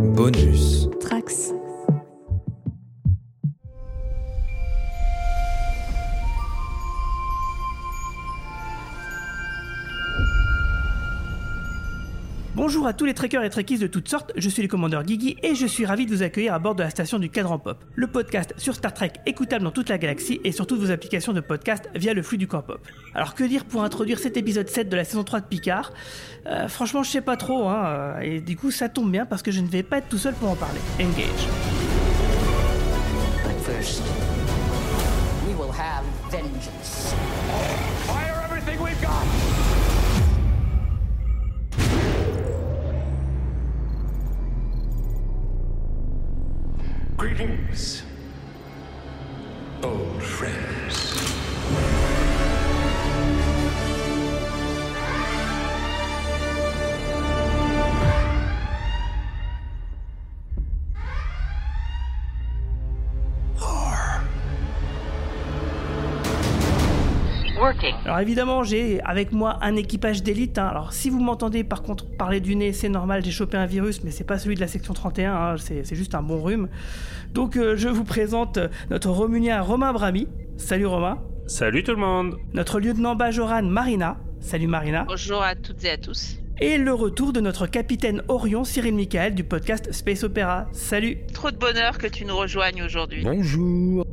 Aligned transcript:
Bonus. 0.00 0.88
Trax. 1.00 1.59
Bonjour 12.70 12.86
à 12.86 12.92
tous 12.92 13.04
les 13.04 13.14
trekkers 13.14 13.42
et 13.42 13.50
trekkies 13.50 13.78
de 13.78 13.88
toutes 13.88 14.06
sortes, 14.08 14.30
je 14.36 14.48
suis 14.48 14.62
le 14.62 14.68
commandeur 14.68 15.02
Guigui 15.02 15.36
et 15.42 15.56
je 15.56 15.66
suis 15.66 15.84
ravi 15.84 16.06
de 16.06 16.14
vous 16.14 16.22
accueillir 16.22 16.54
à 16.54 16.60
bord 16.60 16.76
de 16.76 16.84
la 16.84 16.90
station 16.90 17.18
du 17.18 17.28
Cadran 17.28 17.58
Pop, 17.58 17.84
le 17.96 18.06
podcast 18.06 18.54
sur 18.58 18.76
Star 18.76 18.94
Trek 18.94 19.14
écoutable 19.26 19.64
dans 19.64 19.72
toute 19.72 19.88
la 19.88 19.98
galaxie 19.98 20.40
et 20.44 20.52
sur 20.52 20.68
toutes 20.68 20.78
vos 20.78 20.92
applications 20.92 21.32
de 21.32 21.40
podcast 21.40 21.90
via 21.96 22.14
le 22.14 22.22
flux 22.22 22.38
du 22.38 22.46
Camp 22.46 22.62
Pop. 22.62 22.78
Alors 23.12 23.34
que 23.34 23.42
dire 23.42 23.64
pour 23.64 23.82
introduire 23.82 24.20
cet 24.20 24.36
épisode 24.36 24.68
7 24.68 24.88
de 24.88 24.94
la 24.94 25.02
saison 25.02 25.24
3 25.24 25.40
de 25.40 25.46
Picard? 25.46 25.92
Euh, 26.46 26.68
Franchement 26.68 27.02
je 27.02 27.10
sais 27.10 27.22
pas 27.22 27.36
trop, 27.36 27.66
hein, 27.66 28.20
et 28.22 28.40
du 28.40 28.56
coup 28.56 28.70
ça 28.70 28.88
tombe 28.88 29.10
bien 29.10 29.26
parce 29.26 29.42
que 29.42 29.50
je 29.50 29.62
ne 29.62 29.66
vais 29.66 29.82
pas 29.82 29.98
être 29.98 30.08
tout 30.08 30.18
seul 30.18 30.34
pour 30.34 30.50
en 30.50 30.54
parler. 30.54 30.78
Engage. 31.00 31.48
Greetings, 47.20 48.02
old 49.82 50.22
friends. 50.22 50.79
Alors 68.10 68.18
évidemment, 68.18 68.64
j'ai 68.64 69.00
avec 69.02 69.30
moi 69.30 69.60
un 69.62 69.76
équipage 69.76 70.24
d'élite. 70.24 70.58
hein. 70.58 70.66
Alors 70.66 70.92
si 70.92 71.10
vous 71.10 71.20
m'entendez 71.20 71.62
par 71.62 71.84
contre 71.84 72.06
parler 72.16 72.40
du 72.40 72.56
nez, 72.56 72.72
c'est 72.72 72.88
normal, 72.88 73.24
j'ai 73.24 73.30
chopé 73.30 73.56
un 73.56 73.66
virus, 73.66 74.02
mais 74.02 74.10
c'est 74.10 74.24
pas 74.24 74.36
celui 74.36 74.56
de 74.56 74.60
la 74.60 74.66
section 74.66 74.92
31, 74.94 75.32
hein, 75.32 75.54
c'est 75.58 75.84
c'est 75.86 75.94
juste 75.94 76.16
un 76.16 76.22
bon 76.24 76.42
rhume. 76.42 76.68
Donc 77.34 77.56
euh, 77.56 77.76
je 77.76 77.86
vous 77.88 78.02
présente 78.02 78.56
euh, 78.56 78.66
notre 78.90 79.10
Romunien 79.10 79.60
Romain 79.60 79.92
Brami. 79.92 80.26
Salut 80.56 80.86
Romain. 80.86 81.18
Salut 81.46 81.84
tout 81.84 81.92
le 81.92 81.98
monde 81.98 82.34
Notre 82.52 82.80
lieutenant 82.80 83.14
Bajoran 83.14 83.62
Marina. 83.62 84.16
Salut 84.40 84.66
Marina. 84.66 85.04
Bonjour 85.06 85.40
à 85.44 85.54
toutes 85.54 85.84
et 85.84 85.90
à 85.90 85.96
tous. 85.96 86.39
Et 86.62 86.76
le 86.76 86.92
retour 86.92 87.32
de 87.32 87.40
notre 87.40 87.66
capitaine 87.66 88.22
Orion 88.28 88.64
Cyril 88.64 88.94
Michael 88.94 89.34
du 89.34 89.44
podcast 89.44 89.92
Space 89.92 90.24
Opera. 90.24 90.66
Salut. 90.72 91.16
Trop 91.32 91.50
de 91.50 91.56
bonheur 91.56 91.96
que 91.96 92.06
tu 92.06 92.26
nous 92.26 92.36
rejoignes 92.36 92.82
aujourd'hui. 92.82 93.22
Bonjour. 93.24 94.04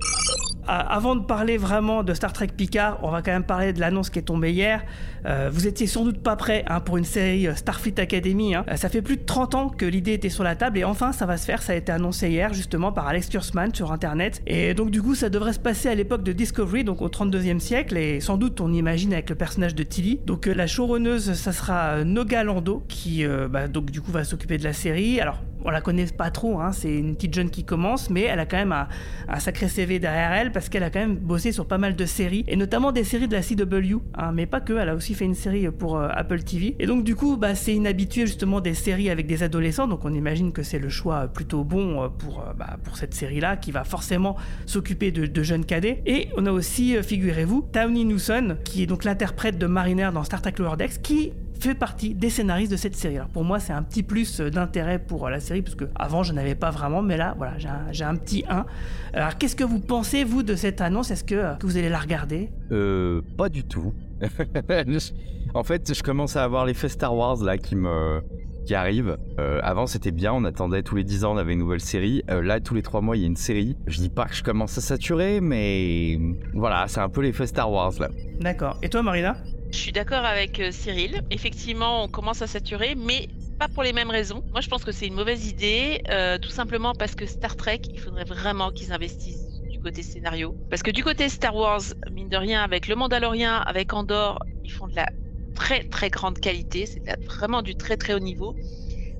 Ah, 0.70 0.80
avant 0.96 1.16
de 1.16 1.24
parler 1.24 1.56
vraiment 1.56 2.04
de 2.04 2.14
Star 2.14 2.34
Trek 2.34 2.48
Picard, 2.48 3.00
on 3.02 3.10
va 3.10 3.22
quand 3.22 3.32
même 3.32 3.46
parler 3.46 3.72
de 3.72 3.80
l'annonce 3.80 4.10
qui 4.10 4.20
est 4.20 4.24
tombée 4.24 4.52
hier. 4.52 4.84
Euh, 5.26 5.50
vous 5.52 5.66
étiez 5.66 5.88
sans 5.88 6.04
doute 6.04 6.20
pas 6.22 6.36
prêt 6.36 6.66
hein, 6.68 6.82
pour 6.82 6.98
une 6.98 7.06
série 7.06 7.48
euh, 7.48 7.56
Starfleet 7.56 7.98
Academy. 8.02 8.54
hein. 8.54 8.66
Euh, 8.70 8.76
ça 8.76 8.90
fait 8.90 9.02
plus 9.02 9.16
de 9.16 9.24
30 9.24 9.56
ans 9.56 9.70
que 9.70 9.86
l'idée 9.86 10.12
était 10.14 10.28
sur 10.30 10.44
la 10.44 10.58
table 10.58 10.78
et 10.78 10.84
enfin 10.84 11.14
ça 11.14 11.26
va 11.26 11.38
se 11.38 11.46
faire. 11.46 11.62
Ça 11.62 11.72
a 11.72 11.76
été 11.78 11.94
annoncé 11.94 12.28
hier 12.30 12.54
justement 12.54 12.92
par 12.92 13.08
Alex 13.08 13.30
Kurzman 13.30 13.74
sur 13.74 13.94
internet. 13.94 14.42
Et 14.46 14.74
donc 14.74 14.92
du 14.92 15.02
coup 15.02 15.16
ça 15.16 15.30
devrait 15.30 15.54
se 15.54 15.60
passer 15.60 15.88
à 15.88 15.96
l'époque 15.96 16.24
de 16.24 16.34
Discovery, 16.34 16.84
donc 16.84 17.02
au 17.02 17.08
32e 17.08 17.60
siècle. 17.60 17.96
Et 17.96 18.20
sans 18.20 18.36
doute 18.36 18.60
on 18.60 18.74
imagine 18.74 19.14
avec 19.14 19.30
le 19.30 19.36
personnage 19.38 19.74
de 19.74 19.84
Tilly. 19.84 20.20
Donc 20.26 20.48
euh, 20.48 20.54
la 20.54 20.68
showrunneuse 20.68 21.32
ça 21.34 21.54
sera 21.54 21.80
euh, 21.92 22.04
Noga 22.38 22.44
Lando 22.44 22.84
qui 22.88 23.26
euh, 23.26 23.48
bah, 23.48 23.68
du 23.68 24.02
coup 24.02 24.12
va 24.12 24.24
s'occuper 24.24 24.58
de 24.58 24.64
la 24.64 24.74
série. 24.74 25.20
Alors 25.20 25.42
on 25.66 25.70
la 25.70 25.82
connaît 25.82 26.06
pas 26.06 26.32
trop, 26.32 26.60
hein, 26.60 26.72
c'est 26.72 26.94
une 26.94 27.16
petite 27.16 27.34
jeune 27.34 27.50
qui 27.50 27.66
commence, 27.66 28.10
mais 28.10 28.22
elle 28.22 28.40
a 28.40 28.46
quand 28.46 28.58
même 28.58 28.72
un, 28.72 29.40
sacré 29.40 29.68
CV 29.68 30.00
derrière 30.00 30.32
elle 30.32 30.52
parce 30.52 30.70
qu'elle 30.70 30.84
a 30.84 30.90
quand 30.90 31.00
même 31.00 31.18
bossé 31.18 31.52
sur 31.52 31.68
pas 31.68 31.78
mal 31.78 31.96
de 31.96 32.06
séries, 32.06 32.46
et 32.48 32.56
notamment 32.56 32.92
des 32.92 33.04
séries 33.04 33.28
de 33.28 33.36
la 33.36 33.42
CW, 33.42 33.98
hein, 34.16 34.32
mais 34.34 34.46
pas 34.46 34.62
que, 34.62 34.74
elle 34.74 34.88
a 34.88 34.96
aussi 34.96 35.14
fait 35.14 35.26
une 35.26 35.36
série 35.36 35.70
pour 35.70 35.98
euh, 35.98 36.08
Apple 36.12 36.42
TV. 36.44 36.76
Et 36.80 36.86
donc 36.86 37.04
du 37.04 37.16
coup, 37.16 37.36
bah, 37.36 37.54
c'est 37.54 37.74
inhabitué 37.74 38.28
justement 38.28 38.62
des 38.62 38.74
séries 38.74 39.10
avec 39.10 39.28
des 39.28 39.44
adolescents, 39.44 39.88
donc 39.88 40.06
on 40.06 40.14
imagine 40.14 40.54
que 40.54 40.64
c'est 40.64 40.80
le 40.80 40.90
choix 40.90 41.28
plutôt 41.28 41.64
bon 41.64 42.04
euh, 42.04 42.08
pour, 42.08 42.40
euh, 42.40 42.54
bah, 42.54 42.78
pour 42.84 42.96
cette 42.98 43.14
série-là, 43.14 43.58
qui 43.58 43.72
va 43.72 43.84
forcément 43.84 44.38
s'occuper 44.66 45.12
de, 45.12 45.44
jeunes 45.44 45.66
cadets. 45.66 46.02
Et 46.06 46.30
on 46.38 46.46
a 46.46 46.52
aussi, 46.52 46.96
euh, 46.96 47.04
figurez-vous, 47.04 47.68
Tawny 47.72 48.06
Newson, 48.06 48.58
qui 48.64 48.84
est 48.84 48.88
donc 48.88 49.04
l'interprète 49.04 49.58
de 49.58 49.68
Mariner 49.68 50.12
dans 50.14 50.24
Star 50.24 50.42
Trek 50.42 50.54
Lower 50.60 50.78
Decks, 50.78 51.02
qui 51.02 51.34
fait 51.64 51.76
partie 51.76 52.14
des 52.14 52.30
scénaristes 52.30 52.72
de 52.72 52.78
cette 52.78 52.96
série. 52.96 53.16
Alors 53.16 53.30
pour 53.30 53.44
moi, 53.44 53.60
c'est 53.60 53.74
un 53.74 53.84
petit 53.84 54.04
plus 54.04 54.40
euh, 54.40 54.50
d'intérêt 54.50 55.00
pour 55.00 55.26
euh, 55.26 55.30
la 55.30 55.40
série, 55.40 55.62
parce 55.62 55.76
que 55.76 55.86
avant, 55.96 56.24
je 56.24 56.34
n'avais 56.34 56.56
pas 56.56 56.72
vraiment, 56.72 57.02
mais 57.02 57.18
là, 57.18 57.36
voilà, 57.38 57.58
j'ai 57.58 57.68
un, 57.68 57.92
j'ai 57.92 58.04
un 58.04 58.16
petit 58.16 58.44
1. 58.50 58.66
Alors, 59.14 59.38
qu'est-ce 59.38 59.56
que 59.56 59.64
vous 59.64 59.80
pensez, 59.80 60.24
vous, 60.24 60.44
de 60.44 60.56
cette 60.56 60.82
annonce? 60.82 61.12
Est-ce 61.12 61.24
que, 61.24 61.36
euh, 61.36 61.56
que 61.56 61.66
vous 61.66 61.78
allez 61.78 61.90
la 61.90 62.00
regarder? 62.00 62.50
Euh, 62.72 63.22
pas 63.38 63.50
du 63.50 63.64
tout. 63.64 63.94
en 65.54 65.64
fait, 65.64 65.94
je 65.94 66.04
commence 66.04 66.36
à 66.36 66.44
avoir 66.44 66.66
l'effet 66.66 66.90
Star 66.90 67.16
Wars 67.16 67.44
là 67.44 67.58
qui 67.58 67.76
me 67.76 68.22
qui 68.68 68.76
arrive. 68.76 69.18
Euh, 69.40 69.60
avant, 69.64 69.88
c'était 69.88 70.12
bien, 70.12 70.34
on 70.34 70.44
attendait 70.44 70.84
tous 70.84 70.96
les 70.96 71.04
10 71.04 71.24
ans, 71.26 71.34
on 71.34 71.38
avait 71.38 71.54
une 71.54 71.60
nouvelle 71.60 71.82
série. 71.82 72.22
Euh, 72.30 72.44
là, 72.44 72.60
tous 72.60 72.76
les 72.76 72.84
3 72.84 73.02
mois, 73.02 73.16
il 73.16 73.22
y 73.22 73.24
a 73.24 73.28
une 73.28 73.38
série. 73.38 73.78
Je 73.88 73.98
dis 73.98 74.10
pas 74.10 74.26
que 74.26 74.36
je 74.36 74.44
commence 74.44 74.78
à 74.78 74.82
saturer, 74.82 75.42
mais 75.42 76.20
voilà, 76.54 76.86
c'est 76.88 77.00
un 77.00 77.10
peu 77.10 77.22
l'effet 77.22 77.48
Star 77.48 77.72
Wars 77.72 77.94
là. 78.00 78.10
D'accord. 78.40 78.78
Et 78.84 78.90
toi, 78.90 79.02
Marina? 79.02 79.38
Je 79.72 79.78
suis 79.78 79.92
d'accord 79.92 80.26
avec 80.26 80.60
euh, 80.60 80.72
Cyril. 80.72 81.20
Effectivement, 81.30 82.04
on 82.04 82.08
commence 82.08 82.42
à 82.42 82.48
saturer, 82.48 82.96
mais 82.96 83.28
pas 83.58 83.68
pour 83.68 83.84
les 83.84 83.94
mêmes 83.94 84.10
raisons. 84.12 84.44
Moi, 84.52 84.62
je 84.62 84.68
pense 84.68 84.84
que 84.84 84.92
c'est 84.92 85.08
une 85.08 85.14
mauvaise 85.16 85.46
idée, 85.48 86.02
euh, 86.10 86.38
tout 86.38 86.52
simplement 86.52 86.94
parce 86.96 87.16
que 87.16 87.26
Star 87.26 87.56
Trek, 87.56 87.82
il 87.94 88.00
faudrait 88.00 88.24
vraiment 88.24 88.72
qu'ils 88.72 88.92
investissent 88.94 89.62
du 89.70 89.80
côté 89.80 90.04
scénario. 90.04 90.58
Parce 90.70 90.84
que 90.84 90.92
du 90.92 91.04
côté 91.04 91.30
Star 91.30 91.56
Wars, 91.56 91.82
mine 92.12 92.30
de 92.30 92.38
rien, 92.38 92.64
avec 92.64 92.88
le 92.88 92.96
Mandalorien, 92.96 93.58
avec 93.58 93.94
Andorre, 93.94 94.40
ils 94.64 94.72
font 94.72 94.88
de 94.88 94.96
la 94.96 95.08
très 95.54 95.84
très 95.86 96.10
grande 96.10 96.40
qualité, 96.40 96.86
c'est 96.86 97.02
vraiment 97.26 97.62
du 97.64 97.76
très 97.76 97.98
très 97.98 98.14
haut 98.14 98.20
niveau. 98.20 98.56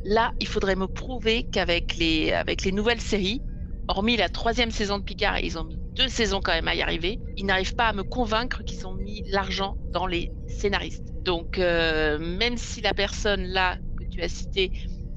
Là, 0.04 0.34
il 0.40 0.48
faudrait 0.48 0.76
me 0.76 0.88
prouver 0.88 1.44
qu'avec 1.52 1.96
les, 1.96 2.32
avec 2.34 2.64
les 2.64 2.72
nouvelles 2.72 3.02
séries, 3.02 3.44
hormis 3.88 4.18
la 4.18 4.30
troisième 4.30 4.72
saison 4.72 5.00
de 5.00 5.04
Picard, 5.04 5.40
ils 5.40 5.58
ont 5.58 5.64
mis 5.64 5.78
deux 5.96 6.08
saisons 6.08 6.42
quand 6.44 6.54
même 6.54 6.68
à 6.68 6.76
y 6.76 6.82
arriver, 6.82 7.20
ils 7.38 7.46
n'arrivent 7.46 7.76
pas 7.76 7.88
à 7.88 7.94
me 7.94 8.04
convaincre 8.04 8.64
qu'ils 8.64 8.86
ont 8.86 8.94
mis 8.94 9.24
l'argent 9.30 9.78
dans 9.92 10.06
les 10.06 10.32
scénaristes. 10.48 11.14
Donc, 11.24 11.58
euh, 11.58 12.20
même 12.20 12.58
si 12.58 12.82
la 12.82 12.94
personne 12.94 13.44
là 13.46 13.78
que 13.98 14.04
tu 14.06 14.22
as 14.22 14.30
citée, 14.30 14.72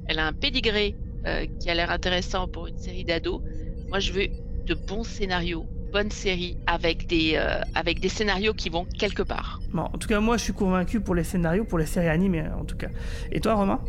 elle 0.07 0.19
a 0.19 0.27
un 0.27 0.33
pédigré 0.33 0.97
euh, 1.27 1.47
qui 1.61 1.71
a 1.71 1.75
l'air 1.75 1.91
intéressant 1.91 2.49
pour 2.49 2.67
une 2.67 2.79
série 2.79 3.05
d'ados, 3.05 3.43
moi 3.89 3.99
je 3.99 4.13
veux 4.13 4.29
de 4.65 4.75
bons 4.75 5.05
scénarios, 5.05 5.67
bonnes 5.93 6.11
séries 6.11 6.57
avec 6.67 7.07
des, 7.07 7.33
euh, 7.35 7.61
avec 7.75 8.01
des 8.01 8.09
scénarios 8.09 8.55
qui 8.55 8.71
vont 8.71 8.85
quelque 8.85 9.23
part. 9.23 9.61
Bon, 9.73 9.83
en 9.83 9.99
tout 9.99 10.09
cas, 10.09 10.21
moi, 10.21 10.37
je 10.37 10.45
suis 10.45 10.53
convaincu 10.53 11.01
pour 11.01 11.15
les 11.15 11.25
scénarios, 11.25 11.65
pour 11.65 11.79
les 11.79 11.87
séries 11.87 12.09
animées, 12.09 12.45
en 12.59 12.65
tout 12.65 12.77
cas. 12.77 12.89
Et 13.33 13.41
toi, 13.41 13.55
Romain? 13.55 13.81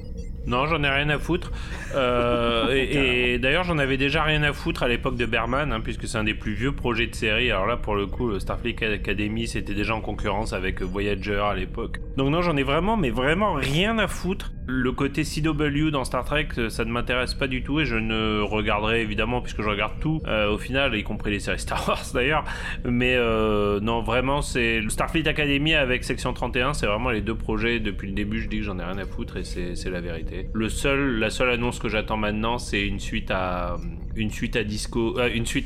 Non, 0.47 0.66
j'en 0.66 0.84
ai 0.84 0.90
rien 0.90 1.09
à 1.09 1.19
foutre. 1.19 1.52
Euh, 1.96 2.74
et 2.74 3.31
et 3.34 3.40
d'ailleurs, 3.40 3.63
j'en 3.63 3.78
avais 3.78 3.97
déjà 3.97 4.24
rien 4.24 4.44
à 4.44 4.52
foutre 4.52 4.84
à 4.84 4.88
l'époque 4.88 5.16
de 5.16 5.25
Berman, 5.25 5.72
hein, 5.72 5.79
puisque 5.81 6.07
c'est 6.07 6.18
un 6.18 6.24
des 6.24 6.34
plus 6.34 6.53
vieux 6.53 6.74
projets 6.74 7.07
de 7.07 7.16
série. 7.16 7.52
Alors 7.52 7.66
là, 7.66 7.78
pour 7.78 7.96
le 7.96 8.07
coup, 8.07 8.28
le 8.28 8.40
Starfleet 8.40 8.75
Academy, 8.84 9.47
c'était 9.47 9.74
déjà 9.74 9.96
en 9.96 10.01
concurrence 10.01 10.53
avec 10.53 10.81
Voyager 10.81 11.40
à 11.40 11.53
l'époque. 11.53 12.00
Donc 12.18 12.30
non, 12.30 12.41
j'en 12.41 12.57
ai 12.57 12.63
vraiment, 12.63 12.97
mais 12.97 13.09
vraiment 13.09 13.53
rien 13.53 13.97
à 14.00 14.07
foutre. 14.07 14.51
Le 14.68 14.91
côté 14.91 15.24
CW 15.24 15.90
dans 15.91 16.03
Star 16.03 16.24
Trek, 16.24 16.47
euh, 16.57 16.69
ça 16.69 16.85
ne 16.85 16.91
m'intéresse 16.91 17.34
pas 17.34 17.47
du 17.47 17.63
tout 17.63 17.80
et 17.80 17.85
je 17.85 17.96
ne 17.96 18.41
regarderai 18.41 19.01
évidemment, 19.01 19.41
puisque 19.41 19.62
je 19.62 19.69
regarde 19.69 19.94
tout, 20.00 20.22
euh, 20.28 20.51
au 20.51 20.57
final, 20.57 20.96
y 20.96 21.03
compris 21.03 21.31
les 21.31 21.40
séries 21.40 21.59
Star 21.59 21.88
Wars 21.88 22.03
d'ailleurs. 22.13 22.44
Mais 22.85 23.16
euh, 23.16 23.80
non, 23.80 24.01
vraiment, 24.01 24.41
c'est 24.41 24.80
le 24.80 24.90
Starfleet 24.90 25.28
Academy 25.28 25.74
avec 25.74 26.03
Section 26.03 26.34
31, 26.34 26.74
c'est 26.74 26.85
vraiment 26.85 27.09
les 27.09 27.22
deux 27.22 27.35
projets. 27.35 27.80
Depuis 27.80 28.07
le 28.07 28.13
début, 28.13 28.41
je 28.41 28.47
dis 28.47 28.57
que 28.57 28.63
j'en 28.63 28.80
ai 28.80 28.84
rien 28.84 28.97
à 28.97 29.06
foutre 29.06 29.38
et 29.38 29.44
c'est 29.44 29.90
la 29.90 30.01
vérité. 30.01 30.31
Le 30.53 30.69
seul, 30.69 31.19
la 31.19 31.30
seule 31.30 31.50
annonce 31.50 31.80
que 31.80 31.89
j'attends 31.89 32.18
maintenant, 32.18 32.57
c'est 32.57 32.86
une 32.86 33.00
suite 33.00 33.31
à 33.31 33.78
une 34.16 34.30
suite 34.31 34.56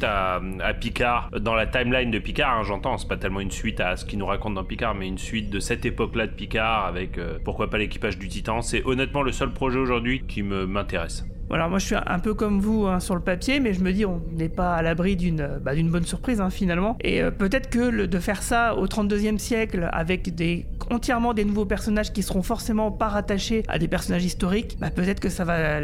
à 0.03 0.37
euh, 0.37 0.73
Picard 0.79 1.29
dans 1.39 1.55
la 1.55 1.67
timeline 1.67 2.11
de 2.11 2.19
Picard. 2.19 2.59
hein, 2.59 2.63
J'entends, 2.63 2.97
c'est 2.97 3.07
pas 3.07 3.17
tellement 3.17 3.39
une 3.39 3.51
suite 3.51 3.79
à 3.79 3.95
ce 3.95 4.05
qu'il 4.05 4.19
nous 4.19 4.25
raconte 4.25 4.55
dans 4.55 4.63
Picard, 4.63 4.95
mais 4.95 5.07
une 5.07 5.17
suite 5.17 5.49
de 5.49 5.59
cette 5.59 5.85
époque-là 5.85 6.27
de 6.27 6.33
Picard 6.33 6.85
avec 6.85 7.17
euh, 7.17 7.37
pourquoi 7.43 7.69
pas 7.69 7.77
l'équipage 7.77 8.17
du 8.17 8.27
Titan. 8.27 8.61
C'est 8.61 8.83
honnêtement 8.85 9.23
le 9.23 9.31
seul 9.31 9.51
projet 9.51 9.79
aujourd'hui 9.79 10.23
qui 10.27 10.43
me 10.43 10.65
m'intéresse. 10.65 11.25
Voilà, 11.47 11.67
moi 11.67 11.77
je 11.77 11.85
suis 11.85 11.95
un 11.95 12.19
peu 12.19 12.33
comme 12.33 12.59
vous 12.59 12.87
hein, 12.87 12.99
sur 12.99 13.15
le 13.15 13.21
papier, 13.21 13.59
mais 13.59 13.73
je 13.73 13.81
me 13.81 13.93
dis 13.93 14.05
on 14.05 14.21
n'est 14.33 14.49
pas 14.49 14.75
à 14.75 14.81
l'abri 14.81 15.15
d'une 15.15 15.41
euh, 15.41 15.59
bah, 15.59 15.73
bonne 15.75 16.05
surprise 16.05 16.41
hein, 16.41 16.49
finalement. 16.49 16.97
Et 17.01 17.21
euh, 17.21 17.29
peut-être 17.29 17.69
que 17.69 18.05
de 18.05 18.19
faire 18.19 18.41
ça 18.41 18.75
au 18.75 18.87
32e 18.87 19.37
siècle 19.37 19.87
avec 19.91 20.33
des 20.33 20.65
entièrement 20.89 21.33
des 21.33 21.45
nouveaux 21.45 21.65
personnages 21.65 22.13
qui 22.13 22.23
seront 22.23 22.41
forcément 22.41 22.91
pas 22.91 23.07
rattachés 23.09 23.63
à 23.67 23.79
des 23.79 23.87
personnages 23.87 24.25
historiques, 24.25 24.77
bah, 24.79 24.89
peut-être 24.89 25.19
que 25.19 25.29
ça 25.29 25.43
va 25.43 25.79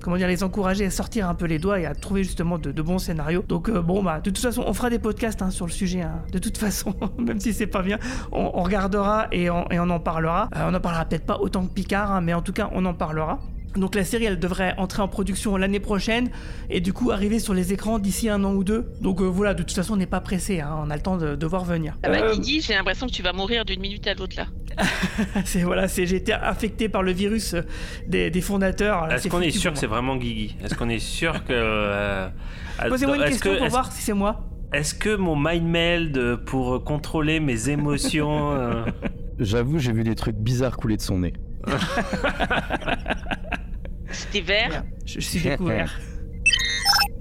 comment 0.00 0.16
dire 0.16 0.28
les 0.28 0.42
encourager 0.42 0.86
à 0.86 0.90
sortir 0.90 1.28
un 1.28 1.34
peu 1.34 1.46
les 1.46 1.58
doigts 1.58 1.78
et 1.78 1.86
à 1.86 1.94
trouver 1.94 2.24
justement 2.24 2.58
de, 2.58 2.82
bons 2.82 2.98
scénarios. 2.98 3.44
Donc 3.48 3.68
euh, 3.68 3.82
bon 3.82 4.02
bah 4.02 4.20
de 4.20 4.30
toute 4.30 4.38
façon 4.38 4.64
on 4.66 4.72
fera 4.72 4.90
des 4.90 4.98
podcasts 4.98 5.42
hein, 5.42 5.50
sur 5.50 5.66
le 5.66 5.72
sujet. 5.72 6.04
De 6.32 6.38
toute 6.38 6.58
façon, 6.58 6.94
même 7.18 7.40
si 7.40 7.52
c'est 7.52 7.66
pas 7.66 7.82
bien, 7.82 7.98
on, 8.32 8.62
regardera 8.62 9.28
et 9.32 9.50
on, 9.50 9.90
en 9.90 10.00
parlera. 10.00 10.48
On 10.54 10.74
en 10.74 10.80
parlera 10.80 11.04
peut-être 11.04 11.26
pas 11.26 11.38
autant 11.38 11.66
que 11.66 11.72
Picard, 11.72 12.20
mais 12.22 12.34
en 12.34 12.42
tout 12.42 12.52
cas 12.52 12.70
on 12.72 12.84
en 12.84 12.94
parlera. 12.94 13.38
Donc 13.76 13.94
la 13.94 14.04
série, 14.04 14.24
elle 14.24 14.38
devrait 14.38 14.74
entrer 14.78 15.02
en 15.02 15.08
production 15.08 15.56
l'année 15.56 15.80
prochaine 15.80 16.30
et 16.70 16.80
du 16.80 16.92
coup 16.92 17.10
arriver 17.10 17.38
sur 17.38 17.54
les 17.54 17.72
écrans 17.72 17.98
d'ici 17.98 18.28
un 18.28 18.42
an 18.44 18.52
ou 18.54 18.64
deux. 18.64 18.86
Donc 19.00 19.20
euh, 19.20 19.24
voilà, 19.24 19.54
de 19.54 19.62
toute 19.62 19.72
façon, 19.76 19.94
on 19.94 19.96
n'est 19.96 20.06
pas 20.06 20.20
pressé, 20.20 20.60
hein, 20.60 20.76
on 20.84 20.90
a 20.90 20.96
le 20.96 21.02
temps 21.02 21.16
de, 21.16 21.34
de 21.36 21.46
voir 21.46 21.64
venir. 21.64 21.94
Ah 22.02 22.08
bah, 22.08 22.18
Euh, 22.22 22.32
Guigui, 22.34 22.60
j'ai 22.60 22.74
l'impression 22.74 23.06
que 23.06 23.12
tu 23.12 23.22
vas 23.22 23.32
mourir 23.32 23.64
d'une 23.64 23.80
minute 23.80 24.06
à 24.06 24.14
l'autre 24.14 24.36
là. 24.36 24.46
c'est 25.46 25.62
voilà, 25.62 25.88
c'est 25.88 26.06
j'ai 26.06 26.16
été 26.16 26.32
affecté 26.32 26.88
par 26.88 27.02
le 27.02 27.12
virus 27.12 27.54
euh, 27.54 27.62
des, 28.06 28.30
des 28.30 28.40
fondateurs. 28.42 29.10
Est-ce 29.12 29.28
qu'on 29.28 29.40
est 29.40 29.50
sûr 29.50 29.72
que 29.72 29.78
c'est 29.78 29.86
vraiment 29.86 30.16
Guigui? 30.16 30.56
Est-ce 30.62 30.74
qu'on 30.74 30.88
est 30.88 30.98
sûr 30.98 31.44
que. 31.44 31.52
euh, 31.52 32.28
Posez-moi 32.88 33.16
une 33.16 33.24
question 33.24 33.52
que- 33.52 33.58
pour 33.58 33.68
voir 33.68 33.90
si 33.92 34.02
c'est 34.02 34.12
moi. 34.12 34.44
Est-ce 34.72 34.94
que 34.94 35.14
mon 35.16 35.36
mind 35.36 35.64
meld 35.66 36.36
pour 36.44 36.82
contrôler 36.84 37.40
mes 37.40 37.68
émotions. 37.70 38.52
euh, 38.58 38.84
J'avoue, 39.38 39.78
j'ai 39.78 39.92
vu 39.92 40.02
des 40.02 40.14
trucs 40.14 40.36
bizarres 40.36 40.76
couler 40.76 40.96
de 40.96 41.02
son 41.02 41.18
nez. 41.20 41.32
C'était 44.10 44.40
vert. 44.40 44.84
Je, 45.04 45.20
suis 45.20 45.40
découvert. 45.40 45.98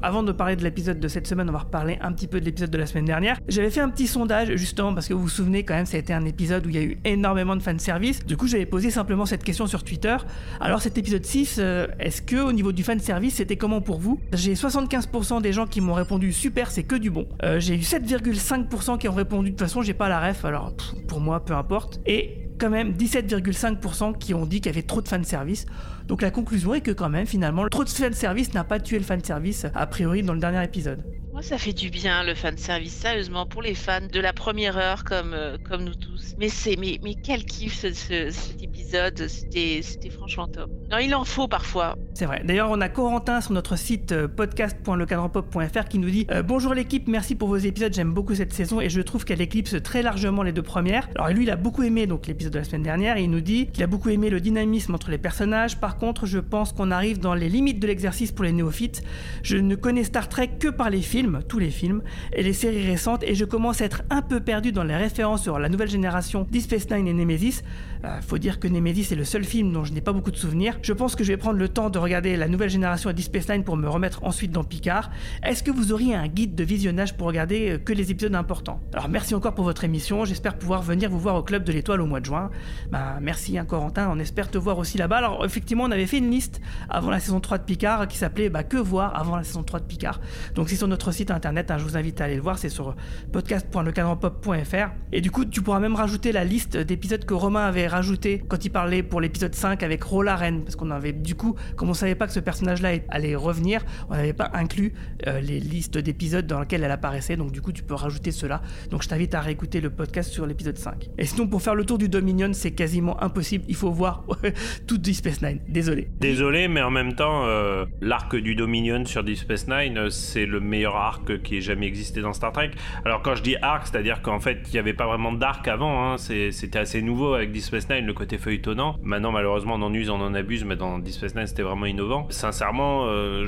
Avant 0.01 0.23
de 0.23 0.31
parler 0.31 0.55
de 0.55 0.63
l'épisode 0.63 0.99
de 0.99 1.07
cette 1.07 1.25
semaine, 1.25 1.49
on 1.49 1.53
va 1.53 1.59
reparler 1.59 1.97
un 1.99 2.11
petit 2.11 2.27
peu 2.27 2.39
de 2.39 2.45
l'épisode 2.45 2.69
de 2.69 2.77
la 2.77 2.85
semaine 2.85 3.05
dernière. 3.05 3.39
J'avais 3.47 3.71
fait 3.71 3.79
un 3.79 3.89
petit 3.89 4.05
sondage 4.05 4.55
justement 4.55 4.93
parce 4.93 5.07
que 5.07 5.13
vous 5.13 5.21
vous 5.21 5.29
souvenez 5.29 5.63
quand 5.63 5.73
même, 5.73 5.87
ça 5.87 5.97
a 5.97 5.99
été 5.99 6.13
un 6.13 6.25
épisode 6.25 6.65
où 6.67 6.69
il 6.69 6.75
y 6.75 6.77
a 6.77 6.83
eu 6.83 6.99
énormément 7.05 7.55
de 7.55 7.61
fanservice. 7.61 8.23
Du 8.23 8.37
coup, 8.37 8.47
j'avais 8.47 8.67
posé 8.67 8.91
simplement 8.91 9.25
cette 9.25 9.43
question 9.43 9.65
sur 9.65 9.83
Twitter. 9.83 10.15
Alors 10.59 10.81
cet 10.81 10.97
épisode 10.97 11.25
6, 11.25 11.55
euh, 11.57 11.87
est-ce 11.99 12.21
que 12.21 12.35
au 12.35 12.51
niveau 12.51 12.71
du 12.71 12.83
fanservice, 12.83 13.35
c'était 13.35 13.55
comment 13.55 13.81
pour 13.81 13.99
vous? 13.99 14.19
J'ai 14.33 14.53
75% 14.53 15.41
des 15.41 15.53
gens 15.53 15.65
qui 15.65 15.81
m'ont 15.81 15.93
répondu 15.93 16.31
super, 16.33 16.69
c'est 16.69 16.83
que 16.83 16.95
du 16.95 17.09
bon. 17.09 17.27
Euh, 17.43 17.59
j'ai 17.59 17.75
eu 17.75 17.79
7,5% 17.79 18.99
qui 18.99 19.07
ont 19.07 19.13
répondu 19.13 19.51
de 19.51 19.55
toute 19.55 19.67
façon, 19.67 19.81
j'ai 19.81 19.95
pas 19.95 20.09
la 20.09 20.19
ref, 20.19 20.45
alors 20.45 20.75
pff, 20.75 20.93
pour 21.07 21.19
moi, 21.19 21.43
peu 21.43 21.55
importe. 21.55 21.99
Et 22.05 22.45
quand 22.59 22.69
même 22.69 22.93
17,5% 22.93 24.17
qui 24.17 24.33
ont 24.33 24.45
dit 24.45 24.61
qu'il 24.61 24.71
y 24.71 24.75
avait 24.75 24.85
trop 24.85 25.01
de 25.01 25.07
fanservice. 25.07 25.65
Donc 26.07 26.21
la 26.21 26.31
conclusion 26.31 26.73
est 26.73 26.81
que 26.81 26.91
quand 26.91 27.09
même 27.09 27.25
finalement 27.25 27.67
trop 27.67 27.83
de 27.83 27.89
fanservice 27.89 28.53
n'a 28.53 28.63
pas 28.63 28.79
tué 28.79 28.97
le 28.97 29.03
fanservice 29.03 29.65
a 29.73 29.87
priori 29.87 30.21
dans 30.23 30.33
le 30.33 30.39
dernier 30.39 30.63
épisode. 30.63 31.03
Moi, 31.35 31.41
ça 31.41 31.57
fait 31.57 31.73
du 31.73 31.89
bien 31.89 32.23
le 32.23 32.33
fan 32.33 32.57
service, 32.57 32.93
sérieusement, 32.93 33.45
pour 33.45 33.61
les 33.61 33.73
fans 33.75 33.99
de 34.09 34.19
la 34.21 34.31
première 34.31 34.77
heure 34.77 35.03
comme, 35.03 35.33
euh, 35.33 35.57
comme 35.67 35.83
nous 35.83 35.93
tous. 35.93 36.33
Mais 36.39 36.47
c'est 36.47 36.77
mais, 36.77 36.97
mais 37.03 37.13
quel 37.15 37.43
kiff 37.43 37.73
ce- 37.77 37.91
ce- 37.91 38.29
cet 38.31 38.63
épisode, 38.63 39.27
c'était 39.27 39.81
franchement 40.09 40.47
top. 40.47 40.69
Non, 40.89 40.97
il 40.97 41.13
en 41.13 41.25
faut 41.25 41.49
parfois. 41.49 41.97
C'est 42.13 42.25
vrai. 42.25 42.41
D'ailleurs, 42.45 42.69
on 42.71 42.79
a 42.79 42.87
Corentin 42.87 43.41
sur 43.41 43.51
notre 43.51 43.75
site 43.77 44.13
euh, 44.13 44.29
podcast.lecadranpop.fr 44.29 45.89
qui 45.89 45.99
nous 45.99 46.09
dit 46.09 46.25
euh, 46.31 46.41
Bonjour 46.41 46.73
l'équipe, 46.73 47.05
merci 47.09 47.35
pour 47.35 47.49
vos 47.49 47.57
épisodes, 47.57 47.93
j'aime 47.93 48.13
beaucoup 48.13 48.33
cette 48.33 48.53
saison 48.53 48.79
et 48.79 48.89
je 48.89 49.01
trouve 49.01 49.25
qu'elle 49.25 49.41
éclipse 49.41 49.75
très 49.83 50.03
largement 50.03 50.41
les 50.41 50.53
deux 50.53 50.63
premières. 50.63 51.09
Alors 51.15 51.27
lui, 51.31 51.43
il 51.43 51.49
a 51.51 51.57
beaucoup 51.57 51.83
aimé 51.83 52.07
l'épisode 52.27 52.53
de 52.53 52.59
la 52.59 52.63
semaine 52.63 52.83
dernière 52.83 53.17
et 53.17 53.23
il 53.23 53.29
nous 53.29 53.41
dit 53.41 53.67
qu'il 53.67 53.83
a 53.83 53.87
beaucoup 53.87 54.07
aimé 54.09 54.29
le 54.29 54.39
dynamisme 54.39 54.95
entre 54.95 55.11
les 55.11 55.17
personnages. 55.17 55.77
Par 55.81 55.97
contre, 55.97 56.25
je 56.27 56.39
pense 56.39 56.71
qu'on 56.71 56.91
arrive 56.91 57.19
dans 57.19 57.33
les 57.33 57.49
limites 57.49 57.81
de 57.81 57.87
l'exercice 57.87 58.31
pour 58.31 58.45
les 58.45 58.53
néophytes. 58.53 59.03
Je 59.43 59.57
ne 59.57 59.75
connais 59.75 60.05
Star 60.05 60.29
Trek 60.29 60.51
que 60.61 60.69
par 60.69 60.89
les 60.89 61.01
films, 61.01 61.24
tous 61.47 61.59
les 61.59 61.69
films, 61.69 62.01
et 62.33 62.43
les 62.43 62.53
séries 62.53 62.85
récentes 62.85 63.23
et 63.23 63.35
je 63.35 63.45
commence 63.45 63.81
à 63.81 63.85
être 63.85 64.03
un 64.09 64.21
peu 64.21 64.39
perdu 64.39 64.71
dans 64.71 64.83
les 64.83 64.95
références 64.95 65.43
sur 65.43 65.59
la 65.59 65.69
nouvelle 65.69 65.89
génération 65.89 66.47
Deep 66.49 66.63
Space 66.63 66.89
Nine 66.89 67.07
et 67.07 67.13
Nemesis. 67.13 67.61
Euh, 68.03 68.21
faut 68.21 68.37
dire 68.37 68.59
que 68.59 68.67
Nemesis 68.67 69.11
est 69.11 69.15
le 69.15 69.23
seul 69.23 69.43
film 69.43 69.71
dont 69.71 69.83
je 69.83 69.93
n'ai 69.93 70.01
pas 70.01 70.13
beaucoup 70.13 70.31
de 70.31 70.37
souvenirs. 70.37 70.77
Je 70.81 70.93
pense 70.93 71.15
que 71.15 71.23
je 71.23 71.31
vais 71.31 71.37
prendre 71.37 71.57
le 71.57 71.69
temps 71.69 71.89
de 71.89 71.97
regarder 71.97 72.35
la 72.37 72.47
nouvelle 72.47 72.69
génération 72.69 73.09
et 73.09 73.21
Space 73.21 73.49
Nine 73.49 73.63
pour 73.63 73.77
me 73.77 73.87
remettre 73.87 74.23
ensuite 74.23 74.51
dans 74.51 74.63
Picard. 74.63 75.09
Est-ce 75.43 75.63
que 75.63 75.71
vous 75.71 75.91
auriez 75.91 76.15
un 76.15 76.27
guide 76.27 76.55
de 76.55 76.63
visionnage 76.63 77.15
pour 77.17 77.27
regarder 77.27 77.71
euh, 77.71 77.77
que 77.77 77.93
les 77.93 78.11
épisodes 78.11 78.35
importants? 78.35 78.81
Alors 78.93 79.09
merci 79.09 79.33
encore 79.33 79.55
pour 79.55 79.63
votre 79.65 79.83
émission. 79.83 80.25
J'espère 80.25 80.57
pouvoir 80.57 80.81
venir 80.81 81.09
vous 81.09 81.19
voir 81.19 81.35
au 81.35 81.43
club 81.43 81.63
de 81.63 81.71
l'étoile 81.71 82.01
au 82.01 82.05
mois 82.05 82.19
de 82.19 82.25
juin. 82.25 82.51
Bah 82.91 83.17
merci 83.21 83.57
hein, 83.57 83.65
Corentin. 83.65 84.09
On 84.11 84.19
espère 84.19 84.51
te 84.51 84.57
voir 84.57 84.77
aussi 84.77 84.97
là-bas. 84.97 85.17
Alors 85.17 85.45
effectivement, 85.45 85.83
on 85.85 85.91
avait 85.91 86.05
fait 86.05 86.17
une 86.17 86.29
liste 86.29 86.61
avant 86.89 87.09
la 87.09 87.19
saison 87.19 87.39
3 87.39 87.59
de 87.59 87.63
Picard 87.63 88.07
qui 88.07 88.17
s'appelait 88.17 88.49
bah, 88.49 88.63
Que 88.63 88.77
voir 88.77 89.15
avant 89.15 89.35
la 89.35 89.43
saison 89.43 89.63
3 89.63 89.79
de 89.79 89.85
Picard. 89.85 90.19
Donc 90.53 90.69
c'est 90.69 90.75
sur 90.75 90.87
notre 90.87 91.11
site 91.15 91.31
internet. 91.31 91.71
hein, 91.71 91.77
je 91.77 91.83
vous 91.83 91.97
invite 91.97 92.21
à 92.21 92.25
aller 92.25 92.35
le 92.35 92.41
voir. 92.41 92.57
C'est 92.57 92.69
sur 92.69 92.95
podcast.lecadranpop.fr. 93.31 94.89
Et 95.11 95.21
du 95.21 95.31
coup, 95.31 95.45
tu 95.45 95.61
pourras 95.61 95.79
même 95.79 95.95
rajouter 95.95 96.31
la 96.31 96.43
liste 96.43 96.77
d'épisodes 96.77 97.25
que 97.25 97.33
Romain 97.33 97.65
avait 97.65 97.87
rajouté 97.87 98.43
quand 98.47 98.63
il 98.65 98.69
parlait 98.69 99.03
pour 99.03 99.21
l'épisode 99.21 99.55
5 99.55 99.81
avec 99.83 100.03
Rola 100.03 100.35
Ren. 100.35 100.61
Parce 100.61 100.75
qu'on 100.75 100.91
avait, 100.91 101.13
du 101.13 101.35
coup, 101.35 101.55
comme 101.75 101.89
on 101.89 101.93
savait 101.93 102.15
pas 102.15 102.27
que 102.27 102.33
ce 102.33 102.39
personnage-là 102.39 102.91
allait 103.09 103.35
revenir, 103.35 103.83
on 104.09 104.15
n'avait 104.15 104.33
pas 104.33 104.51
inclus 104.53 104.93
euh, 105.27 105.39
les 105.39 105.59
listes 105.59 105.97
d'épisodes 105.97 106.45
dans 106.45 106.59
lesquelles 106.59 106.83
elle 106.83 106.91
apparaissait. 106.91 107.37
Donc 107.37 107.51
du 107.51 107.61
coup, 107.61 107.71
tu 107.71 107.83
peux 107.83 107.95
rajouter 107.95 108.31
cela. 108.31 108.61
Donc 108.89 109.03
je 109.03 109.09
t'invite 109.09 109.33
à 109.33 109.41
réécouter 109.41 109.81
le 109.81 109.89
podcast 109.89 110.31
sur 110.31 110.45
l'épisode 110.45 110.77
5. 110.77 111.09
Et 111.17 111.25
sinon, 111.25 111.47
pour 111.47 111.61
faire 111.61 111.75
le 111.75 111.85
tour 111.85 111.97
du 111.97 112.09
Dominion, 112.09 112.51
c'est 112.53 112.71
quasiment 112.71 113.21
impossible. 113.23 113.65
Il 113.67 113.75
faut 113.75 113.91
voir 113.91 114.25
tout 114.87 114.97
Deep 114.97 115.15
Space 115.15 115.41
Nine. 115.41 115.59
Désolé. 115.67 116.09
Désolé, 116.19 116.67
mais 116.67 116.81
en 116.81 116.91
même 116.91 117.15
temps, 117.15 117.45
euh, 117.45 117.85
l'arc 118.01 118.35
du 118.35 118.55
Dominion 118.55 119.05
sur 119.05 119.23
Deep 119.23 119.37
Space 119.37 119.67
Nine, 119.67 119.97
euh, 119.97 120.09
c'est 120.09 120.45
le 120.45 120.59
meilleur 120.59 120.95
arc 121.07 121.41
qui 121.43 121.57
ait 121.57 121.61
jamais 121.61 121.87
existé 121.87 122.21
dans 122.21 122.33
Star 122.33 122.51
Trek. 122.51 122.71
Alors 123.05 123.21
quand 123.21 123.35
je 123.35 123.43
dis 123.43 123.55
arc, 123.61 123.87
c'est-à-dire 123.87 124.21
qu'en 124.21 124.39
fait, 124.39 124.59
il 124.67 124.73
n'y 124.73 124.79
avait 124.79 124.93
pas 124.93 125.07
vraiment 125.07 125.31
d'arc 125.31 125.67
avant. 125.67 126.13
hein. 126.13 126.17
C'était 126.17 126.79
assez 126.79 127.01
nouveau 127.01 127.33
avec 127.33 127.51
Deep 127.51 127.63
Space 127.63 127.89
Nine, 127.89 128.05
le 128.05 128.13
côté 128.13 128.37
feuilletonnant. 128.37 128.95
Maintenant, 129.03 129.31
malheureusement, 129.31 129.75
on 129.75 129.81
en 129.81 129.93
use, 129.93 130.09
on 130.09 130.21
en 130.21 130.33
abuse, 130.33 130.63
mais 130.63 130.75
dans 130.75 130.99
Deep 130.99 131.13
Space 131.13 131.35
Nine, 131.35 131.47
c'était 131.47 131.63
vraiment 131.63 131.85
innovant. 131.85 132.27
Sincèrement, 132.29 133.05
euh, 133.05 133.47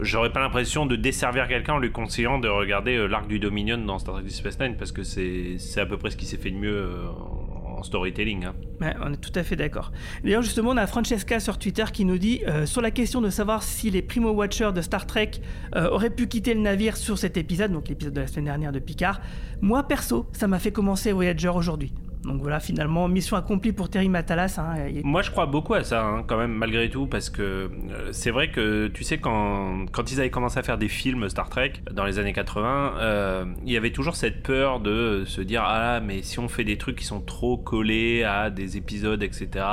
j'aurais 0.00 0.30
pas 0.32 0.40
l'impression 0.40 0.86
de 0.86 0.96
desservir 0.96 1.48
quelqu'un 1.48 1.74
en 1.74 1.78
lui 1.78 1.90
conseillant 1.92 2.38
de 2.38 2.48
regarder 2.48 2.96
euh, 2.96 3.06
l'arc 3.06 3.26
du 3.26 3.38
Dominion 3.38 3.78
dans 3.78 3.98
Star 3.98 4.14
Trek 4.14 4.24
Deep 4.24 4.32
Space 4.32 4.58
Nine, 4.60 4.76
parce 4.76 4.92
que 4.92 5.02
c'est 5.02 5.56
c'est 5.58 5.80
à 5.80 5.86
peu 5.86 5.96
près 5.96 6.10
ce 6.10 6.16
qui 6.16 6.26
s'est 6.26 6.36
fait 6.36 6.50
de 6.50 6.56
mieux 6.56 6.76
euh, 6.76 7.06
storytelling. 7.82 8.44
hein. 8.44 8.54
On 9.02 9.12
est 9.12 9.16
tout 9.16 9.32
à 9.34 9.42
fait 9.42 9.56
d'accord. 9.56 9.92
D'ailleurs, 10.24 10.42
justement, 10.42 10.70
on 10.70 10.76
a 10.76 10.86
Francesca 10.86 11.40
sur 11.40 11.58
Twitter 11.58 11.84
qui 11.92 12.04
nous 12.04 12.18
dit 12.18 12.40
euh, 12.46 12.66
sur 12.66 12.80
la 12.80 12.90
question 12.90 13.20
de 13.20 13.30
savoir 13.30 13.62
si 13.62 13.90
les 13.90 14.02
primo 14.02 14.30
watchers 14.30 14.72
de 14.74 14.80
Star 14.80 15.06
Trek 15.06 15.32
euh, 15.76 15.90
auraient 15.90 16.10
pu 16.10 16.26
quitter 16.26 16.54
le 16.54 16.60
navire 16.60 16.96
sur 16.96 17.18
cet 17.18 17.36
épisode, 17.36 17.72
donc 17.72 17.88
l'épisode 17.88 18.14
de 18.14 18.20
la 18.20 18.26
semaine 18.26 18.46
dernière 18.46 18.72
de 18.72 18.78
Picard. 18.78 19.20
Moi, 19.60 19.82
perso, 19.84 20.26
ça 20.32 20.48
m'a 20.48 20.58
fait 20.58 20.72
commencer 20.72 21.12
Voyager 21.12 21.48
aujourd'hui. 21.48 21.92
Donc 22.24 22.40
voilà, 22.40 22.60
finalement, 22.60 23.08
mission 23.08 23.36
accomplie 23.36 23.72
pour 23.72 23.88
Terry 23.90 24.08
Matalas. 24.08 24.56
hein, 24.58 24.76
Moi, 25.02 25.22
je 25.22 25.30
crois 25.30 25.46
beaucoup 25.46 25.74
à 25.74 25.82
ça, 25.82 26.04
hein, 26.04 26.24
quand 26.26 26.36
même, 26.36 26.52
malgré 26.52 26.88
tout, 26.88 27.06
parce 27.06 27.30
que 27.30 27.42
euh, 27.42 27.68
c'est 28.12 28.30
vrai 28.30 28.50
que, 28.50 28.86
tu 28.88 29.02
sais, 29.02 29.18
quand, 29.18 29.86
quand 29.90 30.12
ils 30.12 30.20
avaient 30.20 30.30
commencé 30.30 30.58
à 30.58 30.62
faire 30.62 30.78
des 30.78 30.88
films 30.88 31.28
Star 31.28 31.48
Trek 31.50 31.72
dans 31.90 32.04
les 32.04 32.18
années 32.18 32.32
80, 32.32 32.94
euh, 32.98 33.44
il 33.66 33.72
y 33.72 33.76
avait 33.76 33.90
toujours 33.90 34.14
cette 34.14 34.42
peur 34.42 34.78
de 34.80 35.24
se 35.26 35.40
dire 35.40 35.62
Ah, 35.66 36.00
mais 36.00 36.22
si 36.22 36.38
on 36.38 36.48
fait 36.48 36.64
des 36.64 36.78
trucs 36.78 36.96
qui 36.96 37.04
sont 37.04 37.20
trop 37.20 37.56
collés 37.56 38.22
à 38.22 38.50
des 38.50 38.76
épisodes, 38.76 39.22
etc., 39.22 39.64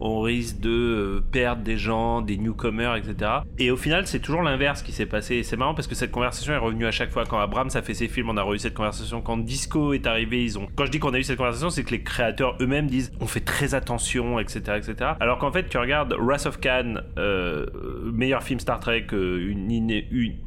on 0.00 0.20
risque 0.20 0.60
de 0.60 0.70
euh, 0.70 1.20
perdre 1.32 1.62
des 1.62 1.76
gens, 1.76 2.22
des 2.22 2.36
newcomers, 2.36 2.96
etc. 2.96 3.30
Et 3.58 3.70
au 3.70 3.76
final, 3.76 4.06
c'est 4.06 4.20
toujours 4.20 4.42
l'inverse 4.42 4.82
qui 4.82 4.92
s'est 4.92 5.06
passé. 5.06 5.42
C'est 5.42 5.56
marrant 5.56 5.74
parce 5.74 5.86
que 5.88 5.94
cette 5.94 6.10
conversation 6.12 6.52
est 6.52 6.58
revenue 6.58 6.86
à 6.86 6.90
chaque 6.92 7.10
fois. 7.10 7.24
Quand 7.26 7.38
Abrams 7.38 7.70
a 7.74 7.82
fait 7.82 7.94
ses 7.94 8.08
films, 8.08 8.30
on 8.30 8.36
a 8.36 8.54
eu 8.54 8.58
cette 8.58 8.74
conversation. 8.74 9.20
Quand 9.20 9.38
Disco 9.38 9.92
est 9.92 10.06
arrivé, 10.06 10.44
ils 10.44 10.58
ont. 10.58 10.68
Quand 10.76 10.86
je 10.86 10.90
dis 10.90 10.98
qu'on 10.98 11.12
a 11.14 11.18
eu 11.18 11.24
cette 11.24 11.36
conversation, 11.36 11.68
c'est 11.70 11.79
que 11.84 11.90
les 11.90 12.02
créateurs 12.02 12.56
eux-mêmes 12.60 12.86
disent 12.86 13.12
on 13.20 13.26
fait 13.26 13.40
très 13.40 13.74
attention, 13.74 14.38
etc., 14.38 14.60
etc. 14.76 15.12
Alors 15.20 15.38
qu'en 15.38 15.52
fait, 15.52 15.68
tu 15.68 15.78
regardes 15.78 16.14
Wrath 16.14 16.46
of 16.46 16.60
Khan, 16.60 16.96
euh, 17.18 17.66
meilleur 18.12 18.42
film 18.42 18.60
Star 18.60 18.80
Trek, 18.80 19.06
euh, 19.12 19.52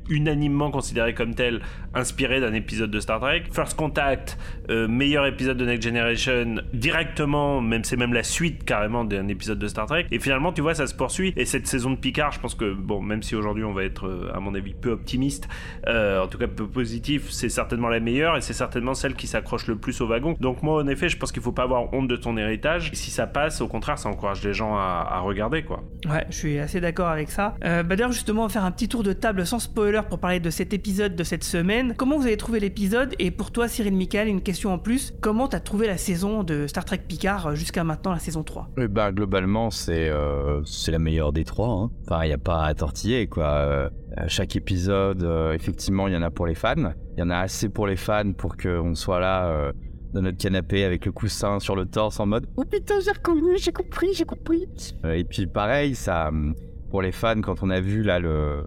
unanimement 0.09 0.71
considéré 0.71 1.13
comme 1.13 1.35
tel, 1.35 1.61
inspiré 1.93 2.39
d'un 2.39 2.53
épisode 2.53 2.91
de 2.91 2.99
Star 2.99 3.19
Trek. 3.19 3.43
First 3.51 3.75
Contact, 3.75 4.37
euh, 4.69 4.87
meilleur 4.87 5.25
épisode 5.25 5.57
de 5.57 5.65
Next 5.65 5.83
Generation, 5.83 6.55
directement, 6.73 7.61
même 7.61 7.83
c'est 7.83 7.97
même 7.97 8.13
la 8.13 8.23
suite 8.23 8.63
carrément 8.63 9.03
d'un 9.03 9.27
épisode 9.27 9.59
de 9.59 9.67
Star 9.67 9.85
Trek. 9.85 10.05
Et 10.11 10.19
finalement, 10.19 10.51
tu 10.51 10.61
vois, 10.61 10.75
ça 10.75 10.87
se 10.87 10.95
poursuit. 10.95 11.33
Et 11.35 11.45
cette 11.45 11.67
saison 11.67 11.91
de 11.91 11.97
Picard, 11.97 12.31
je 12.31 12.39
pense 12.39 12.55
que 12.55 12.73
bon, 12.73 13.01
même 13.01 13.23
si 13.23 13.35
aujourd'hui 13.35 13.63
on 13.63 13.73
va 13.73 13.83
être, 13.83 14.31
à 14.33 14.39
mon 14.39 14.53
avis, 14.55 14.73
peu 14.73 14.91
optimiste, 14.91 15.47
en 15.87 16.27
tout 16.27 16.37
cas 16.37 16.47
peu 16.47 16.67
positif, 16.67 17.29
c'est 17.29 17.49
certainement 17.49 17.89
la 17.89 17.99
meilleure 17.99 18.37
et 18.37 18.41
c'est 18.41 18.53
certainement 18.53 18.93
celle 18.93 19.15
qui 19.15 19.27
s'accroche 19.27 19.67
le 19.67 19.75
plus 19.75 19.99
au 20.01 20.07
wagon. 20.07 20.35
Donc 20.39 20.63
moi, 20.63 20.81
en 20.81 20.87
effet, 20.87 21.09
je 21.09 21.17
pense 21.23 21.31
qu'il 21.31 21.41
faut 21.41 21.53
pas 21.53 21.63
avoir 21.63 21.93
honte 21.93 22.09
de 22.09 22.15
ton 22.17 22.35
héritage. 22.35 22.89
Et 22.91 22.95
si 22.95 23.09
ça 23.11 23.27
passe, 23.27 23.61
au 23.61 23.67
contraire, 23.69 23.97
ça 23.97 24.09
encourage 24.09 24.43
les 24.43 24.53
gens 24.53 24.75
à, 24.75 25.07
à 25.09 25.19
regarder, 25.21 25.63
quoi. 25.63 25.81
Ouais, 26.09 26.25
je 26.29 26.35
suis 26.35 26.59
assez 26.59 26.81
d'accord 26.81 27.07
avec 27.07 27.31
ça. 27.31 27.55
Euh, 27.63 27.81
bah 27.81 27.95
D'ailleurs, 27.95 28.11
justement, 28.11 28.41
on 28.43 28.47
va 28.47 28.51
faire 28.51 28.65
un 28.65 28.71
petit 28.71 28.89
tour 28.89 29.03
de 29.03 29.13
table 29.13 29.45
sans 29.45 29.59
spoiler 29.59 30.01
pour 30.09 30.19
parler 30.19 30.41
de 30.41 30.49
cet 30.49 30.73
épisode 30.73 31.15
de 31.15 31.23
cette 31.23 31.45
semaine. 31.45 31.93
Comment 31.97 32.17
vous 32.17 32.27
avez 32.27 32.35
trouvé 32.35 32.59
l'épisode? 32.59 33.15
Et 33.19 33.31
pour 33.31 33.51
toi, 33.51 33.69
Cyril 33.69 33.93
Michael, 33.95 34.27
une 34.27 34.41
question 34.41 34.73
en 34.73 34.77
plus. 34.79 35.13
Comment 35.21 35.47
t'as 35.47 35.61
trouvé 35.61 35.87
la 35.87 35.97
saison 35.97 36.43
de 36.43 36.67
Star 36.67 36.83
Trek 36.83 36.99
Picard 37.07 37.47
euh, 37.47 37.55
jusqu'à 37.55 37.85
maintenant, 37.85 38.11
la 38.11 38.19
saison 38.19 38.43
3 38.43 38.69
Eh 38.77 38.87
ben, 38.89 39.11
globalement, 39.11 39.69
c'est 39.71 40.09
euh, 40.09 40.61
c'est 40.65 40.91
la 40.91 40.99
meilleure 40.99 41.31
des 41.31 41.45
trois. 41.45 41.69
hein. 41.69 41.89
Enfin, 42.05 42.23
il 42.25 42.27
n'y 42.27 42.33
a 42.33 42.37
pas 42.37 42.65
à 42.65 42.73
tortiller, 42.73 43.27
quoi. 43.27 43.45
Euh, 43.45 43.89
à 44.17 44.27
chaque 44.27 44.55
épisode, 44.57 45.23
euh, 45.23 45.53
effectivement, 45.53 46.07
il 46.07 46.13
y 46.13 46.17
en 46.17 46.21
a 46.21 46.29
pour 46.31 46.45
les 46.47 46.55
fans. 46.55 46.91
Il 47.15 47.19
y 47.19 47.23
en 47.23 47.29
a 47.29 47.37
assez 47.37 47.69
pour 47.69 47.87
les 47.87 47.95
fans 47.95 48.33
pour 48.37 48.57
qu'on 48.57 48.93
soit 48.95 49.19
là 49.19 49.71
euh, 50.13 50.19
dans 50.19 50.21
notre 50.21 50.37
canapé 50.37 50.83
avec 50.83 51.05
le 51.05 51.11
coussin 51.11 51.59
sur 51.59 51.75
le 51.75 51.85
torse 51.85 52.19
en 52.19 52.25
mode 52.25 52.47
«Oh 52.57 52.63
putain, 52.63 52.95
j'ai 53.03 53.11
reconnu, 53.11 53.57
j'ai 53.57 53.71
compris, 53.71 54.13
j'ai 54.13 54.25
compris 54.25 54.67
Euh, 55.05 55.13
Et 55.13 55.23
puis 55.23 55.47
pareil, 55.47 55.95
ça, 55.95 56.27
hum, 56.29 56.55
pour 56.89 57.01
les 57.01 57.11
fans, 57.11 57.41
quand 57.41 57.63
on 57.63 57.69
a 57.69 57.79
vu 57.79 58.03
là 58.03 58.19
le, 58.19 58.65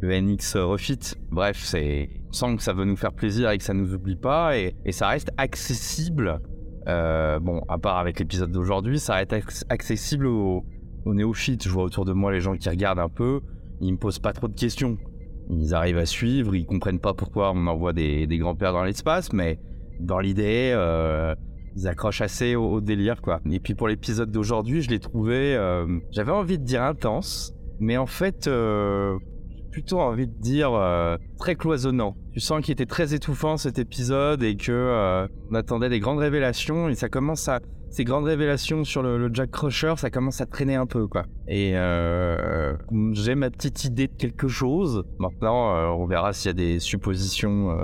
le 0.00 0.20
NX 0.20 0.56
Refit, 0.56 0.98
bref, 1.30 1.58
c'est... 1.62 2.10
On 2.28 2.32
sent 2.32 2.56
que 2.56 2.62
ça 2.62 2.72
veut 2.74 2.84
nous 2.84 2.96
faire 2.96 3.12
plaisir 3.12 3.50
et 3.50 3.58
que 3.58 3.64
ça 3.64 3.72
nous 3.72 3.94
oublie 3.94 4.16
pas. 4.16 4.56
Et, 4.58 4.74
et 4.84 4.92
ça 4.92 5.08
reste 5.08 5.30
accessible 5.38 6.40
euh, 6.88 7.38
bon, 7.38 7.62
à 7.68 7.78
part 7.78 7.98
avec 7.98 8.18
l'épisode 8.18 8.50
d'aujourd'hui, 8.50 8.98
ça 8.98 9.14
acc- 9.22 9.64
accessible 9.68 10.26
aux, 10.26 10.64
au 11.04 11.14
néophyte, 11.14 11.64
je 11.64 11.68
vois 11.70 11.84
autour 11.84 12.04
de 12.06 12.12
moi 12.12 12.32
les 12.32 12.40
gens 12.40 12.54
qui 12.56 12.68
regardent 12.68 12.98
un 12.98 13.08
peu, 13.10 13.40
ils 13.80 13.92
me 13.92 13.98
posent 13.98 14.18
pas 14.18 14.32
trop 14.32 14.48
de 14.48 14.54
questions. 14.58 14.96
Ils 15.50 15.74
arrivent 15.74 15.98
à 15.98 16.06
suivre, 16.06 16.54
ils 16.54 16.64
comprennent 16.66 16.98
pas 16.98 17.12
pourquoi 17.14 17.52
on 17.54 17.66
envoie 17.66 17.92
des, 17.92 18.26
des 18.26 18.38
grands-pères 18.38 18.72
dans 18.72 18.84
l'espace, 18.84 19.32
mais 19.32 19.58
dans 20.00 20.18
l'idée, 20.18 20.72
euh, 20.74 21.34
ils 21.76 21.86
accrochent 21.88 22.20
assez 22.20 22.56
au, 22.56 22.80
délire, 22.80 23.20
quoi. 23.20 23.40
Et 23.50 23.60
puis 23.60 23.74
pour 23.74 23.88
l'épisode 23.88 24.30
d'aujourd'hui, 24.30 24.82
je 24.82 24.90
l'ai 24.90 25.00
trouvé, 25.00 25.54
euh, 25.56 25.86
j'avais 26.10 26.32
envie 26.32 26.58
de 26.58 26.64
dire 26.64 26.82
intense, 26.82 27.54
mais 27.78 27.96
en 27.96 28.06
fait, 28.06 28.46
euh, 28.46 29.16
plutôt 29.70 30.00
envie 30.00 30.26
de 30.26 30.40
dire 30.40 30.72
très 31.38 31.54
cloisonnant. 31.54 32.16
Tu 32.32 32.40
sens 32.40 32.62
qu'il 32.62 32.72
était 32.72 32.86
très 32.86 33.14
étouffant 33.14 33.56
cet 33.56 33.78
épisode 33.78 34.42
et 34.42 34.56
que 34.56 35.28
on 35.50 35.54
attendait 35.54 35.88
des 35.88 36.00
grandes 36.00 36.18
révélations 36.18 36.88
et 36.88 36.94
ça 36.94 37.08
commence 37.08 37.48
à 37.48 37.60
ces 37.90 38.04
grandes 38.04 38.24
révélations 38.24 38.84
sur 38.84 39.02
le, 39.02 39.30
Jack 39.32 39.50
Crusher, 39.50 39.94
ça 39.96 40.10
commence 40.10 40.40
à 40.40 40.46
traîner 40.46 40.74
un 40.74 40.86
peu, 40.86 41.06
quoi. 41.06 41.26
Et 41.46 41.74
j'ai 43.12 43.34
ma 43.34 43.50
petite 43.50 43.84
idée 43.84 44.08
de 44.08 44.14
quelque 44.14 44.48
chose. 44.48 45.04
Maintenant, 45.18 45.94
on 45.94 46.06
verra 46.06 46.32
s'il 46.32 46.48
y 46.48 46.50
a 46.50 46.54
des 46.54 46.80
suppositions 46.80 47.78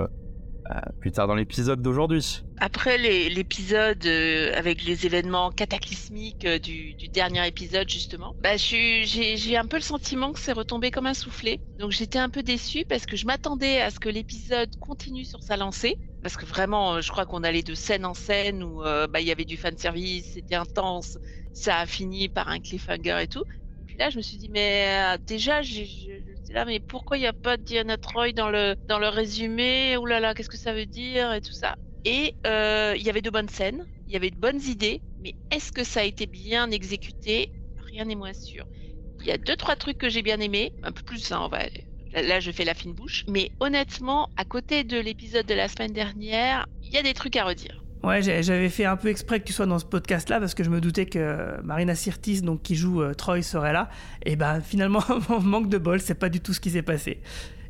plus 0.99 1.11
tard 1.11 1.27
dans 1.27 1.35
l'épisode 1.35 1.81
d'aujourd'hui. 1.81 2.43
Après 2.59 2.97
l'épisode 2.97 4.05
euh, 4.05 4.51
avec 4.55 4.83
les 4.83 5.05
événements 5.05 5.51
cataclysmiques 5.51 6.45
euh, 6.45 6.59
du, 6.59 6.95
dernier 7.09 7.47
épisode 7.47 7.89
justement, 7.89 8.35
bah, 8.41 8.57
j'ai 8.57 9.57
un 9.57 9.65
peu 9.65 9.77
le 9.77 9.81
sentiment 9.81 10.33
que 10.33 10.39
c'est 10.39 10.51
retombé 10.51 10.91
comme 10.91 11.05
un 11.05 11.13
soufflet. 11.13 11.59
Donc 11.79 11.91
j'étais 11.91 12.19
un 12.19 12.29
peu 12.29 12.43
déçue 12.43 12.85
parce 12.85 13.05
que 13.05 13.15
je 13.15 13.25
m'attendais 13.25 13.81
à 13.81 13.89
ce 13.89 13.99
que 13.99 14.09
l'épisode 14.09 14.75
continue 14.79 15.25
sur 15.25 15.43
sa 15.43 15.57
lancée. 15.57 15.97
Parce 16.25 16.37
que 16.37 16.45
vraiment, 16.45 17.01
je 17.01 17.11
crois 17.11 17.27
qu'on 17.27 17.43
allait 17.43 17.61
de 17.61 17.75
scène 17.75 18.03
en 18.03 18.15
scène 18.15 18.63
où 18.63 18.83
euh, 18.83 19.05
bah, 19.05 19.21
il 19.21 19.27
y 19.27 19.31
avait 19.31 19.45
du 19.45 19.57
fan 19.57 19.77
service, 19.77 20.33
c'était 20.33 20.55
intense, 20.55 21.19
ça 21.53 21.77
a 21.77 21.85
fini 21.85 22.29
par 22.29 22.47
un 22.47 22.59
cliffhanger 22.59 23.19
et 23.21 23.27
tout. 23.27 23.43
Et 23.43 23.85
puis 23.85 23.97
là, 23.97 24.09
je 24.09 24.17
me 24.17 24.23
suis 24.23 24.37
dit, 24.37 24.49
mais 24.49 24.87
euh, 24.87 25.17
déjà, 25.23 25.61
là, 26.49 26.65
mais 26.65 26.79
pourquoi 26.79 27.17
il 27.17 27.21
n'y 27.21 27.27
a 27.27 27.33
pas 27.33 27.57
Diana 27.57 27.97
Troy 27.97 28.31
dans 28.33 28.49
le, 28.49 28.75
dans 28.87 28.99
le 28.99 29.09
résumé? 29.09 29.97
Ouh 29.97 30.05
là 30.05 30.19
là, 30.19 30.33
qu'est-ce 30.33 30.49
que 30.49 30.57
ça 30.57 30.73
veut 30.73 30.85
dire 30.85 31.33
Et 31.33 31.41
tout 31.41 31.53
ça? 31.53 31.75
Et 32.03 32.35
euh, 32.45 32.93
il 32.97 33.03
y 33.03 33.09
avait 33.09 33.21
de 33.21 33.29
bonnes 33.29 33.49
scènes, 33.49 33.83
il 34.07 34.13
y 34.13 34.15
avait 34.15 34.29
de 34.29 34.37
bonnes 34.37 34.61
idées, 34.61 35.01
mais 35.17 35.35
est-ce 35.51 35.71
que 35.71 35.83
ça 35.83 36.01
a 36.01 36.03
été 36.03 36.27
bien 36.27 36.69
exécuté? 36.71 37.51
Rien 37.89 38.05
n'est 38.05 38.15
moins 38.15 38.33
sûr. 38.33 38.65
Il 39.21 39.27
y 39.27 39.31
a 39.31 39.37
deux, 39.37 39.55
trois 39.55 39.75
trucs 39.75 39.97
que 39.97 40.09
j'ai 40.09 40.21
bien 40.21 40.39
aimés, 40.39 40.73
un 40.83 40.91
peu 40.91 41.01
plus, 41.03 41.31
hein, 41.31 41.41
on 41.41 41.47
va 41.49 41.63
Là, 42.13 42.39
je 42.39 42.51
fais 42.51 42.63
la 42.65 42.73
fine 42.73 42.93
bouche. 42.93 43.23
Mais 43.27 43.51
honnêtement, 43.59 44.29
à 44.37 44.45
côté 44.45 44.83
de 44.83 44.97
l'épisode 44.97 45.45
de 45.45 45.53
la 45.53 45.67
semaine 45.67 45.93
dernière, 45.93 46.65
il 46.81 46.93
y 46.93 46.97
a 46.97 47.03
des 47.03 47.13
trucs 47.13 47.35
à 47.35 47.45
redire. 47.45 47.84
Ouais, 48.03 48.21
j'avais 48.21 48.69
fait 48.69 48.85
un 48.85 48.97
peu 48.97 49.07
exprès 49.07 49.39
que 49.39 49.45
tu 49.45 49.53
sois 49.53 49.65
dans 49.65 49.79
ce 49.79 49.85
podcast-là 49.85 50.39
parce 50.39 50.53
que 50.53 50.63
je 50.63 50.69
me 50.69 50.79
doutais 50.79 51.07
que 51.07 51.59
Marina 51.63 51.95
Sirtis, 51.95 52.41
donc 52.41 52.61
qui 52.61 52.75
joue 52.75 53.01
euh, 53.01 53.13
Troy, 53.13 53.41
serait 53.41 53.73
là. 53.73 53.89
Et 54.25 54.35
ben 54.35 54.61
finalement, 54.61 55.03
manque 55.41 55.69
de 55.69 55.79
bol, 55.79 55.99
c'est 55.99 56.13
pas 56.15 56.29
du 56.29 56.39
tout 56.39 56.53
ce 56.53 56.59
qui 56.59 56.69
s'est 56.69 56.83
passé. 56.83 57.19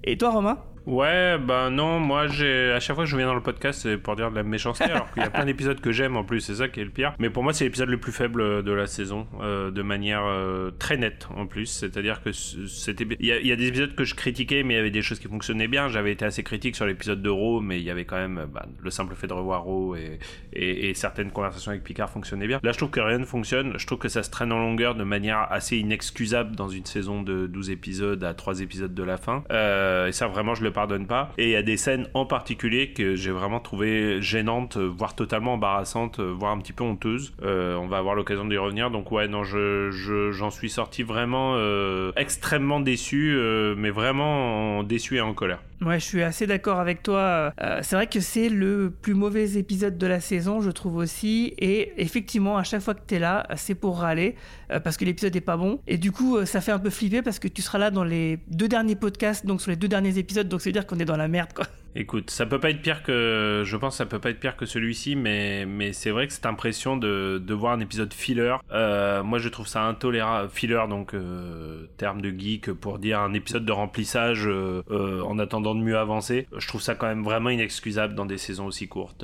Et 0.03 0.17
toi, 0.17 0.32
Romain? 0.32 0.58
Ouais, 0.86 1.38
bah 1.39 1.72
non, 1.72 2.00
moi 2.00 2.27
j'ai 2.27 2.72
à 2.72 2.80
chaque 2.80 2.96
fois 2.96 3.06
que 3.06 3.10
je 3.10 3.18
viens 3.18 3.25
dans 3.25 3.34
le 3.34 3.42
podcast, 3.42 3.82
c'est 3.82 3.98
pour 3.98 4.15
dire 4.15 4.30
de 4.30 4.36
la 4.36 4.44
méchanceté, 4.44 4.86
alors 4.86 5.12
qu'il 5.12 5.24
y 5.24 5.25
a 5.25 5.32
plein 5.32 5.46
d'épisodes 5.46 5.80
que 5.82 5.92
j'aime 5.92 6.15
en 6.15 6.24
plus, 6.24 6.42
c'est 6.42 6.56
ça 6.56 6.68
qui 6.68 6.80
est 6.80 6.84
le 6.84 6.92
pire. 6.92 7.15
Mais 7.18 7.32
pour 7.32 7.44
moi, 7.44 7.54
c'est 7.54 7.63
l'épisode 7.63 7.89
le 7.89 7.98
plus 7.98 8.12
faible 8.12 8.63
de 8.63 8.72
la 8.72 8.86
saison, 8.86 9.25
euh, 9.42 9.72
de 9.72 9.82
manière 9.82 10.24
euh, 10.25 10.70
très 10.77 10.98
nette 10.98 11.27
en 11.36 11.48
plus. 11.48 11.65
C'est-à-dire 11.65 12.22
que 12.22 12.32
c'était, 12.32 13.08
il 13.20 13.25
y, 13.25 13.51
a, 13.51 13.56
des 13.56 13.68
épisodes 13.68 13.96
que 13.96 14.04
je 14.04 14.13
critiquais, 14.13 14.62
mais 14.62 14.75
il 14.75 14.77
y 14.77 14.80
avait 14.80 14.92
des 14.92 15.01
choses 15.01 15.20
qui 15.20 15.27
fonctionnaient 15.27 15.68
bien. 15.68 15.88
J'avais 15.88 16.12
été 16.12 16.24
assez 16.24 16.44
critique 16.44 16.75
sur 16.75 16.86
l'épisode 16.86 17.22
de 17.22 17.30
Raw, 17.30 17.62
mais 17.62 17.80
il 17.80 17.84
y 17.84 17.89
avait 17.89 18.06
quand 18.06 18.18
même 18.18 18.46
bah, 18.54 18.68
le 18.80 18.89
simple 18.92 19.15
fait 19.15 19.27
de 19.27 19.34
revoir 19.34 19.63
Raw 19.63 19.96
et, 19.96 20.94
certaines 20.94 21.32
conversations 21.32 21.72
avec 21.72 21.84
Picard 21.84 22.10
fonctionnaient 22.10 22.48
bien. 22.48 22.60
Là, 22.63 22.72
je 22.72 22.77
trouve 22.77 22.92
que 22.92 23.00
rien 23.00 23.18
ne 23.18 23.25
fonctionne. 23.25 23.74
Je 23.77 23.86
trouve 23.88 23.98
que 23.98 24.08
ça 24.08 24.24
se 24.24 24.30
traîne 24.30 24.51
en 24.51 24.60
longueur 24.60 24.96
de 24.96 25.04
manière 25.04 25.48
assez 25.50 25.77
inexcusable 25.77 26.56
dans 26.56 26.70
une 26.70 26.86
saison 26.86 27.24
de 27.24 27.48
12 27.48 27.72
épisodes 27.72 28.24
à 28.24 28.34
3 28.34 28.62
épisodes 28.62 28.94
de 28.94 29.04
la 29.04 29.18
fin. 29.18 29.44
Euh, 29.51 30.08
et 30.08 30.12
ça, 30.12 30.27
vraiment, 30.27 30.54
je 30.54 30.63
le 30.63 30.72
pardonne 30.75 31.08
pas. 31.08 31.32
Et 31.39 31.46
il 31.46 31.50
y 31.50 31.55
a 31.55 31.63
des 31.63 31.77
scènes 31.77 32.08
en 32.13 32.25
particulier 32.25 32.91
que 32.91 33.15
j'ai 33.15 33.32
vraiment 33.32 33.60
trouvé 33.60 34.22
gênantes, 34.22 34.77
voire 34.77 35.15
totalement 35.15 35.53
embarrassantes, 35.53 36.20
voire 36.20 36.51
un 36.51 36.60
petit 36.60 36.74
peu 36.74 36.84
honteuses. 36.84 37.34
Euh, 37.41 37.75
on 37.75 37.88
va 37.88 37.98
avoir 37.98 38.13
l'occasion 38.13 38.46
d'y 38.46 38.58
revenir. 38.58 38.91
Donc 38.91 39.12
ouais, 39.12 39.27
non, 39.27 39.44
je, 39.44 39.89
je, 39.91 40.32
j'en 40.32 40.51
suis 40.51 40.70
sorti 40.70 41.01
vraiment 41.01 41.53
euh, 41.55 42.12
extrêmement 42.15 42.79
déçu, 42.79 43.34
euh, 43.36 43.75
mais 43.77 43.89
vraiment 43.89 44.84
déçu 44.84 45.15
et 45.15 45.22
en 45.22 45.34
colère. 45.34 45.62
Ouais, 45.82 46.00
je 46.00 46.05
suis 46.05 46.24
assez 46.24 46.48
d'accord 46.48 46.79
avec 46.79 47.03
toi. 47.03 47.53
Euh, 47.62 47.79
c'est 47.84 47.96
vrai 47.96 48.08
que 48.08 48.22
c'est 48.22 48.48
le 48.48 48.91
plus 48.91 49.13
mauvais 49.13 49.58
épisode 49.58 49.98
de 49.98 50.08
la 50.08 50.22
saison, 50.22 50.62
je 50.62 50.72
trouve 50.72 50.96
aussi. 50.96 51.53
Et 51.58 51.91
effectivement, 52.01 52.58
à 52.58 52.63
chaque 52.63 52.82
fois 52.82 52.94
que 52.94 53.01
tu 53.05 53.15
es 53.15 53.20
là, 53.20 53.46
c'est 53.58 53.75
pour 53.75 54.00
râler, 54.00 54.36
euh, 54.72 54.79
parce 54.79 54.96
que 54.96 55.03
l'épisode 55.03 55.36
est 55.36 55.41
pas 55.41 55.58
bon. 55.58 55.82
Et 55.88 55.98
du 55.98 56.12
coup, 56.12 56.38
euh, 56.38 56.46
ça 56.46 56.62
fait 56.62 56.72
un 56.72 56.79
peu 56.79 56.89
flipper 56.89 57.22
parce 57.22 57.39
que 57.39 57.50
tu 57.50 57.62
seras 57.62 57.77
là 57.77 57.91
dans 57.91 58.05
les 58.05 58.39
deux 58.48 58.70
derniers 58.70 58.96
podcasts, 58.96 59.46
donc 59.46 59.62
sur 59.62 59.70
les 59.70 59.77
deux 59.77 59.89
derniers 59.89 60.17
épisodes, 60.17 60.48
donc 60.48 60.62
c'est 60.62 60.72
dire 60.72 60.88
qu'on 60.88 61.00
est 61.00 61.05
dans 61.05 61.17
la 61.17 61.27
merde, 61.27 61.51
quoi. 61.53 61.65
Écoute, 61.98 62.30
ça 62.30 62.46
peut 62.46 62.60
pas 62.60 62.72
être 62.72 62.82
pire 62.82 63.04
que, 63.04 63.64
je 63.64 63.78
pense, 63.78 63.94
que 63.94 63.98
ça 64.00 64.06
peut 64.06 64.20
pas 64.20 64.30
être 64.30 64.40
pire 64.42 64.58
que 64.58 64.66
celui-ci, 64.66 65.16
mais 65.16 65.66
mais 65.66 65.94
c'est 65.94 66.12
vrai 66.12 66.28
que 66.28 66.34
cette 66.34 66.46
impression 66.46 66.98
de, 66.98 67.42
de 67.42 67.54
voir 67.54 67.72
un 67.72 67.80
épisode 67.80 68.14
filler, 68.14 68.58
euh, 68.74 69.24
moi 69.24 69.40
je 69.40 69.48
trouve 69.48 69.66
ça 69.66 69.84
intolérable. 69.84 70.50
Filler, 70.50 70.84
donc 70.90 71.14
euh, 71.14 71.88
terme 71.96 72.20
de 72.20 72.38
geek 72.38 72.74
pour 72.74 73.00
dire 73.00 73.22
un 73.22 73.34
épisode 73.34 73.64
de 73.64 73.72
remplissage 73.72 74.46
euh, 74.46 75.22
en 75.22 75.40
attendant 75.40 75.74
de 75.74 75.80
mieux 75.80 75.98
avancer. 75.98 76.50
Je 76.58 76.68
trouve 76.68 76.82
ça 76.82 76.96
quand 76.96 77.08
même 77.08 77.24
vraiment 77.24 77.50
inexcusable 77.50 78.14
dans 78.14 78.25
des 78.25 78.38
saisons 78.38 78.66
aussi 78.66 78.90
courtes. 78.90 79.24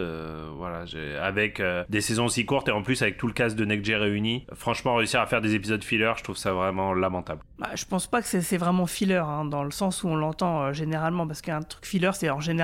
voilà, 0.55 0.85
avec 1.21 1.61
des 1.89 2.01
saisons 2.01 2.25
aussi 2.25 2.45
courtes 2.45 2.69
et 2.69 2.71
en 2.71 2.83
plus 2.83 3.01
avec 3.01 3.17
tout 3.17 3.27
le 3.27 3.33
cast 3.33 3.57
de 3.57 3.65
Next 3.65 3.85
Gen 3.85 3.99
réuni, 3.99 4.45
franchement 4.53 4.95
réussir 4.95 5.19
à 5.19 5.25
faire 5.25 5.41
des 5.41 5.55
épisodes 5.55 5.83
filler, 5.83 6.13
je 6.17 6.23
trouve 6.23 6.37
ça 6.37 6.53
vraiment 6.53 6.93
lamentable. 6.93 7.41
Bah, 7.59 7.71
je 7.75 7.83
pense 7.83 8.07
pas 8.07 8.21
que 8.21 8.27
c'est 8.27 8.57
vraiment 8.57 8.85
filler 8.85 9.15
hein, 9.15 9.43
dans 9.43 9.65
le 9.65 9.71
sens 9.71 10.03
où 10.03 10.07
on 10.07 10.15
l'entend 10.15 10.71
généralement, 10.71 11.27
parce 11.27 11.41
qu'un 11.41 11.61
truc 11.61 11.85
filler, 11.85 12.11
c'est 12.13 12.29
en 12.29 12.39
général 12.39 12.60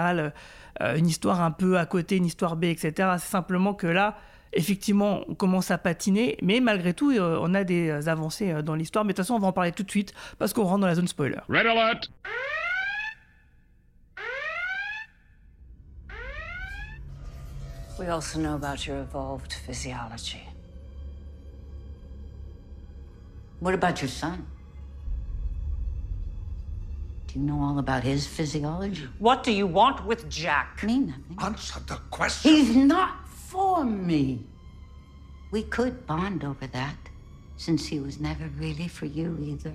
euh, 0.82 0.96
une 0.96 1.08
histoire 1.08 1.42
un 1.42 1.52
peu 1.52 1.78
à 1.78 1.86
côté, 1.86 2.18
une 2.18 2.26
histoire 2.26 2.56
B, 2.56 2.66
etc. 2.66 2.92
C'est 3.20 3.32
simplement 3.32 3.74
que 3.74 3.88
là, 3.88 4.18
effectivement, 4.54 5.22
on 5.28 5.36
commence 5.36 5.72
à 5.72 5.78
patiner, 5.78 6.38
mais 6.42 6.60
malgré 6.60 6.94
tout, 6.94 7.12
euh, 7.12 7.40
on 7.42 7.54
a 7.54 7.64
des 7.64 8.08
avancées 8.08 8.52
euh, 8.52 8.62
dans 8.62 8.76
l'histoire. 8.76 9.06
Mais 9.06 9.14
de 9.14 9.18
toute 9.18 9.26
façon, 9.26 9.36
on 9.36 9.40
va 9.40 9.48
en 9.48 9.54
parler 9.54 9.72
tout 9.72 9.84
de 9.84 9.90
suite 9.90 10.14
parce 10.38 10.54
qu'on 10.54 10.64
rentre 10.64 10.82
dans 10.82 10.88
la 10.88 10.96
zone 10.96 11.08
spoiler. 11.08 11.40
Red 11.50 11.66
alert! 11.66 12.10
We 18.00 18.10
also 18.10 18.40
know 18.40 18.54
about 18.54 18.86
your 18.86 18.98
evolved 18.98 19.52
physiology. 19.52 20.44
What 23.60 23.74
about 23.74 24.02
your 24.02 24.10
son? 24.10 24.46
Do 27.28 27.40
you 27.40 27.46
know 27.46 27.62
all 27.62 27.78
about 27.80 28.04
his 28.04 28.26
physiology? 28.26 29.08
What 29.20 29.44
do 29.44 29.52
you 29.52 29.68
want 29.68 30.06
with 30.06 30.30
Jack? 30.30 30.82
Me, 30.84 31.00
nothing. 31.00 31.38
Answer 31.40 31.82
the 31.82 31.98
question. 32.10 32.52
He's 32.52 32.76
not 32.76 33.28
for 33.28 33.84
me. 33.84 34.46
We 35.52 35.64
could 35.64 36.08
bond 36.08 36.44
over 36.44 36.68
that, 36.68 36.98
since 37.58 37.86
he 37.86 38.00
was 38.00 38.20
never 38.20 38.48
really 38.58 38.88
for 38.88 39.06
you 39.06 39.38
either. 39.42 39.74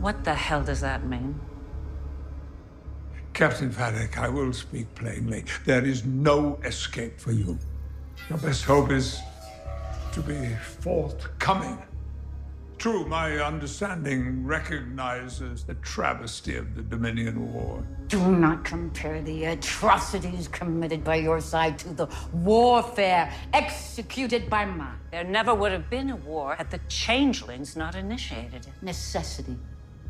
What 0.00 0.24
the 0.24 0.34
hell 0.34 0.62
does 0.62 0.80
that 0.80 1.06
mean? 1.06 1.38
Captain 3.34 3.70
Vadek, 3.70 4.18
I 4.18 4.28
will 4.28 4.52
speak 4.52 4.94
plainly. 4.94 5.44
There 5.64 5.84
is 5.84 6.04
no 6.04 6.58
escape 6.64 7.18
for 7.20 7.32
you. 7.32 7.58
Your 8.28 8.38
best 8.38 8.64
hope 8.64 8.90
is 8.90 9.20
to 10.12 10.20
be 10.20 10.54
forthcoming. 10.80 11.78
True, 12.82 13.06
my 13.06 13.38
understanding 13.38 14.44
recognizes 14.44 15.62
the 15.62 15.74
travesty 15.74 16.56
of 16.56 16.74
the 16.74 16.82
Dominion 16.82 17.52
War. 17.54 17.86
Do 18.08 18.32
not 18.32 18.64
compare 18.64 19.22
the 19.22 19.44
atrocities 19.44 20.48
committed 20.48 21.04
by 21.04 21.14
your 21.14 21.40
side 21.40 21.78
to 21.78 21.90
the 21.90 22.08
warfare 22.32 23.32
executed 23.52 24.50
by 24.50 24.64
mine. 24.64 24.98
There 25.12 25.22
never 25.22 25.54
would 25.54 25.70
have 25.70 25.88
been 25.90 26.10
a 26.10 26.16
war 26.16 26.56
had 26.56 26.72
the 26.72 26.80
changelings 26.88 27.76
not 27.76 27.94
initiated 27.94 28.66
it. 28.66 28.72
Necessity. 28.82 29.56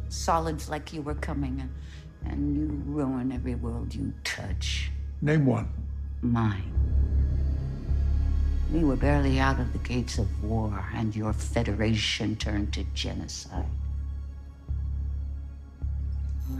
Solids 0.09 0.71
like 0.71 0.95
you 0.95 1.03
were 1.03 1.17
coming, 1.17 1.61
and, 1.61 2.33
and 2.33 2.57
you 2.57 2.83
ruin 2.87 3.33
every 3.33 3.55
world 3.55 3.95
you 3.95 4.15
touch. 4.25 4.91
Name 5.21 5.45
one. 5.45 5.69
Mine. 6.23 6.73
We 8.73 8.85
were 8.85 8.97
barely 8.97 9.39
out 9.39 9.61
of 9.61 9.71
the 9.75 9.79
gates 9.79 10.17
of 10.17 10.43
war, 10.43 10.83
and 10.95 11.15
your 11.15 11.35
federation 11.35 12.37
turned 12.37 12.73
to 12.73 12.85
genocide. 12.95 13.67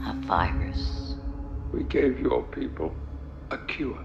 A 0.05 0.13
virus. 0.13 1.15
We 1.73 1.83
gave 1.83 2.19
your 2.19 2.43
people 2.43 2.93
a 3.49 3.57
cure. 3.57 3.97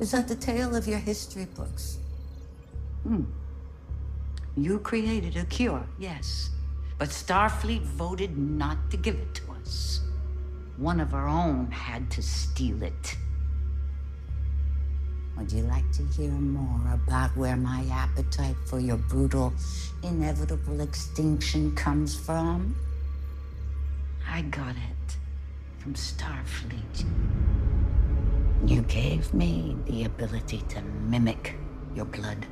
Is 0.00 0.10
that 0.10 0.26
the 0.26 0.34
tale 0.34 0.74
of 0.74 0.88
your 0.88 0.98
history 0.98 1.44
books? 1.44 1.98
Hmm. 3.04 3.22
You 4.56 4.80
created 4.80 5.36
a 5.36 5.44
cure, 5.44 5.86
yes. 5.96 6.50
But 6.98 7.10
Starfleet 7.10 7.82
voted 7.82 8.36
not 8.36 8.90
to 8.90 8.96
give 8.96 9.14
it 9.14 9.32
to 9.36 9.52
us. 9.52 10.00
One 10.76 10.98
of 10.98 11.14
our 11.14 11.28
own 11.28 11.70
had 11.70 12.10
to 12.10 12.22
steal 12.22 12.82
it. 12.82 13.16
Would 15.36 15.50
you 15.50 15.62
like 15.62 15.90
to 15.92 16.02
hear 16.04 16.30
more 16.30 16.92
about 16.92 17.36
where 17.36 17.56
my 17.56 17.84
appetite 17.90 18.56
for 18.66 18.78
your 18.78 18.98
brutal, 18.98 19.52
inevitable 20.02 20.80
extinction 20.80 21.74
comes 21.74 22.14
from? 22.14 22.76
I 24.28 24.42
got 24.42 24.76
it 24.76 25.16
from 25.78 25.94
Starfleet. 25.94 27.04
You 28.66 28.82
gave 28.82 29.34
me 29.34 29.76
the 29.86 30.04
ability 30.04 30.62
to 30.68 30.82
mimic 30.82 31.56
your 31.94 32.04
blood, 32.04 32.46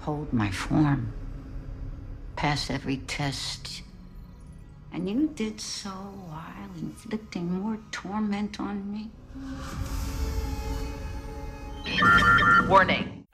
hold 0.00 0.32
my 0.32 0.50
form, 0.50 1.12
pass 2.36 2.70
every 2.70 2.98
test. 2.98 3.82
And 4.92 5.08
you 5.08 5.32
did 5.34 5.60
so 5.60 5.90
while 5.90 6.70
inflicting 6.78 7.60
more 7.60 7.78
torment 7.90 8.60
on 8.60 8.92
me. 8.92 9.10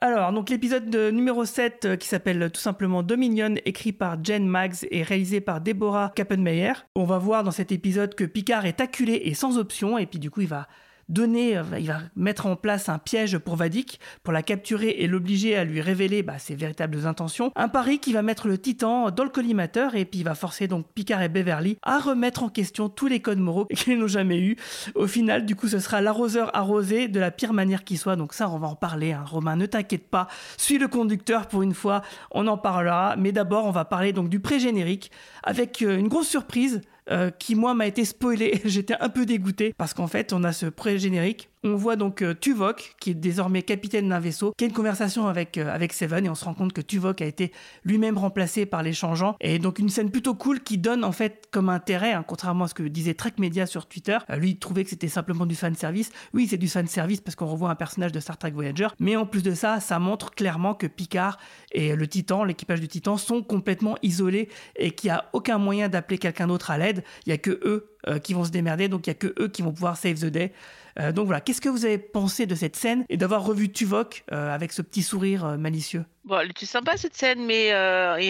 Alors, 0.01 0.31
donc 0.31 0.49
l'épisode 0.49 0.89
de- 0.89 1.11
numéro 1.11 1.43
7 1.45 1.85
euh, 1.85 1.95
qui 1.97 2.07
s'appelle 2.07 2.49
tout 2.53 2.61
simplement 2.61 3.03
Dominion, 3.03 3.55
écrit 3.65 3.91
par 3.91 4.21
Jen 4.23 4.47
Maggs 4.47 4.85
et 4.91 5.03
réalisé 5.03 5.41
par 5.41 5.59
Deborah 5.61 6.11
Kappenmeyer. 6.15 6.71
On 6.95 7.03
va 7.03 7.17
voir 7.17 7.43
dans 7.43 7.51
cet 7.51 7.71
épisode 7.71 8.15
que 8.15 8.23
Picard 8.23 8.65
est 8.65 8.79
acculé 8.81 9.21
et 9.25 9.33
sans 9.33 9.57
option, 9.57 9.97
et 9.97 10.05
puis 10.05 10.19
du 10.19 10.31
coup 10.31 10.41
il 10.41 10.47
va 10.47 10.67
donner, 11.09 11.57
euh, 11.57 11.63
il 11.79 11.87
va 11.87 11.99
mettre 12.15 12.45
en 12.45 12.55
place 12.55 12.87
un 12.89 12.99
piège 12.99 13.37
pour 13.37 13.55
Vadik, 13.55 13.99
pour 14.23 14.31
la 14.31 14.43
capturer 14.43 14.89
et 14.89 15.07
l'obliger 15.07 15.55
à 15.55 15.63
lui 15.63 15.81
révéler 15.81 16.23
bah, 16.23 16.39
ses 16.39 16.55
véritables 16.55 17.05
intentions. 17.05 17.51
Un 17.55 17.67
pari 17.67 17.99
qui 17.99 18.13
va 18.13 18.21
mettre 18.21 18.47
le 18.47 18.57
Titan 18.57 19.11
dans 19.11 19.23
le 19.23 19.29
collimateur 19.29 19.95
et 19.95 20.05
puis 20.05 20.19
il 20.19 20.23
va 20.23 20.35
forcer 20.35 20.67
donc 20.67 20.85
Picard 20.93 21.21
et 21.21 21.29
Beverly 21.29 21.77
à 21.81 21.99
remettre 21.99 22.43
en 22.43 22.49
question 22.49 22.89
tous 22.89 23.07
les 23.07 23.19
codes 23.19 23.39
moraux 23.39 23.65
qu'ils 23.75 23.97
n'ont 23.99 24.07
jamais 24.07 24.39
eu. 24.39 24.55
Au 24.95 25.07
final, 25.07 25.45
du 25.45 25.55
coup, 25.55 25.67
ce 25.67 25.79
sera 25.79 26.01
l'arroseur 26.01 26.55
arrosé 26.55 27.07
de 27.07 27.19
la 27.19 27.31
pire 27.31 27.53
manière 27.53 27.83
qui 27.83 27.97
soit. 27.97 28.15
Donc 28.15 28.33
ça, 28.33 28.49
on 28.49 28.59
va 28.59 28.67
en 28.67 28.75
parler. 28.75 29.11
hein. 29.11 29.23
Romain, 29.25 29.55
ne 29.55 29.65
t'inquiète 29.65 30.09
pas. 30.09 30.27
Suis 30.57 30.77
le 30.77 30.87
conducteur 30.87 31.47
pour 31.47 31.63
une 31.63 31.73
fois. 31.73 32.01
On 32.31 32.47
en 32.47 32.57
parlera. 32.57 33.15
Mais 33.17 33.31
d'abord, 33.31 33.65
on 33.65 33.71
va 33.71 33.85
parler 33.85 34.13
donc 34.13 34.29
du 34.29 34.39
pré-générique 34.39 35.11
avec 35.43 35.81
euh, 35.81 35.97
une 35.97 36.07
grosse 36.07 36.27
surprise 36.27 36.81
euh, 37.11 37.31
qui 37.31 37.55
moi 37.55 37.73
m'a 37.73 37.87
été 37.87 38.05
spoilé. 38.05 38.61
J'étais 38.65 38.95
un 38.99 39.09
peu 39.09 39.25
dégoûté 39.25 39.73
parce 39.77 39.93
qu'en 39.93 40.07
fait 40.07 40.33
on 40.33 40.43
a 40.43 40.51
ce 40.51 40.65
pré-générique. 40.67 41.49
On 41.61 41.75
voit 41.75 41.97
donc 41.97 42.21
euh, 42.21 42.33
Tuvok 42.33 42.95
qui 43.01 43.09
est 43.09 43.15
désormais 43.15 43.63
capitaine 43.63 44.07
d'un 44.07 44.21
vaisseau, 44.21 44.53
qui 44.57 44.63
a 44.63 44.67
une 44.67 44.73
conversation 44.73 45.27
avec 45.27 45.57
euh, 45.57 45.69
avec 45.69 45.91
Seven 45.91 46.25
et 46.25 46.29
on 46.29 46.35
se 46.35 46.45
rend 46.45 46.53
compte 46.53 46.71
que 46.71 46.79
Tuvok 46.79 47.21
a 47.21 47.25
été 47.25 47.51
lui-même 47.83 48.17
remplacé 48.17 48.65
par 48.65 48.81
les 48.81 48.93
changeants 48.93 49.35
et 49.41 49.59
donc 49.59 49.77
une 49.77 49.89
scène 49.89 50.09
plutôt 50.09 50.35
cool 50.35 50.61
qui 50.61 50.77
donne 50.77 51.03
en 51.03 51.11
fait 51.11 51.49
comme 51.51 51.67
intérêt, 51.67 52.13
hein, 52.13 52.23
contrairement 52.25 52.63
à 52.63 52.67
ce 52.69 52.73
que 52.73 52.83
disait 52.83 53.13
Trek 53.13 53.33
Media 53.39 53.65
sur 53.65 53.87
Twitter. 53.87 54.17
Euh, 54.29 54.37
lui 54.37 54.51
il 54.51 54.57
trouvait 54.57 54.85
que 54.85 54.89
c'était 54.89 55.09
simplement 55.09 55.45
du 55.45 55.55
fan 55.55 55.75
service. 55.75 56.13
Oui 56.33 56.47
c'est 56.47 56.57
du 56.57 56.69
fan 56.69 56.87
service 56.87 57.19
parce 57.19 57.35
qu'on 57.35 57.47
revoit 57.47 57.69
un 57.69 57.75
personnage 57.75 58.13
de 58.13 58.21
Star 58.21 58.37
Trek 58.37 58.51
Voyager, 58.51 58.87
mais 58.97 59.17
en 59.17 59.25
plus 59.25 59.43
de 59.43 59.53
ça 59.53 59.81
ça 59.81 59.99
montre 59.99 60.31
clairement 60.31 60.75
que 60.75 60.87
Picard 60.87 61.39
et 61.73 61.93
le 61.93 62.07
Titan, 62.07 62.45
l'équipage 62.45 62.79
du 62.79 62.87
Titan 62.87 63.17
sont 63.17 63.43
complètement 63.43 63.97
isolés 64.01 64.47
et 64.77 64.91
qu'il 64.91 65.09
n'y 65.09 65.17
a 65.17 65.25
aucun 65.33 65.57
moyen 65.57 65.89
d'appeler 65.89 66.19
quelqu'un 66.19 66.47
d'autre 66.47 66.71
à 66.71 66.77
l'aide. 66.77 67.03
Il 67.25 67.31
y 67.31 67.33
a 67.33 67.37
que 67.37 67.59
eux 67.65 67.89
euh, 68.09 68.17
qui 68.17 68.33
vont 68.33 68.43
se 68.43 68.49
démerder, 68.49 68.87
donc 68.87 69.05
il 69.05 69.09
y 69.09 69.11
a 69.11 69.15
que 69.15 69.35
eux 69.39 69.49
qui 69.49 69.61
vont 69.61 69.71
pouvoir 69.71 69.95
save 69.95 70.15
the 70.15 70.25
day. 70.25 70.51
Euh, 70.99 71.11
donc 71.11 71.27
voilà, 71.27 71.41
qu'est-ce 71.41 71.61
que 71.61 71.69
vous 71.69 71.85
avez 71.85 71.99
pensé 71.99 72.47
de 72.47 72.55
cette 72.55 72.75
scène 72.75 73.05
et 73.07 73.17
d'avoir 73.17 73.43
revu 73.43 73.71
Tuvok 73.71 74.23
euh, 74.31 74.53
avec 74.53 74.71
ce 74.71 74.81
petit 74.81 75.03
sourire 75.03 75.57
malicieux? 75.59 76.03
Bon, 76.23 76.39
elle 76.39 76.49
était 76.49 76.65
sympa 76.65 76.97
cette 76.97 77.15
scène, 77.15 77.45
mais 77.45 77.71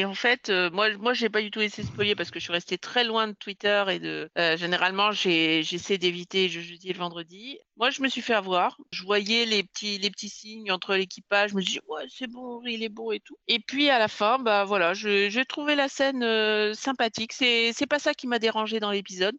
en 0.05 0.13
fait, 0.13 0.51
moi, 0.74 0.89
moi, 0.98 1.13
j'ai 1.13 1.29
pas 1.29 1.41
du 1.41 1.50
tout 1.50 1.62
essayé 1.62 1.83
de 1.83 1.93
spoiler 1.93 2.15
parce 2.15 2.29
que 2.29 2.39
je 2.39 2.43
suis 2.43 2.51
restée 2.51 2.77
très 2.77 3.05
loin 3.05 3.27
de 3.27 3.33
Twitter 3.33 3.86
et 3.89 4.00
de. 4.00 4.29
généralement, 4.57 5.12
j'essaie 5.12 5.98
d'éviter 5.98 6.50
le 6.50 6.62
jeudi 6.62 6.89
et 6.89 6.93
le 6.93 7.00
vendredi. 7.00 7.57
Moi, 7.77 7.89
je 7.89 8.01
me 8.01 8.09
suis 8.09 8.21
fait 8.21 8.33
avoir. 8.33 8.77
Je 8.91 9.03
voyais 9.03 9.45
les 9.45 9.63
petits, 9.63 9.98
les 9.98 10.12
petits 10.12 10.29
signes 10.29 10.71
entre 10.71 10.95
l'équipage. 10.95 11.51
Je 11.51 11.55
me 11.55 11.62
dis, 11.62 11.79
ouais, 11.88 12.03
c'est 12.09 12.27
bon, 12.27 12.62
il 12.65 12.83
est 12.83 12.89
bon 12.89 13.12
et 13.12 13.21
tout. 13.21 13.38
Et 13.48 13.59
puis 13.59 13.89
à 13.89 14.00
la 14.00 14.09
fin, 14.09 14.39
bah 14.39 14.65
voilà, 14.65 14.93
je, 14.93 15.29
j'ai 15.29 15.45
trouvé 15.45 15.75
la 15.75 15.88
scène 15.88 16.24
sympathique. 16.74 17.31
C'est 17.33 17.88
pas 17.89 18.00
ça 18.00 18.13
qui 18.13 18.27
m'a 18.27 18.39
dérangé 18.39 18.79
dans 18.81 18.91
l'épisode. 18.91 19.36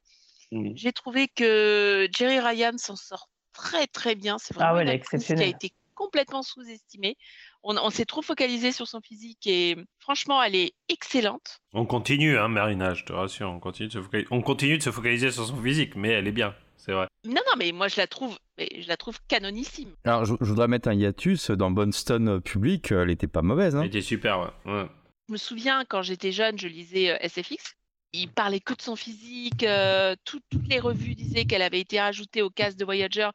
Mhm. 0.52 0.72
J'ai 0.76 0.92
trouvé 0.92 1.28
que 1.28 2.08
Jerry 2.16 2.40
Ryan 2.40 2.76
s'en 2.76 2.96
sort 2.96 3.28
très 3.52 3.86
très 3.86 4.14
bien. 4.14 4.38
C'est 4.38 4.54
Ah 4.56 4.58
vraiment 4.58 4.74
ouais, 4.74 4.80
elle 4.82 4.88
une 4.88 4.92
est 4.92 4.96
actrice 4.96 5.26
qui 5.26 5.32
a 5.32 5.44
été 5.44 5.72
complètement 5.94 6.42
sous-estimée. 6.42 7.16
On, 7.62 7.76
on 7.76 7.90
s'est 7.90 8.06
trop 8.06 8.22
focalisé 8.22 8.72
sur 8.72 8.88
son 8.88 9.00
physique 9.02 9.46
et 9.46 9.76
franchement, 9.98 10.42
elle 10.42 10.54
est 10.56 10.72
excellente. 10.88 11.58
On 11.74 11.84
continue, 11.84 12.38
hein, 12.38 12.48
Marina, 12.48 12.94
je 12.94 13.04
te 13.04 13.12
rassure. 13.12 13.50
On 13.50 13.60
continue, 13.60 13.88
de 13.88 13.92
se 13.92 14.00
focaliser, 14.02 14.28
on 14.30 14.40
continue 14.40 14.78
de 14.78 14.82
se 14.82 14.90
focaliser 14.90 15.30
sur 15.30 15.44
son 15.46 15.62
physique, 15.62 15.94
mais 15.96 16.08
elle 16.08 16.26
est 16.26 16.32
bien, 16.32 16.54
c'est 16.78 16.92
vrai. 16.92 17.06
Non, 17.26 17.34
non, 17.46 17.52
mais 17.58 17.70
moi 17.72 17.88
je 17.88 17.98
la 17.98 18.06
trouve, 18.06 18.38
je 18.58 18.88
la 18.88 18.96
trouve 18.96 19.18
canonissime. 19.28 19.94
Alors, 20.04 20.24
je, 20.24 20.34
je 20.40 20.46
voudrais 20.46 20.68
mettre 20.68 20.88
un 20.88 20.94
hiatus 20.94 21.50
dans 21.50 21.70
Boston 21.70 22.28
euh, 22.28 22.40
Public, 22.40 22.92
elle 22.92 23.10
était 23.10 23.26
pas 23.26 23.42
mauvaise. 23.42 23.76
Hein. 23.76 23.82
Elle 23.82 23.88
était 23.88 24.00
super, 24.00 24.40
ouais. 24.40 24.72
ouais. 24.72 24.86
Je 25.28 25.32
me 25.34 25.38
souviens 25.38 25.84
quand 25.84 26.00
j'étais 26.02 26.32
jeune, 26.32 26.58
je 26.58 26.66
lisais 26.66 27.10
euh, 27.10 27.28
SFX. 27.28 27.76
Il 28.12 28.32
parlait 28.32 28.60
que 28.60 28.74
de 28.74 28.82
son 28.82 28.96
physique. 28.96 29.62
euh, 29.62 30.16
tout- 30.24 30.40
toutes 30.50 30.68
les 30.68 30.80
revues 30.80 31.14
disaient 31.14 31.44
qu'elle 31.44 31.62
avait 31.62 31.80
été 31.80 32.00
rajoutée 32.00 32.42
au 32.42 32.50
cast 32.50 32.78
de 32.78 32.84
Voyager 32.84 33.28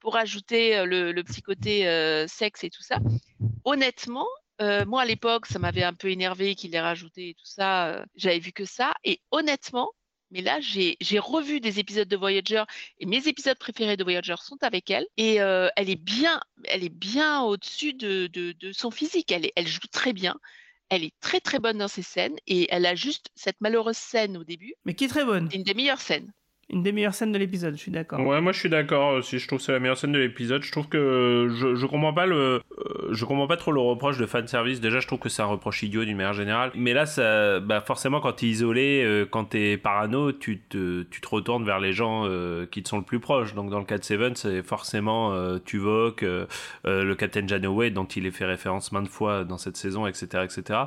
pour 0.00 0.16
ajouter 0.16 0.76
euh, 0.78 0.84
le, 0.84 1.12
le 1.12 1.24
euh, 1.86 2.26
sexe 2.28 2.64
et 2.64 2.70
tout 2.70 2.82
ça. 2.82 2.98
Honnêtement, 3.64 4.26
moi 4.86 5.02
à 5.02 5.04
l'époque, 5.06 5.46
ça 5.46 5.58
m'avait 5.58 5.82
un 5.82 5.94
peu 5.94 6.10
énervé 6.10 6.54
qu'il 6.54 6.72
l'ait 6.72 6.80
rajouté 6.80 7.30
et 7.30 7.34
tout 7.34 7.46
ça. 7.46 8.04
J'avais 8.14 8.38
vu 8.40 8.52
que 8.52 8.66
ça. 8.66 8.92
Et 9.04 9.20
honnêtement, 9.30 9.90
mais 10.30 10.42
là, 10.42 10.58
j'ai 10.60 11.18
revu 11.18 11.60
des 11.60 11.78
épisodes 11.78 12.08
de 12.08 12.16
Voyager 12.16 12.62
et 12.98 13.06
mes 13.06 13.26
épisodes 13.26 13.58
préférés 13.58 13.96
de 13.96 14.04
Voyager 14.04 14.34
sont 14.42 14.58
avec 14.62 14.90
elle. 14.90 15.06
Et 15.16 15.36
elle 15.36 15.90
est 15.90 15.96
bien, 15.96 16.40
elle 16.64 16.84
est 16.84 16.94
bien 16.94 17.42
au-dessus 17.42 17.94
de, 17.94 18.54
son 18.72 18.90
physique. 18.90 19.32
Elle 19.32 19.66
joue 19.66 19.88
très 19.90 20.12
bien. 20.12 20.36
Elle 20.90 21.04
est 21.04 21.14
très 21.20 21.40
très 21.40 21.60
bonne 21.60 21.78
dans 21.78 21.88
ses 21.88 22.02
scènes 22.02 22.36
et 22.48 22.66
elle 22.70 22.84
a 22.84 22.96
juste 22.96 23.28
cette 23.36 23.60
malheureuse 23.60 23.96
scène 23.96 24.36
au 24.36 24.44
début. 24.44 24.74
Mais 24.84 24.94
qui 24.94 25.04
est 25.04 25.08
très 25.08 25.24
bonne? 25.24 25.48
C'est 25.50 25.56
une 25.56 25.62
des 25.62 25.74
meilleures 25.74 26.00
scènes. 26.00 26.32
Une 26.72 26.82
des 26.84 26.92
meilleures 26.92 27.14
scènes 27.14 27.32
de 27.32 27.38
l'épisode, 27.38 27.74
je 27.74 27.80
suis 27.80 27.90
d'accord. 27.90 28.20
Ouais, 28.20 28.40
moi 28.40 28.52
je 28.52 28.60
suis 28.60 28.68
d'accord 28.68 29.14
aussi. 29.14 29.38
Je 29.40 29.46
trouve 29.48 29.58
que 29.58 29.64
c'est 29.64 29.72
la 29.72 29.80
meilleure 29.80 29.96
scène 29.98 30.12
de 30.12 30.18
l'épisode. 30.18 30.62
Je 30.62 30.70
trouve 30.70 30.88
que 30.88 31.48
je, 31.50 31.74
je 31.74 31.86
comprends 31.86 32.12
pas 32.12 32.26
le, 32.26 32.36
euh, 32.36 32.60
je 33.10 33.24
comprends 33.24 33.48
pas 33.48 33.56
trop 33.56 33.72
le 33.72 33.80
reproche 33.80 34.18
de 34.18 34.26
fan 34.26 34.46
service. 34.46 34.80
Déjà, 34.80 35.00
je 35.00 35.06
trouve 35.08 35.18
que 35.18 35.28
c'est 35.28 35.42
un 35.42 35.46
reproche 35.46 35.82
idiot 35.82 36.04
d'une 36.04 36.16
manière 36.16 36.32
générale. 36.32 36.70
Mais 36.76 36.92
là, 36.92 37.06
ça, 37.06 37.58
bah 37.58 37.80
forcément, 37.80 38.20
quand 38.20 38.32
t'es 38.34 38.46
isolé, 38.46 39.02
euh, 39.04 39.26
quand 39.28 39.46
t'es 39.46 39.76
parano, 39.78 40.30
tu 40.30 40.60
te, 40.60 41.02
tu 41.10 41.20
te 41.20 41.28
retournes 41.28 41.64
vers 41.64 41.80
les 41.80 41.92
gens 41.92 42.22
euh, 42.26 42.66
qui 42.70 42.82
te 42.84 42.88
sont 42.88 42.98
le 42.98 43.04
plus 43.04 43.18
proches. 43.18 43.54
Donc 43.54 43.68
dans 43.70 43.80
le 43.80 43.84
cas 43.84 43.98
de 43.98 44.04
Seven, 44.04 44.36
c'est 44.36 44.62
forcément 44.62 45.32
euh, 45.32 45.58
Tuvok, 45.58 46.22
euh, 46.22 46.46
euh, 46.86 47.02
le 47.02 47.14
Captain 47.16 47.46
Janeway 47.48 47.90
dont 47.90 48.04
il 48.04 48.26
est 48.26 48.30
fait 48.30 48.44
référence 48.44 48.92
maintes 48.92 49.08
fois 49.08 49.42
dans 49.44 49.58
cette 49.58 49.76
saison, 49.76 50.06
etc., 50.06 50.44
etc. 50.44 50.78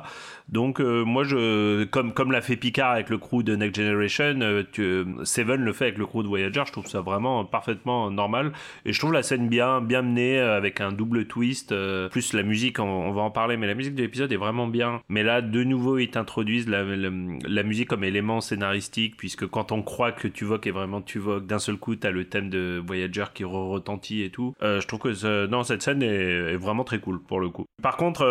Donc 0.48 0.80
euh, 0.80 1.04
moi, 1.04 1.24
je, 1.24 1.84
comme 1.84 2.14
comme 2.14 2.32
l'a 2.32 2.40
fait 2.40 2.56
Picard 2.56 2.92
avec 2.92 3.10
le 3.10 3.18
crew 3.18 3.42
de 3.42 3.54
Next 3.54 3.76
Generation, 3.80 4.38
euh, 4.40 4.62
tu- 4.72 5.04
Seven 5.24 5.60
le 5.62 5.73
fait 5.74 5.84
avec 5.86 5.98
le 5.98 6.06
crew 6.06 6.22
de 6.22 6.28
Voyager. 6.28 6.62
Je 6.66 6.72
trouve 6.72 6.86
ça 6.86 7.02
vraiment 7.02 7.44
parfaitement 7.44 8.10
normal. 8.10 8.52
Et 8.86 8.92
je 8.94 8.98
trouve 8.98 9.12
la 9.12 9.22
scène 9.22 9.48
bien 9.48 9.80
bien 9.82 10.00
menée 10.02 10.38
euh, 10.40 10.56
avec 10.56 10.80
un 10.80 10.92
double 10.92 11.26
twist. 11.26 11.72
euh, 11.72 12.08
plus 12.08 12.32
la 12.32 12.42
musique, 12.42 12.78
on, 12.80 13.12
va 13.12 13.20
en 13.22 13.30
parler, 13.30 13.56
mais 13.56 13.66
la 13.66 13.74
musique 13.74 13.94
de 13.94 14.02
l'épisode 14.02 14.32
est 14.32 14.36
vraiment 14.36 14.66
bien. 14.66 15.02
Mais 15.08 15.22
là, 15.22 15.42
de 15.42 15.64
nouveau, 15.64 15.98
ils 15.98 16.08
t'introduisent 16.10 16.68
la, 16.68 17.62
musique 17.62 17.88
comme 17.88 18.04
élément 18.04 18.40
scénaristique, 18.40 19.16
puisque 19.16 19.46
quand 19.46 19.72
on 19.72 19.82
croit 19.82 20.12
que 20.12 20.28
Tuvok 20.28 20.66
est 20.66 20.70
vraiment 20.70 21.02
Tuvok, 21.02 21.46
d'un 21.46 21.58
seul 21.58 21.76
coup, 21.76 21.96
t'as 21.96 22.10
le 22.10 22.24
thème 22.24 22.48
de 22.50 22.82
Voyager 22.86 23.24
qui 23.34 23.44
re- 23.44 23.70
retentit 23.70 24.22
et 24.22 24.30
tout. 24.30 24.54
Euh, 24.62 24.80
je 24.80 24.86
trouve 24.86 25.00
que 25.00 25.12
ce- 25.12 25.46
non, 25.46 25.62
cette 25.64 25.82
scène 25.82 26.02
est, 26.02 26.52
est 26.52 26.56
vraiment 26.56 26.84
très 26.84 26.98
cool 27.00 27.20
pour 27.22 27.40
le 27.40 27.48
coup. 27.50 27.64
Par 27.82 27.96
contre, 27.96 28.22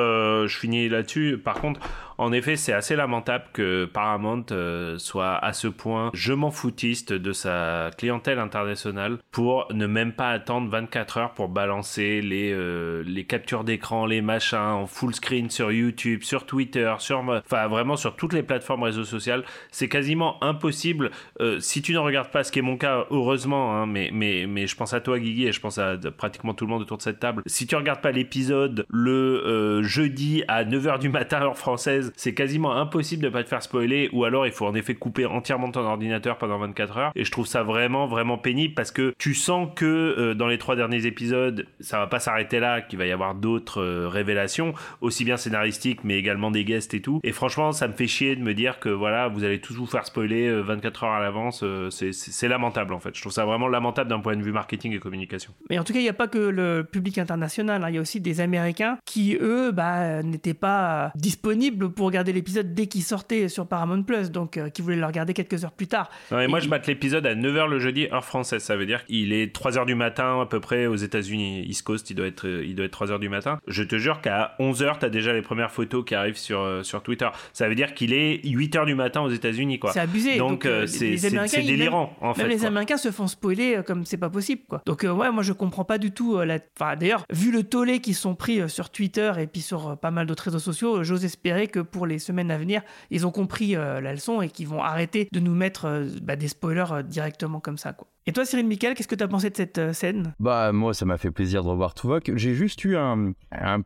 je 0.48 0.58
finis 0.58 0.90
là-dessus. 0.90 1.38
Par 1.44 1.56
contre, 1.62 1.80
en 2.24 2.32
effet, 2.32 2.56
c'est 2.56 2.74
assez 2.74 2.96
lamentable 2.96 3.46
que 3.54 3.86
Paramount 3.86 4.46
euh, 4.52 4.98
soit 4.98 5.36
à 5.36 5.54
ce 5.54 5.68
point 5.68 6.10
je 6.14 6.34
m'en 6.34 6.52
foutiste 6.52 7.14
de 7.14 7.34
sa 7.34 7.92
clientèle 7.98 8.40
internationale 8.40 9.18
pour 9.32 9.68
ne 9.74 9.86
même 9.88 10.14
pas 10.14 10.30
attendre 10.30 10.70
24 10.70 11.18
heures 11.18 11.34
pour 11.34 11.50
balancer 11.50 12.22
les, 12.22 12.52
euh, 12.54 13.04
les 13.06 13.26
captures 13.26 13.64
d'écran, 13.64 14.06
les 14.06 14.22
machins 14.22 14.58
en 14.58 14.88
full 14.88 15.14
screen 15.14 15.50
sur 15.50 15.72
YouTube, 15.72 16.24
sur 16.24 16.46
Twitter, 16.46 16.94
sur, 17.00 17.20
enfin 17.20 17.68
vraiment 17.68 17.98
sur 17.98 18.16
toutes 18.16 18.34
les 18.34 18.44
plateformes 18.44 18.84
réseaux 18.84 19.04
sociaux. 19.04 19.44
C'est 19.72 19.90
quasiment 19.90 20.42
impossible 20.42 21.12
euh, 21.42 21.60
si 21.60 21.82
tu 21.82 21.94
ne 21.94 22.00
regardes 22.00 22.32
pas, 22.32 22.44
ce 22.44 22.52
qui 22.52 22.60
est 22.60 22.64
mon 22.64 22.78
cas, 22.78 23.06
heureusement, 23.12 23.76
hein, 23.76 23.86
mais, 23.86 24.10
mais, 24.14 24.46
mais 24.48 24.66
je 24.68 24.76
pense 24.76 24.94
à 24.94 25.02
toi, 25.02 25.20
Guigui, 25.20 25.48
et 25.48 25.52
je 25.52 25.60
pense 25.60 25.78
à 25.78 25.98
pratiquement 26.18 26.54
tout 26.54 26.66
le 26.66 26.72
monde 26.72 26.82
autour 26.82 26.98
de 26.98 27.02
cette 27.02 27.20
table. 27.20 27.44
Si 27.46 27.68
tu 27.68 27.76
regardes 27.76 28.02
pas 28.02 28.12
l'épisode 28.12 28.86
le 28.90 29.82
jeudi 29.84 30.44
à 30.48 30.64
9h 30.64 31.00
du 31.00 31.10
matin, 31.10 31.42
heure 31.42 31.58
française, 31.58 32.13
c'est 32.16 32.34
quasiment 32.34 32.76
impossible 32.76 33.24
de 33.24 33.30
pas 33.30 33.44
te 33.44 33.50
faire 33.50 33.64
spoiler, 33.64 34.10
ou 34.14 34.26
alors 34.26 34.46
il 34.46 34.52
faut 34.52 34.66
en 34.66 34.76
effet 34.76 34.96
couper 34.96 35.26
entièrement 35.26 35.72
ton 35.72 35.82
ordinateur 35.82 36.38
pendant 36.38 36.60
24 36.60 36.98
heures. 36.98 37.12
Et 37.16 37.24
je 37.24 37.32
trouve 37.32 37.48
ça 37.48 37.64
vraiment, 37.64 38.08
vraiment 38.08 38.38
pénible 38.38 38.74
parce 38.74 38.92
que 38.92 39.14
tu 39.18 39.34
sens 39.34 39.70
que 39.76 39.86
euh, 39.86 40.34
dans 40.34 40.48
les 40.48 40.58
trois 40.58 40.76
derniers 40.76 41.06
épisodes, 41.06 41.66
ça 41.80 42.00
va 42.00 42.08
pas 42.08 42.20
s'arrêter 42.20 42.60
là, 42.60 42.82
qu'il 42.82 43.00
va 43.00 43.06
y 43.06 43.12
avoir 43.12 43.36
d'autres 43.36 43.82
euh, 43.82 44.08
révélations, 44.08 44.74
aussi 45.02 45.26
bien 45.26 45.38
scénaristiques, 45.38 46.04
mais 46.04 46.18
également 46.18 46.52
des 46.52 46.64
guests 46.64 46.94
et 46.94 47.02
tout. 47.02 47.20
Et 47.24 47.32
franchement, 47.32 47.72
ça 47.72 47.88
me 47.88 47.94
fait 47.94 48.08
chier 48.08 48.36
de 48.36 48.42
me 48.42 48.54
dire 48.54 48.80
que 48.80 48.90
voilà, 48.90 49.28
vous 49.28 49.44
allez 49.44 49.60
tous 49.60 49.74
vous 49.74 49.86
faire 49.86 50.06
spoiler 50.06 50.52
24 50.62 51.04
heures 51.04 51.12
à 51.12 51.20
l'avance. 51.22 51.64
c'est 51.90 52.48
lamentable 52.48 52.94
en 52.94 53.00
fait. 53.00 53.16
Je 53.16 53.22
trouve 53.22 53.32
ça 53.32 53.46
vraiment 53.46 53.68
lamentable 53.68 54.10
d'un 54.10 54.20
point 54.20 54.36
de 54.36 54.42
vue 54.42 54.52
marketing 54.52 54.94
et 54.94 55.00
communication. 55.00 55.54
Mais 55.70 55.80
en 55.80 55.84
tout 55.84 55.94
cas, 55.94 56.00
il 56.00 56.04
n'y 56.04 56.10
a 56.10 56.14
pas 56.14 56.28
que 56.28 56.38
le 56.38 56.84
public 56.84 57.18
international. 57.18 57.84
Hein. 57.84 57.90
Il 57.90 57.96
y 57.96 57.98
a 57.98 58.02
aussi 58.02 58.22
des 58.22 58.42
Américains 58.42 58.98
qui, 59.06 59.38
eux, 59.40 59.72
bah, 59.72 60.24
n'étaient 60.24 60.54
pas 60.54 61.12
disponibles 61.16 61.93
pour 61.94 62.06
regarder 62.06 62.34
l'épisode 62.34 62.74
dès 62.74 62.88
qu'il 62.88 63.04
sortait 63.04 63.48
sur 63.50 63.68
Paramount 63.68 64.04
Plus, 64.04 64.32
donc 64.32 64.60
qui 64.74 64.82
voulaient 64.82 64.96
le 64.96 65.06
regarder 65.06 65.34
quelques 65.34 65.64
heures 65.64 65.72
plus 65.72 65.88
tard. 65.88 66.10
Non, 66.32 66.40
et 66.40 66.48
moi, 66.48 66.60
je 66.60 66.68
mate 66.68 66.88
l'épisode 66.88 67.26
à 67.26 67.36
9h 67.36 67.70
le 67.70 67.80
jeudi, 67.80 68.08
heure 68.12 68.26
française. 68.26 68.64
Ça 68.64 68.76
veut 68.76 68.86
dire 68.86 69.06
qu'il 69.06 69.34
est 69.34 69.56
3h 69.56 69.86
du 69.86 69.96
matin 69.96 70.42
à 70.42 70.46
peu 70.46 70.60
près 70.60 70.88
aux 70.88 70.96
États-Unis, 70.96 71.64
East 71.68 71.84
Coast, 71.84 72.10
il 72.10 72.16
doit 72.16 72.28
être, 72.28 72.48
il 72.48 72.76
doit 72.76 72.86
être 72.86 73.06
3h 73.06 73.20
du 73.20 73.30
matin. 73.30 73.60
Je 73.68 73.84
te 73.84 73.98
jure 73.98 74.22
qu'à 74.22 74.56
11h, 74.60 75.00
tu 75.00 75.06
as 75.06 75.10
déjà 75.10 75.34
les 75.34 75.42
premières 75.42 75.72
photos 75.72 76.04
qui 76.06 76.16
arrivent 76.16 76.38
sur, 76.38 76.62
euh, 76.62 76.84
sur 76.84 77.04
Twitter. 77.04 77.28
Ça 77.54 77.68
veut 77.68 77.76
dire 77.76 77.94
qu'il 77.94 78.14
est 78.14 78.44
8h 78.46 78.86
du 78.86 78.96
matin 78.96 79.22
aux 79.22 79.30
États-Unis, 79.30 79.80
quoi. 79.80 79.92
C'est 79.92 80.00
abusé. 80.00 80.38
Donc, 80.38 80.66
euh, 80.66 80.88
c'est 80.88 81.16
délirant, 81.62 82.16
en 82.22 82.34
fait. 82.34 82.44
Même 82.44 82.52
les 82.52 82.66
Américains 82.66 82.98
se 82.98 83.12
font 83.12 83.28
spoiler 83.28 83.78
euh, 83.78 83.84
comme 83.84 84.06
c'est 84.06 84.18
pas 84.18 84.30
possible, 84.30 84.62
quoi. 84.68 84.82
Donc, 84.86 85.04
ouais, 85.04 85.32
moi, 85.32 85.44
je 85.44 85.54
comprends 85.54 85.86
pas 85.86 85.98
du 85.98 86.12
tout 86.12 86.40
la. 86.40 86.60
Enfin, 86.80 86.96
d'ailleurs, 86.96 87.26
vu 87.32 87.52
le 87.52 87.64
tollé 87.64 88.00
qui 88.00 88.14
sont 88.14 88.36
pris 88.36 88.70
sur 88.70 88.90
Twitter 88.90 89.32
et 89.40 89.48
puis 89.48 89.62
sur 89.62 89.98
pas 89.98 90.12
mal 90.12 90.26
d'autres 90.26 90.44
réseaux 90.46 90.60
sociaux, 90.60 91.04
j'ose 91.04 91.26
espérer 91.26 91.68
que 91.68 91.80
pour 91.84 92.06
les 92.06 92.20
semaines 92.20 92.52
à 92.52 92.58
venir, 92.58 92.82
ils 93.10 93.26
ont 93.26 93.32
compris 93.32 93.74
la 93.74 94.14
leçon 94.14 94.42
et 94.42 94.50
qu'ils 94.50 94.68
vont 94.68 94.82
arrêter 94.82 95.28
de 95.32 95.40
nous 95.40 95.56
mettre 95.56 96.08
bah, 96.22 96.36
des 96.36 96.48
spoilers 96.48 97.04
directement 97.04 97.60
comme 97.60 97.78
ça, 97.78 97.94
quoi. 97.94 98.08
Et 98.26 98.32
toi, 98.32 98.46
Cyril 98.46 98.68
Michael, 98.68 98.96
qu'est-ce 98.96 99.10
que 99.10 99.16
tu 99.16 99.24
as 99.24 99.28
pensé 99.28 99.50
de 99.50 99.58
cette 99.58 99.78
euh, 99.80 99.92
scène? 99.92 100.34
Bah, 100.40 100.72
moi, 100.72 100.94
ça 100.94 101.06
m'a 101.06 101.18
fait 101.18 101.32
plaisir 101.32 101.62
de 101.62 101.68
revoir 101.68 101.94
Tuvok. 101.94 102.32
J'ai 102.36 102.54
juste 102.54 102.86
eu 102.86 102.96
un, 102.96 103.34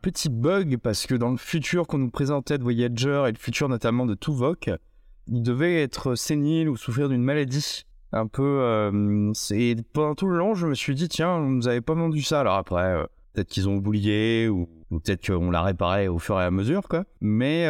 petit 0.00 0.28
bug 0.28 0.76
parce 0.76 1.06
que 1.06 1.16
dans 1.16 1.30
le 1.30 1.36
futur 1.36 1.88
qu'on 1.88 1.98
nous 1.98 2.10
présentait 2.10 2.56
de 2.56 2.62
Voyager 2.62 3.24
et 3.26 3.32
le 3.32 3.38
futur 3.38 3.68
notamment 3.68 4.06
de 4.06 4.14
Tuvok, 4.14 4.70
il 5.26 5.42
devait 5.42 5.82
être 5.82 6.14
sénile 6.14 6.68
ou 6.68 6.76
souffrir 6.76 7.08
d'une 7.08 7.22
maladie. 7.22 7.84
Un 8.12 8.28
peu. 8.28 8.60
Euh, 8.62 9.32
et 9.50 9.76
pendant 9.92 10.14
tout 10.14 10.28
le 10.28 10.38
long, 10.38 10.54
je 10.54 10.68
me 10.68 10.74
suis 10.74 10.94
dit, 10.94 11.08
tiens, 11.08 11.30
on 11.30 11.48
nous 11.48 11.68
avait 11.68 11.80
pas 11.80 11.94
vendu 11.94 12.22
ça. 12.22 12.40
Alors 12.40 12.54
après, 12.54 12.84
euh, 12.84 13.04
peut-être 13.32 13.48
qu'ils 13.48 13.68
ont 13.68 13.74
oublié 13.74 14.48
ou, 14.48 14.68
peut-être 14.90 15.26
qu'on 15.26 15.50
l'a 15.50 15.62
réparé 15.62 16.08
au 16.08 16.18
fur 16.18 16.40
et 16.40 16.44
à 16.44 16.50
mesure, 16.50 16.88
quoi. 16.88 17.04
Mais 17.20 17.66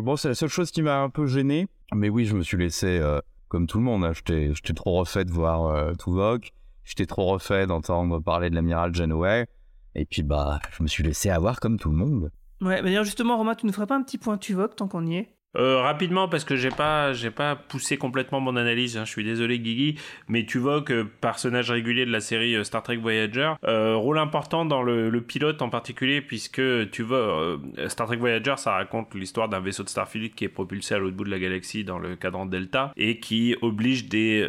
bon, 0.00 0.16
c'est 0.16 0.28
la 0.28 0.34
seule 0.34 0.48
chose 0.48 0.70
qui 0.70 0.82
m'a 0.82 1.00
un 1.00 1.10
peu 1.10 1.26
gêné. 1.26 1.68
Mais 1.94 2.08
oui, 2.08 2.24
je 2.26 2.34
me 2.34 2.42
suis 2.42 2.58
laissé 2.58 3.00
comme 3.48 3.66
tout 3.66 3.78
le 3.78 3.84
monde. 3.84 4.04
Hein. 4.04 4.12
J'étais 4.14 4.74
trop 4.74 4.98
refait 4.98 5.24
de 5.24 5.32
voir 5.32 5.66
euh, 5.66 5.92
Tuvok. 5.94 6.52
J'étais 6.84 7.06
trop 7.06 7.26
refait 7.26 7.66
d'entendre 7.66 8.20
parler 8.20 8.50
de 8.50 8.54
l'amiral 8.54 8.94
Janeway. 8.94 9.46
Et 9.94 10.04
puis, 10.04 10.22
bah, 10.22 10.60
je 10.70 10.82
me 10.82 10.88
suis 10.88 11.02
laissé 11.02 11.30
avoir 11.30 11.60
comme 11.60 11.78
tout 11.78 11.90
le 11.90 11.96
monde. 11.96 12.30
Ouais, 12.60 12.82
mais 12.82 12.90
d'ailleurs, 12.90 13.04
justement, 13.04 13.36
Romain, 13.36 13.54
tu 13.54 13.66
ne 13.66 13.72
ferais 13.72 13.86
pas 13.86 13.96
un 13.96 14.02
petit 14.02 14.18
point 14.18 14.38
Tuvok 14.38 14.76
tant 14.76 14.88
qu'on 14.88 15.06
y 15.06 15.16
est? 15.16 15.37
Euh, 15.56 15.80
rapidement 15.80 16.28
parce 16.28 16.44
que 16.44 16.56
j'ai 16.56 16.68
pas 16.68 17.14
j'ai 17.14 17.30
pas 17.30 17.56
poussé 17.56 17.96
complètement 17.96 18.38
mon 18.38 18.56
analyse. 18.56 18.98
Hein, 18.98 19.06
je 19.06 19.10
suis 19.10 19.24
désolé 19.24 19.58
Guigui, 19.58 19.98
mais 20.28 20.44
tu 20.44 20.58
vois 20.58 20.82
que 20.82 21.04
personnage 21.04 21.70
régulier 21.70 22.04
de 22.04 22.12
la 22.12 22.20
série 22.20 22.54
euh, 22.54 22.64
Star 22.64 22.82
Trek 22.82 22.98
Voyager, 22.98 23.54
euh, 23.64 23.96
rôle 23.96 24.18
important 24.18 24.66
dans 24.66 24.82
le, 24.82 25.18
pilote 25.26 25.62
en 25.62 25.68
particulier 25.68 26.20
puisque 26.20 26.62
tu 26.90 27.02
vois 27.02 27.58
Star 27.88 28.06
Trek 28.06 28.18
Voyager, 28.18 28.54
ça 28.56 28.72
raconte 28.72 29.14
l'histoire 29.14 29.48
d'un 29.48 29.60
vaisseau 29.60 29.82
de 29.82 29.88
Starfleet 29.88 30.30
qui 30.30 30.44
est 30.44 30.48
propulsé 30.48 30.94
à 30.94 30.98
l'autre 30.98 31.16
bout 31.16 31.24
de 31.24 31.30
la 31.30 31.38
galaxie 31.40 31.82
dans 31.82 31.98
le 31.98 32.14
cadran 32.14 32.46
Delta 32.46 32.92
et 32.96 33.18
qui 33.18 33.56
oblige 33.60 34.08
des 34.08 34.42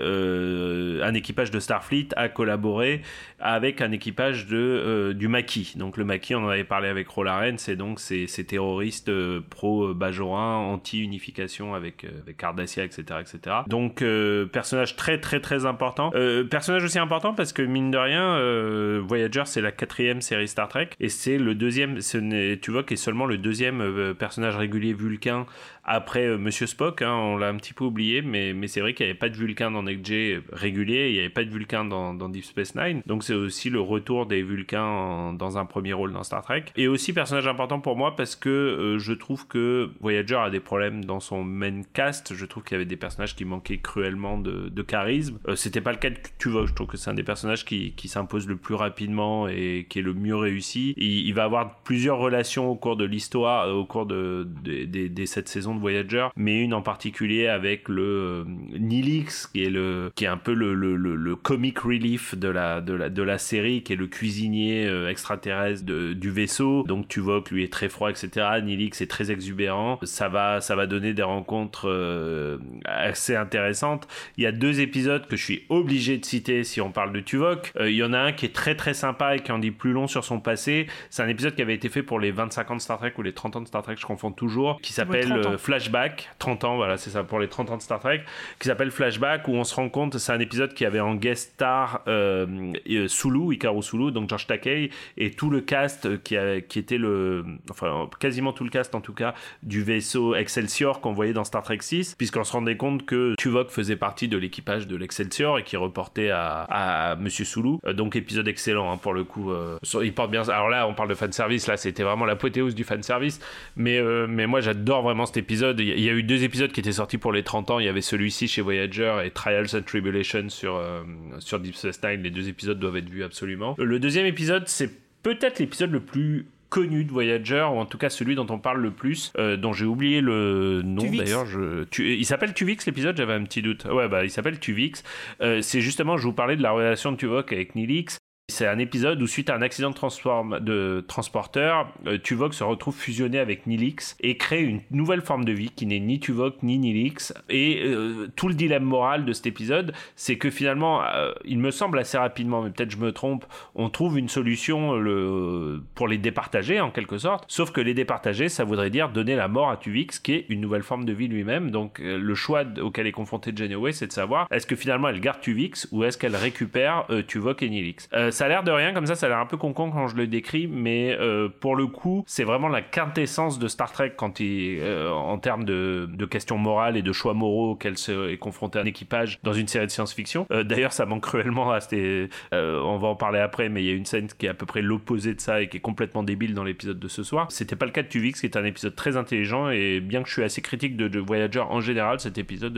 un 1.03 1.13
équipage 1.13 1.49
de 1.49 1.59
Starfleet 1.59 2.09
à 2.15 2.29
collaborer 2.29 3.01
avec 3.39 3.81
un 3.81 3.91
équipage 3.91 4.45
de 4.45 5.13
du 5.13 5.27
Maquis. 5.27 5.73
Donc 5.75 5.97
le 5.97 6.05
Maquis, 6.05 6.35
on 6.35 6.45
en 6.45 6.49
avait 6.49 6.63
parlé 6.63 6.87
avec 6.87 7.07
Rolaren, 7.07 7.57
c'est 7.57 7.75
donc 7.75 7.99
ces, 7.99 8.27
terroristes 8.45 9.11
pro 9.49 9.93
Bajoran 9.93 10.71
anti 10.71 10.88
unification 10.97 11.75
avec, 11.75 12.03
euh, 12.03 12.33
Cardassia, 12.37 12.83
etc., 12.83 13.03
etc. 13.19 13.57
Donc 13.67 14.01
euh, 14.01 14.45
personnage 14.45 14.95
très 14.95 15.19
très 15.19 15.39
très 15.39 15.65
important. 15.65 16.11
Euh, 16.15 16.43
personnage 16.43 16.83
aussi 16.83 16.99
important 16.99 17.33
parce 17.33 17.53
que 17.53 17.61
mine 17.61 17.91
de 17.91 17.97
rien, 17.97 18.99
Voyager 18.99 19.43
c'est 19.45 19.61
la 19.61 19.71
quatrième 19.71 20.21
série 20.21 20.47
Star 20.47 20.67
Trek 20.67 20.89
et 20.99 21.09
c'est 21.09 21.37
le 21.37 21.55
deuxième. 21.55 21.99
tu 21.99 22.71
vois, 22.71 22.83
est 22.89 22.95
seulement 22.95 23.25
le 23.25 23.37
deuxième 23.37 24.15
personnage 24.15 24.55
régulier 24.55 24.93
vulcain 24.93 25.45
après 25.89 26.27
euh, 26.27 26.37
Monsieur 26.37 26.67
Spock, 26.67 27.01
hein, 27.01 27.13
on 27.13 27.35
l'a 27.35 27.47
un 27.47 27.55
petit 27.55 27.73
peu 27.73 27.83
oublié, 27.83 28.21
mais, 28.21 28.53
mais 28.53 28.67
c'est 28.67 28.79
vrai 28.79 28.93
qu'il 28.93 29.07
n'y 29.07 29.09
avait 29.09 29.19
pas 29.19 29.29
de 29.29 29.35
Vulcain 29.35 29.71
dans 29.71 29.83
Next 29.83 30.11
régulier, 30.51 31.09
il 31.09 31.13
n'y 31.13 31.19
avait 31.19 31.29
pas 31.29 31.43
de 31.43 31.49
Vulcain 31.49 31.83
dans, 31.83 32.29
Deep 32.29 32.45
Space 32.45 32.75
Nine, 32.75 33.01
donc 33.07 33.23
c'est 33.23 33.33
aussi 33.33 33.71
le 33.71 33.81
retour 33.81 34.27
des 34.27 34.43
Vulcains 34.43 35.33
dans 35.33 35.57
un 35.57 35.65
premier 35.65 35.93
rôle 35.93 36.13
dans 36.13 36.23
Star 36.23 36.43
Trek. 36.43 36.65
Et 36.77 36.87
aussi 36.87 37.11
personnage 37.11 37.47
important 37.47 37.79
pour 37.79 37.97
moi 37.97 38.15
parce 38.15 38.35
que 38.35 38.49
euh, 38.49 38.99
je 38.99 39.13
trouve 39.13 39.47
que 39.47 39.89
Voyager 39.99 40.35
a 40.35 40.51
des 40.51 40.59
problèmes 40.59 41.03
dans 41.03 41.19
son 41.19 41.43
main 41.43 41.81
cast, 41.93 42.35
je 42.35 42.45
trouve 42.45 42.63
qu'il 42.63 42.73
y 42.73 42.75
avait 42.75 42.85
des 42.85 42.95
personnages 42.95 43.35
qui 43.35 43.45
manquaient 43.45 43.79
cruellement 43.79 44.37
de, 44.37 44.69
charisme. 44.83 45.39
Euh, 45.47 45.55
c'était 45.55 45.81
pas 45.81 45.91
le 45.91 45.97
cas 45.97 46.11
de 46.11 46.17
Tuvok, 46.37 46.67
je 46.67 46.73
trouve 46.73 46.87
que 46.87 46.97
c'est 46.97 47.09
un 47.09 47.15
des 47.15 47.23
personnages 47.23 47.65
qui, 47.65 47.93
qui 47.93 48.07
s'impose 48.07 48.47
le 48.47 48.57
plus 48.57 48.75
rapidement 48.75 49.47
et 49.47 49.87
qui 49.89 49.99
est 49.99 50.03
le 50.03 50.13
mieux 50.13 50.35
réussi. 50.35 50.93
Il, 50.97 51.33
va 51.33 51.45
avoir 51.45 51.81
plusieurs 51.81 52.17
relations 52.17 52.69
au 52.69 52.75
cours 52.75 52.95
de 52.95 53.05
l'histoire, 53.05 53.75
au 53.75 53.85
cours 53.85 54.05
de, 54.05 54.47
des 54.63 55.25
cette 55.25 55.47
saison 55.47 55.78
Voyager, 55.79 56.27
mais 56.35 56.61
une 56.61 56.73
en 56.73 56.81
particulier 56.81 57.47
avec 57.47 57.89
le 57.89 58.03
euh, 58.03 58.43
Nilix, 58.77 59.47
qui 59.47 59.63
est 59.63 59.69
le, 59.69 60.11
qui 60.15 60.25
est 60.25 60.27
un 60.27 60.37
peu 60.37 60.53
le, 60.53 60.73
le, 60.73 60.95
le, 60.95 61.35
comic 61.35 61.79
relief 61.79 62.35
de 62.35 62.47
la, 62.47 62.81
de 62.81 62.93
la, 62.93 63.09
de 63.09 63.23
la 63.23 63.37
série, 63.37 63.83
qui 63.83 63.93
est 63.93 63.95
le 63.95 64.07
cuisinier 64.07 64.85
euh, 64.87 65.09
extraterrestre 65.09 65.85
du 65.85 66.29
vaisseau. 66.29 66.83
Donc 66.83 67.07
tu 67.07 67.19
vois 67.19 67.41
que 67.41 67.53
lui 67.53 67.63
est 67.63 67.71
très 67.71 67.89
froid, 67.89 68.09
etc. 68.09 68.47
Nilix 68.63 69.01
est 69.01 69.07
très 69.07 69.31
exubérant. 69.31 69.99
Ça 70.03 70.29
va, 70.29 70.61
ça 70.61 70.75
va 70.75 70.85
donner 70.87 71.13
des 71.13 71.23
rencontres 71.23 71.89
euh, 71.89 72.57
assez 72.85 73.35
intéressantes. 73.35 74.07
Il 74.37 74.43
y 74.43 74.47
a 74.47 74.51
deux 74.51 74.81
épisodes 74.81 75.27
que 75.27 75.35
je 75.35 75.43
suis 75.43 75.65
obligé 75.69 76.17
de 76.17 76.25
citer 76.25 76.63
si 76.63 76.81
on 76.81 76.91
parle 76.91 77.13
de 77.13 77.19
Tuvok. 77.19 77.71
il 77.79 77.95
y 77.95 78.03
en 78.03 78.13
a 78.13 78.19
un 78.19 78.31
qui 78.31 78.45
est 78.45 78.53
très 78.53 78.75
très 78.75 78.93
sympa 78.93 79.35
et 79.35 79.39
qui 79.39 79.51
en 79.51 79.59
dit 79.59 79.71
plus 79.71 79.93
long 79.93 80.07
sur 80.07 80.23
son 80.23 80.39
passé. 80.39 80.87
C'est 81.09 81.23
un 81.23 81.27
épisode 81.27 81.55
qui 81.55 81.61
avait 81.61 81.75
été 81.75 81.89
fait 81.89 82.03
pour 82.03 82.19
les 82.19 82.31
25 82.31 82.71
ans 82.71 82.75
de 82.75 82.81
Star 82.81 82.97
Trek 82.97 83.13
ou 83.17 83.21
les 83.21 83.33
30 83.33 83.55
ans 83.55 83.61
de 83.61 83.67
Star 83.67 83.83
Trek, 83.83 83.95
je 83.97 84.05
confonds 84.05 84.31
toujours, 84.31 84.79
qui 84.81 84.93
s'appelle 84.93 85.57
Flashback, 85.69 86.31
30 86.39 86.63
ans, 86.63 86.75
voilà, 86.77 86.97
c'est 86.97 87.11
ça 87.11 87.23
pour 87.23 87.39
les 87.39 87.47
30 87.47 87.69
ans 87.69 87.77
de 87.77 87.83
Star 87.83 87.99
Trek, 87.99 88.23
qui 88.59 88.67
s'appelle 88.67 88.89
Flashback, 88.89 89.47
où 89.47 89.51
on 89.51 89.63
se 89.63 89.75
rend 89.75 89.87
compte, 89.87 90.17
c'est 90.17 90.31
un 90.31 90.39
épisode 90.39 90.73
qui 90.73 90.83
avait 90.83 90.99
en 90.99 91.13
guest 91.13 91.51
star 91.53 92.01
euh, 92.07 92.73
euh 92.89 93.07
Sulu, 93.07 93.53
Hikaru 93.53 93.83
Sulu, 93.83 94.11
donc 94.11 94.27
George 94.27 94.47
Takei, 94.47 94.89
et 95.15 95.29
tout 95.29 95.51
le 95.51 95.61
cast 95.61 96.23
qui, 96.23 96.35
a, 96.35 96.59
qui 96.59 96.79
était 96.79 96.97
le, 96.97 97.45
enfin, 97.69 98.09
quasiment 98.19 98.51
tout 98.51 98.63
le 98.63 98.71
cast 98.71 98.95
en 98.95 99.01
tout 99.01 99.13
cas, 99.13 99.35
du 99.61 99.83
vaisseau 99.83 100.33
Excelsior 100.33 101.01
qu'on 101.01 101.13
voyait 101.13 101.33
dans 101.33 101.43
Star 101.43 101.61
Trek 101.61 101.77
6, 101.81 102.15
puisqu'on 102.15 102.43
se 102.43 102.53
rendait 102.53 102.75
compte 102.75 103.05
que 103.05 103.35
Tuvok 103.37 103.69
faisait 103.69 103.95
partie 103.95 104.27
de 104.27 104.39
l'équipage 104.39 104.87
de 104.87 104.95
l'Excelsior 104.95 105.59
et 105.59 105.63
qui 105.63 105.77
reportait 105.77 106.31
à, 106.31 106.63
à 106.63 107.15
Monsieur 107.15 107.45
Sulu. 107.45 107.77
Euh, 107.85 107.93
donc 107.93 108.15
épisode 108.15 108.47
excellent 108.47 108.91
hein, 108.91 108.97
pour 108.97 109.13
le 109.13 109.23
coup. 109.23 109.51
Euh, 109.51 109.77
il 110.01 110.15
porte 110.15 110.31
bien. 110.31 110.41
Alors 110.49 110.69
là, 110.69 110.87
on 110.87 110.95
parle 110.95 111.09
de 111.09 111.13
fan 111.13 111.31
service. 111.31 111.67
Là, 111.67 111.77
c'était 111.77 112.01
vraiment 112.01 112.25
l'apothéose 112.25 112.73
du 112.73 112.83
fan 112.83 113.03
service. 113.03 113.39
Mais 113.75 114.01
mais 114.27 114.47
moi, 114.47 114.61
j'adore 114.61 115.03
vraiment 115.03 115.27
cet 115.27 115.37
épisode 115.37 115.48
il 115.49 115.99
y 115.99 116.09
a 116.09 116.13
eu 116.13 116.23
deux 116.23 116.43
épisodes 116.43 116.71
qui 116.71 116.79
étaient 116.79 116.93
sortis 116.93 117.17
pour 117.17 117.31
les 117.31 117.43
30 117.43 117.71
ans. 117.71 117.79
Il 117.79 117.85
y 117.85 117.89
avait 117.89 118.01
celui-ci 118.01 118.47
chez 118.47 118.61
Voyager 118.61 119.21
et 119.25 119.31
Trials 119.31 119.75
and 119.75 119.81
Tribulations 119.81 120.49
sur, 120.49 120.75
euh, 120.75 121.01
sur 121.39 121.59
Deep 121.59 121.75
Space 121.75 122.01
Nine. 122.03 122.23
Les 122.23 122.31
deux 122.31 122.49
épisodes 122.49 122.79
doivent 122.79 122.97
être 122.97 123.09
vus 123.09 123.23
absolument. 123.23 123.75
Le 123.77 123.99
deuxième 123.99 124.25
épisode, 124.25 124.67
c'est 124.67 124.91
peut-être 125.23 125.59
l'épisode 125.59 125.91
le 125.91 125.99
plus 125.99 126.47
connu 126.69 127.03
de 127.03 127.11
Voyager, 127.11 127.67
ou 127.71 127.79
en 127.79 127.85
tout 127.85 127.97
cas 127.97 128.09
celui 128.09 128.35
dont 128.35 128.45
on 128.49 128.59
parle 128.59 128.81
le 128.81 128.91
plus, 128.91 129.33
euh, 129.37 129.57
dont 129.57 129.73
j'ai 129.73 129.85
oublié 129.85 130.21
le 130.21 130.81
nom 130.83 131.03
d'ailleurs. 131.03 131.45
Je... 131.45 131.85
Il 131.99 132.25
s'appelle 132.25 132.53
Tuvix 132.53 132.85
l'épisode, 132.85 133.17
j'avais 133.17 133.33
un 133.33 133.43
petit 133.43 133.61
doute. 133.61 133.85
Ouais, 133.85 134.07
bah 134.07 134.23
il 134.23 134.29
s'appelle 134.29 134.59
Tuvix. 134.59 135.03
Euh, 135.41 135.61
c'est 135.61 135.81
justement, 135.81 136.17
je 136.17 136.23
vous 136.23 136.33
parlais 136.33 136.55
de 136.55 136.61
la 136.61 136.71
relation 136.71 137.11
de 137.11 137.17
Tuvok 137.17 137.51
avec 137.51 137.75
Nilix. 137.75 138.19
C'est 138.49 138.67
un 138.67 138.79
épisode 138.79 139.21
où, 139.21 139.27
suite 139.27 139.49
à 139.49 139.55
un 139.55 139.61
accident 139.61 139.91
de, 139.91 141.05
transporteur, 141.07 141.87
euh, 142.07 142.17
Tuvok 142.17 142.53
se 142.53 142.63
retrouve 142.63 142.95
fusionné 142.95 143.37
avec 143.37 143.67
Nilix 143.67 144.17
et 144.21 144.37
crée 144.37 144.63
une 144.63 144.81
nouvelle 144.91 145.21
forme 145.21 145.45
de 145.45 145.51
vie 145.51 145.69
qui 145.69 145.85
n'est 145.85 145.99
ni 145.99 146.19
Tuvok 146.19 146.63
ni 146.63 146.79
Nilix. 146.79 147.33
Et 147.49 147.83
euh, 147.83 148.27
tout 148.35 148.47
le 148.47 148.55
dilemme 148.55 148.83
moral 148.83 149.23
de 149.25 149.33
cet 149.33 149.45
épisode, 149.45 149.93
c'est 150.15 150.37
que 150.37 150.49
finalement, 150.49 151.03
euh, 151.03 151.31
il 151.45 151.59
me 151.59 151.69
semble 151.69 151.99
assez 151.99 152.17
rapidement, 152.17 152.63
mais 152.63 152.71
peut-être 152.71 152.89
je 152.91 152.97
me 152.97 153.11
trompe, 153.11 153.45
on 153.75 153.89
trouve 153.89 154.17
une 154.17 154.29
solution 154.29 154.95
le, 154.95 155.81
pour 155.93 156.07
les 156.07 156.17
départager 156.17 156.81
en 156.81 156.89
quelque 156.89 157.19
sorte. 157.19 157.45
Sauf 157.47 157.71
que 157.71 157.81
les 157.81 157.93
départager, 157.93 158.49
ça 158.49 158.63
voudrait 158.63 158.89
dire 158.89 159.09
donner 159.09 159.35
la 159.35 159.47
mort 159.47 159.69
à 159.69 159.77
Tuvix, 159.77 160.19
qui 160.19 160.33
est 160.33 160.45
une 160.49 160.61
nouvelle 160.61 160.83
forme 160.83 161.05
de 161.05 161.13
vie 161.13 161.27
lui-même. 161.27 161.69
Donc 161.69 161.99
le 161.99 162.35
choix 162.35 162.63
auquel 162.81 163.05
est 163.05 163.11
confronté 163.11 163.51
Janeway, 163.55 163.91
c'est 163.91 164.07
de 164.07 164.11
savoir 164.11 164.47
est-ce 164.51 164.65
que 164.65 164.75
finalement 164.75 165.09
elle 165.09 165.19
garde 165.19 165.39
Tuvix 165.39 165.87
ou 165.91 166.03
est-ce 166.03 166.17
qu'elle 166.17 166.35
récupère 166.35 167.05
Tuvok 167.27 167.61
et 167.61 167.69
Nilix? 167.69 168.09
Ça 168.39 168.45
a 168.45 168.47
l'air 168.47 168.63
de 168.63 168.71
rien 168.71 168.93
comme 168.93 169.05
ça, 169.05 169.15
ça 169.15 169.25
a 169.25 169.29
l'air 169.29 169.39
un 169.39 169.45
peu 169.45 169.57
concon 169.57 169.91
quand 169.91 170.07
je 170.07 170.15
le 170.15 170.25
décris, 170.25 170.65
mais 170.65 171.13
euh, 171.19 171.49
pour 171.49 171.75
le 171.75 171.87
coup, 171.87 172.23
c'est 172.25 172.45
vraiment 172.45 172.69
la 172.69 172.81
quintessence 172.81 173.59
de 173.59 173.67
Star 173.67 173.91
Trek 173.91 174.13
euh, 174.39 175.11
en 175.11 175.37
termes 175.39 175.65
de, 175.65 176.07
questions 176.31 176.57
morales 176.57 176.95
et 176.95 177.01
de 177.01 177.11
choix 177.11 177.33
moraux 177.33 177.71
auxquels 177.71 177.95
est 178.07 178.37
confronté 178.37 178.79
un 178.79 178.85
équipage 178.85 179.39
dans 179.43 179.51
une 179.51 179.67
série 179.67 179.87
de 179.87 179.91
science-fiction. 179.91 180.47
Euh, 180.51 180.63
d'ailleurs, 180.63 180.93
ça 180.93 181.05
manque 181.05 181.23
cruellement 181.23 181.69
à 181.71 181.81
c'était, 181.81 182.29
on 182.53 182.97
va 182.97 183.09
en 183.09 183.15
parler 183.17 183.39
après, 183.39 183.67
mais 183.67 183.83
il 183.83 183.87
y 183.87 183.91
a 183.91 183.93
une 183.93 184.05
scène 184.05 184.27
qui 184.27 184.45
est 184.45 184.49
à 184.49 184.53
peu 184.53 184.65
près 184.65 184.81
l'opposé 184.81 185.33
de 185.33 185.41
ça 185.41 185.61
et 185.61 185.67
qui 185.67 185.75
est 185.75 185.81
complètement 185.81 186.23
débile 186.23 186.53
dans 186.53 186.63
l'épisode 186.63 186.97
de 186.97 187.07
ce 187.09 187.23
soir. 187.23 187.47
C'était 187.51 187.75
pas 187.75 187.87
le 187.87 187.91
cas 187.91 188.03
de 188.03 188.07
Tuvix, 188.07 188.39
qui 188.39 188.45
est 188.45 188.55
un 188.55 188.63
épisode 188.63 188.95
très 188.95 189.17
intelligent 189.17 189.69
et 189.69 189.99
bien 189.99 190.23
que 190.23 190.29
je 190.29 190.33
suis 190.33 190.43
assez 190.43 190.61
critique 190.61 190.95
de, 190.95 191.09
de 191.09 191.19
Voyager 191.19 191.59
en 191.59 191.81
général, 191.81 192.21
cet 192.21 192.37
épisode 192.37 192.77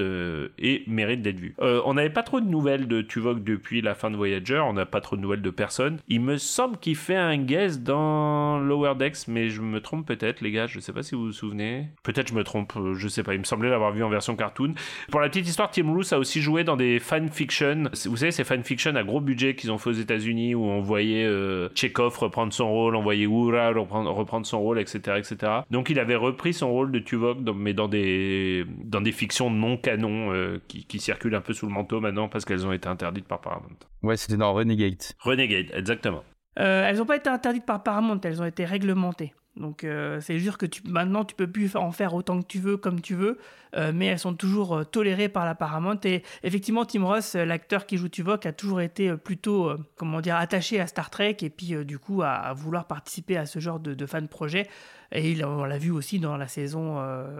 est, 0.58 0.88
mérite 0.88 1.22
d'être 1.22 1.40
vu. 1.40 1.54
on 1.60 1.94
n'avait 1.94 2.10
pas 2.10 2.24
trop 2.24 2.42
de 2.42 2.48
nouvelles 2.48 2.88
de 2.88 3.04
Tuvok 3.04 3.44
depuis 3.44 3.82
la 3.82 3.94
fin 3.94 4.10
de 4.10 4.16
Voyager, 4.16 4.58
on 4.58 4.74
n'a 4.74 4.88
pas 4.88 5.02
trop 5.02 5.16
de 5.16 5.22
nouvelles 5.22 5.44
de 5.44 5.51
personne. 5.52 6.00
Il 6.08 6.22
me 6.22 6.38
semble 6.38 6.78
qu'il 6.78 6.96
fait 6.96 7.16
un 7.16 7.38
guest 7.38 7.84
dans 7.84 8.60
Lower 8.60 8.96
Decks, 8.96 9.28
mais 9.28 9.50
je 9.50 9.62
me 9.62 9.82
trompe 9.82 10.08
peut-être, 10.08 10.42
les 10.42 10.52
gars. 10.52 10.68
Je 10.68 10.80
sais 10.80 10.94
pas 10.94 11.04
si 11.04 11.16
vous 11.16 11.26
vous 11.26 11.32
souvenez. 11.32 11.88
Peut-être 12.04 12.30
je 12.30 12.34
me 12.34 12.44
trompe, 12.44 12.74
euh, 12.78 12.94
je 12.94 13.08
sais 13.08 13.24
pas. 13.24 13.34
Il 13.34 13.40
me 13.40 13.46
semblait 13.46 13.70
l'avoir 13.70 13.92
vu 13.92 14.04
en 14.04 14.10
version 14.10 14.36
cartoon. 14.36 14.74
Pour 15.10 15.22
la 15.22 15.30
petite 15.30 15.48
histoire, 15.48 15.70
Tim 15.72 15.92
Roos 15.92 16.14
a 16.14 16.18
aussi 16.18 16.42
joué 16.42 16.64
dans 16.64 16.78
des 16.78 17.00
fanfictions. 17.00 17.84
Vous 18.06 18.18
savez, 18.18 18.32
ces 18.32 18.44
fanfictions 18.44 18.96
à 18.96 19.04
gros 19.04 19.22
budget 19.22 19.56
qu'ils 19.56 19.72
ont 19.72 19.78
fait 19.78 19.90
aux 19.90 19.94
États-Unis 19.94 20.56
où 20.56 20.64
on 20.64 20.82
voyait 20.82 21.26
euh, 21.26 21.70
Chekhov 21.76 22.18
reprendre 22.18 22.54
son 22.54 22.70
rôle, 22.70 22.96
on 22.96 23.02
voyait 23.02 23.26
Ura 23.26 23.70
reprendre, 23.70 24.12
reprendre, 24.12 24.46
son 24.46 24.60
rôle, 24.62 24.80
etc., 24.80 25.18
etc. 25.18 25.52
Donc 25.70 25.90
il 25.90 26.00
avait 26.00 26.16
repris 26.16 26.54
son 26.54 26.72
rôle 26.72 26.92
de 26.92 27.00
Tuvok, 27.00 27.38
mais 27.56 27.74
dans 27.74 27.88
des 27.88 28.66
dans 28.84 29.02
des 29.02 29.12
fictions 29.12 29.50
non 29.50 29.78
canon 29.78 30.34
euh, 30.34 30.60
qui, 30.68 30.86
qui 30.86 31.00
circulent 31.00 31.36
un 31.36 31.42
peu 31.42 31.54
sous 31.54 31.66
le 31.66 31.72
manteau 31.74 32.00
maintenant 32.00 32.28
parce 32.28 32.46
qu'elles 32.46 32.66
ont 32.66 32.72
été 32.72 32.88
interdites 32.88 33.28
par 33.28 33.42
Paramount. 33.42 33.78
Ouais, 34.04 34.18
c'était 34.18 34.38
dans 34.38 34.52
Renegade. 34.54 35.04
Renegade, 35.20 35.41
exactement. 35.50 36.24
Euh, 36.60 36.86
elles 36.88 36.98
n'ont 36.98 37.06
pas 37.06 37.16
été 37.16 37.30
interdites 37.30 37.66
par 37.66 37.84
Paramount, 37.84 38.20
elles 38.24 38.42
ont 38.42 38.46
été 38.46 38.66
réglementées. 38.66 39.34
Donc 39.58 39.84
euh, 39.84 40.22
c'est 40.22 40.40
juste 40.40 40.58
que 40.58 40.66
maintenant 40.88 41.26
tu 41.26 41.36
peux 41.36 41.48
plus 41.48 41.76
en 41.76 41.92
faire 41.92 42.14
autant 42.14 42.42
que 42.42 42.48
tu 42.48 42.60
veux, 42.60 42.78
comme 42.78 43.02
tu 43.02 43.16
veux, 43.16 43.38
euh, 43.76 43.92
mais 43.94 44.06
elles 44.06 44.20
sont 44.20 44.34
toujours 44.34 44.90
tolérées 44.90 45.28
par 45.28 45.46
la 45.46 45.56
Paramount. 45.56 46.00
Et 46.06 46.24
effectivement, 46.44 46.86
Tim 46.86 47.04
Ross, 47.04 47.36
l'acteur 47.36 47.86
qui 47.86 47.98
joue 47.98 48.08
Tuvok, 48.08 48.46
a 48.46 48.54
toujours 48.54 48.80
été 48.80 49.16
plutôt, 49.18 49.72
comment 49.96 50.22
dire, 50.22 50.38
attaché 50.38 50.80
à 50.80 50.88
Star 50.88 51.10
Trek 51.10 51.38
et 51.42 51.50
puis 51.50 51.76
du 51.86 52.00
coup 52.00 52.22
à, 52.22 52.54
vouloir 52.54 52.88
participer 52.88 53.38
à 53.38 53.46
ce 53.46 53.60
genre 53.60 53.80
de, 53.80 53.94
de 53.94 54.06
fan 54.06 54.28
projet. 54.28 54.68
Et 55.12 55.32
il, 55.32 55.44
on 55.44 55.66
l'a 55.66 55.78
vu 55.78 55.92
aussi 55.92 56.20
dans 56.20 56.38
la 56.38 56.48
saison 56.48 56.98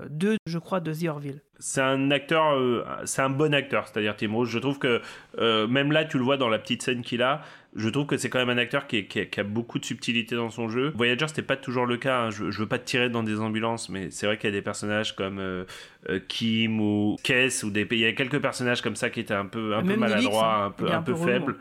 2, 0.10 0.36
je 0.46 0.58
crois, 0.58 0.80
de 0.80 0.94
The 0.94 1.08
Orville 1.08 1.42
c'est 1.64 1.82
un 1.82 2.10
acteur, 2.10 2.58
c'est 3.06 3.22
un 3.22 3.30
bon 3.30 3.54
acteur, 3.54 3.88
c'est-à-dire 3.88 4.16
Tim 4.18 4.34
Ross. 4.34 4.50
Je 4.50 4.58
trouve 4.58 4.80
que 4.80 5.00
même 5.68 5.92
là, 5.92 6.06
tu 6.06 6.18
le 6.18 6.24
vois 6.24 6.38
dans 6.38 6.50
la 6.50 6.58
petite 6.58 6.82
scène 6.82 7.04
qu'il 7.04 7.22
a, 7.22 7.44
je 7.76 7.88
trouve 7.90 8.06
que 8.06 8.18
c'est 8.18 8.30
quand 8.30 8.40
même 8.40 8.50
un 8.50 8.58
acteur 8.58 8.86
qui, 8.86 9.08
a 9.38 9.44
beaucoup 9.44 9.80
de 9.80 9.86
subtilité 9.86 10.36
dans 10.36 10.50
son 10.50 10.68
jeu. 10.68 10.92
Voyager, 10.96 11.28
c'était 11.28 11.42
pas 11.42 11.56
toujours 11.56 11.86
le 11.86 11.98
cas. 11.98 12.24
Hein. 12.24 12.30
Je, 12.30 12.44
veux 12.44 12.68
pas 12.68 12.80
te 12.80 12.86
tirer 12.86 13.10
dans 13.10 13.24
des 13.24 13.40
ambulances, 13.40 13.90
mais 13.90 14.12
c'est 14.12 14.26
vrai 14.26 14.38
qu'il 14.38 14.50
y 14.50 14.54
a 14.54 14.56
des 14.56 14.62
personnages 14.62 15.16
comme 15.16 15.40
euh, 15.40 15.64
euh, 16.10 16.20
Kim 16.28 16.82
ou 16.82 17.16
Kess 17.24 17.64
ou 17.64 17.70
des. 17.70 17.88
Il 17.92 18.00
y 18.00 18.06
a 18.06 18.12
quelques 18.14 18.42
personnages 18.42 18.82
comme 18.82 18.98
ça 18.98 19.10
qui 19.10 19.22
étaient 19.22 19.34
un 19.34 19.46
peu, 19.46 19.76
un 19.76 19.84
peu 19.84 19.96
maladroits, 19.96 20.56
hein. 20.56 20.66
un 20.66 20.72
peu, 20.72 20.92
un, 20.92 21.02
peu, 21.02 21.16
faibles. 21.16 21.56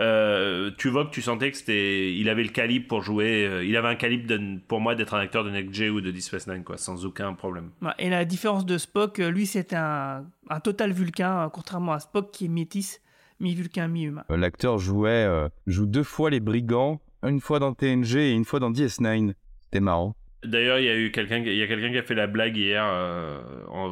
Euh, 0.00 0.70
tu 0.78 0.88
vois 0.88 1.06
que 1.06 1.10
tu 1.10 1.22
sentais 1.22 1.50
que 1.50 1.56
c'était, 1.56 2.14
il 2.14 2.28
avait 2.28 2.42
le 2.42 2.50
calibre 2.50 2.86
pour 2.88 3.02
jouer. 3.02 3.62
il 3.64 3.76
avait 3.76 3.88
un 3.88 3.96
calibre 3.96 4.32
pour 4.68 4.80
moi 4.80 4.94
d'être 4.94 5.14
un 5.14 5.20
acteur 5.20 5.44
de 5.44 5.50
Next 5.50 5.80
ou 5.90 6.00
de 6.00 6.10
Deep 6.10 6.22
Space 6.22 6.46
Nine, 6.46 6.64
quoi, 6.64 6.76
sans 6.76 7.04
aucun 7.04 7.34
problème. 7.34 7.70
Et 7.98 8.10
la 8.10 8.24
différence 8.24 8.66
de 8.66 8.78
Spock, 8.78 9.18
lui, 9.18 9.46
c'était 9.46 9.76
un, 9.76 10.24
un 10.50 10.60
total 10.60 10.92
vulcain, 10.92 11.50
contrairement 11.52 11.92
à 11.92 12.00
Spock 12.00 12.30
qui 12.30 12.46
est 12.46 12.48
métis 12.48 13.00
mi-vulcain, 13.40 13.88
mi-humain. 13.88 14.24
Euh, 14.30 14.36
l'acteur 14.36 14.78
jouait 14.78 15.24
euh, 15.24 15.48
joue 15.66 15.86
deux 15.86 16.02
fois 16.02 16.30
les 16.30 16.40
brigands, 16.40 17.00
une 17.22 17.40
fois 17.40 17.58
dans 17.58 17.72
TNG 17.72 18.16
et 18.16 18.32
une 18.32 18.44
fois 18.44 18.60
dans 18.60 18.70
DS9. 18.70 19.34
C'était 19.60 19.80
marrant. 19.80 20.14
D'ailleurs, 20.44 20.78
il 20.78 20.84
y 20.84 20.88
a 20.88 20.96
eu 20.96 21.10
quelqu'un, 21.10 21.38
il 21.38 21.56
y 21.56 21.62
a 21.62 21.66
quelqu'un 21.66 21.90
qui 21.90 21.98
a 21.98 22.02
fait 22.04 22.14
la 22.14 22.28
blague 22.28 22.56
hier, 22.56 22.84
euh, 22.86 23.40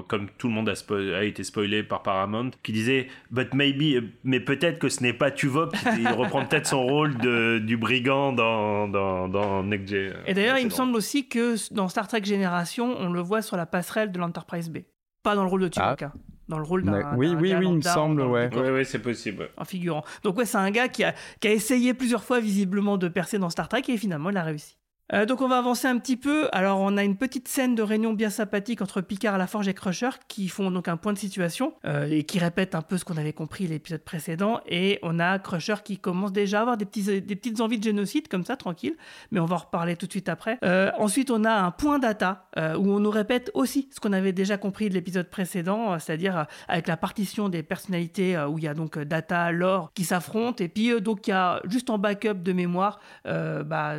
comme 0.07 0.29
tout 0.39 0.47
le 0.47 0.55
monde 0.55 0.69
a, 0.69 0.75
a, 1.19 1.25
été 1.25 1.43
spoilé 1.43 1.83
par 1.83 2.05
Paramount, 2.05 2.51
qui 2.63 2.71
disait, 2.71 3.09
but 3.33 3.53
maybe, 3.53 4.05
mais 4.23 4.39
peut-être 4.39 4.79
que 4.79 4.89
ce 4.89 5.03
n'est 5.03 5.13
pas 5.13 5.33
Tuvok, 5.33 5.75
il 5.99 6.07
reprend 6.17 6.45
peut-être 6.47 6.69
son 6.69 6.87
rôle 6.87 7.17
de, 7.19 7.59
du 7.59 7.77
brigand 7.77 8.33
dans 8.33 8.87
dans, 8.87 9.29
dans 9.29 9.65
Next 9.65 9.93
Et 10.27 10.35
d'ailleurs, 10.35 10.59
il 10.59 10.67
me 10.67 10.71
semble 10.71 10.95
aussi 10.95 11.29
que 11.29 11.57
dans 11.75 11.89
Star 11.89 12.07
Trek 12.07 12.23
Génération, 12.25 12.95
on 12.97 13.11
le 13.11 13.21
voit 13.21 13.43
sur 13.43 13.57
la 13.57 13.67
passerelle 13.67 14.13
de 14.13 14.19
l'Enterprise 14.21 14.71
B, 14.71 14.79
pas 15.25 15.35
dans 15.35 15.43
le 15.43 15.51
rôle 15.51 15.63
de 15.63 15.69
Tuvok. 15.69 16.03
Ah. 16.03 16.13
Dans 16.49 16.59
le 16.59 16.65
rôle 16.65 16.85
d'un. 16.85 17.17
Oui, 17.17 17.35
oui, 17.37 17.55
oui, 17.57 17.67
il 17.67 17.75
me 17.75 17.83
semble, 17.83 18.23
ouais. 18.23 18.49
Oui, 18.55 18.71
oui, 18.71 18.85
c'est 18.85 19.01
possible. 19.01 19.49
En 19.57 19.65
figurant. 19.65 20.05
Donc, 20.23 20.39
ouais, 20.39 20.45
c'est 20.45 20.59
un 20.59 20.71
gars 20.71 20.87
qui 20.87 21.03
a, 21.03 21.13
qui 21.41 21.49
a 21.49 21.53
essayé 21.53 21.93
plusieurs 21.93 22.23
fois, 22.23 22.39
visiblement, 22.39 22.99
de 22.99 23.09
percer 23.09 23.37
dans 23.37 23.51
Star 23.51 23.69
Trek 23.69 23.83
et 23.89 23.97
finalement, 23.97 24.31
il 24.31 24.37
a 24.37 24.45
réussi. 24.45 24.77
Euh, 25.13 25.25
donc 25.25 25.41
on 25.41 25.49
va 25.49 25.59
avancer 25.59 25.87
un 25.87 25.99
petit 25.99 26.17
peu. 26.17 26.49
Alors 26.53 26.81
on 26.81 26.97
a 26.97 27.05
une 27.05 27.17
petite 27.17 27.49
scène 27.49 27.75
de 27.75 27.83
réunion 27.83 28.13
bien 28.13 28.31
sympathique 28.31 28.83
entre 28.83 29.01
Picard, 29.01 29.39
La 29.39 29.47
Forge 29.47 29.69
et 29.69 29.75
Crusher 29.75 30.11
qui 30.29 30.49
font 30.49 30.71
donc 30.71 30.89
un 30.89 30.97
point 30.97 31.13
de 31.13 31.19
situation 31.19 31.75
euh, 31.85 32.09
et 32.11 32.25
qui 32.25 32.39
répètent 32.39 32.75
un 32.75 32.83
peu 32.83 32.99
ce 32.99 33.05
qu'on 33.05 33.17
avait 33.17 33.33
compris 33.33 33.67
l'épisode 33.67 34.03
précédent. 34.03 34.61
Et 34.67 34.99
on 35.03 35.19
a 35.19 35.39
Crusher 35.39 35.77
qui 35.85 35.99
commence 35.99 36.33
déjà 36.33 36.59
à 36.59 36.61
avoir 36.63 36.77
des, 36.77 36.85
petits, 36.85 37.21
petites 37.21 37.61
envies 37.61 37.79
de 37.79 37.85
génocide 37.85 38.29
comme 38.29 38.45
ça, 38.45 38.57
tranquille. 38.57 38.97
Mais 39.31 39.41
on 39.41 39.47
va 39.47 39.57
en 39.57 39.59
reparler 39.59 39.97
tout 39.97 40.07
de 40.07 40.13
suite 40.13 40.29
après. 40.29 40.59
Euh, 40.65 40.91
ensuite 40.99 41.31
on 41.31 41.45
a 41.45 41.53
un 41.53 41.71
point 41.71 41.99
data 41.99 42.49
où 42.57 42.91
on 42.91 43.01
nous 43.01 43.11
répète 43.11 43.51
aussi 43.55 43.89
ce 43.93 44.01
qu'on 44.01 44.13
avait 44.13 44.33
déjà 44.33 44.57
compris 44.57 44.89
de 44.89 44.95
l'épisode 44.95 45.29
précédent, 45.29 45.99
c'est-à-dire 45.99 46.47
avec 46.69 46.89
la 46.89 46.97
partition 46.97 47.49
des 47.49 47.63
personnalités 47.63 48.39
où 48.49 48.59
il 48.59 48.65
y 48.65 48.69
a 48.69 48.75
donc 48.75 48.99
data, 48.99 49.53
lore 49.53 49.93
qui 49.95 50.05
s'affrontent. 50.05 50.65
Et 50.65 50.69
puis 50.69 51.01
donc 51.01 51.27
il 51.27 51.31
y 51.31 51.35
a 51.35 51.61
juste 51.69 51.91
en 51.91 51.99
backup 51.99 52.43
de 52.43 52.53
mémoire 52.53 52.99
bah, 53.25 53.97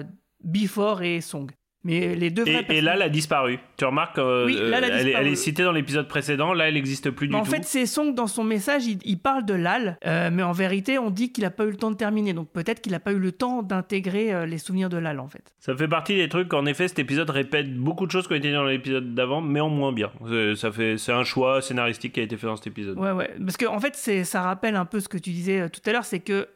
Before 0.48 1.04
et 1.04 1.22
Song. 1.22 1.52
Mais 1.84 2.16
les 2.16 2.32
deux 2.32 2.46
et, 2.46 2.66
et, 2.70 2.82
là, 2.82 2.96
elle 2.96 3.02
a 3.02 3.08
disparu. 3.08 3.60
Tu 3.78 3.86
remarques, 3.86 4.18
euh, 4.18 4.46
oui, 4.46 4.56
là, 4.60 4.82
elle, 4.84 5.08
elle, 5.08 5.28
est 5.28 5.36
citée 5.36 5.64
dans 5.64 5.72
l'épisode 5.72 6.08
précédent. 6.08 6.54
Là, 6.54 6.68
elle 6.68 6.74
n'existe 6.74 7.12
plus 7.12 7.28
du 7.28 7.34
tout. 7.34 7.40
En 7.40 7.46
fait, 7.46 7.64
c'est 7.64 7.86
Song 7.86 8.14
dans 8.14 8.28
son 8.28 8.44
message, 8.44 8.84
il, 8.88 9.20
parle 9.20 9.46
de 9.46 9.54
Lal, 9.54 9.98
euh, 10.06 10.30
mais 10.30 10.44
en 10.44 10.52
vérité, 10.52 11.00
on 11.00 11.12
dit 11.12 11.32
qu'il 11.32 11.46
n'a 11.46 11.50
pas 11.50 11.64
eu 11.64 11.70
le 11.70 11.78
temps 11.78 11.92
de 11.92 11.96
terminer. 11.96 12.34
Donc 12.34 12.52
peut-être 12.52 12.82
qu'il 12.82 12.92
n'a 12.92 13.00
pas 13.00 13.14
eu 13.14 13.20
le 13.20 13.32
temps 13.32 13.64
d'intégrer 13.64 14.34
euh, 14.34 14.46
les 14.46 14.58
souvenirs 14.58 14.90
de 14.90 14.98
Lal, 14.98 15.22
en 15.22 15.30
fait. 15.30 15.54
Ça 15.60 15.78
fait 15.78 15.88
partie 15.88 16.16
des 16.16 16.28
trucs. 16.28 16.54
En 16.54 16.66
effet, 16.66 16.90
cet 16.90 17.00
épisode 17.00 17.30
répète 17.30 17.74
beaucoup 17.74 18.06
de 18.06 18.12
choses 18.12 18.28
qui 18.28 18.34
ont 18.34 18.38
été 18.38 18.52
dans 18.52 18.66
l'épisode 18.66 19.14
d'avant, 19.14 19.40
mais 19.40 19.62
en 19.62 19.70
moins 19.70 19.94
bien. 19.94 20.12
Ça 20.56 20.74
fait, 20.74 20.98
c'est 20.98 21.14
un 21.14 21.24
choix 21.24 21.62
scénaristique 21.62 22.14
qui 22.14 22.20
a 22.20 22.24
été 22.24 22.36
fait 22.36 22.48
dans 22.48 22.58
cet 22.58 22.68
épisode. 22.68 22.98
Ouais, 22.98 23.12
ouais. 23.12 23.34
Parce 23.40 23.56
qu'en 23.56 23.76
en 23.76 23.80
fait, 23.80 23.96
ça 24.26 24.42
rappelle 24.42 24.76
un 24.76 24.86
peu 24.86 25.00
ce 25.00 25.08
que 25.08 25.18
tu 25.18 25.30
disais 25.30 25.70
tout 25.70 25.82
à 25.86 25.94
l'heure, 25.94 26.06
c'est 26.06 26.20
que 26.20 26.48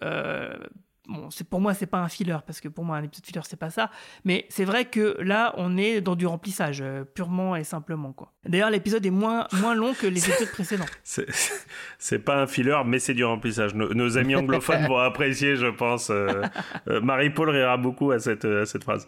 bon, 1.11 1.29
c'est 1.29 1.47
pour 1.47 1.61
moi 1.61 1.73
c'est 1.73 1.85
pas 1.85 1.99
un 1.99 2.09
filler 2.09 2.37
parce 2.45 2.61
que 2.61 2.67
pour 2.67 2.83
moi 2.83 2.97
un 2.97 3.03
épisode 3.03 3.25
filler 3.25 3.41
c'est 3.43 3.59
pas 3.59 3.69
ça, 3.69 3.89
mais 4.23 4.45
c'est 4.49 4.65
vrai 4.65 4.85
que 4.85 5.17
là 5.21 5.53
on 5.57 5.77
est 5.77 6.01
dans 6.01 6.15
du 6.15 6.25
remplissage 6.25 6.81
euh, 6.81 7.03
purement 7.03 7.55
et 7.55 7.63
simplement 7.63 8.13
quoi. 8.13 8.31
D'ailleurs 8.45 8.69
l'épisode 8.69 9.05
est 9.05 9.11
moins 9.11 9.47
moins 9.53 9.75
long 9.75 9.93
que 9.93 10.07
les 10.07 10.27
épisodes 10.29 10.51
précédents. 10.51 10.85
C'est 11.03 12.19
pas 12.19 12.41
un 12.41 12.47
filler 12.47 12.81
mais 12.85 12.99
c'est 12.99 13.13
du 13.13 13.23
remplissage. 13.23 13.75
Nos, 13.75 14.17
amis 14.17 14.35
anglophones 14.35 14.85
vont 14.87 14.97
apprécier 14.97 15.55
je 15.55 15.67
pense. 15.67 16.09
Euh, 16.09 16.41
euh, 16.87 17.01
Marie-Paul 17.01 17.49
rira 17.49 17.77
beaucoup 17.77 18.11
à 18.11 18.19
cette 18.19 18.45
à 18.45 18.65
cette 18.65 18.83
phrase. 18.83 19.07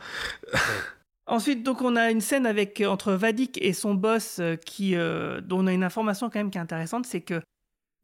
Ensuite, 1.25 1.63
donc, 1.63 1.81
on 1.81 1.95
a 1.95 2.11
une 2.11 2.19
scène 2.19 2.45
avec 2.45 2.83
entre 2.85 3.13
Vadik 3.13 3.57
et 3.61 3.71
son 3.71 3.93
boss 3.93 4.41
qui, 4.65 4.93
dont 4.93 5.59
on 5.59 5.67
a 5.67 5.71
une 5.71 5.85
information 5.85 6.29
quand 6.29 6.39
même 6.39 6.51
qui 6.51 6.57
est 6.57 6.61
intéressante, 6.61 7.05
c'est 7.05 7.21
que 7.21 7.41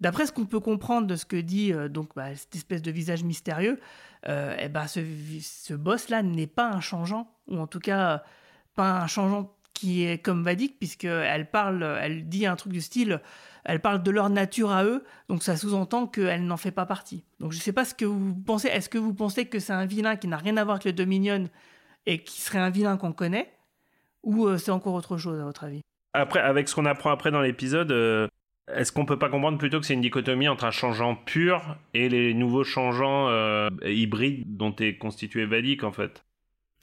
D'après 0.02 0.26
ce 0.26 0.32
qu'on 0.32 0.46
peut 0.46 0.60
comprendre 0.60 1.08
de 1.08 1.16
ce 1.16 1.26
que 1.26 1.36
dit 1.36 1.74
euh, 1.74 1.90
donc 1.90 2.16
bah, 2.16 2.34
cette 2.36 2.56
espèce 2.56 2.82
de 2.82 2.92
visage 2.92 3.24
mystérieux, 3.24 3.80
euh, 4.28 4.56
eh 4.60 4.70
ben, 4.70 4.88
ce, 4.88 5.74
boss-là 5.74 6.24
n'est 6.24 6.48
pas 6.48 6.70
un 6.70 6.80
changeant, 6.80 7.32
ou 7.48 7.58
en 7.58 7.68
tout 7.68 7.80
cas 7.80 8.24
pas 8.76 9.00
un 9.02 9.08
changeant 9.08 9.56
qui 9.74 10.06
est 10.06 10.18
comme 10.18 10.44
Vadik, 10.44 10.78
puisqu'elle 10.78 11.50
parle, 11.50 11.84
elle 12.02 12.28
dit 12.28 12.46
un 12.46 12.56
truc 12.56 12.74
du 12.74 12.82
style, 12.82 13.22
elle 13.64 13.82
parle 13.82 14.04
de 14.04 14.12
leur 14.12 14.30
nature 14.30 14.72
à 14.72 14.84
eux, 14.84 15.04
donc 15.30 15.44
ça 15.44 15.56
sous-entend 15.56 16.08
qu'elle 16.08 16.46
n'en 16.46 16.58
fait 16.58 16.72
pas 16.72 16.86
partie. 16.86 17.24
Donc 17.40 17.52
je 17.52 17.58
ne 17.58 17.62
sais 17.62 17.74
pas 17.74 17.86
ce 17.86 17.94
que 17.94 18.06
vous 18.06 18.36
pensez, 18.36 18.68
est-ce 18.68 18.90
que 18.90 18.98
vous 18.98 19.14
pensez 19.14 19.46
que 19.46 19.60
c'est 19.60 19.74
un 19.74 19.86
vilain 19.86 20.16
qui 20.16 20.28
n'a 20.28 20.38
rien 20.38 20.58
à 20.58 20.64
voir 20.64 20.76
avec 20.76 20.86
le 20.86 20.94
Dominion 20.94 21.46
et 22.06 22.24
qui 22.24 22.42
serait 22.42 22.60
un 22.60 22.70
vilain 22.70 22.98
qu'on 22.98 23.14
connaît, 23.14 23.54
ou 24.24 24.48
euh, 24.48 24.58
c'est 24.58 24.72
encore 24.72 24.94
autre 24.94 25.18
chose 25.18 25.40
à 25.40 25.44
votre 25.44 25.64
avis? 25.64 25.82
Après, 26.14 26.40
avec 26.40 26.68
ce 26.68 26.76
qu'on 26.76 26.86
apprend 26.86 27.12
après 27.12 27.32
dans 27.32 27.42
l'épisode, 27.42 27.92
est-ce 28.76 28.92
qu'on 28.92 29.06
peut 29.06 29.20
pas 29.20 29.30
comprendre 29.30 29.58
plutôt 29.58 29.80
que 29.80 29.86
c'est 29.86 29.94
une 29.94 30.02
dichotomie 30.02 30.48
entre 30.48 30.66
un 30.66 30.72
changeant 30.72 31.16
pur 31.16 31.78
et 31.94 32.10
les 32.10 32.34
nouveaux 32.34 32.64
changeants 32.64 33.30
euh, 33.30 33.70
hybrides 33.84 34.58
dont 34.58 34.76
est 34.78 34.98
constitué 34.98 35.46
Vadik 35.46 35.84
en 35.84 35.92
fait? 35.92 36.24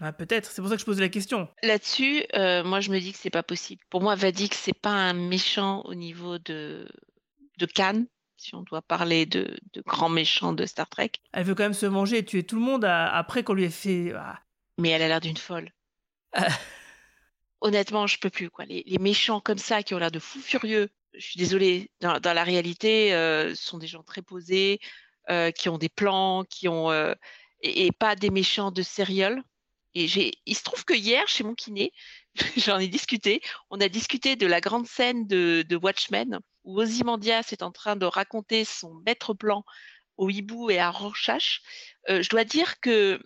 Ah, 0.00 0.12
Peut-être, 0.12 0.50
c'est 0.50 0.60
pour 0.60 0.68
ça 0.68 0.76
que 0.76 0.80
je 0.80 0.86
pose 0.86 1.00
la 1.00 1.08
question. 1.08 1.48
Là-dessus, 1.62 2.22
euh, 2.34 2.62
moi 2.64 2.80
je 2.80 2.90
me 2.90 2.98
dis 2.98 3.12
que 3.12 3.18
c'est 3.18 3.30
pas 3.30 3.42
possible. 3.42 3.82
Pour 3.88 4.02
moi, 4.02 4.14
Vadik, 4.14 4.54
c'est 4.54 4.78
pas 4.78 4.90
un 4.90 5.14
méchant 5.14 5.82
au 5.86 5.94
niveau 5.94 6.38
de, 6.38 6.86
de 7.58 7.66
Khan, 7.66 8.04
si 8.36 8.54
on 8.54 8.62
doit 8.62 8.82
parler 8.82 9.24
de, 9.24 9.56
de 9.72 9.82
grands 9.86 10.10
méchants 10.10 10.52
de 10.52 10.66
Star 10.66 10.88
Trek. 10.88 11.12
Elle 11.32 11.44
veut 11.44 11.54
quand 11.54 11.62
même 11.62 11.72
se 11.72 11.86
manger 11.86 12.18
et 12.18 12.24
tuer 12.24 12.42
tout 12.42 12.56
le 12.56 12.62
monde 12.62 12.84
après 12.84 13.42
qu'on 13.42 13.54
lui 13.54 13.64
ait 13.64 13.70
fait. 13.70 14.12
Ah. 14.14 14.38
Mais 14.78 14.90
elle 14.90 15.02
a 15.02 15.08
l'air 15.08 15.20
d'une 15.20 15.38
folle. 15.38 15.70
Honnêtement, 17.62 18.06
je 18.06 18.18
peux 18.18 18.28
plus. 18.28 18.50
Quoi. 18.50 18.66
Les, 18.66 18.84
les 18.86 18.98
méchants 18.98 19.40
comme 19.40 19.56
ça 19.56 19.82
qui 19.82 19.94
ont 19.94 19.98
l'air 19.98 20.10
de 20.10 20.18
fous 20.18 20.40
furieux, 20.40 20.90
je 21.16 21.26
suis 21.26 21.38
désolée, 21.38 21.90
dans, 22.00 22.20
la 22.22 22.44
réalité, 22.44 23.14
euh, 23.14 23.54
ce 23.54 23.64
sont 23.64 23.78
des 23.78 23.86
gens 23.86 24.02
très 24.02 24.22
posés, 24.22 24.80
euh, 25.30 25.50
qui 25.50 25.68
ont 25.68 25.78
des 25.78 25.88
plans, 25.88 26.44
qui 26.44 26.68
ont. 26.68 26.90
Euh, 26.90 27.14
et, 27.62 27.90
pas 27.92 28.16
des 28.16 28.30
méchants 28.30 28.70
de 28.70 28.82
serial. 28.82 29.42
Et 29.94 30.08
j'ai, 30.08 30.34
il 30.44 30.54
se 30.56 30.62
trouve 30.62 30.84
que 30.84 30.94
hier, 30.94 31.26
chez 31.26 31.42
mon 31.42 31.54
kiné, 31.54 31.92
j'en 32.56 32.78
ai 32.78 32.88
discuté. 32.88 33.40
On 33.70 33.80
a 33.80 33.88
discuté 33.88 34.36
de 34.36 34.46
la 34.46 34.60
grande 34.60 34.86
scène 34.86 35.26
de, 35.26 35.64
de 35.66 35.76
Watchmen 35.76 36.40
où 36.64 36.80
Ozymandias 36.80 37.48
est 37.52 37.62
en 37.62 37.72
train 37.72 37.96
de 37.96 38.06
raconter 38.06 38.64
son 38.64 38.94
maître 39.06 39.34
plan 39.34 39.64
au 40.16 40.28
hibou 40.28 40.70
et 40.70 40.78
à 40.78 40.90
Rorschach. 40.90 41.62
Je 42.08 42.28
dois 42.28 42.44
dire 42.44 42.80
que 42.80 43.20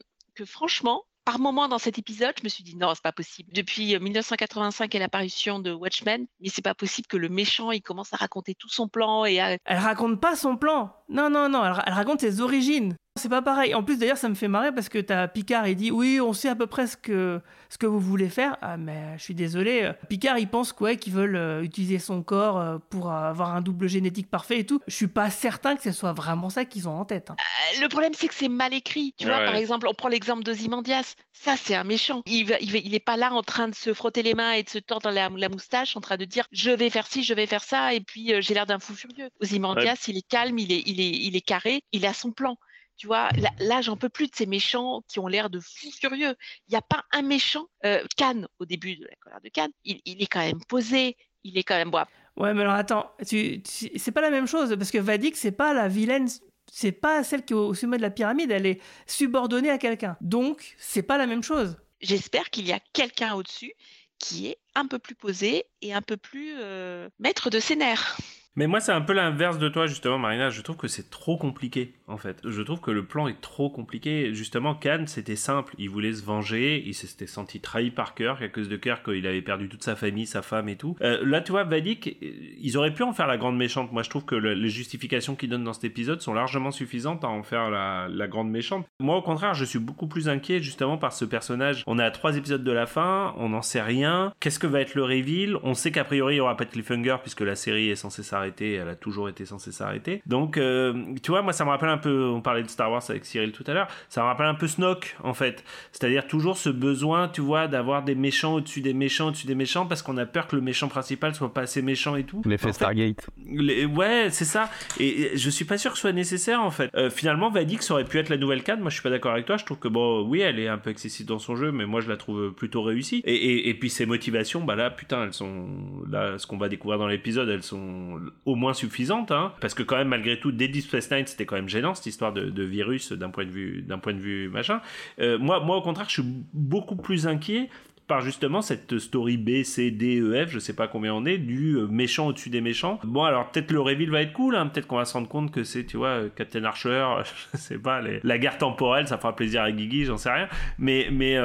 franchement, 0.45 1.05
par 1.31 1.39
moment 1.39 1.69
dans 1.69 1.79
cet 1.79 1.97
épisode, 1.97 2.35
je 2.37 2.43
me 2.43 2.49
suis 2.49 2.65
dit 2.65 2.75
non, 2.75 2.93
c'est 2.93 3.05
pas 3.05 3.13
possible. 3.13 3.53
Depuis 3.53 3.97
1985 3.97 4.93
et 4.97 4.99
l'apparition 4.99 5.61
de 5.61 5.73
Watchmen, 5.73 6.27
mais 6.41 6.49
c'est 6.49 6.61
pas 6.61 6.75
possible 6.75 7.07
que 7.07 7.17
le 7.17 7.29
méchant 7.29 7.71
il 7.71 7.83
commence 7.83 8.13
à 8.13 8.17
raconter 8.17 8.57
tout 8.57 8.69
son 8.69 8.89
plan 8.89 9.25
et 9.25 9.39
à... 9.39 9.57
Elle 9.65 9.79
raconte 9.79 10.21
pas 10.21 10.35
son 10.35 10.57
plan. 10.57 10.93
Non, 11.09 11.31
non, 11.31 11.49
non, 11.49 11.63
elle 11.65 11.93
raconte 11.93 12.21
ses 12.21 12.41
origines. 12.41 12.97
C'est 13.21 13.29
pas 13.29 13.43
pareil. 13.43 13.75
En 13.75 13.83
plus, 13.83 13.99
d'ailleurs, 13.99 14.17
ça 14.17 14.29
me 14.29 14.35
fait 14.35 14.49
marrer 14.49 14.73
parce 14.73 14.89
que 14.89 14.99
t'as 14.99 15.29
Picard, 15.29 15.69
il 15.69 15.77
dit 15.77 15.91
oui, 15.91 16.21
on 16.21 16.33
sait 16.33 16.49
à 16.49 16.57
peu 16.57 16.67
près 16.67 16.87
ce 16.87 16.97
que, 16.97 17.41
ce 17.69 17.77
que 17.79 17.87
vous 17.87 18.01
voulez 18.01 18.29
faire. 18.29 18.57
Ah, 18.63 18.77
mais 18.77 19.17
je 19.19 19.23
suis 19.23 19.35
désolé. 19.35 19.93
Picard, 20.09 20.39
il 20.39 20.49
pense 20.49 20.73
quoi 20.73 20.97
qu'ils 20.97 21.13
veulent 21.13 21.37
euh, 21.37 21.63
utiliser 21.63 21.99
son 21.99 22.23
corps 22.23 22.59
euh, 22.59 22.79
pour 22.91 23.13
avoir 23.13 23.55
un 23.55 23.61
double 23.61 23.89
génétique 23.89 24.31
parfait 24.31 24.61
et 24.61 24.67
tout. 24.67 24.81
Je 24.87 24.95
suis 24.95 25.07
pas 25.09 25.29
certain 25.31 25.77
que 25.77 25.83
ce 25.83 25.93
soit 25.93 26.13
vraiment 26.13 26.49
ça 26.51 26.65
qu'ils 26.65 26.89
ont 26.89 26.99
en 26.99 27.05
tête. 27.05 27.31
hein. 27.31 27.37
Euh, 27.77 27.83
Le 27.83 27.89
problème, 27.89 28.13
c'est 28.15 28.29
que 28.29 28.35
c'est 28.35 28.49
mal 28.49 28.73
écrit. 28.75 29.15
Tu 29.19 29.27
vois, 29.27 29.39
Ouais. 29.39 29.45
par 29.45 29.55
exemple, 29.57 29.87
on 29.89 29.95
prend 29.95 30.09
l'exemple 30.09 30.43
d'Ozymandias. 30.43 31.15
Ça, 31.33 31.55
c'est 31.57 31.75
un 31.75 31.85
méchant. 31.85 32.23
Il, 32.27 32.47
va, 32.47 32.59
il, 32.61 32.73
va- 32.73 32.79
il 32.79 32.95
est 32.95 32.99
pas 33.05 33.17
là 33.17 33.33
en 33.33 33.43
train 33.43 33.69
de 33.69 33.75
se 33.75 33.93
frotter 33.95 34.23
les 34.23 34.35
mains 34.35 34.53
et 34.53 34.63
de 34.63 34.69
se 34.71 34.79
tordre 34.79 35.11
la, 35.11 35.29
la 35.29 35.49
moustache, 35.49 35.97
en 35.97 36.01
train 36.01 36.17
de 36.17 36.25
dire 36.25 36.45
je 36.53 36.71
vais 36.71 36.91
faire 36.91 37.07
ci, 37.07 37.23
je 37.23 37.35
vais 37.35 37.47
faire 37.47 37.63
ça, 37.65 37.95
et 37.95 38.01
puis 38.01 38.33
euh, 38.33 38.41
j'ai 38.41 38.55
l'air 38.55 38.67
d'un 38.67 38.79
fou 38.79 38.95
furieux. 38.95 39.29
Ozymandias, 39.41 40.05
il 40.09 40.17
est 40.19 40.27
calme, 40.29 40.59
il 40.59 40.73
est, 40.73 40.83
il 40.87 41.01
est, 41.01 41.11
il 41.11 41.37
est 41.37 41.41
carré, 41.41 41.83
il 41.93 42.05
a 42.07 42.13
son 42.13 42.31
plan. 42.33 42.57
Tu 43.01 43.07
vois, 43.07 43.31
là, 43.39 43.49
là, 43.61 43.81
j'en 43.81 43.97
peux 43.97 44.11
plus 44.11 44.27
de 44.27 44.35
ces 44.37 44.45
méchants 44.45 45.01
qui 45.09 45.19
ont 45.21 45.27
l'air 45.27 45.49
de 45.49 45.59
fous 45.59 45.91
furieux. 45.99 46.35
Il 46.69 46.73
n'y 46.73 46.77
a 46.77 46.83
pas 46.83 47.03
un 47.13 47.23
méchant. 47.23 47.65
Euh, 47.87 48.05
Cannes, 48.19 48.47
au 48.59 48.67
début 48.67 48.97
de 48.97 49.05
la 49.07 49.17
colère 49.23 49.41
de 49.43 49.49
Cannes, 49.49 49.71
il, 49.85 50.03
il 50.05 50.23
est 50.23 50.27
quand 50.27 50.41
même 50.41 50.61
posé. 50.69 51.17
Il 51.43 51.57
est 51.57 51.63
quand 51.63 51.77
même. 51.77 51.91
Bon, 51.91 52.05
Ouais, 52.37 52.53
mais 52.53 52.61
alors 52.61 52.75
attends, 52.75 53.11
tu, 53.27 53.63
tu- 53.63 53.91
c'est 53.99 54.13
pas 54.13 54.21
la 54.21 54.29
même 54.31 54.47
chose 54.47 54.77
parce 54.77 54.91
que 54.91 54.99
Vadik, 54.99 55.35
c'est 55.39 55.51
pas 55.51 55.73
la 55.73 55.89
vilaine. 55.89 56.29
C'est 56.71 56.93
pas 56.93 57.25
celle 57.25 57.43
qui 57.43 57.55
est 57.55 57.57
au 57.57 57.73
sommet 57.73 57.97
de 57.97 58.03
la 58.03 58.11
pyramide, 58.11 58.51
elle 58.51 58.67
est 58.67 58.81
subordonnée 59.07 59.71
à 59.71 59.79
quelqu'un. 59.79 60.19
Donc, 60.21 60.75
c'est 60.79 61.03
pas 61.03 61.17
la 61.17 61.27
même 61.27 61.43
chose. 61.43 61.79
j'espère 62.03 62.51
qu'il 62.51 62.67
y 62.67 62.73
a 62.73 62.81
quelqu'un 62.93 63.35
au-dessus 63.35 63.73
qui 64.19 64.49
est 64.49 64.59
un 64.75 64.87
peu 64.87 64.99
plus 64.99 65.15
posé 65.15 65.65
et 65.81 65.95
un 65.95 66.03
peu 66.03 66.19
plus 66.19 66.53
euh, 66.59 67.09
maître 67.19 67.49
de 67.49 67.61
ses 67.61 67.77
nerfs. 67.77 68.19
Mais 68.57 68.67
moi, 68.67 68.81
c'est 68.81 68.91
un 68.93 69.01
peu 69.01 69.13
l'inverse 69.13 69.59
de 69.59 69.69
toi, 69.69 69.87
justement, 69.87 70.19
Marina. 70.19 70.51
Je 70.51 70.61
trouve 70.61 70.77
que 70.77 70.89
c'est 70.89 71.09
trop 71.09 71.37
compliqué, 71.39 71.95
en 72.09 72.17
fait. 72.17 72.41
Je 72.45 72.63
trouve 72.63 72.81
que 72.81 72.91
le 72.91 73.05
plan 73.05 73.29
est 73.29 73.41
trop 73.41 73.71
compliqué. 73.71 74.35
Justement, 74.35 74.75
Khan, 74.75 75.05
c'était 75.07 75.37
simple. 75.37 75.73
Il 75.79 75.89
voulait 75.89 76.13
se 76.13 76.25
venger. 76.25 76.83
Il 76.85 76.95
s'était 76.95 77.29
senti 77.29 77.61
trahi 77.61 77.91
par 77.93 78.15
Kirk, 78.15 78.43
à 78.43 78.49
cause 78.49 78.69
de 78.69 78.77
Kirk, 78.77 79.05
il 79.15 79.27
avait 79.27 79.41
perdu 79.41 79.69
toute 79.69 79.85
sa 79.85 79.95
famille, 79.95 80.27
sa 80.27 80.43
femme 80.43 80.69
et 80.69 80.77
tout. 80.77 80.97
Euh, 81.01 81.21
là, 81.25 81.41
tu 81.41 81.53
vois, 81.53 81.63
Vadik, 81.63 82.19
euh, 82.23 82.27
ils 82.61 82.77
auraient 82.77 82.93
pu 82.93 83.05
en 83.05 83.13
faire 83.13 83.29
la 83.29 83.37
grande 83.39 83.57
méchante. 83.57 83.93
Moi, 83.93 84.03
je 84.03 84.11
trouve 84.11 84.25
que 84.25 84.35
le- 84.35 84.55
les 84.55 84.69
justifications 84.69 85.37
qu'ils 85.37 85.49
donnent 85.49 85.65
dans 85.65 85.73
cet 85.73 85.85
épisode 85.85 86.21
sont 86.21 86.35
largement 86.35 86.73
suffisantes 86.73 87.25
à 87.25 87.29
en 87.29 87.45
faire 87.45 87.71
la, 87.71 88.09
la 88.11 88.27
grande 88.27 88.51
méchante. 88.51 88.85
Moi, 88.99 89.17
au 89.17 89.23
contraire, 89.23 89.55
je 89.55 89.65
suis 89.65 89.79
beaucoup 89.79 90.09
plus 90.09 90.29
inquiet, 90.29 90.61
justement, 90.61 90.99
par 90.99 91.13
ce 91.13 91.25
personnage. 91.25 91.85
On 91.87 92.01
est 92.01 92.05
à 92.05 92.11
trois 92.11 92.37
épisodes 92.37 92.65
de 92.65 92.73
la 92.73 92.87
fin. 92.87 93.33
On 93.39 93.51
n'en 93.51 93.63
sait 93.63 93.81
rien. 93.81 94.33
Qu'est-ce 94.41 94.59
que 94.59 94.67
va 94.67 94.81
être 94.81 94.97
le 94.97 95.05
reveal? 95.05 95.57
On 95.63 95.75
sait 95.75 95.93
qu'a 95.93 96.05
priori, 96.05 96.35
il 96.35 96.39
y 96.39 96.41
aura 96.41 96.57
pas 96.57 96.65
de 96.65 96.71
cliffhanger, 96.71 97.17
puisque 97.23 97.43
la 97.43 97.55
série 97.55 97.89
est 97.91 97.95
censée 97.97 98.25
s'arrêter. 98.25 98.50
Elle 98.61 98.89
a 98.89 98.95
toujours 98.95 99.29
été 99.29 99.45
censée 99.47 99.73
s'arrêter. 99.73 100.23
Donc, 100.27 100.57
euh, 100.59 100.93
tu 101.23 101.31
vois, 101.31 101.43
moi, 101.43 101.53
ça 101.53 101.65
me 101.65 101.71
rappelle 101.71 101.89
un 101.89 101.99
peu. 101.99 102.25
On 102.29 102.41
parlait 102.41 102.63
de 102.63 102.69
Star 102.69 102.91
Wars 102.91 103.03
avec 103.09 103.25
Cyril 103.25 103.53
tout 103.53 103.65
à 103.67 103.73
l'heure. 103.73 103.89
Ça 104.09 104.21
me 104.23 104.27
rappelle 104.27 104.47
un 104.47 104.55
peu 104.55 104.67
Snoke, 104.67 105.17
en 105.23 105.35
fait. 105.35 105.65
C'est-à-dire 105.93 106.27
toujours 106.27 106.57
ce 106.57 106.69
besoin, 106.71 107.29
tu 107.29 107.41
vois, 107.41 107.69
d'avoir 107.69 108.03
des 108.03 108.15
méchants 108.15 108.55
au-dessus 108.55 108.81
des 108.81 108.95
méchants, 108.95 109.29
au-dessus 109.29 109.47
des 109.47 109.55
méchants, 109.55 109.87
parce 109.87 110.03
qu'on 110.03 110.17
a 110.17 110.27
peur 110.27 110.47
que 110.47 110.57
le 110.57 110.63
méchant 110.63 110.89
principal 110.89 111.35
soit 111.35 111.53
pas 111.55 111.63
assez 111.63 111.83
méchant 111.83 112.17
et 112.17 112.25
tout. 112.25 112.43
L'effet 112.45 112.73
Stargate. 112.73 113.29
les- 113.47 113.85
ouais, 113.87 114.29
c'est 114.31 114.45
ça. 114.45 114.71
Et, 114.99 115.23
et 115.23 115.37
je 115.37 115.51
suis 115.51 115.65
pas 115.65 115.79
sûr 115.79 115.91
que 115.93 115.97
ce 115.97 116.03
soit 116.03 116.13
nécessaire 116.13 116.61
en 116.61 116.71
fait. 116.71 116.91
Euh, 116.95 117.11
finalement, 117.11 117.51
Vadik 117.51 117.83
ça 117.83 117.95
aurait 117.95 118.05
pu 118.05 118.19
être 118.19 118.29
la 118.29 118.37
nouvelle 118.37 118.63
canne. 118.63 118.81
Moi, 118.81 118.91
je 118.91 118.95
suis 118.95 119.03
pas 119.03 119.11
d'accord 119.11 119.33
avec 119.33 119.47
toi. 119.47 119.57
Je 119.57 119.65
trouve 119.65 119.79
que 119.79 119.89
bon, 119.89 120.23
oui, 120.29 120.41
elle 120.41 120.59
est 120.59 120.69
un 120.69 120.79
peu 120.79 120.91
excessive 120.91 121.27
dans 121.27 121.39
son 121.39 121.57
jeu, 121.57 121.73
mais 121.73 121.87
moi, 121.87 122.01
je 122.01 122.09
la 122.09 122.17
trouve 122.17 122.53
plutôt 122.53 122.83
réussie. 122.83 123.23
Et, 123.25 123.35
et, 123.35 123.69
et 123.69 123.75
puis 123.75 123.91
ses 123.91 124.07
motivations, 124.07 124.63
bah 124.65 124.75
là, 124.77 124.91
putain, 124.91 125.25
elles 125.25 125.33
sont 125.33 125.69
là, 126.11 126.39
ce 126.39 126.47
qu'on 126.47 126.59
va 126.59 126.69
découvrir 126.69 126.99
dans 126.99 127.07
l'épisode, 127.09 127.49
elles 127.49 127.63
sont 127.63 128.19
au 128.45 128.55
moins 128.55 128.75
suffisantes, 128.75 129.31
hein. 129.31 129.53
Parce 129.61 129.75
que 129.75 129.83
quand 129.83 129.97
même, 129.97 130.09
malgré 130.09 130.39
tout, 130.39 130.53
dès 130.53 130.69
Deep 130.69 130.85
Space 130.85 131.11
Nine, 131.11 131.27
c'était 131.27 131.47
quand 131.47 131.57
même 131.57 131.69
gênant 131.69 131.95
cette 131.95 132.07
histoire 132.07 132.33
de, 132.33 132.63
virus 132.63 133.13
d'un 133.13 133.31
point 133.31 133.45
de 133.45 133.51
vue, 133.51 133.83
d'un 133.83 133.99
point 133.99 134.13
de 134.13 134.19
vue 134.19 134.49
machin. 134.49 134.81
Euh, 135.21 135.39
moi, 135.39 135.61
moi, 135.61 135.77
au 135.77 135.83
contraire, 135.83 136.07
je 136.09 136.21
suis 136.21 136.31
beaucoup 136.53 136.97
plus 136.97 137.27
inquiet 137.27 137.69
par 138.07 138.23
justement 138.23 138.61
cette 138.61 138.99
story 138.99 139.37
B, 139.37 139.63
C, 139.63 139.93
D, 139.93 140.21
E, 140.21 140.45
F, 140.45 140.51
je 140.51 140.59
sais 140.59 140.75
pas 140.75 140.89
combien 140.89 141.15
on 141.15 141.25
est, 141.27 141.39
du 141.39 141.77
euh, 141.77 141.87
méchant 141.87 142.27
au-dessus 142.27 142.51
des 142.51 142.61
méchants. 142.61 142.99
Bon, 143.05 143.23
alors 143.23 143.51
peut-être 143.51 143.71
le 143.71 143.81
reveal 143.81 144.11
va 144.11 144.23
être 144.23 144.33
cool, 144.33 144.57
hein, 144.57 144.67
peut-être 144.67 144.89
qu'on 144.89 144.97
va 144.97 145.05
se 145.05 145.13
rendre 145.13 145.29
compte 145.29 145.53
que 145.53 145.63
c'est, 145.63 145.85
tu 145.85 145.97
vois, 145.97 146.09
euh, 146.09 146.29
Captain 146.35 146.65
Archer, 146.65 147.07
je 147.53 147.59
sais 147.59 147.79
pas, 147.79 148.01
la 148.01 148.39
guerre 148.39 148.59
temporelle, 148.59 149.07
ça 149.07 149.17
fera 149.17 149.37
plaisir 149.37 149.63
à 149.63 149.71
Guigui, 149.71 150.07
j'en 150.07 150.17
sais 150.17 150.31
rien. 150.31 150.49
Mais, 150.79 151.09
mais, 151.13 151.39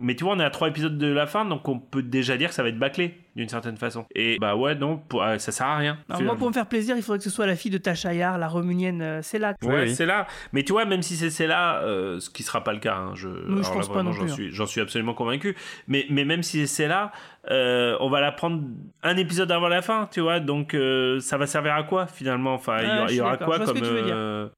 mais 0.00 0.16
tu 0.16 0.24
vois, 0.24 0.34
on 0.34 0.40
est 0.40 0.44
à 0.44 0.50
trois 0.50 0.68
épisodes 0.68 0.98
de 0.98 1.06
la 1.06 1.26
fin, 1.26 1.44
donc 1.44 1.68
on 1.68 1.78
peut 1.78 2.02
déjà 2.02 2.36
dire 2.36 2.48
que 2.48 2.54
ça 2.56 2.64
va 2.64 2.70
être 2.70 2.78
bâclé, 2.78 3.14
d'une 3.36 3.48
certaine 3.48 3.76
façon. 3.76 4.06
Et 4.14 4.38
bah 4.38 4.54
ouais, 4.56 4.74
non, 4.74 4.96
pour- 4.96 5.22
euh, 5.24 5.38
ça 5.38 5.50
sert 5.52 5.66
à 5.66 5.76
rien. 5.76 5.98
Alors, 6.08 6.22
moi, 6.22 6.36
pour 6.36 6.48
me 6.48 6.52
faire 6.52 6.66
plaisir, 6.66 6.96
il 6.96 7.02
faudrait 7.02 7.18
que 7.18 7.24
ce 7.24 7.30
soit 7.30 7.46
la 7.46 7.56
fille 7.56 7.70
de 7.70 7.78
Tasha 7.78 8.14
Yar, 8.14 8.38
la 8.38 8.46
romunienne 8.48 9.02
euh, 9.02 9.22
Selak. 9.22 9.56
Ouais, 9.62 9.68
Oui, 9.74 9.80
oui. 9.86 9.94
c'est 9.94 10.06
là. 10.06 10.26
Mais 10.52 10.62
tu 10.62 10.72
vois, 10.72 10.84
même 10.84 11.02
si 11.02 11.16
c'est 11.16 11.30
c'est 11.30 11.46
là, 11.46 11.80
euh, 11.82 12.20
ce 12.20 12.30
qui 12.30 12.42
sera 12.44 12.62
pas 12.62 12.72
le 12.72 12.78
cas, 12.78 12.94
hein, 12.96 13.10
je, 13.14 13.28
je 13.28 13.34
alors 13.46 13.58
là, 13.60 13.68
pense 13.72 13.88
pas 13.88 13.94
vraiment, 13.94 14.10
non 14.10 14.16
j'en 14.16 14.22
plus, 14.22 14.30
hein. 14.30 14.34
suis, 14.34 14.50
j'en 14.52 14.66
suis 14.66 14.80
absolument 14.80 15.14
convaincu. 15.14 15.56
Mais, 15.88 16.06
mais 16.10 16.24
même 16.24 16.42
si 16.42 16.66
c'est 16.68 16.86
là, 16.88 17.10
euh, 17.50 17.96
on 18.00 18.08
va 18.08 18.20
la 18.20 18.30
prendre 18.32 18.62
un 19.02 19.16
épisode 19.16 19.50
avant 19.50 19.68
la 19.68 19.82
fin, 19.82 20.08
tu 20.12 20.20
vois. 20.20 20.38
Donc 20.40 20.74
euh, 20.74 21.18
ça 21.20 21.36
va 21.36 21.46
servir 21.46 21.74
à 21.74 21.82
quoi 21.82 22.06
finalement? 22.06 22.54
Enfin, 22.54 22.78
il 22.82 22.88
y 22.88 22.90
aura- 22.98 23.06
je 23.08 23.14
y, 23.14 23.20
aura 23.20 23.36
quoi 23.36 23.58
Je 23.58 23.64
comme 23.64 23.74
que 23.74 23.84
tu 23.84 23.90
veux 23.90 24.02
dire. 24.02 24.14
euh, 24.16 24.48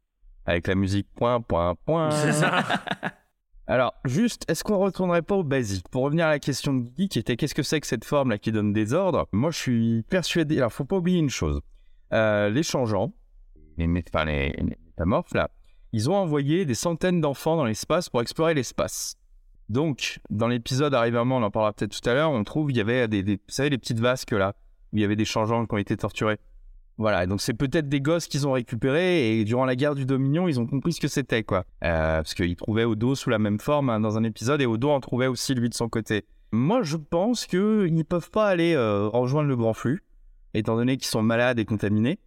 Avec 0.44 0.66
la 0.66 0.74
musique 0.74 1.06
point, 1.16 1.40
point, 1.40 1.74
point. 1.86 2.10
C'est 2.10 2.32
ça. 2.32 2.62
Alors, 3.68 3.94
juste, 4.04 4.44
est-ce 4.48 4.62
qu'on 4.62 4.78
retournerait 4.78 5.22
pas 5.22 5.34
au 5.34 5.42
basique? 5.42 5.88
Pour 5.88 6.04
revenir 6.04 6.26
à 6.26 6.30
la 6.30 6.38
question 6.38 6.72
de 6.72 6.82
Guy, 6.82 7.08
qui 7.08 7.18
était 7.18 7.36
qu'est-ce 7.36 7.54
que 7.54 7.64
c'est 7.64 7.80
que 7.80 7.86
cette 7.86 8.04
forme 8.04 8.30
là 8.30 8.38
qui 8.38 8.52
donne 8.52 8.72
des 8.72 8.92
ordres? 8.92 9.26
Moi, 9.32 9.50
je 9.50 9.58
suis 9.58 10.02
persuadé. 10.08 10.58
Alors, 10.58 10.72
faut 10.72 10.84
pas 10.84 10.96
oublier 10.96 11.18
une 11.18 11.30
chose. 11.30 11.60
Euh, 12.12 12.48
les 12.48 12.62
changeants, 12.62 13.12
les, 13.76 13.88
métamorphes 13.88 15.34
là, 15.34 15.50
ils 15.92 16.08
ont 16.08 16.14
envoyé 16.14 16.64
des 16.64 16.76
centaines 16.76 17.20
d'enfants 17.20 17.56
dans 17.56 17.64
l'espace 17.64 18.08
pour 18.08 18.22
explorer 18.22 18.54
l'espace. 18.54 19.16
Donc, 19.68 20.20
dans 20.30 20.46
l'épisode 20.46 20.94
Arrivement, 20.94 21.38
on 21.38 21.42
en 21.42 21.50
parlera 21.50 21.72
peut-être 21.72 22.00
tout 22.00 22.08
à 22.08 22.14
l'heure, 22.14 22.30
on 22.30 22.44
trouve 22.44 22.70
il 22.70 22.76
y 22.76 22.80
avait 22.80 23.08
des, 23.08 23.24
des, 23.24 23.34
vous 23.34 23.42
savez, 23.48 23.70
les 23.70 23.78
petites 23.78 23.98
vasques 23.98 24.30
là, 24.30 24.54
où 24.92 24.98
il 24.98 25.00
y 25.00 25.04
avait 25.04 25.16
des 25.16 25.24
changeants 25.24 25.66
qui 25.66 25.74
ont 25.74 25.78
été 25.78 25.96
torturés. 25.96 26.38
Voilà, 26.98 27.26
donc 27.26 27.42
c'est 27.42 27.52
peut-être 27.52 27.90
des 27.90 28.00
gosses 28.00 28.26
qu'ils 28.26 28.46
ont 28.46 28.52
récupérés 28.52 29.38
et 29.38 29.44
durant 29.44 29.66
la 29.66 29.76
guerre 29.76 29.94
du 29.94 30.06
Dominion, 30.06 30.48
ils 30.48 30.58
ont 30.58 30.66
compris 30.66 30.94
ce 30.94 31.00
que 31.00 31.08
c'était, 31.08 31.42
quoi. 31.42 31.64
Euh, 31.84 32.16
parce 32.16 32.32
qu'ils 32.32 32.56
trouvaient 32.56 32.84
Odo 32.84 33.14
sous 33.14 33.28
la 33.28 33.38
même 33.38 33.60
forme 33.60 33.90
hein, 33.90 34.00
dans 34.00 34.16
un 34.16 34.24
épisode 34.24 34.62
et 34.62 34.66
Odo 34.66 34.90
en 34.90 35.00
trouvait 35.00 35.26
aussi 35.26 35.54
lui 35.54 35.68
de 35.68 35.74
son 35.74 35.90
côté. 35.90 36.24
Moi, 36.52 36.82
je 36.82 36.96
pense 36.96 37.44
qu'ils 37.44 37.94
ne 37.94 38.02
peuvent 38.02 38.30
pas 38.30 38.48
aller 38.48 38.72
euh, 38.74 39.08
rejoindre 39.08 39.48
le 39.48 39.56
grand 39.56 39.74
flux, 39.74 40.04
étant 40.54 40.76
donné 40.76 40.96
qu'ils 40.96 41.08
sont 41.08 41.22
malades 41.22 41.58
et 41.58 41.66
contaminés, 41.66 42.18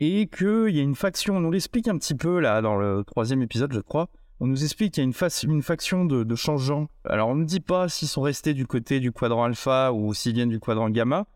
et 0.00 0.26
qu'il 0.26 0.74
y 0.74 0.80
a 0.80 0.82
une 0.82 0.96
faction, 0.96 1.38
on 1.38 1.40
nous 1.40 1.52
l'explique 1.52 1.88
un 1.88 1.96
petit 1.96 2.14
peu 2.14 2.40
là 2.40 2.60
dans 2.60 2.76
le 2.76 3.04
troisième 3.04 3.40
épisode, 3.40 3.72
je 3.72 3.80
crois. 3.80 4.08
On 4.40 4.46
nous 4.46 4.64
explique 4.64 4.92
qu'il 4.92 5.02
y 5.02 5.06
a 5.06 5.08
une 5.08 5.62
faction 5.62 6.04
de, 6.04 6.24
de 6.24 6.34
changeants. 6.34 6.88
Alors, 7.04 7.28
on 7.28 7.36
ne 7.36 7.44
dit 7.44 7.60
pas 7.60 7.88
s'ils 7.88 8.08
sont 8.08 8.20
restés 8.20 8.52
du 8.52 8.66
côté 8.66 9.00
du 9.00 9.12
quadrant 9.12 9.44
alpha 9.44 9.92
ou 9.92 10.12
s'ils 10.12 10.34
viennent 10.34 10.50
du 10.50 10.60
quadrant 10.60 10.90
gamma, 10.90 11.26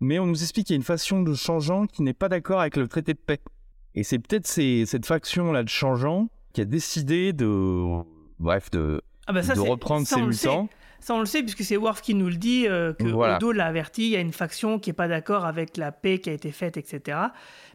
mais 0.00 0.18
on 0.18 0.26
nous 0.26 0.42
explique 0.42 0.66
qu'il 0.66 0.74
y 0.74 0.76
a 0.76 0.80
une 0.80 0.82
faction 0.84 1.22
de 1.22 1.34
changeants 1.34 1.86
qui 1.86 2.02
n'est 2.02 2.12
pas 2.14 2.28
d'accord 2.28 2.60
avec 2.60 2.76
le 2.76 2.86
traité 2.88 3.14
de 3.14 3.18
paix. 3.18 3.40
Et 3.94 4.02
c'est 4.04 4.18
peut-être 4.18 4.46
cette 4.46 5.06
faction-là 5.06 5.62
de 5.64 5.68
changeants 5.68 6.28
qui 6.52 6.60
a 6.60 6.64
décidé 6.64 7.32
de, 7.32 7.82
bref, 8.38 8.70
de, 8.70 9.00
Ah 9.26 9.32
bah 9.32 9.42
ça, 9.42 9.54
de 9.54 9.60
c'est- 9.60 9.68
reprendre 9.68 10.06
ça, 10.06 10.16
sait. 10.16 10.22
mutants. 10.22 10.68
Ça, 11.00 11.14
on 11.14 11.20
le 11.20 11.26
sait, 11.26 11.42
puisque 11.42 11.62
c'est 11.62 11.76
Worf 11.76 12.02
qui 12.02 12.14
nous 12.14 12.26
le 12.26 12.34
dit, 12.34 12.66
euh, 12.66 12.92
que 12.92 13.04
Voilà. 13.04 13.36
Odo 13.36 13.52
l'a 13.52 13.66
averti, 13.66 14.06
il 14.06 14.10
y 14.10 14.16
a 14.16 14.20
une 14.20 14.32
faction 14.32 14.80
qui 14.80 14.90
n'est 14.90 14.94
pas 14.94 15.06
d'accord 15.06 15.44
avec 15.46 15.76
la 15.76 15.92
paix 15.92 16.18
qui 16.18 16.28
a 16.28 16.32
été 16.32 16.50
faite, 16.50 16.76
etc. 16.76 17.16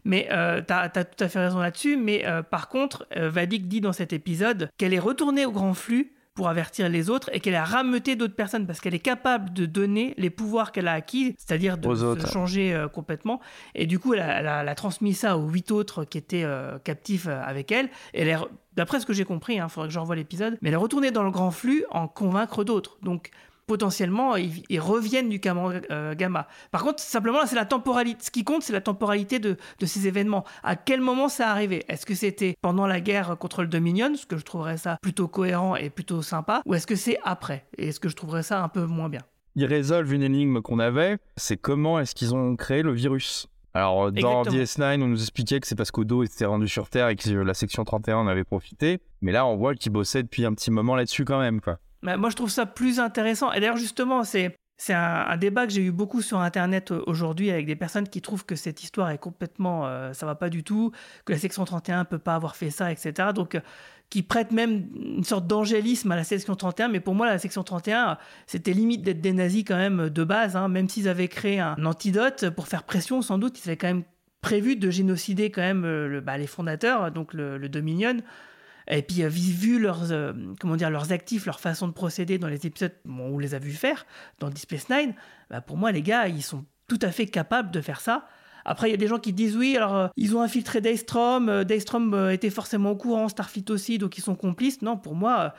Mais 0.04 0.28
euh, 0.30 0.60
tu 0.60 0.72
as, 0.74 0.90
tout 0.90 1.24
à 1.24 1.28
fait 1.28 1.38
raison 1.38 1.58
là-dessus. 1.58 1.96
Mais 1.96 2.26
euh, 2.26 2.42
par 2.42 2.68
contre, 2.68 3.06
euh, 3.16 3.30
Vadik 3.30 3.66
dit 3.66 3.80
dans 3.80 3.94
cet 3.94 4.12
épisode 4.12 4.68
qu'elle 4.76 4.92
est 4.92 4.98
retournée 4.98 5.46
au 5.46 5.52
grand 5.52 5.72
flux 5.72 6.12
pour 6.34 6.48
avertir 6.48 6.88
les 6.88 7.10
autres 7.10 7.30
et 7.32 7.38
qu'elle 7.40 7.54
a 7.54 7.64
rameuté 7.64 8.16
d'autres 8.16 8.34
personnes 8.34 8.66
parce 8.66 8.80
qu'elle 8.80 8.94
est 8.94 8.98
capable 8.98 9.52
de 9.52 9.66
donner 9.66 10.14
les 10.18 10.30
pouvoirs 10.30 10.72
qu'elle 10.72 10.88
a 10.88 10.92
acquis, 10.92 11.36
c'est-à-dire 11.38 11.78
de 11.78 11.82
se 11.94 12.26
changer 12.32 12.74
euh, 12.74 12.88
complètement. 12.88 13.40
Et 13.76 13.86
du 13.86 13.98
coup, 14.00 14.14
elle 14.14 14.20
a, 14.20 14.40
elle 14.40 14.46
a- 14.48 14.62
elle 14.62 14.68
a 14.68 14.74
transmis 14.74 15.14
ça 15.14 15.38
aux 15.38 15.48
huit 15.48 15.70
autres 15.70 16.04
qui 16.04 16.18
étaient 16.18 16.42
euh, 16.44 16.78
captifs 16.80 17.26
euh, 17.28 17.40
avec 17.42 17.70
elle. 17.72 17.86
Et 18.14 18.22
elle 18.22 18.28
est 18.28 18.36
D'après 18.76 18.98
ce 18.98 19.06
que 19.06 19.12
j'ai 19.12 19.24
compris, 19.24 19.54
il 19.54 19.68
faudrait 19.68 19.86
que 19.88 19.94
je 19.94 19.98
revoie 20.00 20.16
l'épisode, 20.16 20.58
mais 20.60 20.68
elle 20.70 20.74
est 20.74 20.78
retournée 20.78 21.12
dans 21.12 21.22
le 21.22 21.30
grand 21.30 21.52
flux 21.52 21.84
en 21.92 22.08
convaincre 22.08 22.64
d'autres. 22.64 22.98
Donc, 23.02 23.30
potentiellement 23.66 24.36
ils, 24.36 24.62
ils 24.68 24.80
reviennent 24.80 25.28
du 25.28 25.40
Cameron 25.40 25.80
euh, 25.90 26.14
Gamma. 26.14 26.48
Par 26.70 26.82
contre, 26.82 27.00
simplement 27.00 27.38
là, 27.38 27.46
c'est 27.46 27.56
la 27.56 27.64
temporalité. 27.64 28.24
Ce 28.24 28.30
qui 28.30 28.44
compte, 28.44 28.62
c'est 28.62 28.72
la 28.72 28.80
temporalité 28.80 29.38
de, 29.38 29.56
de 29.78 29.86
ces 29.86 30.06
événements. 30.06 30.44
À 30.62 30.76
quel 30.76 31.00
moment 31.00 31.28
ça 31.28 31.50
arrivé? 31.50 31.84
Est-ce 31.88 32.06
que 32.06 32.14
c'était 32.14 32.54
pendant 32.60 32.86
la 32.86 33.00
guerre 33.00 33.36
contre 33.38 33.62
le 33.62 33.68
Dominion, 33.68 34.14
ce 34.14 34.26
que 34.26 34.36
je 34.36 34.44
trouverais 34.44 34.76
ça 34.76 34.98
plutôt 35.02 35.28
cohérent 35.28 35.76
et 35.76 35.90
plutôt 35.90 36.22
sympa, 36.22 36.62
ou 36.66 36.74
est-ce 36.74 36.86
que 36.86 36.96
c'est 36.96 37.18
après? 37.24 37.66
Et 37.78 37.88
est-ce 37.88 38.00
que 38.00 38.08
je 38.08 38.16
trouverais 38.16 38.42
ça 38.42 38.62
un 38.62 38.68
peu 38.68 38.84
moins 38.86 39.08
bien? 39.08 39.22
Ils 39.56 39.66
résolvent 39.66 40.12
une 40.12 40.22
énigme 40.22 40.60
qu'on 40.62 40.80
avait, 40.80 41.18
c'est 41.36 41.56
comment 41.56 42.00
est-ce 42.00 42.14
qu'ils 42.14 42.34
ont 42.34 42.56
créé 42.56 42.82
le 42.82 42.92
virus? 42.92 43.48
Alors, 43.72 44.12
dans 44.12 44.44
Exactement. 44.44 44.96
DS9, 44.96 45.02
on 45.02 45.08
nous 45.08 45.20
expliquait 45.20 45.58
que 45.58 45.66
c'est 45.66 45.74
parce 45.74 45.90
qu'Odo 45.90 46.22
était 46.22 46.44
rendu 46.44 46.68
sur 46.68 46.88
Terre 46.88 47.08
et 47.08 47.16
que 47.16 47.30
la 47.30 47.54
section 47.54 47.84
31 47.84 48.18
en 48.18 48.26
avait 48.28 48.44
profité. 48.44 49.00
Mais 49.20 49.32
là, 49.32 49.46
on 49.46 49.56
voit 49.56 49.74
qu'ils 49.74 49.90
bossaient 49.90 50.22
depuis 50.22 50.44
un 50.44 50.54
petit 50.54 50.70
moment 50.70 50.94
là-dessus 50.94 51.24
quand 51.24 51.40
même, 51.40 51.60
quoi. 51.60 51.78
Moi, 52.04 52.30
je 52.30 52.36
trouve 52.36 52.50
ça 52.50 52.66
plus 52.66 53.00
intéressant. 53.00 53.52
Et 53.52 53.60
d'ailleurs, 53.60 53.76
justement, 53.76 54.22
c'est 54.24 54.54
un, 54.90 55.36
débat 55.36 55.66
que 55.66 55.72
j'ai 55.72 55.82
eu 55.82 55.90
beaucoup 55.90 56.22
sur 56.22 56.38
Internet 56.40 56.92
euh, 56.92 57.02
aujourd'hui 57.06 57.50
avec 57.50 57.66
des 57.66 57.76
personnes 57.76 58.08
qui 58.08 58.20
trouvent 58.20 58.44
que 58.44 58.56
cette 58.56 58.82
histoire 58.82 59.10
est 59.10 59.18
complètement, 59.18 59.86
euh, 59.86 60.12
ça 60.12 60.26
va 60.26 60.34
pas 60.34 60.50
du 60.50 60.62
tout, 60.62 60.92
que 61.24 61.32
la 61.32 61.38
section 61.38 61.64
31 61.64 62.04
peut 62.04 62.18
pas 62.18 62.34
avoir 62.34 62.56
fait 62.56 62.70
ça, 62.70 62.92
etc. 62.92 63.30
Donc, 63.34 63.54
euh, 63.54 63.60
qui 64.10 64.22
prêtent 64.22 64.52
même 64.52 64.86
une 64.94 65.24
sorte 65.24 65.46
d'angélisme 65.46 66.12
à 66.12 66.16
la 66.16 66.24
section 66.24 66.54
31. 66.54 66.88
Mais 66.88 67.00
pour 67.00 67.14
moi, 67.14 67.26
la 67.26 67.38
section 67.38 67.62
31, 67.64 68.10
euh, 68.10 68.14
c'était 68.46 68.72
limite 68.72 69.02
d'être 69.02 69.20
des 69.20 69.32
nazis 69.32 69.64
quand 69.64 69.76
même 69.76 70.08
de 70.08 70.24
base, 70.24 70.56
hein, 70.56 70.68
même 70.68 70.88
s'ils 70.88 71.08
avaient 71.08 71.28
créé 71.28 71.58
un 71.60 71.84
antidote 71.84 72.50
pour 72.50 72.68
faire 72.68 72.84
pression, 72.84 73.22
sans 73.22 73.38
doute, 73.38 73.58
ils 73.64 73.68
avaient 73.68 73.76
quand 73.76 73.88
même 73.88 74.04
prévu 74.40 74.76
de 74.76 74.90
génocider 74.90 75.50
quand 75.50 75.62
même 75.62 75.84
euh, 75.84 76.20
bah, 76.20 76.38
les 76.38 76.46
fondateurs, 76.46 77.10
donc 77.10 77.34
le 77.34 77.68
Dominion. 77.68 78.18
Et 78.88 79.02
puis, 79.02 79.22
euh, 79.22 79.28
vu 79.28 79.78
leurs, 79.78 80.12
euh, 80.12 80.32
comment 80.60 80.76
dire, 80.76 80.90
leurs 80.90 81.12
actifs, 81.12 81.46
leur 81.46 81.60
façon 81.60 81.88
de 81.88 81.92
procéder 81.92 82.38
dans 82.38 82.48
les 82.48 82.66
épisodes 82.66 82.92
où 83.06 83.12
on 83.12 83.38
les 83.38 83.54
a 83.54 83.58
vus 83.58 83.72
faire, 83.72 84.06
dans 84.40 84.48
Deep 84.48 84.58
Space 84.58 84.88
Nine, 84.90 85.14
bah, 85.50 85.60
pour 85.60 85.76
moi, 85.76 85.92
les 85.92 86.02
gars, 86.02 86.28
ils 86.28 86.42
sont 86.42 86.64
tout 86.88 86.98
à 87.02 87.10
fait 87.10 87.26
capables 87.26 87.70
de 87.70 87.80
faire 87.80 88.00
ça. 88.00 88.26
Après, 88.66 88.88
il 88.88 88.92
y 88.92 88.94
a 88.94 88.98
des 88.98 89.06
gens 89.06 89.18
qui 89.18 89.32
disent 89.32 89.56
oui, 89.56 89.76
alors 89.76 89.94
euh, 89.94 90.08
ils 90.16 90.36
ont 90.36 90.40
infiltré 90.40 90.80
Daystrom, 90.80 91.64
Daystrom 91.64 92.30
était 92.30 92.50
forcément 92.50 92.92
au 92.92 92.96
courant, 92.96 93.28
Starfleet 93.28 93.70
aussi, 93.70 93.98
donc 93.98 94.16
ils 94.16 94.22
sont 94.22 94.34
complices. 94.34 94.80
Non, 94.80 94.96
pour 94.96 95.14
moi, 95.14 95.54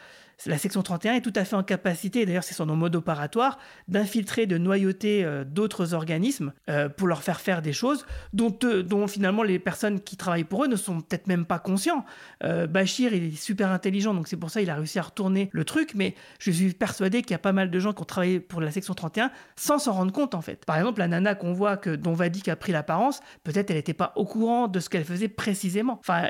la 0.46 0.58
section 0.58 0.82
31 0.84 1.16
est 1.16 1.22
tout 1.22 1.34
à 1.36 1.46
fait 1.46 1.56
en 1.56 1.64
capacité, 1.64 2.26
d'ailleurs 2.26 2.44
c'est 2.44 2.54
son 2.54 2.66
mode 2.66 2.96
opératoire, 2.96 3.58
d'infiltrer, 3.88 4.46
de 4.46 4.58
noyauter 4.58 5.24
euh, 5.24 5.44
d'autres 5.44 5.94
organismes 5.94 6.54
euh, 6.70 6.90
pour 6.90 7.08
leur 7.08 7.24
faire 7.24 7.40
faire 7.40 7.62
des 7.62 7.74
choses 7.74 8.06
dont, 8.34 8.56
eux- 8.64 8.84
dont 8.84 9.08
finalement 9.08 9.44
les 9.44 9.60
personnes 9.60 10.00
qui 10.02 10.18
travaillent 10.18 10.44
pour 10.44 10.64
eux 10.64 10.68
ne 10.68 10.76
sont 10.76 11.02
peut-être 11.02 11.28
même 11.28 11.46
pas 11.46 11.60
conscients. 11.60 12.06
Euh, 12.44 12.68
Bachir, 12.68 13.14
il 13.14 13.24
est 13.34 13.36
super 13.36 13.70
intelligent, 13.72 14.14
donc 14.14 14.28
c'est 14.28 14.38
pour 14.38 14.50
ça 14.50 14.60
qu'il 14.60 14.70
a 14.70 14.76
réussi 14.76 15.00
à 15.00 15.04
retourner 15.04 15.50
le 15.54 15.64
truc, 15.64 15.92
mais 15.96 16.16
je 16.40 16.52
suis 16.52 16.74
persuadé 16.74 17.22
qu'il 17.22 17.32
y 17.32 17.36
a 17.36 17.40
pas 17.40 17.54
mal 17.54 17.72
de 17.72 17.80
gens 17.80 17.94
qui 17.94 18.02
ont 18.02 18.06
travaillé 18.06 18.40
pour 18.40 18.62
la 18.62 18.72
section 18.72 18.94
31 18.94 19.32
sans 19.56 19.80
s'en 19.80 19.94
rendre 19.94 20.12
compte 20.12 20.36
en 20.36 20.42
fait. 20.42 20.66
Par 20.66 20.78
exemple, 20.78 21.00
la 21.00 21.08
nana 21.08 21.36
qu'on 21.36 21.54
voit 21.54 21.78
que 21.78 21.96
dont 21.96 22.14
Vadik 22.14 22.48
a 22.50 22.56
pris 22.56 22.72
l'apparence, 22.72 23.22
peut-être 23.44 23.70
elle 23.72 23.78
n'était 23.78 23.94
pas 23.94 24.12
au 24.16 24.26
courant 24.26 24.68
de 24.68 24.80
ce 24.80 24.90
qu'elle 24.90 25.06
faisait 25.06 25.28
précisément. 25.30 25.98
Enfin, 26.00 26.30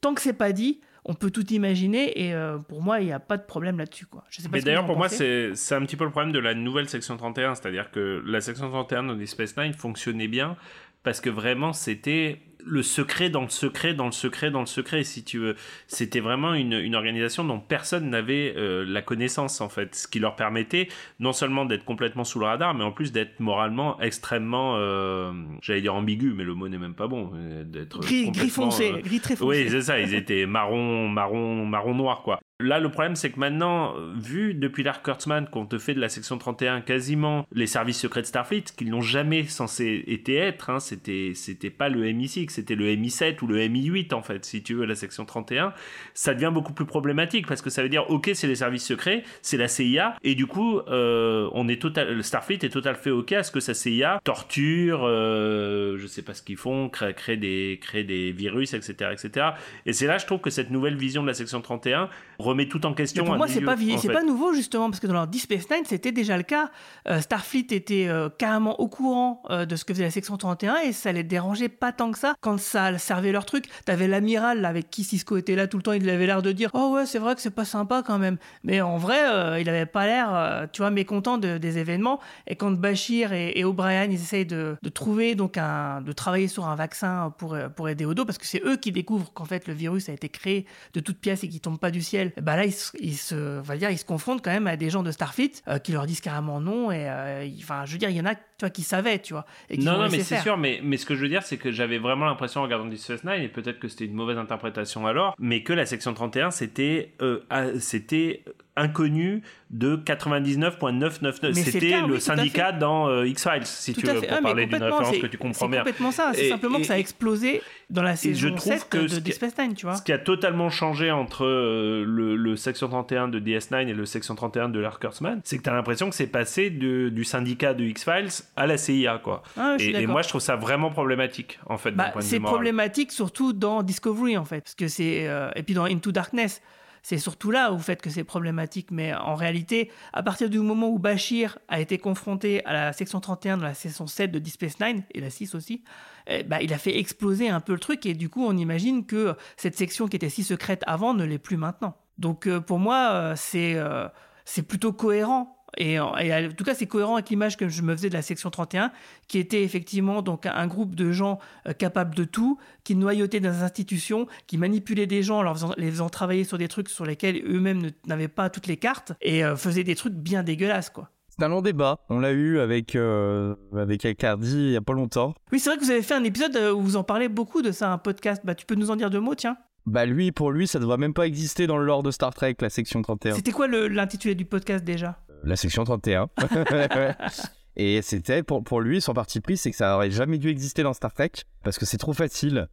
tant 0.00 0.14
que 0.14 0.20
c'est 0.20 0.32
pas 0.32 0.52
dit, 0.52 0.80
on 1.08 1.14
peut 1.14 1.30
tout 1.30 1.52
imaginer 1.52 2.20
et 2.20 2.34
euh, 2.34 2.58
pour 2.58 2.82
moi, 2.82 3.00
il 3.00 3.06
n'y 3.06 3.12
a 3.12 3.20
pas 3.20 3.36
de 3.36 3.44
problème 3.44 3.78
là-dessus. 3.78 4.06
Quoi. 4.06 4.24
Je 4.28 4.42
sais 4.42 4.48
pas 4.48 4.56
Mais 4.56 4.62
d'ailleurs, 4.62 4.86
pour 4.86 4.96
moi, 4.96 5.08
c'est 5.08 5.54
c'est 5.54 5.76
un 5.76 5.82
petit 5.82 5.96
peu 5.96 6.04
le 6.04 6.10
problème 6.10 6.32
de 6.32 6.40
la 6.40 6.52
nouvelle 6.52 6.88
section 6.88 7.16
31. 7.16 7.54
C'est-à-dire 7.54 7.92
que 7.92 8.22
la 8.26 8.40
section 8.40 8.68
31 8.68 9.14
de 9.14 9.24
Space 9.24 9.56
Nine 9.56 9.72
fonctionnait 9.72 10.26
bien 10.26 10.56
parce 11.04 11.20
que 11.20 11.30
vraiment, 11.30 11.72
c'était 11.72 12.40
le 12.66 12.82
secret 12.82 13.30
dans 13.30 13.42
le 13.42 13.48
secret, 13.48 13.94
dans 13.94 14.06
le 14.06 14.12
secret, 14.12 14.50
dans 14.50 14.60
le 14.60 14.66
secret, 14.66 15.04
si 15.04 15.24
tu 15.24 15.38
veux. 15.38 15.54
C'était 15.86 16.20
vraiment 16.20 16.52
une, 16.54 16.72
une 16.72 16.94
organisation 16.94 17.44
dont 17.44 17.60
personne 17.60 18.10
n'avait 18.10 18.54
euh, 18.56 18.84
la 18.86 19.02
connaissance, 19.02 19.60
en 19.60 19.68
fait. 19.68 19.94
Ce 19.94 20.08
qui 20.08 20.18
leur 20.18 20.34
permettait 20.36 20.88
non 21.20 21.32
seulement 21.32 21.64
d'être 21.64 21.84
complètement 21.84 22.24
sous 22.24 22.38
le 22.40 22.46
radar, 22.46 22.74
mais 22.74 22.84
en 22.84 22.92
plus 22.92 23.12
d'être 23.12 23.38
moralement 23.40 24.00
extrêmement, 24.00 24.74
euh, 24.76 25.32
j'allais 25.62 25.80
dire 25.80 25.94
ambigu, 25.94 26.32
mais 26.34 26.44
le 26.44 26.54
mot 26.54 26.68
n'est 26.68 26.78
même 26.78 26.94
pas 26.94 27.06
bon. 27.06 27.30
euh, 27.36 27.64
d'être 27.64 28.00
Gris, 28.00 28.30
gris 28.32 28.50
foncé, 28.50 28.92
euh, 28.92 29.00
gris 29.00 29.20
très 29.20 29.36
foncé. 29.36 29.64
oui, 29.64 29.70
c'est 29.70 29.82
ça, 29.82 30.00
ils 30.00 30.14
étaient 30.14 30.46
marron, 30.46 31.08
marron, 31.08 31.64
marron 31.66 31.94
noir, 31.94 32.22
quoi. 32.22 32.40
Là, 32.58 32.80
le 32.80 32.90
problème, 32.90 33.16
c'est 33.16 33.30
que 33.30 33.38
maintenant, 33.38 33.94
vu 34.14 34.54
depuis 34.54 34.82
l'Arc 34.82 35.04
Kurtzman 35.04 35.46
qu'on 35.46 35.66
te 35.66 35.76
fait 35.76 35.92
de 35.92 36.00
la 36.00 36.08
section 36.08 36.38
31 36.38 36.80
quasiment 36.80 37.46
les 37.52 37.66
services 37.66 38.00
secrets 38.00 38.22
de 38.22 38.26
Starfleet, 38.26 38.64
qu'ils 38.74 38.88
n'ont 38.88 39.02
jamais 39.02 39.44
censé 39.44 40.04
être, 40.26 40.70
hein, 40.70 40.80
c'était, 40.80 41.32
c'était 41.34 41.68
pas 41.68 41.90
le 41.90 42.02
MI6, 42.04 42.48
c'était 42.48 42.74
le 42.74 42.86
MI7 42.86 43.42
ou 43.42 43.46
le 43.46 43.58
MI8, 43.58 44.14
en 44.14 44.22
fait, 44.22 44.46
si 44.46 44.62
tu 44.62 44.72
veux, 44.72 44.86
la 44.86 44.94
section 44.94 45.26
31, 45.26 45.74
ça 46.14 46.32
devient 46.32 46.50
beaucoup 46.50 46.72
plus 46.72 46.86
problématique 46.86 47.46
parce 47.46 47.60
que 47.60 47.68
ça 47.68 47.82
veut 47.82 47.90
dire, 47.90 48.10
ok, 48.10 48.30
c'est 48.32 48.46
les 48.46 48.54
services 48.54 48.86
secrets, 48.86 49.22
c'est 49.42 49.58
la 49.58 49.68
CIA, 49.68 50.16
et 50.24 50.34
du 50.34 50.46
coup, 50.46 50.80
euh, 50.88 51.50
on 51.52 51.68
est 51.68 51.80
total, 51.80 52.24
Starfleet 52.24 52.60
est 52.62 52.72
total 52.72 52.96
fait 52.96 53.10
ok 53.10 53.32
à 53.32 53.42
ce 53.42 53.52
que 53.52 53.60
sa 53.60 53.74
CIA 53.74 54.18
torture, 54.24 55.02
euh, 55.04 55.98
je 55.98 56.06
sais 56.06 56.22
pas 56.22 56.32
ce 56.32 56.42
qu'ils 56.42 56.56
font, 56.56 56.88
crée, 56.88 57.12
crée 57.12 57.36
des, 57.36 57.78
crée 57.82 58.02
des 58.02 58.32
virus, 58.32 58.72
etc., 58.72 59.10
etc. 59.12 59.48
Et 59.84 59.92
c'est 59.92 60.06
là, 60.06 60.16
je 60.16 60.24
trouve 60.24 60.40
que 60.40 60.50
cette 60.50 60.70
nouvelle 60.70 60.96
vision 60.96 61.20
de 61.20 61.26
la 61.26 61.34
section 61.34 61.60
31 61.60 62.08
remet 62.38 62.68
tout 62.68 62.84
en 62.86 62.94
question. 62.94 63.22
Mais 63.24 63.28
pour 63.28 63.36
moi, 63.38 63.46
c'est 63.48 63.60
pas, 63.60 63.76
c'est 63.98 64.08
pas 64.12 64.22
nouveau 64.22 64.52
justement 64.52 64.90
parce 64.90 65.00
que 65.00 65.06
dans 65.06 65.14
leur 65.14 65.26
Deep 65.26 65.42
Space 65.42 65.68
Nine, 65.70 65.84
c'était 65.86 66.12
déjà 66.12 66.36
le 66.36 66.42
cas. 66.42 66.70
Euh, 67.08 67.20
Starfleet 67.20 67.66
était 67.70 68.06
euh, 68.08 68.28
carrément 68.28 68.78
au 68.80 68.88
courant 68.88 69.42
euh, 69.50 69.64
de 69.66 69.76
ce 69.76 69.84
que 69.84 69.92
faisait 69.94 70.04
la 70.04 70.10
section 70.10 70.36
31 70.36 70.76
et 70.86 70.92
ça 70.92 71.12
les 71.12 71.22
dérangeait 71.22 71.68
pas 71.68 71.92
tant 71.92 72.10
que 72.10 72.18
ça 72.18 72.34
quand 72.40 72.58
ça 72.58 72.96
servait 72.98 73.32
leur 73.32 73.44
truc. 73.46 73.66
T'avais 73.84 74.08
l'amiral 74.08 74.64
avec 74.64 74.90
qui 74.90 75.04
Cisco 75.04 75.36
était 75.36 75.54
là 75.56 75.66
tout 75.66 75.76
le 75.76 75.82
temps, 75.82 75.92
il 75.92 76.08
avait 76.08 76.26
l'air 76.26 76.42
de 76.42 76.52
dire 76.52 76.70
Oh 76.74 76.92
ouais, 76.94 77.06
c'est 77.06 77.18
vrai 77.18 77.34
que 77.34 77.40
c'est 77.40 77.50
pas 77.50 77.64
sympa 77.64 78.02
quand 78.06 78.18
même. 78.18 78.36
Mais 78.64 78.80
en 78.80 78.96
vrai, 78.98 79.60
il 79.60 79.68
avait 79.68 79.86
pas 79.86 80.06
l'air, 80.06 80.68
tu 80.72 80.82
vois, 80.82 80.90
mécontent 80.90 81.38
de- 81.38 81.58
des 81.58 81.78
événements. 81.78 82.20
Et 82.46 82.56
quand 82.56 82.70
Bashir 82.72 83.32
et, 83.32 83.52
et 83.56 83.64
O'Brien 83.64 84.04
ils 84.04 84.14
essayent 84.14 84.46
de, 84.46 84.76
de 84.82 84.88
trouver 84.88 85.34
donc 85.34 85.56
un, 85.58 86.00
de 86.02 86.12
travailler 86.12 86.48
sur 86.48 86.66
un 86.66 86.74
vaccin 86.74 87.32
pour, 87.38 87.56
pour 87.74 87.88
aider 87.88 88.04
Odo 88.04 88.24
parce 88.24 88.38
que 88.38 88.46
c'est 88.46 88.62
eux 88.64 88.76
qui 88.76 88.92
découvrent 88.92 89.32
qu'en 89.32 89.44
fait 89.44 89.66
le 89.68 89.74
virus 89.74 90.08
a 90.08 90.12
été 90.12 90.28
créé 90.28 90.66
de 90.94 91.00
toutes 91.00 91.18
pièces 91.18 91.44
et 91.44 91.48
qui 91.48 91.60
tombe 91.60 91.78
pas 91.78 91.90
du 91.90 92.02
ciel. 92.02 92.25
Bah 92.40 92.56
là, 92.56 92.64
ils, 92.64 92.72
se- 92.72 92.96
ils 93.00 93.16
se, 93.16 93.58
on 93.58 93.62
va 93.62 93.76
dire, 93.76 93.90
ils 93.90 93.98
se 93.98 94.04
confrontent 94.04 94.42
quand 94.44 94.50
même 94.52 94.66
à 94.66 94.76
des 94.76 94.90
gens 94.90 95.02
de 95.02 95.10
Starfleet 95.10 95.52
euh, 95.68 95.78
qui 95.78 95.92
leur 95.92 96.06
disent 96.06 96.20
carrément 96.20 96.60
non. 96.60 96.90
Et 96.90 97.08
euh, 97.08 97.46
enfin, 97.58 97.84
je 97.86 97.92
veux 97.92 97.98
dire, 97.98 98.10
il 98.10 98.16
y 98.16 98.20
en 98.20 98.26
a, 98.26 98.34
tu 98.34 98.40
vois, 98.60 98.70
qui 98.70 98.82
savaient, 98.82 99.18
tu 99.18 99.32
vois, 99.34 99.46
et 99.70 99.78
qui 99.78 99.84
Non, 99.84 99.92
non, 99.98 100.08
mais 100.10 100.20
c'est 100.20 100.38
sûr, 100.40 100.56
mais, 100.56 100.80
mais 100.82 100.96
ce 100.96 101.06
que 101.06 101.14
je 101.14 101.20
veux 101.22 101.28
dire, 101.28 101.42
c'est 101.42 101.56
que 101.56 101.70
j'avais 101.70 101.98
vraiment 101.98 102.26
l'impression 102.26 102.60
en 102.60 102.64
regardant 102.64 102.86
Deep 102.86 102.98
Space 102.98 103.24
Nine, 103.24 103.42
et 103.42 103.48
peut-être 103.48 103.78
que 103.78 103.88
c'était 103.88 104.06
une 104.06 104.14
mauvaise 104.14 104.38
interprétation 104.38 105.06
alors, 105.06 105.34
mais 105.38 105.62
que 105.62 105.72
la 105.72 105.86
section 105.86 106.14
31, 106.14 106.50
c'était 106.50 107.12
euh, 107.22 107.40
c'était 107.78 108.44
inconnu 108.76 109.42
de 109.70 109.96
99.999. 109.96 111.38
Mais 111.42 111.52
c'est 111.54 111.64
le 111.64 111.70
C'était 111.72 112.00
le 112.06 112.20
syndicat 112.20 112.72
dans 112.72 113.08
euh, 113.08 113.26
X-Files, 113.26 113.66
si 113.66 113.92
Tout 113.94 114.00
tu 114.02 114.06
veux, 114.06 114.20
pour 114.20 114.28
Ah, 114.30 114.42
parler 114.42 114.66
d'une 114.66 114.82
référence 114.82 115.10
c'est- 115.10 115.20
que 115.20 115.26
tu 115.26 115.38
comprends 115.38 115.64
C'est 115.66 115.68
bien. 115.68 115.78
complètement 115.80 116.10
ça. 116.12 116.32
C'est 116.34 116.48
simplement 116.48 116.78
et- 116.78 116.82
que 116.82 116.86
ça 116.86 116.94
a 116.94 116.98
explosé 116.98 117.62
dans 117.90 118.02
la 118.02 118.14
saison 118.16 118.38
je 118.40 118.48
trouve 118.48 118.60
7 118.72 118.88
que 118.88 118.98
de 118.98 119.08
ce 119.08 119.14
Deep 119.16 119.24
qui- 119.24 119.32
Space 119.32 119.58
Nine, 119.58 119.74
tu 119.74 119.86
vois. 119.86 119.96
Ce 119.96 120.02
qui 120.02 120.12
a 120.12 120.18
totalement 120.18 120.70
changé 120.70 121.10
entre 121.10 121.44
euh, 121.44 122.04
le, 122.06 122.36
le 122.36 122.56
section 122.56 122.88
31 122.88 123.28
de 123.28 123.40
DS9 123.40 123.88
et 123.88 123.92
le 123.94 124.06
section 124.06 124.34
31 124.34 124.68
de 124.68 124.78
l'Ark 124.78 125.00
Kurtzman, 125.00 125.40
c'est 125.44 125.58
que 125.58 125.62
tu 125.62 125.70
as 125.70 125.74
l'impression 125.74 126.08
que 126.08 126.14
c'est 126.14 126.26
passé 126.26 126.70
de- 126.70 127.08
du 127.08 127.24
syndicat 127.24 127.74
de 127.74 127.84
X-Files 127.84 128.28
à 128.56 128.66
la 128.66 128.76
CIA, 128.76 129.18
quoi. 129.22 129.42
Ah, 129.56 129.76
et, 129.80 130.06
moi, 130.06 130.22
je 130.22 130.28
trouve 130.28 130.40
ça 130.40 130.56
vraiment 130.56 130.90
problématique, 130.90 131.58
en 131.66 131.76
fait, 131.78 131.90
Bah, 131.92 132.12
c'est 132.20 132.40
problématique 132.40 133.10
surtout 133.10 133.52
dans 133.52 133.82
Discovery 133.82 134.36
en 134.36 134.44
fait, 134.44 134.60
parce 134.60 134.74
que 134.74 134.86
c'est 134.88 135.26
euh, 135.28 135.50
et 135.56 135.62
puis 135.62 135.74
dans 135.74 135.84
Into 135.84 136.12
Darkness, 136.12 136.60
c'est 137.08 137.18
surtout 137.18 137.52
là 137.52 137.70
où 137.70 137.76
vous 137.76 137.82
faites 137.84 138.02
que 138.02 138.10
c'est 138.10 138.24
problématique. 138.24 138.90
Mais 138.90 139.14
en 139.14 139.36
réalité, 139.36 139.92
à 140.12 140.24
partir 140.24 140.50
du 140.50 140.58
moment 140.58 140.88
où 140.88 140.98
Bashir 140.98 141.56
a 141.68 141.78
été 141.78 141.98
confronté 141.98 142.64
à 142.64 142.72
la 142.72 142.92
section 142.92 143.20
31 143.20 143.58
dans 143.58 143.62
la 143.62 143.74
saison 143.74 144.08
7 144.08 144.32
de 144.32 144.48
Space 144.48 144.80
Nine 144.80 145.04
et 145.14 145.20
la 145.20 145.30
6 145.30 145.54
aussi, 145.54 145.84
eh, 146.26 146.42
bah, 146.42 146.60
il 146.62 146.72
a 146.72 146.78
fait 146.78 146.98
exploser 146.98 147.48
un 147.48 147.60
peu 147.60 147.74
le 147.74 147.78
truc 147.78 148.06
et 148.06 148.14
du 148.14 148.28
coup 148.28 148.44
on 148.44 148.56
imagine 148.56 149.06
que 149.06 149.36
cette 149.56 149.76
section 149.76 150.08
qui 150.08 150.16
était 150.16 150.28
si 150.28 150.42
secrète 150.42 150.82
avant 150.88 151.14
ne 151.14 151.22
l'est 151.24 151.38
plus 151.38 151.56
maintenant. 151.56 151.96
Donc 152.18 152.48
euh, 152.48 152.58
pour 152.60 152.80
moi, 152.80 153.10
euh, 153.12 153.36
euh, 153.54 154.08
c'est 154.44 154.62
plutôt 154.64 154.92
cohérent. 154.92 155.55
Et, 155.76 155.98
en- 156.00 156.16
et 156.16 156.32
en 156.46 156.50
tout 156.52 156.64
cas, 156.64 156.74
c'est 156.74 156.86
cohérent 156.86 157.14
avec 157.14 157.28
l'image 157.30 157.56
que 157.56 157.68
je 157.68 157.82
me 157.82 157.94
faisais 157.94 158.08
de 158.08 158.14
la 158.14 158.22
section 158.22 158.50
31, 158.50 158.90
qui 159.28 159.38
était 159.38 159.62
effectivement 159.62 160.22
donc 160.22 160.46
un 160.46 160.66
groupe 160.66 160.94
de 160.94 161.12
gens 161.12 161.38
euh, 161.68 161.72
capables 161.72 162.14
de 162.14 162.24
tout, 162.24 162.58
qui 162.84 162.94
noyautaient 162.94 163.40
dans 163.40 163.50
les 163.50 163.62
institutions, 163.62 164.26
qui 164.46 164.58
manipulaient 164.58 165.06
des 165.06 165.22
gens 165.22 165.38
en 165.38 165.42
leur 165.42 165.54
faisant, 165.54 165.72
les 165.76 165.90
faisant 165.90 166.08
travailler 166.08 166.44
sur 166.44 166.58
des 166.58 166.68
trucs 166.68 166.88
sur 166.88 167.04
lesquels 167.04 167.42
eux-mêmes 167.46 167.82
ne- 167.82 167.90
n'avaient 168.06 168.28
pas 168.28 168.48
toutes 168.50 168.66
les 168.66 168.76
cartes, 168.76 169.12
et 169.20 169.44
euh, 169.44 169.56
faisaient 169.56 169.84
des 169.84 169.94
trucs 169.96 170.14
bien 170.14 170.42
dégueulasses, 170.42 170.90
quoi. 170.90 171.10
C'est 171.38 171.44
un 171.44 171.48
long 171.48 171.60
débat. 171.60 171.98
On 172.08 172.18
l'a 172.18 172.32
eu 172.32 172.58
avec, 172.60 172.96
euh, 172.96 173.54
avec 173.76 174.04
Icardi 174.04 174.56
il 174.68 174.70
y 174.72 174.76
a 174.76 174.80
pas 174.80 174.94
longtemps. 174.94 175.34
Oui, 175.52 175.60
c'est 175.60 175.68
vrai 175.68 175.78
que 175.78 175.84
vous 175.84 175.90
avez 175.90 176.00
fait 176.00 176.14
un 176.14 176.24
épisode 176.24 176.56
euh, 176.56 176.72
où 176.72 176.80
vous 176.80 176.96
en 176.96 177.04
parlez 177.04 177.28
beaucoup 177.28 177.60
de 177.60 177.72
ça, 177.72 177.92
un 177.92 177.98
podcast. 177.98 178.40
Bah, 178.46 178.54
tu 178.54 178.64
peux 178.64 178.74
nous 178.74 178.90
en 178.90 178.96
dire 178.96 179.10
deux 179.10 179.20
mots, 179.20 179.34
tiens. 179.34 179.58
Bah 179.84 180.06
lui, 180.06 180.32
pour 180.32 180.50
lui, 180.50 180.66
ça 180.66 180.78
devrait 180.80 180.96
même 180.96 181.12
pas 181.14 181.26
exister 181.26 181.66
dans 181.66 181.76
le 181.76 181.84
lore 181.84 182.02
de 182.02 182.10
Star 182.10 182.34
Trek, 182.34 182.56
la 182.60 182.70
section 182.70 183.02
31. 183.02 183.34
C'était 183.34 183.52
quoi 183.52 183.68
l'intitulé 183.68 184.34
du 184.34 184.44
podcast 184.46 184.82
déjà? 184.82 185.18
La 185.46 185.56
section 185.56 185.84
31. 185.84 186.28
Et 187.76 188.00
c'était, 188.02 188.42
pour, 188.42 188.64
pour 188.64 188.80
lui, 188.80 189.00
son 189.00 189.12
parti 189.12 189.40
pris, 189.40 189.56
c'est 189.56 189.70
que 189.70 189.76
ça 189.76 189.94
aurait 189.96 190.10
jamais 190.10 190.38
dû 190.38 190.48
exister 190.48 190.82
dans 190.82 190.92
Star 190.94 191.12
Trek, 191.12 191.30
parce 191.62 191.78
que 191.78 191.84
c'est 191.84 191.98
trop 191.98 192.14
facile. 192.14 192.68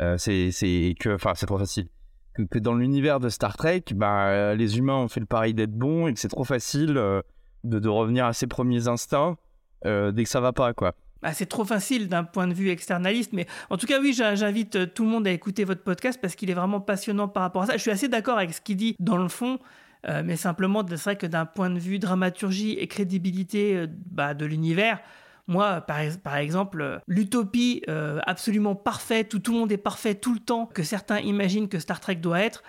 Euh, 0.00 0.18
c'est, 0.18 0.50
c'est 0.50 0.94
que, 0.98 1.14
enfin, 1.14 1.32
c'est 1.36 1.46
trop 1.46 1.58
facile. 1.58 1.86
Que, 2.34 2.42
que 2.42 2.58
dans 2.58 2.74
l'univers 2.74 3.20
de 3.20 3.28
Star 3.28 3.56
Trek, 3.56 3.84
bah, 3.94 4.54
les 4.54 4.76
humains 4.78 4.96
ont 4.96 5.08
fait 5.08 5.20
le 5.20 5.26
pari 5.26 5.54
d'être 5.54 5.72
bons 5.72 6.08
et 6.08 6.14
que 6.14 6.18
c'est 6.20 6.28
trop 6.28 6.44
facile 6.44 6.96
euh, 6.96 7.22
de, 7.64 7.78
de 7.78 7.88
revenir 7.88 8.26
à 8.26 8.32
ses 8.32 8.46
premiers 8.48 8.88
instincts 8.88 9.36
euh, 9.86 10.10
dès 10.10 10.24
que 10.24 10.30
ça 10.30 10.40
va 10.40 10.52
pas, 10.52 10.72
quoi. 10.74 10.94
Bah, 11.22 11.32
c'est 11.32 11.46
trop 11.46 11.64
facile 11.64 12.08
d'un 12.08 12.24
point 12.24 12.48
de 12.48 12.54
vue 12.54 12.70
externaliste, 12.70 13.32
mais 13.32 13.46
en 13.68 13.76
tout 13.76 13.86
cas, 13.86 14.00
oui, 14.00 14.12
j'in- 14.14 14.34
j'invite 14.34 14.94
tout 14.94 15.04
le 15.04 15.10
monde 15.10 15.26
à 15.28 15.30
écouter 15.30 15.64
votre 15.64 15.82
podcast 15.84 16.18
parce 16.20 16.34
qu'il 16.34 16.50
est 16.50 16.54
vraiment 16.54 16.80
passionnant 16.80 17.28
par 17.28 17.42
rapport 17.44 17.62
à 17.62 17.66
ça. 17.66 17.72
Je 17.76 17.82
suis 17.82 17.90
assez 17.90 18.08
d'accord 18.08 18.38
avec 18.38 18.52
ce 18.54 18.60
qu'il 18.60 18.76
dit 18.76 18.96
dans 18.98 19.18
le 19.18 19.28
fond, 19.28 19.58
euh, 20.08 20.22
mais 20.24 20.36
simplement, 20.36 20.84
c'est 20.88 20.96
vrai 20.96 21.16
que 21.16 21.26
d'un 21.26 21.46
point 21.46 21.70
de 21.70 21.78
vue 21.78 21.98
dramaturgie 21.98 22.72
et 22.72 22.86
crédibilité 22.86 23.76
euh, 23.76 23.86
bah, 24.10 24.34
de 24.34 24.46
l'univers, 24.46 25.00
moi, 25.46 25.80
par, 25.80 26.00
ex- 26.00 26.16
par 26.16 26.36
exemple, 26.36 26.80
euh, 26.80 26.98
l'utopie 27.06 27.82
absolument 28.26 28.74
parfaite, 28.74 29.34
où 29.34 29.38
tout 29.38 29.52
le 29.52 29.58
monde 29.58 29.72
est 29.72 29.76
parfait 29.76 30.14
tout 30.14 30.32
le 30.32 30.40
temps, 30.40 30.66
que 30.66 30.82
certains 30.82 31.20
imaginent 31.20 31.68
que 31.68 31.78
Star 31.78 32.00
Trek 32.00 32.16
doit 32.16 32.40
être, 32.40 32.62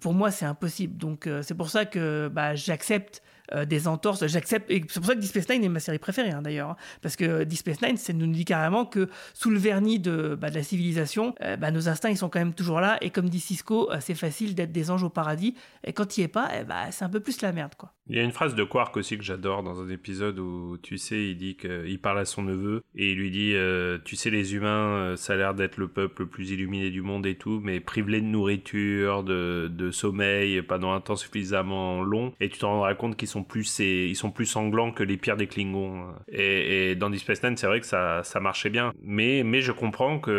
pour 0.00 0.14
moi, 0.14 0.30
c'est 0.30 0.46
impossible. 0.46 0.96
Donc, 0.96 1.28
c'est 1.42 1.56
pour 1.56 1.68
ça 1.68 1.84
que 1.84 2.30
bah, 2.32 2.54
j'accepte 2.54 3.22
euh, 3.54 3.64
des 3.64 3.88
entorses. 3.88 4.26
J'accepte, 4.26 4.70
c'est 4.70 5.00
pour 5.00 5.06
ça 5.06 5.14
que 5.14 5.20
Deep 5.20 5.48
Nine 5.50 5.64
est 5.64 5.68
ma 5.68 5.80
série 5.80 5.98
préférée, 5.98 6.30
hein, 6.30 6.42
d'ailleurs. 6.42 6.70
hein. 6.70 6.76
parce 7.02 7.16
que 7.16 7.44
Deep 7.44 7.58
Space 7.58 7.82
Nine, 7.82 7.96
ça 7.96 8.12
nous 8.12 8.26
dit 8.26 8.44
carrément 8.44 8.84
que 8.84 9.08
sous 9.34 9.50
le 9.50 9.58
vernis 9.58 9.98
de, 9.98 10.36
bah, 10.40 10.50
de 10.50 10.54
la 10.54 10.62
civilisation, 10.62 11.34
euh, 11.42 11.56
bah, 11.56 11.70
nos 11.70 11.88
instincts, 11.88 12.10
ils 12.10 12.16
sont 12.16 12.28
quand 12.28 12.38
même 12.38 12.54
toujours 12.54 12.80
là. 12.80 12.98
Et 13.00 13.10
comme 13.10 13.28
dit 13.28 13.40
Cisco, 13.40 13.90
euh, 13.90 13.98
c'est 14.00 14.14
facile 14.14 14.54
d'être 14.54 14.72
des 14.72 14.90
anges 14.90 15.02
au 15.02 15.10
paradis. 15.10 15.54
Et 15.84 15.92
quand 15.92 16.16
il 16.16 16.20
n'y 16.20 16.24
est 16.24 16.28
pas, 16.28 16.48
eh 16.60 16.64
bah, 16.64 16.90
c'est 16.90 17.04
un 17.04 17.08
peu 17.08 17.20
plus 17.20 17.40
la 17.42 17.52
merde, 17.52 17.74
quoi. 17.76 17.92
Il 18.08 18.16
y 18.16 18.18
a 18.18 18.24
une 18.24 18.32
phrase 18.32 18.56
de 18.56 18.64
Quark 18.64 18.96
aussi 18.96 19.16
que 19.16 19.22
j'adore 19.22 19.62
dans 19.62 19.80
un 19.80 19.88
épisode 19.88 20.38
où, 20.40 20.76
tu 20.82 20.98
sais, 20.98 21.22
il 21.30 21.36
dit 21.36 21.56
qu'il 21.56 22.00
parle 22.00 22.18
à 22.18 22.24
son 22.24 22.42
neveu 22.42 22.82
et 22.96 23.12
il 23.12 23.16
lui 23.16 23.30
dit 23.30 23.52
euh, 23.54 23.98
Tu 24.04 24.16
sais, 24.16 24.28
les 24.28 24.54
humains, 24.56 24.88
euh, 24.96 25.16
ça 25.16 25.34
a 25.34 25.36
l'air 25.36 25.54
d'être 25.54 25.76
le 25.76 25.86
peuple 25.86 26.22
le 26.22 26.28
plus 26.28 26.50
illuminé 26.50 26.90
du 26.90 27.00
monde 27.00 27.26
et 27.26 27.36
tout, 27.36 27.60
mais 27.62 27.78
privé 27.78 28.20
de 28.20 28.26
nourriture, 28.26 29.22
de, 29.22 29.70
de 29.72 29.90
sommeil 29.92 30.62
pendant 30.62 30.92
un 30.92 31.00
temps 31.00 31.14
suffisamment 31.16 32.02
long, 32.02 32.32
et 32.40 32.48
tu 32.48 32.58
te 32.58 32.66
rendras 32.66 32.94
compte 32.94 33.16
qu'ils 33.16 33.28
plus, 33.42 33.78
ils 33.78 34.14
sont 34.14 34.30
plus 34.30 34.44
sanglants 34.44 34.92
que 34.92 35.02
les 35.02 35.16
pires 35.16 35.38
des 35.38 35.46
Klingons. 35.46 36.08
Et, 36.28 36.94
dans 36.94 37.08
Deep 37.08 37.20
Space 37.20 37.42
Nine, 37.42 37.56
c'est 37.56 37.66
vrai 37.66 37.80
que 37.80 37.86
ça, 37.86 38.22
marchait 38.40 38.68
bien. 38.70 38.92
Mais, 39.02 39.42
je 39.62 39.72
comprends 39.72 40.18
que 40.18 40.30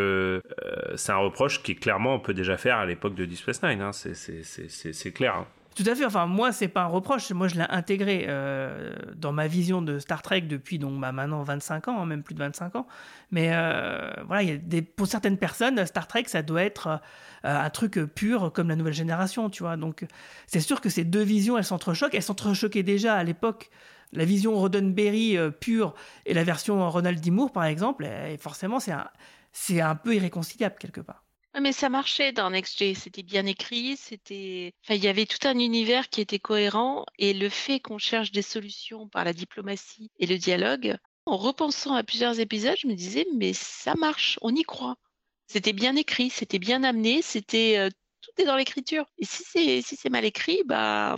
euh, 0.63 0.93
c'est 0.95 1.11
un 1.11 1.17
reproche 1.17 1.63
qui, 1.63 1.75
clairement, 1.75 2.13
on 2.15 2.19
peut 2.19 2.35
déjà 2.35 2.57
faire 2.57 2.77
à 2.77 2.85
l'époque 2.85 3.15
de 3.15 3.25
Deep 3.25 3.39
Space 3.39 3.63
Nine. 3.63 3.81
Hein. 3.81 3.91
C'est- 3.93 5.11
clair. 5.11 5.35
hein. 5.35 5.47
Tout 5.75 5.83
à 5.87 5.95
fait. 5.95 6.05
Enfin, 6.05 6.27
moi, 6.27 6.51
c'est 6.51 6.67
pas 6.67 6.83
un 6.83 6.87
reproche. 6.87 7.31
Moi, 7.31 7.47
je 7.47 7.55
l'ai 7.55 7.65
intégré 7.67 8.25
euh, 8.27 8.93
dans 9.15 9.31
ma 9.31 9.47
vision 9.47 9.81
de 9.81 9.97
Star 9.97 10.21
Trek 10.21 10.41
depuis 10.41 10.77
donc 10.77 10.99
bah, 10.99 11.11
maintenant 11.11 11.41
25 11.41 11.87
ans, 11.87 12.01
hein, 12.01 12.05
même 12.05 12.21
plus 12.21 12.35
de 12.35 12.39
25 12.39 12.75
ans. 12.75 12.87
Mais 13.31 13.49
euh, 13.53 14.11
pour 14.95 15.07
certaines 15.07 15.37
personnes, 15.37 15.83
Star 15.87 16.07
Trek, 16.07 16.25
ça 16.27 16.43
doit 16.43 16.61
être 16.61 17.01
un 17.43 17.69
truc 17.69 17.99
pur 17.99 18.51
comme 18.53 18.69
la 18.69 18.75
nouvelle 18.75 18.93
génération, 18.93 19.49
tu 19.49 19.63
vois. 19.63 19.77
Donc, 19.77 20.05
c'est 20.47 20.61
sûr 20.61 20.81
que 20.81 20.89
ces 20.89 21.03
deux 21.03 21.23
visions, 21.23 21.57
elles 21.57 21.65
s'entrechoquent. 21.65 22.15
Elles 22.15 22.23
s'entrechoquaient 22.23 22.83
déjà 22.83 23.15
à 23.15 23.23
l'époque. 23.23 23.69
La 24.11 24.25
vision 24.25 24.55
Roddenberry 24.55 25.37
euh, 25.37 25.49
pure 25.49 25.95
et 26.25 26.33
la 26.33 26.43
version 26.43 26.87
Ronald 26.89 27.19
D. 27.19 27.31
Par 27.53 27.65
exemple, 27.65 28.05
et 28.05 28.37
forcément, 28.37 28.79
c'est 28.79 28.91
un, 28.91 29.09
c'est 29.51 29.81
un 29.81 29.95
peu 29.95 30.15
irréconciliable 30.15 30.75
quelque 30.79 31.01
part. 31.01 31.23
Ouais, 31.53 31.61
mais 31.61 31.71
ça 31.71 31.89
marchait 31.89 32.31
dans 32.31 32.49
Next 32.49 32.83
c'était 32.95 33.21
bien 33.21 33.45
écrit, 33.45 33.95
c'était, 33.95 34.73
il 34.89 35.03
y 35.03 35.07
avait 35.07 35.27
tout 35.27 35.47
un 35.47 35.59
univers 35.59 36.09
qui 36.09 36.19
était 36.19 36.39
cohérent 36.39 37.05
et 37.19 37.33
le 37.33 37.47
fait 37.47 37.79
qu'on 37.79 37.99
cherche 37.99 38.31
des 38.31 38.41
solutions 38.41 39.07
par 39.07 39.23
la 39.23 39.33
diplomatie 39.33 40.09
et 40.17 40.25
le 40.25 40.39
dialogue, 40.39 40.97
en 41.27 41.37
repensant 41.37 41.93
à 41.93 42.03
plusieurs 42.03 42.39
épisodes, 42.39 42.75
je 42.79 42.87
me 42.87 42.95
disais, 42.95 43.27
mais 43.35 43.53
ça 43.53 43.93
marche, 43.93 44.39
on 44.41 44.53
y 44.55 44.63
croit. 44.63 44.95
C'était 45.47 45.73
bien 45.73 45.95
écrit, 45.95 46.29
c'était 46.29 46.59
bien 46.59 46.83
amené, 46.83 47.21
c'était, 47.21 47.77
euh, 47.77 47.89
tout 48.21 48.41
est 48.41 48.45
dans 48.45 48.55
l'écriture. 48.55 49.05
Et 49.17 49.25
si 49.25 49.43
c'est, 49.83 50.09
mal 50.09 50.25
écrit, 50.25 50.61
bah, 50.65 51.17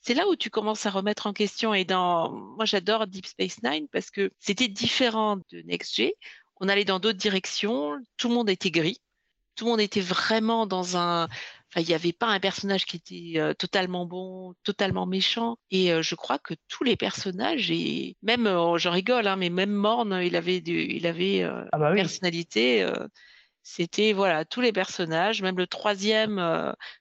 c'est 0.00 0.14
là 0.14 0.28
où 0.28 0.36
tu 0.36 0.50
commences 0.50 0.86
à 0.86 0.90
remettre 0.90 1.26
en 1.26 1.32
question. 1.32 1.74
Et 1.74 1.84
dans, 1.84 2.30
moi, 2.30 2.64
j'adore 2.64 3.06
Deep 3.06 3.26
Space 3.26 3.62
Nine 3.62 3.88
parce 3.92 4.10
que 4.10 4.30
c'était 4.38 4.68
différent 4.68 5.38
de 5.50 5.62
Next. 5.62 6.00
On 6.60 6.68
allait 6.68 6.84
dans 6.84 7.00
d'autres 7.00 7.18
directions, 7.18 7.98
tout 8.16 8.28
le 8.28 8.34
monde 8.34 8.50
était 8.50 8.70
gris 8.70 9.00
tout 9.54 9.64
le 9.64 9.70
monde 9.70 9.80
était 9.80 10.00
vraiment 10.00 10.66
dans 10.66 10.96
un. 10.96 11.28
Enfin, 11.74 11.80
il 11.80 11.88
n'y 11.88 11.94
avait 11.94 12.12
pas 12.12 12.26
un 12.26 12.38
personnage 12.38 12.84
qui 12.84 12.96
était 12.96 13.40
euh, 13.40 13.54
totalement 13.54 14.04
bon, 14.04 14.54
totalement 14.62 15.06
méchant. 15.06 15.56
Et 15.70 15.90
euh, 15.92 16.02
je 16.02 16.14
crois 16.14 16.38
que 16.38 16.52
tous 16.68 16.84
les 16.84 16.96
personnages, 16.96 17.70
et 17.70 18.16
même, 18.22 18.46
euh, 18.46 18.76
je 18.76 18.90
rigole, 18.90 19.26
hein, 19.26 19.36
mais 19.36 19.48
même 19.48 19.72
Morne, 19.72 20.20
il 20.22 20.36
avait, 20.36 20.60
du... 20.60 20.82
il 20.82 21.06
avait 21.06 21.42
euh, 21.42 21.64
Ah 21.72 21.78
bah 21.78 21.90
oui. 21.90 21.96
personnalité. 21.96 22.86
C'était 23.62 24.12
voilà 24.12 24.44
tous 24.44 24.60
les 24.60 24.72
personnages, 24.72 25.40
même 25.40 25.56
le 25.56 25.68
troisième 25.68 26.36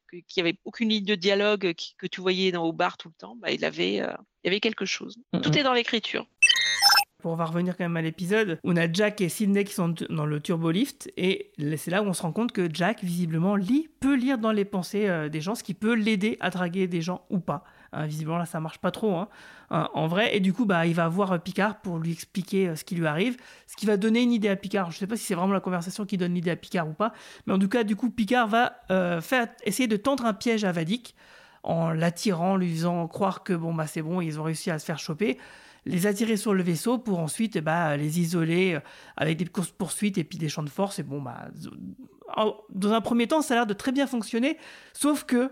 que- 0.07 0.17
qui 0.27 0.39
avait 0.39 0.57
aucune 0.63 0.89
ligne 0.89 1.05
de 1.05 1.15
dialogue 1.15 1.73
qui- 1.73 1.95
que 1.97 2.05
tu 2.05 2.21
voyais 2.21 2.51
dans, 2.51 2.63
au 2.63 2.71
bar 2.71 2.97
tout 2.97 3.09
le 3.09 3.15
temps, 3.15 3.35
bah, 3.37 3.51
il 3.51 3.65
avait, 3.65 3.95
il 3.95 4.45
y 4.45 4.47
avait 4.47 4.59
quelque 4.59 4.85
chose. 4.85 5.17
Tout 5.41 5.57
est 5.57 5.63
dans 5.63 5.73
l'écriture. 5.73 6.27
Pour 7.21 7.31
on 7.31 7.35
va 7.35 7.45
revenir 7.45 7.77
quand 7.77 7.83
même 7.83 7.97
à 7.97 8.01
l'épisode, 8.01 8.59
on 8.63 8.75
a 8.75 8.91
Jack 8.91 9.21
et 9.21 9.29
Sidney 9.29 9.63
qui 9.63 9.73
sont 9.73 9.93
dans 10.09 10.25
le 10.25 10.39
turbolift 10.39 11.11
et 11.17 11.51
c'est 11.77 11.91
là 11.91 12.03
où 12.03 12.05
on 12.05 12.13
se 12.13 12.21
rend 12.21 12.31
compte 12.31 12.51
que 12.51 12.67
Jack 12.71 13.03
visiblement 13.03 13.55
lit, 13.55 13.89
peut 13.99 14.15
lire 14.15 14.37
dans 14.37 14.51
les 14.51 14.65
pensées 14.65 15.07
euh, 15.07 15.29
des 15.29 15.41
gens, 15.41 15.55
ce 15.55 15.63
qui 15.63 15.73
peut 15.73 15.93
l'aider 15.93 16.37
à 16.39 16.49
draguer 16.49 16.87
des 16.87 17.01
gens 17.01 17.25
ou 17.29 17.39
pas. 17.39 17.63
Hein, 17.93 18.05
visiblement 18.05 18.37
là 18.37 18.45
ça 18.45 18.61
marche 18.61 18.77
pas 18.77 18.89
trop 18.89 19.17
hein, 19.17 19.27
hein, 19.69 19.89
en 19.93 20.07
vrai 20.07 20.33
et 20.33 20.39
du 20.39 20.53
coup 20.53 20.65
bah 20.65 20.85
il 20.85 20.93
va 20.93 21.09
voir 21.09 21.33
euh, 21.33 21.37
Picard 21.39 21.81
pour 21.81 21.99
lui 21.99 22.13
expliquer 22.13 22.69
euh, 22.69 22.75
ce 22.77 22.85
qui 22.85 22.95
lui 22.95 23.05
arrive, 23.05 23.35
ce 23.67 23.75
qui 23.75 23.85
va 23.85 23.97
donner 23.97 24.21
une 24.21 24.31
idée 24.31 24.47
à 24.47 24.55
Picard. 24.55 24.91
Je 24.91 24.97
sais 24.97 25.07
pas 25.07 25.17
si 25.17 25.25
c'est 25.25 25.35
vraiment 25.35 25.51
la 25.51 25.59
conversation 25.59 26.05
qui 26.05 26.15
donne 26.15 26.33
l'idée 26.33 26.51
à 26.51 26.55
Picard 26.55 26.87
ou 26.87 26.93
pas, 26.93 27.11
mais 27.45 27.53
en 27.53 27.59
tout 27.59 27.67
cas 27.67 27.83
du 27.83 27.97
coup 27.97 28.09
Picard 28.09 28.47
va 28.47 28.77
euh, 28.91 29.19
faire 29.19 29.47
essayer 29.65 29.87
de 29.87 29.97
tendre 29.97 30.25
un 30.25 30.33
piège 30.33 30.63
à 30.63 30.71
Vadik 30.71 31.15
en 31.63 31.91
l'attirant, 31.91 32.55
lui 32.55 32.73
faisant 32.73 33.05
croire 33.09 33.43
que 33.43 33.51
bon 33.51 33.73
bah 33.73 33.87
c'est 33.87 34.01
bon, 34.01 34.21
ils 34.21 34.39
ont 34.39 34.43
réussi 34.43 34.71
à 34.71 34.79
se 34.79 34.85
faire 34.85 34.97
choper 34.97 35.37
les 35.85 36.07
attirer 36.07 36.37
sur 36.37 36.53
le 36.53 36.63
vaisseau 36.63 36.97
pour 36.97 37.19
ensuite 37.19 37.57
bah, 37.57 37.97
les 37.97 38.19
isoler 38.19 38.75
euh, 38.75 38.79
avec 39.17 39.37
des 39.37 39.45
courses 39.45 39.71
poursuites 39.71 40.17
et 40.17 40.23
puis 40.23 40.37
des 40.37 40.49
champs 40.49 40.63
de 40.63 40.69
force. 40.69 40.99
Et 40.99 41.03
bon, 41.03 41.21
bah, 41.21 41.47
dans 42.69 42.91
un 42.91 43.01
premier 43.01 43.27
temps, 43.27 43.41
ça 43.41 43.53
a 43.53 43.57
l'air 43.57 43.67
de 43.67 43.73
très 43.73 43.91
bien 43.91 44.07
fonctionner, 44.07 44.57
sauf 44.93 45.23
que 45.23 45.51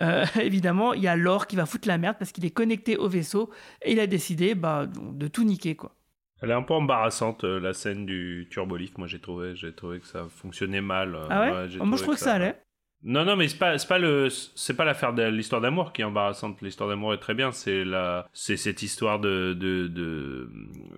euh, 0.00 0.24
évidemment, 0.40 0.94
il 0.94 1.02
y 1.02 1.08
a 1.08 1.16
Lore 1.16 1.46
qui 1.46 1.56
va 1.56 1.66
foutre 1.66 1.88
la 1.88 1.98
merde 1.98 2.16
parce 2.18 2.32
qu'il 2.32 2.44
est 2.44 2.50
connecté 2.50 2.96
au 2.96 3.08
vaisseau 3.08 3.50
et 3.82 3.92
il 3.92 4.00
a 4.00 4.06
décidé 4.06 4.54
bah, 4.54 4.86
de 4.86 5.28
tout 5.28 5.44
niquer 5.44 5.76
quoi. 5.76 5.94
Elle 6.40 6.50
est 6.50 6.54
un 6.54 6.62
peu 6.62 6.74
embarrassante, 6.74 7.44
euh, 7.44 7.60
la 7.60 7.72
scène 7.72 8.04
du 8.04 8.48
turbolift. 8.50 8.98
Moi, 8.98 9.06
j'ai 9.06 9.20
trouvé, 9.20 9.54
j'ai 9.54 9.72
trouvé 9.72 10.00
que 10.00 10.06
ça 10.08 10.26
fonctionnait 10.28 10.80
mal. 10.80 11.16
Ah 11.30 11.42
ouais, 11.42 11.78
Moi 11.78 11.96
je 11.96 12.02
trouve 12.02 12.14
que 12.14 12.20
ça 12.20 12.34
allait. 12.34 12.60
Non, 13.04 13.24
non, 13.24 13.34
mais 13.34 13.48
c'est 13.48 13.58
pas, 13.58 13.78
c'est 13.78 13.88
pas 13.88 13.98
le, 13.98 14.28
c'est 14.30 14.76
pas 14.76 14.84
l'affaire 14.84 15.12
de 15.12 15.24
l'histoire 15.24 15.60
d'amour 15.60 15.92
qui 15.92 16.02
est 16.02 16.04
embarrassante. 16.04 16.60
L'histoire 16.62 16.88
d'amour 16.88 17.12
est 17.14 17.18
très 17.18 17.34
bien. 17.34 17.50
C'est 17.50 17.84
la, 17.84 18.28
c'est 18.32 18.56
cette 18.56 18.82
histoire 18.82 19.18
de, 19.18 19.54
de, 19.58 19.88
de, 19.88 20.48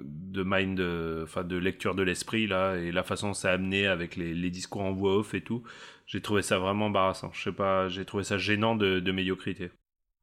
de 0.03 0.43
mind, 0.47 0.81
enfin, 1.23 1.45
de 1.45 1.57
lecture 1.57 1.95
de 1.95 2.03
l'esprit, 2.03 2.47
là, 2.47 2.77
et 2.77 2.93
la 2.93 3.05
façon 3.05 3.29
dont 3.29 3.35
c'est 3.35 3.49
amené 3.49 3.87
avec 3.87 4.17
les, 4.17 4.35
les 4.35 4.51
discours 4.51 4.83
en 4.83 4.93
voix 4.93 5.17
off 5.17 5.33
et 5.33 5.41
tout. 5.41 5.63
J'ai 6.07 6.21
trouvé 6.21 6.43
ça 6.43 6.59
vraiment 6.59 6.87
embarrassant. 6.87 7.31
Je 7.33 7.43
sais 7.43 7.53
pas, 7.53 7.89
j'ai 7.89 8.05
trouvé 8.05 8.23
ça 8.25 8.37
gênant 8.37 8.77
de, 8.77 9.01
de 9.01 9.13
médiocrité. 9.13 9.71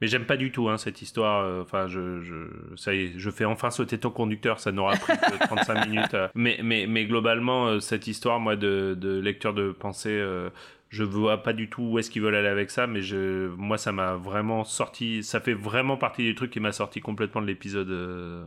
Mais 0.02 0.08
j'aime 0.08 0.26
pas 0.26 0.38
du 0.38 0.52
tout 0.52 0.70
hein, 0.70 0.78
cette 0.78 1.02
histoire. 1.02 1.44
euh, 1.46 1.62
Enfin, 1.64 1.88
je, 1.88 2.20
je, 2.22 2.36
ça 2.76 2.94
y 2.94 3.06
est, 3.06 3.14
je 3.18 3.30
fais 3.32 3.46
enfin 3.46 3.72
sauter 3.72 3.98
ton 4.00 4.10
conducteur. 4.12 4.60
Ça 4.60 4.72
n'aura 4.72 4.96
pris 4.98 5.14
que 5.18 5.38
35 5.48 5.88
minutes. 5.88 6.14
euh. 6.14 6.28
Mais, 6.36 6.60
mais, 6.64 6.86
mais 6.88 7.06
globalement, 7.06 7.68
euh, 7.68 7.80
cette 7.80 8.06
histoire, 8.08 8.40
moi, 8.40 8.56
de, 8.56 8.96
de 9.00 9.20
lecture 9.20 9.54
de 9.56 9.72
pensée, 9.72 10.10
euh, 10.12 10.50
je 10.92 11.04
vois 11.06 11.42
pas 11.42 11.54
du 11.54 11.70
tout 11.70 11.84
où 11.84 12.00
est-ce 12.00 12.12
qu'ils 12.12 12.22
veulent 12.22 12.36
aller 12.36 12.50
avec 12.50 12.70
ça. 12.70 12.86
Mais 12.86 13.02
je, 13.02 13.48
moi, 13.56 13.78
ça 13.78 13.94
m'a 13.94 14.16
vraiment 14.16 14.66
sorti. 14.66 15.24
Ça 15.24 15.40
fait 15.40 15.54
vraiment 15.54 15.96
partie 15.96 16.26
des 16.26 16.36
trucs 16.36 16.52
qui 16.52 16.60
m'a 16.60 16.74
sorti 16.74 17.00
complètement 17.00 17.42
de 17.42 17.48
l'épisode. 17.48 17.90
euh. 17.90 18.44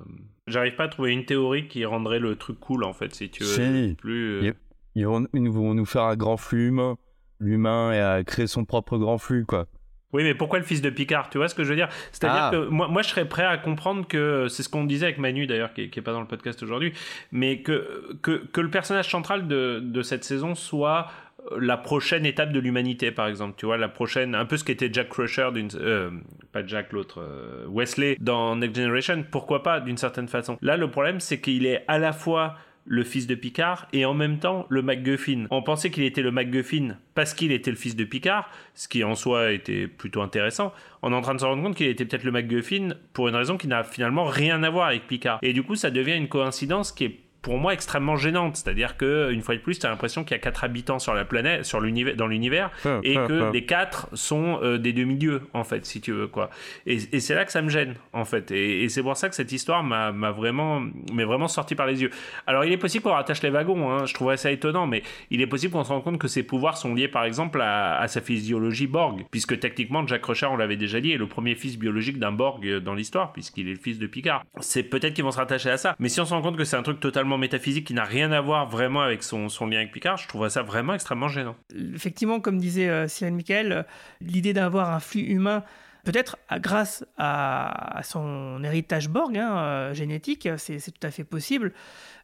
J'arrive 0.47 0.76
pas 0.76 0.84
à 0.84 0.88
trouver 0.88 1.12
une 1.12 1.24
théorie 1.24 1.68
qui 1.68 1.84
rendrait 1.86 2.18
le 2.18 2.36
truc 2.36 2.61
cool, 2.61 2.84
en 2.84 2.92
fait, 2.92 3.14
si 3.14 3.30
tu 3.30 3.45
veux. 3.45 3.49
Si. 3.88 3.95
Plus. 3.97 4.34
euh, 4.40 4.42
Yep. 4.42 4.57
Ils 4.95 5.07
vont, 5.07 5.74
nous 5.74 5.84
faire 5.86 6.03
un 6.03 6.16
grand 6.16 6.36
flux 6.36 6.68
humain. 6.68 6.97
L'humain 7.40 7.90
a 7.90 8.22
créé 8.24 8.47
son 8.47 8.64
propre 8.66 8.99
grand 8.99 9.18
flux, 9.18 9.45
quoi. 9.47 9.66
Oui, 10.12 10.22
mais 10.22 10.34
pourquoi 10.36 10.61
le 10.61 10.64
fils 10.64 10.80
de 10.80 10.90
Picard 10.90 11.28
Tu 11.28 11.38
vois 11.38 11.49
ce 11.49 11.57
que 11.57 11.64
je 11.64 11.70
veux 11.70 11.74
dire? 11.74 11.88
C'est-à-dire 12.12 12.42
Ah. 12.45 12.51
que 12.53 12.68
moi, 12.68 12.86
moi, 12.86 13.03
je 13.03 13.09
serais 13.09 13.28
prêt 13.28 13.45
à 13.45 13.57
comprendre 13.59 14.07
que 14.07 14.47
c'est 14.49 14.62
ce 14.62 14.68
qu'on 14.68 14.84
disait 14.84 15.07
avec 15.07 15.18
Manu 15.18 15.49
d'ailleurs, 15.49 15.74
qui, 15.74 15.90
qui 15.90 15.99
est 15.99 16.03
pas 16.03 16.12
dans 16.12 16.20
le 16.20 16.28
podcast 16.28 16.62
aujourd'hui, 16.62 16.92
mais 17.32 17.62
que, 17.62 18.14
que 18.22 18.47
que 18.47 18.61
le 18.61 18.70
personnage 18.70 19.11
central 19.11 19.49
de 19.49 19.80
de 19.82 20.03
cette 20.03 20.22
saison 20.22 20.55
soit 20.55 21.09
euh, 21.09 21.23
la 21.59 21.76
prochaine 21.76 22.26
étape 22.26 22.53
de 22.53 22.61
l'humanité, 22.61 23.11
par 23.11 23.26
exemple. 23.26 23.55
Tu 23.57 23.66
vois, 23.66 23.76
la 23.76 23.88
prochaine, 23.88 24.34
un 24.34 24.45
peu 24.45 24.57
ce 24.57 24.64
qu'était 24.64 24.90
Jack 24.92 25.09
Crusher 25.09 25.49
euh, 25.74 26.11
pas 26.53 26.66
Jack 26.66 26.92
l'autre, 26.92 27.20
euh, 27.20 27.66
Wesley 27.68 28.16
dans 28.20 28.57
Next 28.57 28.76
Generation. 28.76 29.24
Pourquoi 29.30 29.62
pas 29.62 29.80
d'une 29.80 29.97
certaine 29.99 30.28
façon 30.28 30.59
Là, 30.62 30.76
le 30.76 30.90
problème, 30.90 31.20
c'est 31.20 31.40
qu'il 31.40 31.66
est 31.66 31.84
à 31.88 31.99
la 31.99 32.12
fois 32.12 32.57
le 32.86 33.03
fils 33.03 33.26
de 33.26 33.34
Picard 33.34 33.88
et 33.92 34.05
en 34.05 34.14
même 34.14 34.38
temps 34.38 34.66
le 34.68 34.82
MacGuffin. 34.82 35.47
On 35.51 35.62
pensait 35.62 35.90
qu'il 35.90 36.05
était 36.05 36.22
le 36.22 36.30
MacGuffin 36.30 36.97
parce 37.14 37.32
qu'il 37.32 37.53
était 37.53 37.70
le 37.70 37.76
fils 37.76 37.97
de 37.97 38.05
Picard, 38.05 38.51
ce 38.74 38.88
qui 38.88 39.05
en 39.05 39.14
soi 39.14 39.53
était 39.53 39.86
plutôt 39.86 40.20
intéressant. 40.20 40.72
On 41.03 41.12
est 41.12 41.16
en 41.16 41.22
train 41.22 41.34
de 41.34 41.40
se 41.40 41.47
rendre 41.47 41.62
compte 41.62 41.76
qu'il 41.76 41.86
était 41.86 42.05
peut-être 42.05 42.24
le 42.24 42.32
MacGuffin 42.32 42.90
pour 43.12 43.28
une 43.28 43.36
raison 43.36 43.57
qui 43.57 43.68
n'a 43.68 43.84
finalement 43.84 44.24
rien 44.24 44.62
à 44.62 44.70
voir 44.70 44.88
avec 44.88 45.07
Picard. 45.07 45.38
Et 45.42 45.53
du 45.53 45.62
coup, 45.62 45.76
ça 45.76 45.90
devient 45.90 46.16
une 46.16 46.28
coïncidence 46.28 46.92
qui 46.92 47.05
est 47.05 47.20
pour 47.45 47.59
moi 47.59 47.74
extrêmement 47.74 48.16
gênante. 48.16 48.57
C'est-à-dire 48.57 48.97
que 48.97 49.30
une 49.30 49.42
fois 49.42 49.55
de 49.55 49.61
plus, 49.61 49.78
tu 49.78 49.86
as 49.86 49.90
l'impression 49.90 50.24
qu'il 50.24 50.32
y 50.32 50.40
a 50.40 50.40
quatre 50.40 50.64
habitants 50.64 50.99
sur 50.99 51.14
la 51.14 51.26
planète, 51.26 51.64
sur 51.64 51.78
l'univers, 51.78 52.16
dans 52.16 52.26
l'univers, 52.26 52.70
et 53.05 53.14
que 53.14 53.53
les 53.53 53.64
quatre 53.66 54.09
sont 54.14 54.59
euh, 54.62 54.78
des 54.78 54.92
demi-dieux 54.92 55.42
en 55.53 55.62
fait, 55.62 55.84
si 55.84 56.01
tu 56.01 56.12
veux 56.12 56.26
quoi. 56.26 56.51
Et, 56.86 56.99
c'est 57.20 57.34
là 57.34 57.45
que 57.45 57.53
ça 57.53 57.62
me 57.62 57.68
gêne 57.68 57.95
en 58.12 58.24
fait. 58.24 58.51
Et, 58.51 58.88
c'est 58.88 59.03
pour 59.03 59.16
ça 59.16 59.28
que 59.28 59.34
cette 59.34 59.53
histoire 59.53 59.84
m'a 59.84 60.11
vraiment, 60.30 60.82
m'est 61.12 61.24
vraiment 61.24 61.47
sorti 61.47 61.74
par 61.74 61.86
les 61.86 62.03
yeux. 62.03 62.11
Alors 62.47 62.64
il 62.64 62.72
est 62.72 62.78
possible 62.78 63.05
qu'on 63.05 63.12
rattache 63.12 63.42
les 63.42 63.51
wagons. 63.51 63.90
Hein, 63.90 64.07
je 64.07 64.14
trouverais 64.14 64.38
ça 64.38 64.51
étonnant, 64.51 64.86
mais 64.86 65.03
il 65.30 65.42
est 65.42 65.47
possible 65.47 65.74
qu'on 65.74 65.84
se 65.84 65.90
rende 65.90 66.03
compte 66.03 66.18
que 66.18 66.28
ses 66.28 66.42
pouvoirs 66.42 66.78
sont 66.78 66.95
liés 66.95 67.09
par 67.09 67.24
exemple 67.24 67.61
à, 67.61 68.07
sa 68.09 68.22
physiologie 68.22 68.86
Borg, 68.86 69.26
puisque 69.30 69.59
techniquement 69.61 70.07
Jack 70.07 70.22
Crusher, 70.22 70.47
on 70.47 70.57
l'avait 70.57 70.76
déjà 70.76 71.01
dit, 71.01 71.12
est 71.12 71.18
le 71.18 71.26
premier 71.26 71.55
fils 71.55 71.78
biologique 71.78 72.18
d'un 72.18 72.32
Borg 72.32 72.78
dans 72.78 72.95
l'histoire, 72.95 73.32
puisqu'il 73.32 73.68
est 73.68 73.74
le 73.74 73.78
fils 73.78 73.99
de 73.99 74.07
Picard. 74.07 74.45
C'est 74.61 74.84
peut-être 74.84 75.12
qu'ils 75.12 75.24
vont 75.24 75.30
se 75.30 75.38
rattacher 75.38 75.70
à 75.70 75.76
ça. 75.76 75.95
Mais 75.99 76.09
si 76.09 76.20
on 76.20 76.24
se 76.24 76.32
rend 76.32 76.40
compte 76.40 76.57
que 76.57 76.64
c'est 76.64 76.76
un 76.76 76.82
truc 76.82 77.01
totalement 77.01 77.34
métaphysique 77.39 77.87
qui 77.87 77.95
n'a 77.95 78.05
rien 78.05 78.32
à 78.32 78.41
voir 78.41 78.68
vraiment 78.68 79.01
avec 79.01 79.22
son, 79.22 79.49
lien 79.66 79.78
avec 79.78 79.93
Picard, 79.93 80.16
je 80.16 80.28
trouverais 80.28 80.51
ça 80.51 80.62
vraiment 80.62 80.95
extrêmement 80.95 81.28
gênant. 81.28 81.57
Effectivement, 81.95 82.41
comme 82.41 82.59
disait 82.59 82.89
euh, 82.89 83.09
Cyril 83.09 83.35
Michael, 83.35 83.72
euh, 83.72 83.82
l'idée 84.20 84.53
d'avoir 84.53 84.93
un 84.93 85.01
flux 85.01 85.22
humain 85.22 85.64
peut-être 86.05 86.37
grâce 86.59 87.03
à, 87.16 88.03
son 88.05 88.62
héritage 88.62 89.09
Borg 89.09 89.39
hein, 89.39 89.57
euh, 89.57 89.95
génétique, 89.95 90.47
c'est 90.59 90.78
tout 90.78 91.07
à 91.07 91.11
fait 91.11 91.24
possible. 91.24 91.72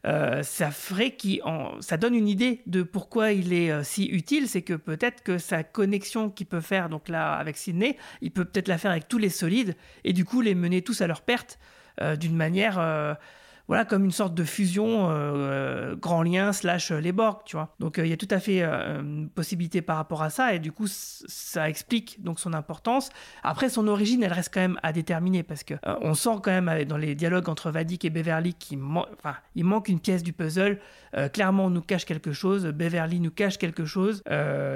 ça 0.03 0.69
ferait 0.69 1.15
qui, 1.15 1.41
ça 1.79 1.97
donne 1.97 2.13
une 2.13 2.27
idée 2.27 2.61
de 2.67 2.83
pourquoi 2.83 3.31
il 3.31 3.53
est 3.53 3.83
si 3.83 4.05
utile, 4.05 4.47
c'est 4.47 4.61
que 4.61 4.75
peut-être 4.75 5.23
que 5.23 5.39
sa 5.39 5.63
connexion 5.63 6.29
qu'il 6.29 6.45
peut 6.45 6.61
faire 6.61 6.89
donc 6.89 7.09
là 7.09 7.33
avec 7.33 7.57
Sydney, 7.57 7.97
il 8.21 8.29
peut 8.29 8.45
peut-être 8.45 8.67
la 8.67 8.77
faire 8.77 8.91
avec 8.91 9.07
tous 9.07 9.17
les 9.17 9.29
solides 9.29 9.75
et 10.03 10.13
du 10.13 10.25
coup 10.25 10.41
les 10.41 10.53
mener 10.53 10.83
tous 10.83 11.01
à 11.01 11.07
leur 11.07 11.21
perte 11.21 11.57
d'une 12.19 12.35
manière 12.35 13.17
voilà, 13.71 13.85
comme 13.85 14.03
une 14.03 14.11
sorte 14.11 14.35
de 14.35 14.43
fusion 14.43 15.09
euh, 15.09 15.13
euh, 15.13 15.95
grand 15.95 16.23
lien 16.23 16.51
slash 16.51 16.91
euh, 16.91 16.99
les 16.99 17.13
Borg, 17.13 17.43
tu 17.45 17.55
vois. 17.55 17.73
Donc 17.79 17.99
il 17.99 18.07
y 18.07 18.11
a 18.11 18.17
tout 18.17 18.27
à 18.29 18.41
fait 18.41 18.63
une 18.63 19.29
possibilité 19.29 19.81
par 19.81 19.95
rapport 19.95 20.23
à 20.23 20.29
ça 20.29 20.53
et 20.53 20.59
du 20.59 20.73
coup 20.73 20.87
ça 20.89 21.69
explique 21.69 22.21
donc 22.21 22.41
son 22.41 22.53
importance. 22.53 23.11
Après 23.43 23.69
son 23.69 23.87
origine, 23.87 24.23
elle 24.23 24.33
reste 24.33 24.53
quand 24.53 24.59
même 24.59 24.77
à 24.83 24.91
déterminer 24.91 25.43
parce 25.43 25.63
que 25.63 25.75
on 26.01 26.15
sent 26.15 26.41
quand 26.43 26.51
même 26.51 26.83
dans 26.83 26.97
les 26.97 27.15
dialogues 27.15 27.47
entre 27.47 27.71
Vadik 27.71 28.03
et 28.03 28.09
Beverly 28.09 28.55
qu'il 28.55 28.77
manque 28.77 29.87
une 29.87 30.01
pièce 30.01 30.21
du 30.21 30.33
puzzle. 30.33 30.77
clairement, 31.31 31.67
on 31.67 31.69
nous 31.69 31.81
cache 31.81 32.03
quelque 32.03 32.33
chose. 32.33 32.65
Beverly 32.65 33.21
nous 33.21 33.31
cache 33.31 33.57
quelque 33.57 33.85
chose. 33.85 34.21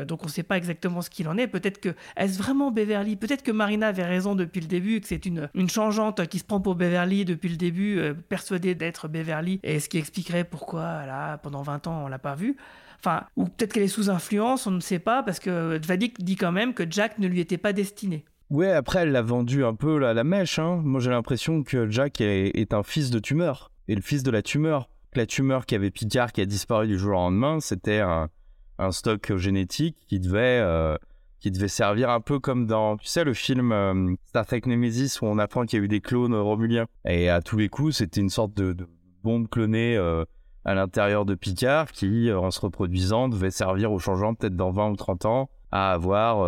donc 0.08 0.24
on 0.24 0.28
ne 0.28 0.32
sait 0.32 0.44
pas 0.44 0.56
exactement 0.56 1.02
ce 1.02 1.10
qu'il 1.10 1.28
en 1.28 1.38
est. 1.38 1.48
Peut-être 1.48 1.82
que 1.82 1.90
est-ce 2.16 2.38
vraiment 2.38 2.72
Beverly? 2.72 3.18
Peut-être 3.18 3.44
que 3.44 3.52
Marina 3.52 3.88
avait 3.88 4.06
raison 4.06 4.36
depuis 4.36 4.62
le 4.62 4.68
début, 4.68 5.02
que 5.02 5.08
c'est 5.08 5.26
une, 5.26 5.50
une 5.54 5.70
changeante 5.70 6.26
qui 6.28 6.40
se 6.40 6.46
prend 6.46 6.62
pour 6.62 6.76
Beverly 6.76 7.26
depuis 7.26 7.50
le 7.50 7.58
début, 7.58 8.00
persuadée 8.30 8.74
d'être 8.74 8.85
être 8.86 9.08
Beverly 9.08 9.60
et 9.64 9.80
ce 9.80 9.90
qui 9.90 9.98
expliquerait 9.98 10.44
pourquoi 10.44 11.06
là 11.06 11.38
pendant 11.38 11.62
20 11.62 11.88
ans 11.88 12.04
on 12.06 12.08
l'a 12.08 12.20
pas 12.20 12.36
vue. 12.36 12.56
Enfin, 13.00 13.24
ou 13.36 13.46
peut-être 13.46 13.74
qu'elle 13.74 13.84
est 13.84 13.88
sous 13.88 14.10
influence, 14.10 14.66
on 14.68 14.72
ne 14.72 14.80
sait 14.80 15.00
pas 15.00 15.22
parce 15.22 15.40
que 15.40 15.80
Vadik 15.86 16.24
dit 16.24 16.36
quand 16.36 16.52
même 16.52 16.74
que 16.74 16.84
Jack 16.90 17.20
ne 17.20 17.28
lui 17.28 17.40
était 17.40 17.58
pas 17.58 17.74
destiné. 17.74 18.26
Ouais, 18.50 18.72
après 18.72 19.00
elle 19.00 19.12
l'a 19.12 19.22
vendu 19.22 19.66
un 19.66 19.76
peu 19.76 19.98
la, 19.98 20.14
la 20.14 20.24
mèche. 20.24 20.60
Hein. 20.60 20.82
Moi 20.84 21.00
j'ai 21.00 21.12
l'impression 21.12 21.64
que 21.64 21.90
Jack 21.90 22.22
est, 22.22 22.74
un 22.74 22.84
fils 22.84 23.10
de 23.10 23.20
tumeur 23.20 23.72
et 23.88 23.96
le 23.96 24.02
fils 24.02 24.24
de 24.24 24.32
la 24.32 24.42
tumeur. 24.42 24.90
La 25.14 25.26
tumeur 25.26 25.66
qui 25.66 25.76
avait 25.76 25.92
Picard 25.92 26.32
qui 26.32 26.42
a 26.42 26.46
disparu 26.46 26.88
du 26.88 26.98
jour 26.98 27.12
au 27.12 27.16
lendemain, 27.16 27.60
c'était 27.60 28.00
un, 28.00 28.30
stock 28.92 29.36
génétique 29.38 29.98
qui 30.08 30.20
devait 30.20 30.60
euh, 30.62 30.98
qui 31.46 31.52
devait 31.52 31.68
servir 31.68 32.10
un 32.10 32.22
peu 32.22 32.40
comme 32.40 32.66
dans, 32.66 32.98
tu 32.98 33.06
sais, 33.06 33.24
le 33.24 33.36
film 33.36 33.72
euh, 33.72 34.16
Star 34.26 34.48
Trek 34.48 34.64
Nemesis 34.66 35.20
où 35.22 35.28
on 35.28 35.38
apprend 35.38 35.68
qu'il 35.68 35.78
y 35.78 35.82
a 35.84 35.86
eu 35.86 35.88
des 35.88 36.02
clones 36.02 36.34
romuliens. 36.34 36.88
Et 37.08 37.30
à 37.30 37.40
tous 37.44 37.56
les 37.56 37.70
coups, 37.70 37.98
c'était 37.98 38.20
une 38.20 38.32
sorte 38.32 38.56
de, 38.56 38.76
bombe 39.24 39.48
clonée 39.48 39.96
euh, 39.96 40.26
à 40.64 40.74
l'intérieur 40.74 41.24
de 41.24 41.36
Picard 41.36 41.92
qui, 41.92 42.32
euh, 42.32 42.40
en 42.40 42.50
se 42.50 42.60
reproduisant, 42.60 43.30
devait 43.30 43.52
servir 43.52 43.92
au 43.92 44.00
changeant 44.00 44.34
peut-être 44.34 44.56
dans 44.56 44.72
20 44.72 44.90
ou 44.90 44.96
30 44.96 45.26
ans 45.26 45.50
à 45.72 45.92
avoir 45.92 46.42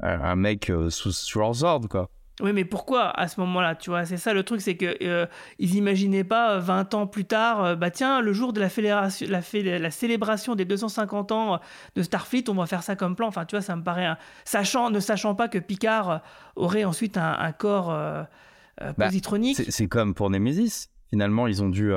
un, 0.00 0.36
mec 0.36 0.70
sous, 0.90 1.12
sous 1.12 1.38
leurs 1.38 1.64
ordres, 1.64 1.88
quoi. 1.88 2.10
Oui, 2.40 2.52
mais 2.52 2.64
pourquoi 2.64 3.10
à 3.18 3.26
ce 3.26 3.40
moment-là 3.40 3.74
Tu 3.74 3.90
vois, 3.90 4.04
c'est 4.04 4.16
ça 4.16 4.32
le 4.32 4.44
truc, 4.44 4.60
c'est 4.60 4.76
que 4.76 4.96
euh, 5.02 5.26
ils 5.58 5.74
imaginaient 5.74 6.24
pas 6.24 6.58
20 6.58 6.94
euh, 6.94 6.96
ans 6.98 7.06
plus 7.06 7.24
tard, 7.24 7.64
euh, 7.64 7.74
bah 7.74 7.90
tiens, 7.90 8.20
le 8.20 8.32
jour 8.32 8.52
de 8.52 8.60
la, 8.60 8.68
fédération, 8.68 9.26
la, 9.28 9.40
la, 9.78 9.90
célébration 9.90 10.54
des 10.54 10.64
250 10.64 11.32
ans 11.32 11.60
de 11.96 12.02
Starfleet, 12.02 12.48
on 12.48 12.54
va 12.54 12.66
faire 12.66 12.82
ça 12.84 12.94
comme 12.94 13.16
plan. 13.16 13.26
Enfin, 13.26 13.44
tu 13.44 13.56
vois, 13.56 13.62
ça 13.62 13.74
me 13.74 13.82
paraît, 13.82 14.08
sachant, 14.44 14.90
ne 14.90 15.00
sachant 15.00 15.34
pas 15.34 15.48
que 15.48 15.58
Picard 15.58 16.22
aurait 16.54 16.84
ensuite 16.84 17.16
un, 17.16 17.52
corps 17.52 17.88
bah, 17.88 19.06
positronique. 19.06 19.60
c'est 19.68 19.88
comme 19.88 20.14
pour 20.14 20.30
Nemesis. 20.30 20.90
Finalement, 21.10 21.46
ils 21.46 21.62
ont 21.62 21.68
dû, 21.68 21.92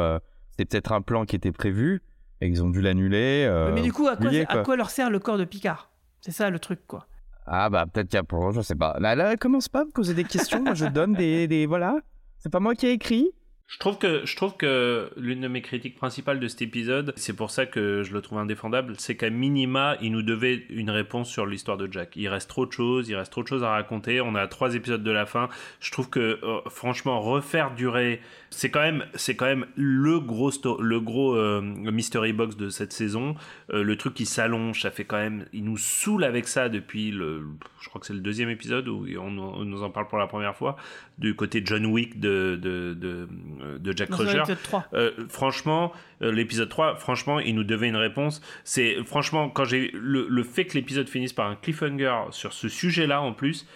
c'est 0.57 0.65
peut-être 0.65 0.91
un 0.91 1.01
plan 1.01 1.25
qui 1.25 1.35
était 1.35 1.51
prévu 1.51 2.01
et 2.39 2.47
ils 2.47 2.63
ont 2.63 2.69
dû 2.69 2.81
l'annuler. 2.81 3.47
mais 3.73 3.81
du 3.81 3.93
coup, 3.93 4.07
à 4.07 4.15
quoi, 4.15 4.31
à 4.47 4.57
quoi 4.59 4.75
leur 4.75 4.89
sert 4.89 5.11
le 5.11 5.19
corps 5.19 5.37
de 5.37 5.45
Picard? 5.45 5.91
C'est 6.21 6.31
ça 6.31 6.49
le 6.49 6.59
truc, 6.59 6.79
quoi. 6.87 7.07
Ah 7.45 7.69
bah 7.69 7.85
peut-être 7.91 8.07
qu'il 8.07 8.17
y 8.17 8.19
a 8.19 8.23
pour, 8.23 8.51
je 8.51 8.61
sais 8.61 8.75
pas. 8.75 8.97
Là, 8.99 9.15
là, 9.15 9.35
commence 9.37 9.67
pas 9.67 9.81
à 9.81 9.85
me 9.85 9.91
poser 9.91 10.13
des 10.13 10.23
questions, 10.23 10.61
moi 10.61 10.73
je 10.73 10.85
donne 10.85 11.13
des, 11.13 11.47
des 11.47 11.65
voilà. 11.65 11.97
C'est 12.37 12.51
pas 12.51 12.59
moi 12.59 12.75
qui 12.75 12.87
ai 12.87 12.91
écrit. 12.91 13.31
Je 13.71 14.35
trouve 14.35 14.57
que 14.57 15.09
l'une 15.15 15.41
de 15.41 15.47
mes 15.47 15.61
critiques 15.61 15.95
principales 15.95 16.39
de 16.39 16.47
cet 16.49 16.61
épisode, 16.61 17.13
c'est 17.15 17.35
pour 17.35 17.51
ça 17.51 17.65
que 17.65 18.03
je 18.03 18.13
le 18.13 18.21
trouve 18.21 18.37
indéfendable, 18.37 18.95
c'est 18.97 19.15
qu'à 19.15 19.29
minima, 19.29 19.95
il 20.01 20.11
nous 20.11 20.21
devait 20.21 20.65
une 20.69 20.89
réponse 20.89 21.29
sur 21.29 21.45
l'histoire 21.45 21.77
de 21.77 21.91
Jack. 21.91 22.15
Il 22.17 22.27
reste 22.27 22.49
trop 22.49 22.65
de 22.65 22.71
choses, 22.71 23.07
il 23.07 23.15
reste 23.15 23.31
trop 23.31 23.43
de 23.43 23.47
choses 23.47 23.63
à 23.63 23.69
raconter. 23.69 24.19
On 24.19 24.35
a 24.35 24.45
trois 24.47 24.75
épisodes 24.75 25.03
de 25.03 25.11
la 25.11 25.25
fin. 25.25 25.47
Je 25.79 25.89
trouve 25.91 26.09
que 26.09 26.39
euh, 26.43 26.59
franchement 26.69 27.21
refaire 27.21 27.73
durer, 27.73 28.21
c'est 28.49 28.69
quand 28.69 28.81
même 28.81 29.05
c'est 29.15 29.35
quand 29.35 29.45
même 29.45 29.65
le 29.75 30.19
gros 30.19 30.51
le 30.79 31.01
euh, 31.09 31.61
mystery 31.61 32.33
box 32.33 32.57
de 32.57 32.69
cette 32.69 32.91
saison. 32.91 33.35
Euh, 33.73 33.83
le 33.83 33.95
truc 33.95 34.13
qui 34.13 34.25
s'allonge, 34.25 34.81
ça 34.81 34.91
fait 34.91 35.05
quand 35.05 35.17
même, 35.17 35.45
il 35.53 35.63
nous 35.63 35.77
saoule 35.77 36.25
avec 36.25 36.47
ça 36.47 36.67
depuis 36.67 37.11
le, 37.11 37.45
je 37.79 37.89
crois 37.89 38.01
que 38.01 38.07
c'est 38.07 38.13
le 38.13 38.19
deuxième 38.19 38.49
épisode 38.49 38.87
où 38.89 39.07
on, 39.17 39.31
nous 39.31 39.83
en 39.83 39.89
parle 39.89 40.07
pour 40.07 40.17
la 40.17 40.27
première 40.27 40.55
fois 40.55 40.75
du 41.21 41.35
côté 41.35 41.61
John 41.63 41.85
Wick 41.85 42.19
de, 42.19 42.59
de, 42.61 42.93
de, 42.95 43.27
de 43.77 43.95
Jack. 43.95 44.09
Euh, 44.93 45.11
franchement, 45.29 45.93
euh, 46.21 46.31
l'épisode 46.31 46.67
3, 46.67 46.95
franchement, 46.95 47.39
il 47.39 47.53
nous 47.55 47.63
devait 47.63 47.87
une 47.87 47.95
réponse. 47.95 48.41
C'est 48.63 48.97
franchement, 49.05 49.47
quand 49.49 49.63
j'ai 49.63 49.91
le, 49.93 50.27
le 50.27 50.43
fait 50.43 50.65
que 50.65 50.73
l'épisode 50.73 51.07
finisse 51.07 51.31
par 51.31 51.47
un 51.47 51.55
cliffhanger 51.55 52.15
sur 52.31 52.53
ce 52.53 52.67
sujet-là 52.67 53.21
en 53.21 53.33
plus, 53.33 53.67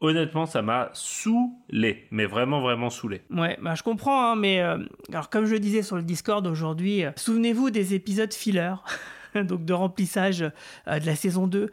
honnêtement, 0.00 0.44
ça 0.44 0.60
m'a 0.60 0.90
saoulé, 0.92 2.06
mais 2.10 2.26
vraiment, 2.26 2.60
vraiment 2.60 2.90
saoulé. 2.90 3.22
Ouais, 3.30 3.56
bah, 3.62 3.76
je 3.76 3.84
comprends, 3.84 4.32
hein, 4.32 4.36
mais 4.36 4.60
euh, 4.60 4.78
alors 5.10 5.30
comme 5.30 5.46
je 5.46 5.52
le 5.52 5.60
disais 5.60 5.82
sur 5.82 5.94
le 5.94 6.02
Discord 6.02 6.44
aujourd'hui, 6.48 7.04
souvenez-vous 7.14 7.70
des 7.70 7.94
épisodes 7.94 8.34
filler, 8.34 8.74
donc 9.36 9.64
de 9.64 9.72
remplissage 9.72 10.40
de 10.40 11.06
la 11.06 11.14
saison 11.14 11.46
2. 11.46 11.70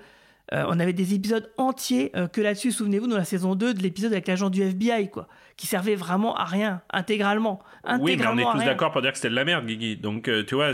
Euh, 0.54 0.64
on 0.68 0.80
avait 0.80 0.94
des 0.94 1.16
épisodes 1.16 1.52
entiers 1.58 2.12
euh, 2.16 2.28
que 2.28 2.40
là-dessus, 2.40 2.72
souvenez-vous, 2.72 3.08
dans 3.08 3.18
la 3.18 3.26
saison 3.26 3.56
2, 3.56 3.74
de 3.74 3.82
l'épisode 3.82 4.12
avec 4.12 4.28
l'agent 4.28 4.50
du 4.50 4.62
FBI, 4.62 5.10
quoi, 5.10 5.28
qui 5.58 5.66
servait 5.66 5.96
vraiment 5.96 6.36
à 6.36 6.46
rien, 6.46 6.82
intégralement. 6.92 7.62
oui, 8.00 8.16
mais 8.16 8.28
on 8.28 8.38
est 8.38 8.44
tous 8.44 8.64
d'accord 8.64 8.92
pour 8.92 9.02
dire 9.02 9.12
que 9.12 9.18
c'était 9.18 9.30
de 9.30 9.36
la 9.36 9.46
merde, 9.46 9.66
Guigui. 9.66 9.98
Donc, 9.98 10.28
euh, 10.28 10.44
tu 10.46 10.56
vois, 10.56 10.72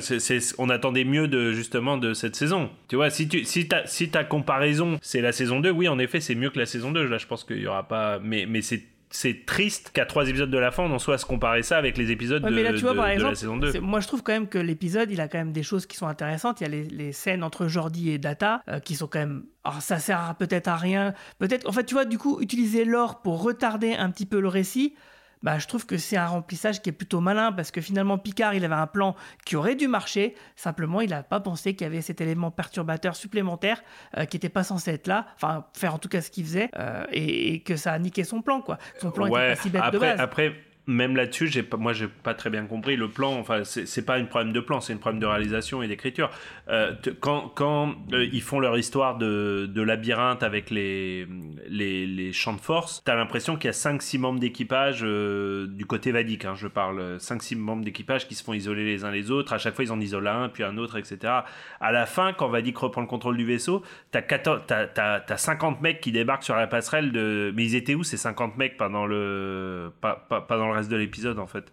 on 0.57 0.69
attendait 0.69 1.05
mieux 1.05 1.27
de, 1.27 1.53
justement 1.53 1.97
de 1.97 2.13
cette 2.13 2.35
saison. 2.35 2.69
Tu 2.89 2.97
vois, 2.97 3.09
si, 3.09 3.29
tu, 3.29 3.45
si, 3.45 3.69
si 3.85 4.09
ta 4.09 4.23
comparaison, 4.25 4.97
c'est 5.01 5.21
la 5.21 5.31
saison 5.31 5.61
2, 5.61 5.69
oui, 5.69 5.87
en 5.87 5.99
effet, 5.99 6.19
c'est 6.19 6.35
mieux 6.35 6.49
que 6.49 6.59
la 6.59 6.65
saison 6.65 6.91
2. 6.91 7.07
Là, 7.07 7.17
je 7.17 7.27
pense 7.27 7.43
qu'il 7.45 7.59
y 7.59 7.67
aura 7.67 7.87
pas... 7.87 8.19
Mais, 8.19 8.45
mais 8.45 8.61
c'est 8.61 8.83
c'est 9.11 9.45
triste 9.45 9.91
qu'à 9.93 10.05
trois 10.05 10.27
épisodes 10.27 10.49
de 10.49 10.57
la 10.57 10.71
fin, 10.71 10.83
on 10.83 10.91
en 10.91 10.99
soit 10.99 11.15
à 11.15 11.17
se 11.17 11.25
comparer 11.25 11.63
ça 11.63 11.77
avec 11.77 11.97
les 11.97 12.11
épisodes 12.11 12.41
de, 12.41 12.49
la 12.49 13.35
saison 13.35 13.57
2. 13.57 13.79
Moi, 13.81 13.99
je 13.99 14.07
trouve 14.07 14.23
quand 14.23 14.31
même 14.31 14.47
que 14.47 14.57
l'épisode, 14.57 15.11
il 15.11 15.19
a 15.19 15.27
quand 15.27 15.37
même 15.37 15.51
des 15.51 15.63
choses 15.63 15.85
qui 15.85 15.97
sont 15.97 16.07
intéressantes. 16.07 16.61
Il 16.61 16.63
y 16.63 16.67
a 16.67 16.83
les, 16.89 17.11
scènes 17.11 17.43
entre 17.43 17.67
Jordi 17.67 18.09
et 18.09 18.17
Data 18.17 18.63
euh, 18.69 18.79
qui 18.79 18.95
sont 18.95 19.07
quand 19.07 19.19
même. 19.19 19.43
Alors, 19.65 19.81
ça 19.81 19.99
sert 19.99 20.35
peut-être 20.39 20.69
à 20.69 20.77
rien. 20.77 21.13
Peut-être. 21.39 21.67
En 21.67 21.73
fait, 21.73 21.83
tu 21.83 21.93
vois, 21.93 22.05
du 22.05 22.17
coup, 22.17 22.39
utiliser 22.39 22.85
l'or 22.85 23.21
pour 23.21 23.43
retarder 23.43 23.93
un 23.93 24.09
petit 24.09 24.25
peu 24.25 24.39
le 24.39 24.47
récit 24.47 24.95
bah, 25.43 25.57
je 25.59 25.67
trouve 25.67 25.85
que 25.85 25.97
c'est 25.97 26.17
un 26.17 26.27
remplissage 26.27 26.81
qui 26.81 26.89
est 26.89 26.93
plutôt 26.93 27.19
malin 27.19 27.51
parce 27.51 27.71
que 27.71 27.81
finalement 27.81 28.17
Picard 28.17 28.53
il 28.53 28.63
avait 28.65 28.75
un 28.75 28.87
plan 28.87 29.15
qui 29.45 29.55
aurait 29.55 29.75
dû 29.75 29.87
marcher, 29.87 30.35
simplement 30.55 31.01
il 31.01 31.09
n'a 31.09 31.23
pas 31.23 31.39
pensé 31.39 31.73
qu'il 31.73 31.85
y 31.85 31.89
avait 31.89 32.01
cet 32.01 32.21
élément 32.21 32.51
perturbateur 32.51 33.15
supplémentaire 33.15 33.83
euh, 34.17 34.25
qui 34.25 34.37
n'était 34.37 34.49
pas 34.49 34.63
censé 34.63 34.91
être 34.91 35.07
là, 35.07 35.25
enfin 35.35 35.65
faire 35.73 35.93
en 35.93 35.97
tout 35.97 36.09
cas 36.09 36.21
ce 36.21 36.29
qu'il 36.31 36.45
faisait 36.45 36.69
euh, 36.77 37.05
et, 37.11 37.61
que 37.63 37.75
ça 37.75 37.93
a 37.93 37.99
niqué 37.99 38.23
son 38.23 38.41
plan 38.41 38.61
quoi. 38.61 38.77
Son 38.99 39.11
plan 39.11 39.27
était 39.27 39.35
pas 39.35 39.55
si 39.55 39.69
bête 39.69 39.81
après, 39.83 39.91
de 39.91 39.99
base. 39.99 40.19
Après 40.19 40.53
même 40.91 41.15
là-dessus, 41.15 41.47
j'ai 41.47 41.63
pas, 41.63 41.77
moi, 41.77 41.93
j'ai 41.93 42.07
pas 42.07 42.33
très 42.33 42.49
bien 42.49 42.65
compris 42.65 42.95
le 42.95 43.09
plan. 43.09 43.33
Enfin, 43.37 43.63
c'est 43.63 44.05
pas 44.05 44.17
un 44.17 44.25
problème 44.25 44.53
de 44.53 44.59
plan, 44.59 44.81
c'est 44.81 44.93
un 44.93 44.97
problème 44.97 45.19
de 45.19 45.25
réalisation 45.25 45.81
et 45.81 45.87
d'écriture. 45.87 46.29
Euh, 46.69 46.93
quand 47.19 47.49
quand 47.55 47.95
euh, 48.13 48.27
ils 48.31 48.41
font 48.41 48.59
leur 48.59 48.77
histoire 48.77 49.17
de, 49.17 49.69
de 49.73 49.81
labyrinthe 49.81 50.43
avec 50.43 50.69
les, 50.69 51.27
les, 51.67 52.05
les 52.05 52.33
champs 52.33 52.53
de 52.53 52.61
force, 52.61 53.01
t'as 53.03 53.15
l'impression 53.15 53.55
qu'il 53.55 53.67
y 53.67 53.69
a 53.69 53.71
5-6 53.71 54.19
membres 54.19 54.39
d'équipage 54.39 55.01
euh, 55.03 55.67
du 55.67 55.85
côté 55.85 56.11
vadique. 56.11 56.45
Hein, 56.45 56.53
je 56.55 56.67
parle 56.67 57.17
5-6 57.17 57.57
membres 57.57 57.83
d'équipage 57.83 58.27
qui 58.27 58.35
se 58.35 58.43
font 58.43 58.53
isoler 58.53 58.85
les 58.85 59.03
uns 59.03 59.11
les 59.11 59.31
autres. 59.31 59.53
À 59.53 59.57
chaque 59.57 59.75
fois, 59.75 59.83
ils 59.83 59.91
en 59.91 59.99
isolent 59.99 60.43
un, 60.43 60.49
puis 60.49 60.63
un 60.63 60.77
autre, 60.77 60.97
etc. 60.97 61.33
À 61.79 61.91
la 61.91 62.05
fin, 62.05 62.33
quand 62.33 62.49
Vadik 62.49 62.77
reprend 62.77 63.01
le 63.01 63.07
contrôle 63.07 63.37
du 63.37 63.45
vaisseau, 63.45 63.83
t'as 64.11 64.21
as, 64.21 65.23
as, 65.29 65.37
50 65.37 65.81
mecs 65.81 66.01
qui 66.01 66.11
débarquent 66.11 66.43
sur 66.43 66.55
la 66.55 66.67
passerelle 66.67 67.11
de. 67.11 67.51
Mais 67.55 67.63
ils 67.63 67.75
étaient 67.75 67.95
où 67.95 68.03
ces 68.03 68.17
50 68.17 68.57
mecs 68.57 68.77
pendant 68.77 69.05
le, 69.05 69.91
pas, 70.01 70.25
pas, 70.29 70.41
pas 70.41 70.57
dans 70.57 70.67
le 70.67 70.73
reste 70.81 70.91
de 70.91 70.97
l'épisode 70.97 71.39
en 71.39 71.47
fait. 71.47 71.71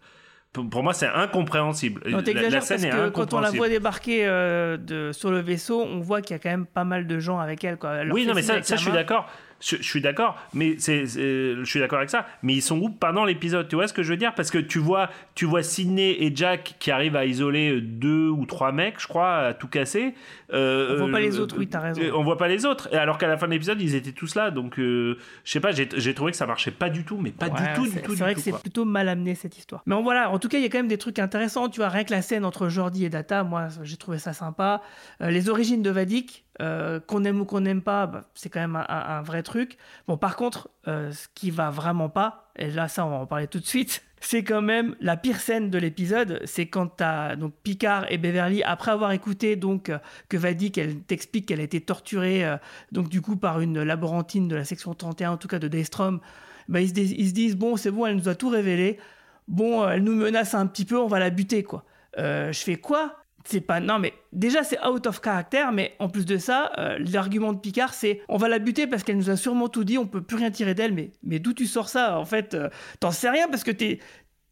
Pour, 0.53 0.69
pour 0.69 0.83
moi, 0.83 0.95
c'est 0.95 1.07
incompréhensible. 1.07 2.03
Non, 2.09 2.23
La- 2.25 2.49
la, 2.49 2.61
scène 2.61 2.81
parce 2.81 2.85
est 2.85 2.91
que 2.91 3.09
quand 3.11 3.35
on 3.35 3.41
la 3.41 3.51
voit 3.51 3.69
débarquer 3.69 4.27
euh, 4.27 4.79
de, 4.79 5.13
sur 5.13 5.31
le 5.31 5.41
vaisseau, 5.41 5.83
on 5.83 6.01
voit 6.01 6.23
qu'il 6.23 6.35
y 6.35 6.37
a 6.37 6.43
quand 6.43 6.49
même 6.49 6.67
pas 6.67 6.85
mal 6.85 7.07
de 7.07 7.19
gens 7.19 7.39
avec 7.39 7.65
elle. 7.65 7.77
Quoi. 7.77 8.05
Leur 8.05 8.15
Oui, 8.15 8.27
non, 8.27 8.35
mais 8.35 8.43
ça, 8.43 8.61
je 8.63 8.77
suis 8.77 8.93
d'accord. 8.93 9.29
Je, 9.61 9.77
je 9.77 9.83
suis 9.83 10.01
d'accord, 10.01 10.37
mais 10.55 10.77
c'est, 10.79 11.05
je 11.07 11.63
suis 11.65 11.81
d'accord 11.81 11.99
avec 11.99 12.11
ça. 12.11 12.27
Mais 12.43 12.55
ils 12.55 12.63
sont 12.63 12.79
où 12.79 12.89
pendant 12.91 13.25
l'épisode 13.25 13.69
Tu 13.69 13.75
vois 13.77 13.89
ce 13.89 13.93
que 13.93 14.03
je 14.03 14.11
veux 14.11 14.17
dire? 14.17 14.35
Parce 14.35 14.51
que 14.51 14.59
tu 14.59 14.79
vois, 14.79 15.11
tu 15.35 15.45
vois 15.47 15.63
Sydney 15.63 16.17
et 16.23 16.35
Jack 16.35 16.77
qui 16.79 16.91
arrivent 16.91 17.17
à 17.17 17.25
isoler 17.27 17.81
deux 17.81 18.29
ou 18.29 18.47
trois 18.47 18.71
mecs, 18.73 19.01
je 19.01 19.09
crois, 19.09 19.37
à 19.39 19.55
tout 19.55 19.69
casser. 19.69 20.15
Euh, 20.53 20.95
On 20.95 20.97
voit 21.05 21.11
pas 21.13 21.19
euh, 21.19 21.21
les 21.21 21.41
autres, 21.41 21.57
oui, 21.59 21.67
t'as 21.67 21.81
raison. 21.81 22.01
euh, 22.01 22.13
On 22.15 22.23
voit 22.23 22.39
pas 22.39 22.49
les 22.49 22.65
autres. 22.67 22.89
Alors 22.95 23.19
qu'à 23.19 23.27
la 23.29 23.37
fin 23.37 23.47
de 23.47 23.53
l'épisode, 23.53 23.81
ils 23.83 23.95
étaient 23.95 24.13
tous 24.13 24.35
là. 24.35 24.51
Donc, 24.51 24.79
euh, 24.79 25.19
je 25.45 25.51
sais 25.53 25.61
pas, 25.61 25.73
j'ai, 25.73 26.15
trouvé 26.15 26.31
que 26.33 26.37
ça 26.39 26.47
marchait 26.47 26.71
pas 26.71 26.89
du 26.89 27.05
tout, 27.05 27.19
mais 27.19 27.31
pas 27.31 27.47
Ouais, 27.47 27.53
du 27.53 27.75
tout, 27.75 27.83
du 27.87 27.91
tout, 27.91 28.11
C'est 28.11 28.17
du 28.17 28.17
vrai 28.23 28.35
tout, 28.35 28.39
que 28.39 28.45
c'est 28.45 28.61
plutôt 28.61 28.85
mal 28.85 29.09
amené 29.09 29.35
cette 29.35 29.59
histoire. 29.59 29.83
Mais 29.87 29.95
bon, 29.95 30.03
voilà, 30.03 30.31
en 30.31 30.39
tout 30.39 30.49
cas, 30.49 30.59
il 30.59 30.63
y 30.63 30.67
a 30.67 30.69
quand 30.69 30.79
même 30.79 30.89
des 30.89 30.99
trucs 30.99 31.19
intéressants. 31.19 31.69
Tu 31.69 31.81
vois, 31.81 31.89
rien 31.89 32.05
que 32.05 32.13
la 32.13 32.23
scène 32.23 32.45
entre 32.45 32.69
Jordi 32.69 33.05
et 33.05 33.11
Data, 33.11 33.43
moi, 33.45 33.69
j'ai 33.83 33.97
trouvé 33.97 34.19
ça 34.19 34.33
sympa. 34.33 34.83
Euh, 35.23 35.31
les 35.31 35.49
origines 35.51 35.83
de 35.83 35.91
Vadik, 35.91 36.45
euh, 36.61 36.99
qu'on 36.99 37.23
aime 37.25 37.41
ou 37.41 37.45
qu'on 37.45 37.61
n'aime 37.61 37.83
pas, 37.83 38.07
bah, 38.07 38.25
c'est 38.35 38.49
quand 38.49 38.61
même 38.61 38.85
un, 38.89 39.23
vrai 39.23 39.45
truc. 39.45 39.77
Bon, 40.09 40.17
par 40.17 40.35
contre, 40.35 40.69
euh, 40.89 41.13
ce 41.13 41.29
qui 41.35 41.53
va 41.53 41.71
vraiment 41.71 42.09
pas, 42.09 42.51
et 42.57 42.71
là, 42.71 42.89
ça, 42.89 43.07
on 43.07 43.11
va 43.11 43.17
en 43.17 43.27
parler 43.27 43.47
tout 43.47 43.61
de 43.61 43.67
suite. 43.67 44.03
C'est 44.21 44.43
quand 44.43 44.63
même 44.63 44.97
la 45.01 45.17
pire 45.17 45.39
scène 45.39 45.71
de 45.71 45.79
l'épisode, 45.79 46.41
c'est 46.45 46.67
quand 46.67 46.89
t'as 46.89 47.37
donc 47.37 47.55
Picard 47.63 48.11
et 48.11 48.19
Beverly 48.19 48.65
après 48.65 48.91
avoir 48.91 49.13
écouté 49.13 49.55
donc 49.55 49.91
euh, 49.91 49.99
que 50.29 50.37
Vadik 50.37 50.77
elle 50.77 50.99
t'explique 51.03 51.47
qu'elle 51.47 51.61
a 51.61 51.63
été 51.63 51.81
torturée 51.81 52.45
donc 52.91 53.11
du 53.11 53.21
coup 53.23 53.37
par 53.37 53.61
une 53.61 53.81
laborantine 53.81 54.49
de 54.49 54.57
la 54.57 54.65
section 54.65 54.93
31 54.93 55.31
en 55.31 55.37
tout 55.37 55.47
cas 55.47 55.61
de 55.61 55.69
Daystrom 55.69 56.19
bah, 56.67 56.81
ils, 56.81 56.89
se 56.89 57.33
disent 57.33 57.55
bon 57.55 57.77
c'est 57.77 57.93
bon 57.93 58.07
elle 58.07 58.17
nous 58.17 58.29
a 58.29 58.35
tout 58.35 58.49
révélé 58.49 58.99
bon 59.47 59.89
elle 59.89 60.03
nous 60.03 60.17
menace 60.17 60.53
un 60.53 60.67
petit 60.67 60.85
peu 60.85 60.99
on 60.99 61.07
va 61.07 61.21
la 61.21 61.31
buter 61.31 61.63
quoi 61.63 61.85
je 62.17 62.51
fais 62.53 62.75
quoi? 62.75 63.19
C'est 63.49 63.61
pas 63.63 63.81
non 63.81 63.99
mais 63.99 64.13
déjà 64.33 64.63
c'est 64.63 64.79
out 64.85 65.07
of 65.07 65.21
character 65.25 65.65
mais 65.73 65.95
en 65.99 66.09
plus 66.09 66.27
de 66.27 66.37
ça 66.37 66.71
euh, 66.79 66.99
l'argument 67.01 67.55
de 67.55 67.59
Picard 67.59 67.95
c'est 67.95 68.21
on 68.29 68.37
va 68.37 68.49
la 68.49 68.59
buter 68.59 68.87
parce 68.87 69.03
qu'elle 69.03 69.17
nous 69.17 69.31
a 69.31 69.37
sûrement 69.37 69.69
tout 69.69 69.85
dit 69.85 69.97
on 69.97 70.07
peut 70.07 70.21
plus 70.21 70.37
rien 70.37 70.51
tirer 70.51 70.75
d'elle 70.75 70.93
mais 70.93 71.13
mais 71.23 71.39
d'où 71.39 71.55
tu 71.55 71.67
sors 71.67 71.89
ça 71.89 72.19
en 72.19 72.27
fait 72.27 72.53
euh, 72.55 72.69
t'en 73.01 73.11
sais 73.11 73.31
rien 73.31 73.49
parce 73.49 73.65
que 73.65 73.71
t'es 73.71 74.01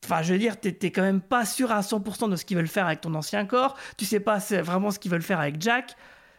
Enfin, 0.04 0.22
je 0.22 0.34
veux 0.34 0.38
dire, 0.38 0.60
t'es 0.60 0.92
quand 0.92 1.02
même 1.02 1.20
pas 1.20 1.44
sûr 1.44 1.72
à 1.72 1.80
100% 1.80 2.30
de 2.30 2.36
ce 2.36 2.44
qu'ils 2.44 2.56
veulent 2.56 2.68
faire 2.68 2.86
avec 2.86 3.00
ton 3.00 3.12
ancien 3.14 3.44
corps. 3.44 3.76
Tu 3.96 4.04
sais 4.04 4.20
pas 4.20 4.38
vraiment 4.38 4.92
ce 4.92 5.00
qu'ils 5.00 5.10
veulent 5.10 5.22
faire 5.22 5.40
avec 5.40 5.60
Jack. 5.60 5.96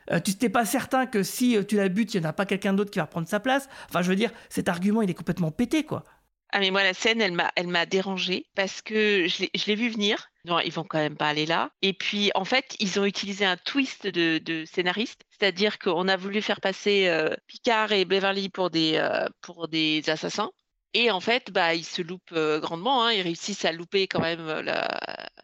Euh, 0.10 0.22
tu 0.22 0.32
n'es 0.42 0.48
pas 0.48 0.64
certain 0.64 1.06
que 1.06 1.22
si 1.22 1.58
tu 1.68 1.76
la 1.76 1.90
butes, 1.90 2.14
il 2.14 2.22
n'y 2.22 2.26
en 2.26 2.30
a 2.30 2.34
pas 2.34 2.46
quelqu'un 2.46 2.74
d'autre 2.74 2.92
qui 2.92 3.00
va 3.00 3.08
prendre 3.08 3.28
sa 3.28 3.42
place. 3.42 3.68
Enfin, 3.90 4.02
je 4.02 4.10
veux 4.10 4.16
dire, 4.16 4.32
cet 4.48 4.70
argument, 4.70 5.02
il 5.02 5.10
est 5.10 5.16
complètement 5.16 5.52
pété, 5.52 5.84
quoi. 5.84 6.06
Ah 6.58 6.60
mais 6.60 6.72
moi 6.72 6.82
la 6.82 6.96
scène 6.96 7.22
elle 7.22 7.34
m'a 7.34 7.52
elle 7.56 7.68
m'a 7.68 7.86
dérangée 7.86 8.48
parce 8.56 8.82
que 8.82 9.28
je 9.28 9.46
l'ai- 9.68 9.76
vu 9.76 9.90
venir. 9.90 10.32
Non 10.44 10.60
ils 10.60 10.72
vont 10.72 10.84
quand 10.84 10.98
même 10.98 11.16
pas 11.16 11.28
aller 11.28 11.46
là. 11.46 11.70
Et 11.84 11.94
puis 11.94 12.32
en 12.34 12.46
fait 12.46 12.76
ils 12.80 13.00
ont 13.00 13.06
utilisé 13.06 13.46
un 13.46 13.58
twist 13.58 14.08
de, 14.08 14.66
scénariste, 14.66 15.22
c'est-à-dire 15.30 15.78
qu'on 15.78 16.08
a 16.08 16.18
voulu 16.18 16.42
faire 16.42 16.60
passer 16.60 17.10
euh, 17.10 17.36
Picard 17.46 17.92
et 17.92 18.06
Beverly 18.06 18.50
pour 18.50 18.72
des 18.72 18.94
euh, 18.96 19.28
pour 19.42 19.68
des 19.68 20.10
assassins. 20.10 20.50
Et 20.96 21.12
en 21.12 21.20
fait 21.20 21.52
bah 21.52 21.76
ils 21.76 21.86
se 21.86 22.02
loupent 22.02 22.32
euh, 22.34 22.60
grandement. 22.60 23.06
Hein, 23.06 23.12
ils 23.12 23.22
réussissent 23.22 23.66
à 23.66 23.72
louper 23.72 24.08
quand 24.08 24.22
même. 24.22 24.66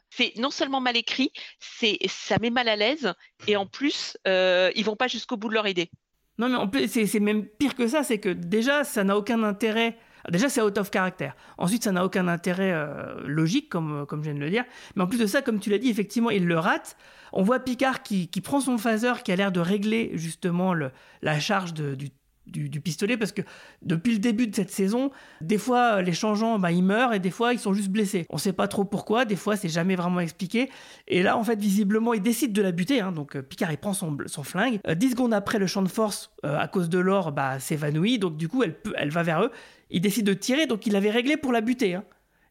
C'est 0.10 0.34
non 0.38 0.50
seulement 0.50 0.82
mal 0.82 0.98
écrit, 0.98 1.32
c'est 1.60 2.00
ça 2.08 2.40
met 2.40 2.50
mal 2.50 2.70
à 2.70 2.76
l'aise 2.76 3.14
et 3.46 3.56
en 3.56 3.68
plus 3.68 4.18
ils 4.26 4.84
vont 4.84 4.96
pas 4.96 5.08
jusqu'au 5.08 5.38
bout 5.38 5.50
de 5.50 5.54
leur 5.54 5.68
idée. 5.68 5.92
Non, 6.40 6.50
mais 6.50 6.56
en 6.56 6.68
plus, 6.68 6.88
c'est 6.88 7.20
même 7.20 7.46
pire 7.46 7.76
que 7.76 7.88
ça, 7.88 8.02
c'est 8.02 8.18
que 8.20 8.30
déjà, 8.30 8.84
ça 8.84 9.04
n'a 9.04 9.16
aucun 9.16 9.44
intérêt. 9.44 10.00
Déjà, 10.30 10.48
c'est 10.50 10.62
out 10.62 10.78
of 10.78 10.90
character. 10.92 11.30
Ensuite, 11.58 11.84
ça 11.84 11.92
n'a 11.92 12.06
aucun 12.06 12.28
intérêt 12.28 12.72
euh, 12.74 13.16
logique, 13.26 13.70
comme, 13.70 14.06
comme 14.08 14.20
je 14.24 14.30
viens 14.30 14.36
de 14.40 14.44
le 14.44 14.50
dire. 14.50 14.64
Mais 14.96 15.04
en 15.04 15.08
plus 15.08 15.20
de 15.20 15.26
ça, 15.26 15.42
comme 15.42 15.60
tu 15.60 15.70
l'as 15.70 15.78
dit, 15.78 15.90
effectivement, 15.90 16.30
il 16.30 16.46
le 16.48 16.58
rate. 16.58 16.96
On 17.34 17.44
voit 17.44 17.60
Picard 17.60 18.04
qui, 18.04 18.28
qui 18.30 18.40
prend 18.42 18.62
son 18.62 18.78
phaser, 18.78 19.14
qui 19.24 19.32
a 19.32 19.36
l'air 19.36 19.52
de 19.52 19.60
régler 19.60 20.12
justement 20.14 20.74
la 21.22 21.40
charge 21.40 21.74
de- 21.74 21.96
du, 21.96 22.10
du, 22.48 22.82
pistolet, 22.82 23.18
parce 23.18 23.32
que 23.32 23.42
depuis 23.82 24.14
le 24.14 24.20
début 24.20 24.48
de 24.48 24.56
cette 24.56 24.70
saison, 24.72 25.12
des 25.42 25.58
fois, 25.58 26.02
les 26.02 26.14
changeants, 26.14 26.60
bah, 26.60 26.72
ils 26.72 26.84
meurent, 26.84 27.14
et 27.14 27.20
des 27.20 27.32
fois, 27.32 27.54
ils 27.54 27.60
sont 27.60 27.74
juste 27.74 27.90
blessés. 27.90 28.26
On 28.30 28.38
sait 28.38 28.54
pas 28.54 28.68
trop 28.68 28.84
pourquoi, 28.84 29.26
des 29.26 29.36
fois, 29.36 29.56
c'est 29.56 29.70
jamais 29.70 29.96
vraiment 29.96 30.20
expliqué. 30.20 30.70
Et 31.08 31.24
là, 31.24 31.38
en 31.38 31.44
fait, 31.44 31.60
visiblement, 31.60 32.14
il 32.14 32.22
décide 32.22 32.54
de 32.54 32.62
la 32.62 32.72
buter. 32.72 33.00
hein. 33.02 33.12
Donc, 33.12 33.36
euh, 33.36 33.42
Picard, 33.42 33.72
il 33.72 33.78
prend 33.78 33.94
son, 33.94 34.18
son 34.26 34.44
flingue. 34.44 34.80
Euh, 34.88 34.96
dix 34.96 35.12
secondes 35.12 35.34
après, 35.34 35.60
le 35.60 35.68
champ 35.68 35.82
de 35.82 35.88
force, 35.88 36.32
euh, 36.46 36.58
à 36.58 36.68
cause 36.68 36.90
de 36.90 37.00
l'or, 37.00 37.32
bah, 37.32 37.60
s'évanouit. 37.60 38.20
Donc, 38.20 38.38
du 38.38 38.48
coup, 38.48 38.64
elle, 38.64 38.80
peut, 38.80 38.94
elle 38.98 39.10
va 39.10 39.24
vers 39.24 39.44
eux. 39.44 39.52
Il 39.90 40.02
décide 40.02 40.26
de 40.26 40.34
tirer, 40.34 40.66
donc 40.66 40.86
il 40.88 40.96
avait 40.96 41.12
réglé 41.12 41.38
pour 41.38 41.52
la 41.52 41.62
buter. 41.62 41.96
hein. 41.96 42.04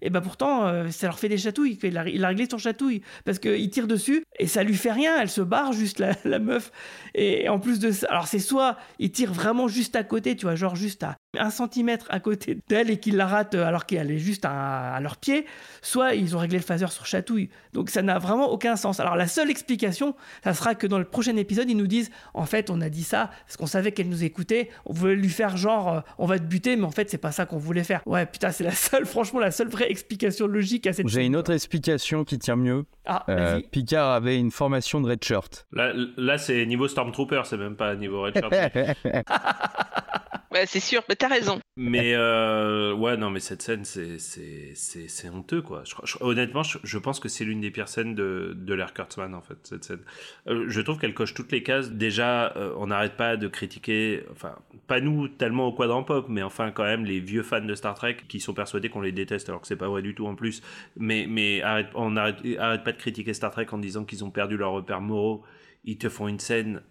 Et 0.02 0.10
bah 0.10 0.20
pourtant, 0.20 0.66
euh, 0.66 0.90
ça 0.90 1.06
leur 1.06 1.18
fait 1.18 1.28
des 1.28 1.38
chatouilles. 1.38 1.78
Il 1.82 1.96
a, 1.96 2.08
il 2.08 2.26
réglé 2.26 2.46
sur 2.48 2.58
chatouille. 2.58 3.02
Parce 3.24 3.38
qu'il 3.38 3.70
tire 3.70 3.86
dessus 3.86 4.24
et 4.38 4.46
ça 4.46 4.64
lui 4.64 4.74
fait 4.74 4.92
rien. 4.92 5.16
Elle 5.20 5.30
se 5.30 5.40
barre 5.40 5.72
juste, 5.72 6.00
la, 6.00 6.14
la 6.24 6.40
meuf. 6.40 6.72
Et 7.14 7.48
en 7.48 7.60
plus 7.60 7.78
de 7.78 7.92
ça, 7.92 8.08
alors 8.10 8.26
c'est 8.26 8.40
soit 8.40 8.76
il 8.98 9.12
tire 9.12 9.32
vraiment 9.32 9.68
juste 9.68 9.96
à 9.96 10.02
côté, 10.02 10.36
tu 10.36 10.46
vois, 10.46 10.56
genre 10.56 10.76
juste 10.76 11.04
à 11.04 11.16
un 11.38 11.50
centimètre 11.50 12.06
à 12.10 12.20
côté 12.20 12.58
d'elle 12.68 12.90
et 12.90 12.98
qu'il 12.98 13.16
la 13.16 13.26
rate 13.26 13.54
euh, 13.54 13.64
alors 13.64 13.86
qu'elle 13.86 14.10
est 14.10 14.18
juste 14.18 14.44
à, 14.44 14.94
à 14.94 15.00
leurs 15.00 15.16
pieds, 15.16 15.46
soit 15.80 16.14
ils 16.14 16.36
ont 16.36 16.38
réglé 16.38 16.58
le 16.58 16.64
phaser 16.64 16.86
sur 16.88 17.06
chatouille. 17.06 17.48
Donc 17.72 17.88
ça 17.88 18.02
n'a 18.02 18.18
vraiment 18.18 18.50
aucun 18.50 18.76
sens. 18.76 19.00
Alors 19.00 19.16
la 19.16 19.26
seule 19.26 19.50
explication, 19.50 20.14
ça 20.44 20.52
sera 20.52 20.74
que 20.74 20.86
dans 20.86 20.98
le 20.98 21.04
prochain 21.04 21.36
épisode, 21.36 21.70
ils 21.70 21.76
nous 21.76 21.86
disent 21.86 22.10
en 22.34 22.44
fait, 22.44 22.68
on 22.68 22.80
a 22.82 22.90
dit 22.90 23.02
ça 23.04 23.30
parce 23.46 23.56
qu'on 23.56 23.66
savait 23.66 23.92
qu'elle 23.92 24.08
nous 24.10 24.24
écoutait, 24.24 24.68
on 24.84 24.92
voulait 24.92 25.16
lui 25.16 25.30
faire 25.30 25.56
genre 25.56 25.88
euh, 25.88 26.00
on 26.18 26.26
va 26.26 26.38
te 26.38 26.44
buter, 26.44 26.76
mais 26.76 26.84
en 26.84 26.90
fait, 26.90 27.08
c'est 27.08 27.18
pas 27.18 27.32
ça 27.32 27.46
qu'on 27.46 27.58
voulait 27.58 27.84
faire. 27.84 28.02
Ouais, 28.06 28.26
putain, 28.26 28.50
c'est 28.50 28.64
la 28.64 28.72
seule, 28.72 29.06
franchement, 29.06 29.40
la 29.40 29.50
seule 29.50 29.68
vraie 29.68 29.90
explication 29.90 30.46
logique 30.46 30.86
à 30.86 30.92
cette 30.92 31.08
J'ai 31.08 31.24
une 31.24 31.36
autre 31.36 31.52
explication 31.52 32.24
qui 32.24 32.38
tient 32.38 32.56
mieux. 32.56 32.84
Ah, 33.06 33.24
Euh, 33.28 33.54
vas-y. 33.54 33.62
Picard 33.62 34.10
avait 34.10 34.38
une 34.38 34.50
formation 34.50 35.00
de 35.00 35.08
red 35.08 35.24
shirt. 35.24 35.66
Là, 35.72 35.92
là 36.16 36.36
c'est 36.36 36.66
niveau 36.66 36.88
Stormtrooper, 36.88 37.42
c'est 37.46 37.56
même 37.56 37.76
pas 37.76 37.94
niveau 37.96 38.22
Red 38.22 38.38
Shirt. 38.38 38.52
Ouais, 40.52 40.66
c'est 40.66 40.80
sûr, 40.80 41.02
mais 41.08 41.16
t'as 41.16 41.28
raison. 41.28 41.60
Mais 41.78 42.12
euh, 42.14 42.92
ouais, 42.92 43.16
non, 43.16 43.30
mais 43.30 43.40
cette 43.40 43.62
scène, 43.62 43.84
c'est 43.86 45.30
honteux 45.30 45.62
quoi. 45.62 45.82
Honnêtement, 46.20 46.62
je, 46.62 46.98
pense 46.98 47.20
que 47.20 47.28
c'est 47.30 47.44
l'une 47.44 47.62
des 47.62 47.70
pires 47.70 47.88
scènes 47.88 48.14
de 48.14 48.54
de 48.54 48.74
l'ère 48.74 48.92
Kurtzman 48.92 49.34
en 49.34 49.40
fait. 49.40 49.56
Cette 49.62 49.84
scène, 49.84 50.00
Euh, 50.48 50.66
je 50.68 50.80
trouve 50.82 50.98
qu'elle 50.98 51.14
coche 51.14 51.32
toutes 51.32 51.52
les 51.52 51.62
cases. 51.62 51.92
Déjà, 51.92 52.54
euh, 52.56 52.74
on 52.76 52.88
n'arrête 52.88 53.16
pas 53.16 53.38
de 53.38 53.48
critiquer, 53.48 54.24
enfin 54.30 54.56
pas 54.86 55.00
nous 55.00 55.28
tellement 55.28 55.68
au 55.68 55.72
quadrant 55.72 56.02
pop, 56.02 56.26
mais 56.28 56.42
enfin 56.42 56.70
quand 56.70 56.84
même 56.84 57.06
les 57.06 57.20
vieux 57.20 57.42
fans 57.42 57.64
de 57.64 57.74
Star 57.74 57.94
Trek 57.94 58.18
qui 58.28 58.38
sont 58.38 58.52
persuadés 58.52 58.90
qu'on 58.90 59.00
les 59.00 59.12
déteste 59.12 59.48
alors 59.48 59.62
que 59.62 59.66
c'est 59.66 59.76
pas 59.76 59.88
vrai 59.88 60.02
du 60.02 60.14
tout 60.14 60.26
en 60.26 60.34
plus. 60.34 60.62
Mais 60.96 61.26
mais 61.28 61.62
arrête, 61.62 61.88
on 61.94 62.16
arrête 62.16 62.36
arrête 62.58 62.84
pas 62.84 62.92
de 62.92 62.98
critiquer 62.98 63.32
Star 63.32 63.50
Trek 63.50 63.66
en 63.72 63.78
disant 63.78 64.04
qu'ils 64.04 64.24
ont 64.24 64.30
perdu 64.30 64.58
leurs 64.58 64.72
repères 64.72 65.00
moraux 65.00 65.42
ils 65.84 65.98
te 65.98 66.08
font 66.08 66.28
une 66.28 66.38
scène 66.38 66.82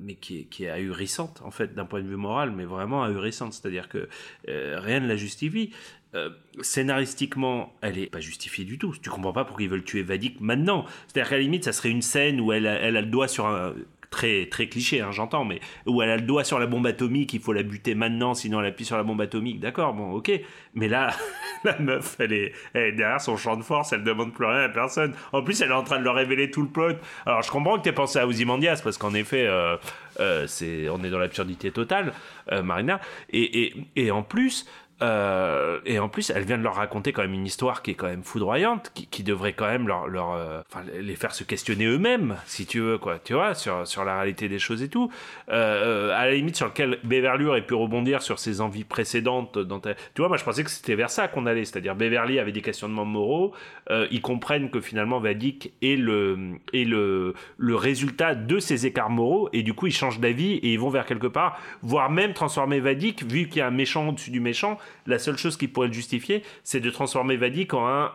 mais 0.00 0.16
qui 0.16 0.40
est, 0.40 0.44
qui 0.44 0.64
est 0.64 0.70
ahurissante 0.70 1.40
en 1.44 1.52
fait 1.52 1.74
d'un 1.74 1.84
point 1.84 2.02
de 2.02 2.08
vue 2.08 2.16
moral 2.16 2.50
mais 2.50 2.64
vraiment 2.64 2.85
ahurissante. 2.94 3.52
C'est 3.52 3.66
à 3.66 3.70
dire 3.70 3.88
que 3.88 4.08
euh, 4.48 4.78
rien 4.80 5.00
ne 5.00 5.08
la 5.08 5.16
justifie. 5.16 5.72
Euh, 6.14 6.30
scénaristiquement 6.62 7.74
elle 7.82 7.98
est 7.98 8.06
pas 8.06 8.20
justifiée 8.20 8.64
du 8.64 8.78
tout. 8.78 8.94
Tu 9.02 9.10
comprends 9.10 9.32
pas 9.32 9.44
pourquoi 9.44 9.64
ils 9.64 9.68
veulent 9.68 9.84
tuer 9.84 10.02
Vadik 10.02 10.40
maintenant. 10.40 10.86
C'est 11.08 11.18
à 11.18 11.22
dire 11.22 11.28
qu'à 11.30 11.36
la 11.36 11.42
limite 11.42 11.64
ça 11.64 11.72
serait 11.72 11.90
une 11.90 12.02
scène 12.02 12.40
où 12.40 12.52
elle 12.52 12.64
elle 12.64 12.96
a 12.96 13.00
le 13.00 13.08
doigt 13.08 13.28
sur 13.28 13.46
un 13.46 13.74
très 14.16 14.46
très 14.46 14.66
cliché 14.66 15.02
hein, 15.02 15.10
j'entends 15.12 15.44
mais 15.44 15.60
où 15.84 16.00
elle 16.00 16.08
a 16.08 16.16
le 16.16 16.22
doigt 16.22 16.42
sur 16.42 16.58
la 16.58 16.66
bombe 16.66 16.86
atomique 16.86 17.34
il 17.34 17.40
faut 17.40 17.52
la 17.52 17.62
buter 17.62 17.94
maintenant 17.94 18.32
sinon 18.32 18.60
elle 18.60 18.68
appuie 18.68 18.86
sur 18.86 18.96
la 18.96 19.02
bombe 19.02 19.20
atomique. 19.20 19.60
D'accord 19.60 19.92
bon 19.92 20.12
ok. 20.12 20.30
Mais 20.74 20.88
là 20.88 21.10
la 21.64 21.78
meuf 21.78 22.16
elle 22.18 22.32
est, 22.32 22.52
derrière 22.74 23.20
son 23.20 23.36
champ 23.36 23.56
de 23.56 23.62
force 23.62 23.92
elle 23.92 24.04
demande 24.04 24.32
plus 24.32 24.46
rien 24.46 24.62
à 24.62 24.68
personne. 24.70 25.12
En 25.32 25.42
plus 25.42 25.60
elle 25.60 25.70
est 25.70 25.74
en 25.74 25.82
train 25.82 25.98
de 25.98 26.04
leur 26.04 26.14
révéler 26.14 26.50
tout 26.50 26.62
le 26.62 26.68
plot. 26.68 26.94
Alors 27.26 27.42
je 27.42 27.50
comprends 27.50 27.76
que 27.76 27.82
t'aies 27.82 27.92
pensé 27.92 28.18
à 28.18 28.26
Ozymandias 28.26 28.80
parce 28.82 28.96
qu'en 28.96 29.12
effet 29.12 29.46
euh, 29.46 29.76
euh, 30.20 30.46
c'est 30.46 30.88
on 30.88 31.04
est 31.04 31.10
dans 31.10 31.18
l'absurdité 31.18 31.70
totale 31.70 32.14
euh, 32.52 32.62
Marina. 32.62 33.00
Et, 33.30 33.64
et, 33.64 33.74
et 33.96 34.10
en 34.10 34.22
plus 34.22 34.66
euh, 35.02 35.80
et 35.84 35.98
en 35.98 36.08
plus, 36.08 36.30
elle 36.30 36.44
vient 36.44 36.56
de 36.56 36.62
leur 36.62 36.76
raconter 36.76 37.12
quand 37.12 37.22
même 37.22 37.34
une 37.34 37.46
histoire 37.46 37.82
qui 37.82 37.90
est 37.90 37.94
quand 37.94 38.06
même 38.06 38.22
foudroyante, 38.22 38.92
qui, 38.94 39.22
devrait 39.22 39.52
quand 39.52 39.66
même 39.66 39.86
leur, 39.88 40.32
euh, 40.32 40.62
les 40.98 41.16
faire 41.16 41.34
se 41.34 41.44
questionner 41.44 41.84
eux-mêmes, 41.84 42.36
si 42.46 42.66
tu 42.66 42.80
veux, 42.80 42.98
quoi. 42.98 43.18
Tu 43.18 43.34
vois, 43.34 43.54
sur, 43.54 43.86
sur 43.86 44.04
la 44.04 44.16
réalité 44.16 44.48
des 44.48 44.58
choses 44.58 44.82
et 44.82 44.88
tout. 44.88 45.10
Euh, 45.50 46.16
à 46.16 46.26
la 46.26 46.32
limite, 46.32 46.56
sur 46.56 46.66
lequel 46.66 46.98
Beverly 47.04 47.44
aurait 47.44 47.66
pu 47.66 47.74
rebondir 47.74 48.22
sur 48.22 48.38
ses 48.38 48.60
envies 48.60 48.84
précédentes. 48.84 49.58
Dans 49.58 49.80
ta... 49.80 49.94
Tu 49.94 50.00
vois, 50.18 50.28
moi, 50.28 50.36
je 50.36 50.44
pensais 50.44 50.64
que 50.64 50.70
c'était 50.70 50.94
vers 50.94 51.10
ça 51.10 51.28
qu'on 51.28 51.46
allait, 51.46 51.64
c'est-à-dire 51.64 51.94
Beverly 51.94 52.38
avait 52.38 52.52
des 52.52 52.62
questionnements 52.62 53.04
moraux. 53.04 53.52
Euh, 53.90 54.06
ils 54.10 54.22
comprennent 54.22 54.70
que 54.70 54.80
finalement 54.80 55.20
Vadik 55.20 55.72
est 55.80 55.96
le 55.96 56.58
est 56.72 56.84
le 56.84 57.34
le 57.56 57.76
résultat 57.76 58.34
de 58.34 58.58
ces 58.58 58.84
écarts 58.84 59.10
moraux 59.10 59.48
et 59.52 59.62
du 59.62 59.74
coup 59.74 59.86
ils 59.86 59.92
changent 59.92 60.18
d'avis 60.18 60.54
et 60.54 60.72
ils 60.72 60.80
vont 60.80 60.88
vers 60.88 61.06
quelque 61.06 61.28
part, 61.28 61.60
voire 61.82 62.10
même 62.10 62.32
transformer 62.32 62.80
Vadik 62.80 63.22
vu 63.24 63.48
qu'il 63.48 63.58
y 63.58 63.60
a 63.60 63.68
un 63.68 63.70
méchant 63.70 64.08
au-dessus 64.08 64.30
du 64.30 64.40
méchant. 64.40 64.78
La 65.06 65.18
seule 65.18 65.36
chose 65.36 65.56
qui 65.56 65.68
pourrait 65.68 65.88
le 65.88 65.92
justifier, 65.92 66.42
c'est 66.64 66.80
de 66.80 66.90
transformer 66.90 67.36
Vadik 67.36 67.74
en 67.74 67.86
un 67.86 68.12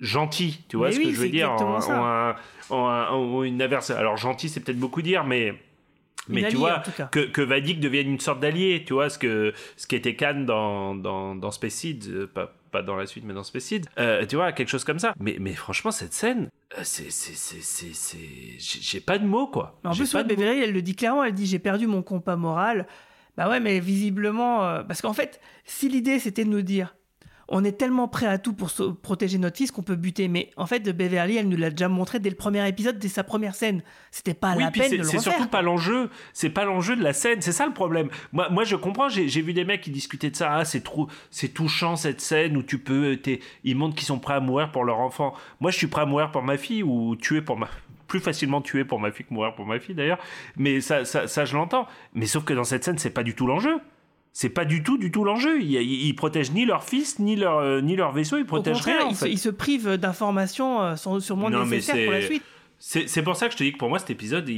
gentil, 0.00 0.64
tu 0.68 0.76
vois 0.76 0.88
Mais 0.88 0.94
ce 0.94 0.98
oui, 0.98 1.04
que 1.06 1.12
je 1.12 1.20
veux 1.20 1.28
dire, 1.28 1.50
en, 2.70 3.42
une 3.42 3.60
inverse. 3.62 3.90
Alors 3.90 4.16
gentil, 4.16 4.48
c'est 4.48 4.60
peut-être 4.60 4.78
beaucoup 4.78 5.02
dire, 5.02 5.24
mais 5.24 5.54
mais 6.28 6.42
Une 6.42 6.48
tu 6.48 6.56
alliée, 6.56 6.58
vois 6.58 6.82
que, 7.10 7.20
que 7.20 7.40
Vadik 7.40 7.80
devienne 7.80 8.08
une 8.08 8.20
sorte 8.20 8.40
d'allié, 8.40 8.84
tu 8.86 8.92
vois 8.92 9.08
ce 9.08 9.18
que 9.18 9.52
ce 9.76 9.86
qui 9.86 9.96
était 9.96 10.14
Khan 10.14 10.44
dans 10.46 10.94
dans 10.94 11.34
dans 11.34 11.50
Space 11.50 11.74
Seed, 11.74 12.06
euh, 12.08 12.26
pas 12.26 12.54
pas 12.70 12.82
dans 12.82 12.96
la 12.96 13.06
suite, 13.06 13.24
mais 13.24 13.34
dans 13.34 13.42
Space 13.42 13.64
Seed. 13.64 13.86
Euh, 13.98 14.24
tu 14.26 14.36
vois, 14.36 14.52
quelque 14.52 14.68
chose 14.68 14.84
comme 14.84 14.98
ça. 14.98 15.14
Mais, 15.18 15.36
mais 15.40 15.54
franchement, 15.54 15.90
cette 15.90 16.12
scène, 16.12 16.48
euh, 16.78 16.82
c'est, 16.84 17.08
j'ai 18.58 19.00
pas 19.00 19.18
de 19.18 19.26
mots, 19.26 19.48
quoi. 19.48 19.78
Mais 19.82 19.90
en 19.90 19.94
plus, 19.94 20.14
ouais. 20.14 20.24
Beverly, 20.24 20.60
elle 20.60 20.72
le 20.72 20.82
dit 20.82 20.94
clairement, 20.94 21.24
elle 21.24 21.34
dit 21.34 21.46
j'ai 21.46 21.58
perdu 21.58 21.86
mon 21.86 22.02
compas 22.02 22.36
moral. 22.36 22.86
Bah 23.36 23.48
ouais, 23.48 23.60
mais 23.60 23.80
visiblement, 23.80 24.64
euh, 24.64 24.82
parce 24.82 25.00
qu'en 25.02 25.12
fait, 25.12 25.40
si 25.64 25.88
l'idée 25.88 26.18
c'était 26.18 26.44
de 26.44 26.50
nous 26.50 26.62
dire, 26.62 26.94
on 27.52 27.64
est 27.64 27.72
tellement 27.72 28.06
prêt 28.06 28.26
à 28.26 28.38
tout 28.38 28.52
pour 28.52 28.70
protéger 29.02 29.36
notre 29.36 29.56
fils 29.56 29.72
qu'on 29.72 29.82
peut 29.82 29.96
buter, 29.96 30.28
mais 30.28 30.52
en 30.56 30.66
fait, 30.66 30.88
Beverly, 30.96 31.36
elle 31.36 31.48
nous 31.48 31.56
l'a 31.56 31.70
déjà 31.70 31.88
montré 31.88 32.20
dès 32.20 32.30
le 32.30 32.36
premier 32.36 32.66
épisode, 32.68 32.96
dès 33.00 33.08
sa 33.08 33.24
première 33.24 33.56
scène. 33.56 33.82
C'était 34.12 34.34
pas 34.34 34.54
Oui, 34.54 34.62
la 34.62 34.70
peine 34.70 34.92
de 34.92 34.96
le 34.98 35.02
c'est 35.02 35.18
surtout 35.18 35.48
pas 35.48 35.60
l'enjeu. 35.60 36.10
C'est 36.32 36.50
pas 36.50 36.64
l'enjeu 36.64 36.94
de 36.94 37.02
la 37.02 37.12
scène. 37.12 37.40
C'est 37.42 37.50
ça 37.50 37.66
le 37.66 37.72
problème. 37.72 38.08
Moi, 38.32 38.48
moi 38.50 38.62
je 38.62 38.76
comprends. 38.76 39.08
J'ai 39.08 39.26
vu 39.42 39.52
des 39.52 39.64
mecs 39.64 39.80
qui 39.80 39.90
discutaient 39.90 40.30
de 40.30 40.36
ça. 40.36 40.54
Ah, 40.58 40.64
c'est 40.64 40.82
trop, 40.82 41.08
c'est 41.32 41.48
touchant 41.48 41.96
cette 41.96 42.20
scène 42.20 42.56
où 42.56 42.62
tu 42.62 42.78
peux. 42.78 43.16
t'es- 43.16 43.40
Ils 43.64 43.74
montrent 43.76 43.96
qu'ils 43.96 44.06
sont 44.06 44.20
prêts 44.20 44.34
à 44.34 44.40
mourir 44.40 44.70
pour 44.70 44.84
leur 44.84 45.00
enfant. 45.00 45.34
Moi, 45.58 45.72
je 45.72 45.76
suis 45.76 45.88
prêt 45.88 46.02
à 46.02 46.06
mourir 46.06 46.30
pour 46.30 46.42
ma 46.44 46.56
fille 46.56 46.84
ou 46.84 47.16
tuer 47.16 47.42
pour 47.42 47.58
ma. 47.58 47.68
Plus 48.10 48.20
facilement 48.20 48.60
tuer 48.60 48.84
pour 48.84 49.00
ma 49.00 49.10
fille 49.10 49.24
que 49.24 49.32
mourir 49.32 49.54
pour 49.54 49.64
ma 49.64 49.78
fille 49.80 49.94
d'ailleurs. 49.94 50.18
Mais 50.56 50.80
ça, 50.82 51.04
ça, 51.06 51.26
ça 51.28 51.44
je 51.46 51.54
l'entends. 51.56 51.86
Mais 52.12 52.26
sauf 52.26 52.44
que 52.44 52.52
dans 52.52 52.64
cette 52.64 52.84
scène, 52.84 52.98
c'est 52.98 53.14
pas 53.14 53.22
du 53.22 53.34
tout 53.34 53.46
l'enjeu. 53.46 53.78
C'est 54.32 54.50
pas 54.50 54.64
du 54.64 54.82
tout, 54.82 54.98
du 54.98 55.10
tout 55.10 55.24
l'enjeu. 55.24 55.60
Ils, 55.62 55.74
ils, 55.80 56.14
protègent 56.14 56.52
ni 56.52 56.64
leur 56.64 56.84
fils, 56.84 57.18
ni 57.20 57.34
leur, 57.36 57.58
euh, 57.58 57.80
ni 57.80 57.96
leur 57.96 58.12
vaisseau. 58.12 58.36
Ils 58.36 58.42
Au 58.42 58.46
protègent 58.46 58.76
contraire, 58.78 58.98
rien. 58.98 59.06
en 59.06 59.10
ils, 59.10 59.16
se, 59.16 59.24
fait. 59.24 59.30
ils 59.32 59.38
se 59.38 59.48
privent 59.48 59.94
d'informations 59.96 60.82
euh, 60.82 60.96
sûrement 61.20 61.50
Non, 61.50 61.64
nécessaires 61.66 62.04
pour 62.04 62.12
la 62.12 62.20
suite. 62.22 62.42
C'est 62.82 63.22
pour 63.22 63.36
ça 63.36 63.46
que 63.48 63.52
je 63.52 63.58
te 63.58 63.62
dis 63.62 63.72
que 63.72 63.76
pour 63.78 63.90
moi, 63.90 63.98
cet 63.98 64.08
épisode, 64.08 64.48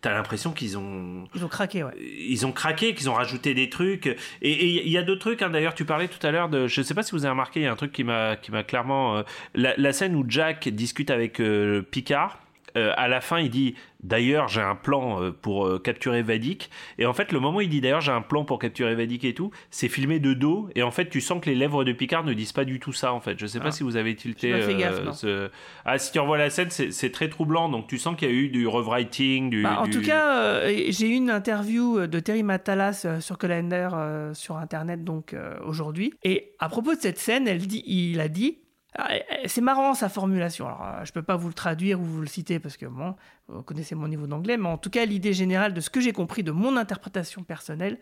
t'as 0.00 0.12
l'impression 0.12 0.50
qu'ils 0.50 0.76
ont 0.76 1.28
Ils 1.36 1.44
ont 1.44 1.48
craqué, 1.48 1.84
ouais. 1.84 1.92
ils 2.00 2.44
ont 2.44 2.50
craqué, 2.50 2.94
qu'ils 2.94 3.08
ont 3.08 3.14
rajouté 3.14 3.54
des 3.54 3.70
trucs. 3.70 4.06
Et 4.42 4.66
il 4.84 4.90
y 4.90 4.98
a 4.98 5.02
d'autres 5.04 5.20
trucs. 5.20 5.40
hein. 5.42 5.50
D'ailleurs, 5.50 5.74
tu 5.74 5.84
parlais 5.84 6.08
tout 6.08 6.26
à 6.26 6.32
l'heure 6.32 6.48
de. 6.48 6.66
Je 6.66 6.82
sais 6.82 6.94
pas 6.94 7.04
si 7.04 7.12
vous 7.12 7.24
avez 7.24 7.30
remarqué, 7.30 7.60
il 7.60 7.62
y 7.62 7.66
a 7.66 7.72
un 7.72 7.76
truc 7.76 7.92
qui 7.92 8.02
m'a 8.02 8.34
qui 8.36 8.50
m'a 8.50 8.64
clairement. 8.64 9.18
euh, 9.18 9.22
la, 9.54 9.74
la 9.76 9.92
scène 9.92 10.16
où 10.16 10.24
Jack 10.28 10.68
discute 10.68 11.10
avec 11.10 11.38
euh, 11.40 11.80
Picard. 11.82 12.40
Euh, 12.76 12.92
à 12.96 13.08
la 13.08 13.20
fin, 13.20 13.38
il 13.38 13.50
dit 13.50 13.74
d'ailleurs 14.02 14.48
j'ai 14.48 14.60
un 14.62 14.74
plan 14.74 15.22
euh, 15.22 15.30
pour 15.30 15.66
euh, 15.66 15.78
capturer 15.78 16.22
Vadik. 16.22 16.70
Et 16.98 17.06
en 17.06 17.12
fait, 17.12 17.32
le 17.32 17.40
moment 17.40 17.58
où 17.58 17.60
il 17.60 17.68
dit 17.68 17.80
d'ailleurs 17.80 18.00
j'ai 18.00 18.12
un 18.12 18.22
plan 18.22 18.44
pour 18.44 18.58
capturer 18.58 18.94
Vadik 18.94 19.24
et 19.24 19.34
tout, 19.34 19.50
c'est 19.70 19.88
filmé 19.88 20.18
de 20.20 20.32
dos. 20.34 20.68
Et 20.74 20.82
en 20.82 20.90
fait, 20.90 21.08
tu 21.10 21.20
sens 21.20 21.40
que 21.40 21.50
les 21.50 21.56
lèvres 21.56 21.84
de 21.84 21.92
Picard 21.92 22.24
ne 22.24 22.32
disent 22.32 22.52
pas 22.52 22.64
du 22.64 22.80
tout 22.80 22.92
ça. 22.92 23.12
En 23.12 23.20
fait, 23.20 23.38
je 23.38 23.46
sais 23.46 23.58
pas 23.60 23.66
Ah. 23.68 23.72
si 23.72 23.82
vous 23.82 23.96
avez 23.96 24.14
tilté. 24.14 24.50
Gaffe, 24.78 25.12
ce- 25.12 25.50
Ah, 25.84 25.98
si 25.98 26.12
tu 26.12 26.18
revois 26.20 26.38
la 26.38 26.50
scène, 26.50 26.70
c'est 26.70 27.10
très 27.12 27.28
troublant. 27.28 27.68
Donc 27.68 27.86
tu 27.88 27.98
sens 27.98 28.16
qu'il 28.16 28.28
y 28.28 28.32
a 28.32 28.34
eu 28.34 28.48
du 28.48 28.66
rewriting, 28.66 29.50
du. 29.50 29.62
Bah, 29.62 29.80
en 29.80 29.84
du- 29.84 29.90
tout 29.90 30.02
cas, 30.02 30.66
j'ai 30.68 31.08
eu 31.08 31.14
une 31.14 31.30
interview 31.30 32.06
de 32.06 32.20
Terry 32.20 32.42
Matalas 32.42 33.06
sur 33.20 33.38
Calendar 33.38 34.34
sur 34.34 34.56
internet 34.56 35.04
donc 35.04 35.34
aujourd'hui. 35.64 36.12
Et 36.22 36.52
à 36.58 36.68
propos 36.68 36.94
de 36.94 37.00
cette 37.00 37.18
scène, 37.18 37.48
elle 37.48 37.58
dit, 37.66 37.82
il 37.86 38.20
a 38.20 38.28
dit. 38.28 38.58
Ah, 38.96 39.12
euh, 39.12 39.18
C'est 39.46 39.60
marrant 39.60 39.94
sa 39.94 40.08
formulation. 40.08 40.66
Alors, 40.66 40.82
euh, 40.84 41.04
je 41.04 41.12
peux 41.12 41.22
pas 41.22 41.36
vous 41.36 41.48
le 41.48 41.54
traduire 41.54 42.00
ou 42.00 42.04
vous 42.04 42.20
le 42.20 42.26
citer 42.26 42.58
parce 42.58 42.76
que 42.76 42.86
vous 42.86 43.62
connaissez 43.62 43.94
mon 43.94 44.08
niveau 44.08 44.26
d'anglais, 44.26 44.56
mais 44.56 44.68
en 44.68 44.78
tout 44.78 44.90
cas, 44.90 45.04
l'idée 45.04 45.32
générale 45.32 45.74
de 45.74 45.80
ce 45.80 45.90
que 45.90 46.00
j'ai 46.00 46.12
compris 46.12 46.42
de 46.42 46.50
mon 46.52 46.76
interprétation 46.76 47.42
personnelle, 47.44 47.98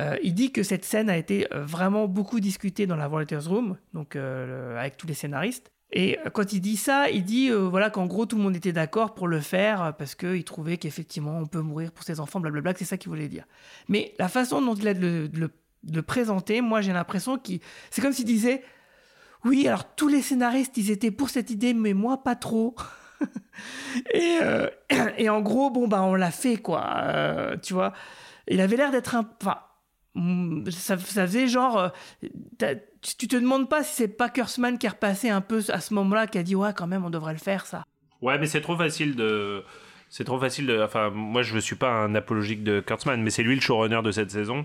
euh, 0.00 0.16
il 0.22 0.34
dit 0.34 0.52
que 0.52 0.62
cette 0.62 0.84
scène 0.84 1.08
a 1.08 1.16
été 1.16 1.46
euh, 1.54 1.64
vraiment 1.64 2.06
beaucoup 2.06 2.40
discutée 2.40 2.86
dans 2.86 2.96
la 2.96 3.08
Writers 3.08 3.48
Room, 3.48 3.76
donc 3.94 4.16
avec 4.16 4.96
tous 4.96 5.06
les 5.06 5.14
scénaristes. 5.14 5.70
Et 5.92 6.18
quand 6.34 6.52
il 6.52 6.60
dit 6.60 6.76
ça, 6.76 7.08
il 7.10 7.22
dit 7.24 7.48
voilà 7.50 7.90
qu'en 7.90 8.06
gros 8.06 8.26
tout 8.26 8.36
le 8.36 8.42
monde 8.42 8.56
était 8.56 8.72
d'accord 8.72 9.14
pour 9.14 9.28
le 9.28 9.38
faire 9.40 9.94
parce 9.96 10.16
qu'il 10.16 10.42
trouvait 10.42 10.78
qu'effectivement 10.78 11.38
on 11.38 11.46
peut 11.46 11.60
mourir 11.60 11.92
pour 11.92 12.02
ses 12.04 12.18
enfants, 12.18 12.40
blablabla, 12.40 12.72
c'est 12.76 12.84
ça 12.84 12.96
qu'il 12.96 13.08
voulait 13.08 13.28
dire. 13.28 13.44
Mais 13.88 14.12
la 14.18 14.26
façon 14.28 14.60
dont 14.60 14.74
il 14.74 14.88
a 14.88 14.94
de 14.94 15.00
le, 15.00 15.26
le- 15.32 15.50
le 15.92 16.02
présenter, 16.02 16.60
moi 16.60 16.80
j'ai 16.80 16.92
l'impression 16.92 17.38
qu'il. 17.38 17.60
C'est 17.90 18.02
comme 18.02 18.12
s'il 18.12 18.24
disait 18.24 18.64
oui, 19.46 19.66
alors 19.68 19.94
tous 19.94 20.08
les 20.08 20.22
scénaristes 20.22 20.76
ils 20.76 20.90
étaient 20.90 21.10
pour 21.10 21.30
cette 21.30 21.50
idée, 21.50 21.72
mais 21.72 21.94
moi 21.94 22.22
pas 22.22 22.34
trop. 22.34 22.74
et, 24.12 24.38
euh, 24.42 24.68
et 25.18 25.28
en 25.28 25.40
gros, 25.40 25.70
bon, 25.70 25.88
bah 25.88 26.02
on 26.02 26.14
l'a 26.14 26.30
fait 26.30 26.56
quoi, 26.56 26.84
euh, 26.96 27.56
tu 27.62 27.74
vois. 27.74 27.92
Il 28.48 28.60
avait 28.60 28.76
l'air 28.76 28.90
d'être 28.90 29.14
un. 29.14 29.28
Enfin, 29.40 29.58
mm, 30.14 30.70
ça, 30.70 30.96
faisait 30.96 31.46
genre. 31.46 31.92
euh, 32.62 32.74
tu 33.18 33.28
te 33.28 33.36
demandes 33.36 33.68
pas 33.68 33.84
si 33.84 33.94
c'est 33.94 34.08
pas 34.08 34.28
Kurtzman 34.28 34.78
qui 34.78 34.86
est 34.86 34.90
repassé 34.90 35.30
un 35.30 35.40
peu 35.40 35.62
à 35.68 35.80
ce 35.80 35.94
moment-là, 35.94 36.26
qui 36.26 36.38
a 36.38 36.42
dit 36.42 36.56
ouais, 36.56 36.72
quand 36.76 36.86
même, 36.86 37.04
on 37.04 37.10
devrait 37.10 37.32
le 37.32 37.38
faire 37.38 37.66
ça. 37.66 37.84
Ouais, 38.22 38.38
mais 38.38 38.46
c'est 38.46 38.60
trop 38.60 38.76
facile 38.76 39.14
de. 39.14 39.62
C'est 40.08 40.24
trop 40.24 40.38
facile 40.38 40.66
de. 40.66 40.80
Enfin, 40.82 41.10
moi, 41.10 41.42
je 41.42 41.54
ne 41.54 41.60
suis 41.60 41.76
pas 41.76 41.90
un 41.90 42.14
apologique 42.14 42.64
de 42.64 42.80
Kurtzman, 42.80 43.22
mais 43.22 43.30
c'est 43.30 43.42
lui 43.42 43.54
le 43.54 43.60
showrunner 43.60 44.02
de 44.02 44.10
cette 44.10 44.30
saison. 44.30 44.64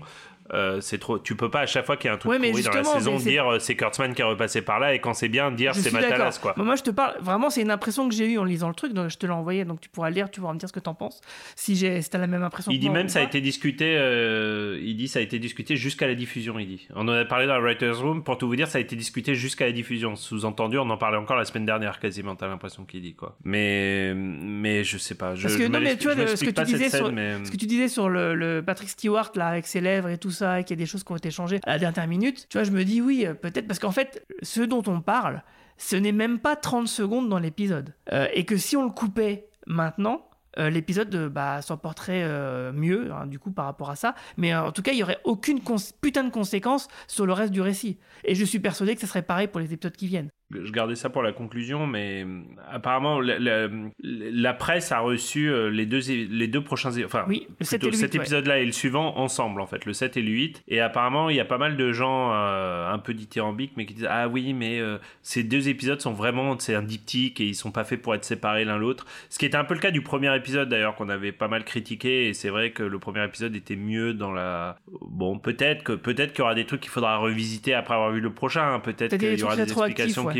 Euh, 0.52 0.80
c'est 0.80 0.98
trop. 0.98 1.18
Tu 1.18 1.34
peux 1.34 1.50
pas 1.50 1.60
à 1.60 1.66
chaque 1.66 1.86
fois 1.86 1.96
qu'il 1.96 2.08
y 2.08 2.10
a 2.10 2.14
un 2.14 2.18
truc 2.18 2.30
Ouais, 2.30 2.38
mais 2.38 2.50
pourri 2.50 2.62
dans 2.62 2.72
la 2.72 2.84
saison 2.84 3.16
dire 3.16 3.46
euh, 3.46 3.58
c'est 3.58 3.74
Kurtzman 3.74 4.14
qui 4.14 4.20
est 4.20 4.24
repassé 4.24 4.62
par 4.62 4.78
là 4.80 4.94
et 4.94 4.98
quand 5.00 5.14
c'est 5.14 5.28
bien 5.28 5.50
dire 5.50 5.74
c'est. 5.74 5.92
Matalas 5.92 6.38
quoi. 6.40 6.54
Mais 6.56 6.64
moi, 6.64 6.76
je 6.76 6.82
te 6.82 6.90
parle. 6.90 7.14
Vraiment, 7.20 7.50
c'est 7.50 7.62
une 7.62 7.70
impression 7.70 8.08
que 8.08 8.14
j'ai 8.14 8.30
eue 8.32 8.38
en 8.38 8.44
lisant 8.44 8.68
le 8.68 8.74
truc. 8.74 8.92
Donc, 8.92 9.10
je 9.10 9.16
te 9.18 9.26
l'ai 9.26 9.32
envoyé, 9.32 9.64
donc 9.64 9.80
tu 9.80 9.88
pourras 9.88 10.08
le 10.10 10.14
lire, 10.14 10.30
tu 10.30 10.40
pourras 10.40 10.52
me 10.54 10.58
dire 10.58 10.68
ce 10.68 10.72
que 10.72 10.80
t'en 10.80 10.94
penses. 10.94 11.20
Si 11.56 11.76
j'ai, 11.76 12.02
si 12.02 12.10
t'as 12.10 12.18
la 12.18 12.26
même 12.26 12.42
impression. 12.42 12.70
Il 12.70 12.76
que 12.76 12.80
dit 12.80 12.88
moi 12.88 12.98
même 12.98 13.08
ça 13.08 13.20
a 13.20 13.22
été 13.22 13.40
discuté. 13.40 13.96
euh, 13.98 14.78
il 14.82 14.96
dit 14.96 15.08
ça 15.08 15.18
a 15.18 15.22
été 15.22 15.38
discuté 15.38 15.76
jusqu'à 15.76 16.06
la 16.06 16.14
diffusion. 16.14 16.58
Il 16.58 16.66
dit. 16.66 16.88
On 16.94 17.08
en 17.08 17.12
a 17.12 17.24
parlé 17.24 17.46
dans 17.46 17.54
la 17.54 17.60
writers 17.60 17.98
room. 18.00 18.22
Pour 18.22 18.38
tout 18.38 18.46
vous 18.48 18.56
dire, 18.56 18.68
ça 18.68 18.78
a 18.78 18.80
été 18.80 18.96
discuté 18.96 19.34
jusqu'à 19.34 19.66
la 19.66 19.72
diffusion. 19.72 20.16
Sous-entendu, 20.16 20.78
on 20.78 20.88
en 20.90 20.96
parlait 20.96 21.16
encore 21.18 21.36
la 21.36 21.44
semaine 21.44 21.66
dernière 21.66 21.98
quasiment. 21.98 22.36
T'as 22.36 22.48
l'impression 22.48 22.84
qu'il 22.84 23.00
dit 23.02 23.14
quoi. 23.14 23.36
Mais 23.44 24.12
mais 24.14 24.84
je 24.84 24.98
sais 24.98 25.14
pas. 25.14 25.34
Je, 25.34 25.42
Parce 25.42 25.56
que 25.56 25.62
je 25.64 25.68
non, 25.68 25.80
mais 25.80 25.96
tu 25.96 26.08
vois, 26.10 26.26
ce 26.26 26.44
que 26.44 26.50
tu 26.50 26.62
disais 26.64 26.90
sur, 26.90 27.12
mais- 27.12 27.44
ce 27.44 27.50
que 27.50 27.56
tu 27.56 27.66
disais 27.66 27.88
sur 27.88 28.08
le, 28.08 28.34
le 28.34 28.62
Patrick 28.62 28.88
Stewart 28.90 29.30
là 29.34 29.46
avec 29.48 29.66
ses 29.66 29.80
lèvres 29.80 30.08
et 30.08 30.18
tout 30.18 30.30
ça, 30.30 30.41
et 30.42 30.64
qu'il 30.64 30.76
y 30.76 30.80
a 30.80 30.82
des 30.82 30.86
choses 30.86 31.04
qui 31.04 31.12
ont 31.12 31.16
été 31.16 31.30
changées 31.30 31.60
à 31.64 31.72
la 31.72 31.78
dernière 31.78 32.06
minute. 32.06 32.46
Tu 32.48 32.58
vois, 32.58 32.64
je 32.64 32.70
me 32.70 32.84
dis 32.84 33.00
oui, 33.00 33.24
euh, 33.26 33.34
peut-être 33.34 33.66
parce 33.66 33.78
qu'en 33.78 33.92
fait, 33.92 34.24
ce 34.42 34.60
dont 34.60 34.82
on 34.86 35.00
parle, 35.00 35.42
ce 35.78 35.96
n'est 35.96 36.12
même 36.12 36.38
pas 36.38 36.56
30 36.56 36.86
secondes 36.88 37.28
dans 37.28 37.38
l'épisode, 37.38 37.94
Euh, 38.12 38.26
et 38.34 38.44
que 38.44 38.56
si 38.56 38.76
on 38.76 38.84
le 38.84 38.90
coupait 38.90 39.48
maintenant. 39.66 40.28
euh, 40.58 40.68
l'épisode 40.68 41.30
bah, 41.32 41.62
s'en 41.62 41.78
porterait 41.78 42.24
euh, 42.24 42.72
mieux 42.74 43.10
hein, 43.10 43.26
du 43.26 43.38
coup 43.38 43.50
par 43.52 43.64
rapport 43.64 43.88
à 43.88 43.96
ça 43.96 44.14
mais 44.36 44.54
en 44.54 44.70
tout 44.70 44.82
cas 44.82 44.92
il 44.92 44.98
y 44.98 45.02
aurait 45.02 45.18
aucune 45.24 45.60
putain 46.02 46.24
de 46.24 46.30
conséquence 46.30 46.88
sur 47.08 47.24
le 47.24 47.32
reste 47.32 47.52
du 47.54 47.62
récit 47.62 47.98
et 48.24 48.34
je 48.34 48.44
suis 48.44 48.60
persuadé 48.60 48.94
que 48.94 49.00
ça 49.00 49.06
serait 49.06 49.22
pareil 49.22 49.48
pour 49.48 49.60
les 49.60 49.72
épisodes 49.72 49.96
qui 49.96 50.06
viennent 50.08 50.28
je 50.64 50.72
gardais 50.72 50.94
ça 50.94 51.10
pour 51.10 51.22
la 51.22 51.32
conclusion, 51.32 51.86
mais 51.86 52.24
euh, 52.24 52.40
apparemment 52.70 53.20
la, 53.20 53.38
la- 53.38 53.68
la 54.02 54.54
presse 54.54 54.92
a 54.92 54.98
reçu 55.00 55.48
euh, 55.50 55.70
les 55.70 55.86
deux 55.86 56.00
les 56.08 56.48
deux 56.48 56.62
prochains 56.62 56.90
enfin 57.04 57.24
Oui, 57.28 57.46
le 57.60 57.64
7 57.64 57.74
et 57.74 57.78
plutôt 57.78 57.86
le 57.86 57.92
8, 57.92 57.98
cet 57.98 58.14
ouais. 58.14 58.20
épisode-là 58.20 58.58
et 58.58 58.66
le 58.66 58.72
suivant 58.72 59.16
ensemble 59.18 59.60
en 59.60 59.66
fait, 59.66 59.84
le 59.84 59.92
7 59.92 60.16
et 60.16 60.22
le 60.22 60.30
8 60.30 60.62
et 60.68 60.80
apparemment 60.80 61.30
il 61.30 61.36
y 61.36 61.40
a 61.40 61.44
pas 61.44 61.58
mal 61.58 61.76
de 61.76 61.92
gens 61.92 62.32
euh, 62.32 62.90
un 62.92 62.98
peu 62.98 63.14
dithyrambiques 63.14 63.72
mais 63.76 63.86
qui 63.86 63.94
disent 63.94 64.08
ah 64.10 64.28
oui 64.28 64.52
mais 64.52 64.80
euh, 64.80 64.98
ces 65.22 65.42
deux 65.44 65.68
épisodes 65.68 66.00
sont 66.00 66.12
vraiment 66.12 66.58
c'est 66.58 66.74
un 66.74 66.82
diptyque 66.82 67.40
et 67.40 67.44
ils 67.46 67.54
sont 67.54 67.70
pas 67.72 67.84
faits 67.84 68.02
pour 68.02 68.14
être 68.14 68.24
séparés 68.24 68.64
l'un 68.64 68.78
l'autre. 68.78 69.06
Ce 69.30 69.38
qui 69.38 69.46
était 69.46 69.56
un 69.56 69.64
peu 69.64 69.74
le 69.74 69.80
cas 69.80 69.90
du 69.90 70.00
premier 70.02 70.34
épisode 70.36 70.68
d'ailleurs 70.68 70.94
qu'on 70.96 71.08
avait 71.08 71.32
pas 71.32 71.48
mal 71.48 71.64
critiqué 71.64 72.28
et 72.28 72.34
c'est 72.34 72.48
vrai 72.50 72.70
que 72.72 72.82
le 72.82 72.98
premier 72.98 73.24
épisode 73.24 73.54
était 73.56 73.76
mieux 73.76 74.14
dans 74.14 74.32
la 74.32 74.76
bon 75.00 75.38
peut-être 75.38 75.82
que 75.84 75.92
peut-être 75.92 76.32
qu'il 76.32 76.40
y 76.40 76.42
aura 76.42 76.54
des 76.54 76.64
trucs 76.66 76.80
qu'il 76.80 76.90
faudra 76.90 77.16
revisiter 77.18 77.74
après 77.74 77.94
avoir 77.94 78.10
vu 78.12 78.20
le 78.20 78.32
prochain, 78.32 78.74
hein. 78.74 78.80
peut-être 78.80 79.16
qu'il 79.16 79.38
y 79.38 79.42
aura 79.42 79.56
des 79.56 79.62
explications 79.62 80.24
ouais. 80.24 80.32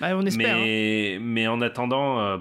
Bah, 0.00 0.16
on 0.16 0.24
espère 0.26 0.56
hein. 0.56 0.60
Mais, 0.60 1.18
mais 1.20 1.46
en 1.48 1.60
attendant, 1.60 2.20
euh, 2.20 2.38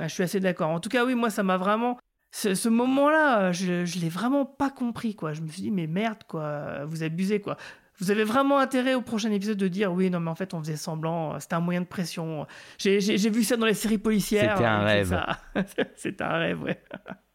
Ah, 0.00 0.08
je 0.08 0.14
suis 0.14 0.22
assez 0.22 0.40
d'accord. 0.40 0.70
En 0.70 0.80
tout 0.80 0.88
cas, 0.88 1.04
oui, 1.04 1.14
moi, 1.14 1.30
ça 1.30 1.42
m'a 1.42 1.56
vraiment. 1.56 1.98
Ce, 2.34 2.54
ce 2.54 2.68
moment-là, 2.70 3.52
je, 3.52 3.84
je 3.84 3.98
l'ai 3.98 4.08
vraiment 4.08 4.46
pas 4.46 4.70
compris, 4.70 5.14
quoi. 5.14 5.32
Je 5.34 5.42
me 5.42 5.48
suis 5.48 5.62
dit, 5.62 5.70
mais 5.70 5.86
merde, 5.86 6.24
quoi, 6.26 6.84
vous 6.86 7.02
abusez, 7.02 7.40
quoi. 7.40 7.56
Vous 7.98 8.10
avez 8.10 8.24
vraiment 8.24 8.58
intérêt 8.58 8.94
au 8.94 9.02
prochain 9.02 9.30
épisode 9.30 9.58
de 9.58 9.68
dire, 9.68 9.92
oui, 9.92 10.08
non, 10.10 10.18
mais 10.18 10.30
en 10.30 10.34
fait, 10.34 10.54
on 10.54 10.60
faisait 10.60 10.76
semblant, 10.76 11.38
c'était 11.38 11.54
un 11.54 11.60
moyen 11.60 11.82
de 11.82 11.86
pression. 11.86 12.46
J'ai 12.78 12.98
vu 13.30 13.44
ça 13.44 13.56
dans 13.56 13.66
les 13.66 13.74
séries 13.74 13.98
policières. 13.98 14.56
C'était 14.56 14.66
un 14.66 14.80
rêve. 14.80 15.20
C'était 15.96 16.24
un 16.24 16.38
rêve, 16.38 16.62
ouais. 16.62 16.82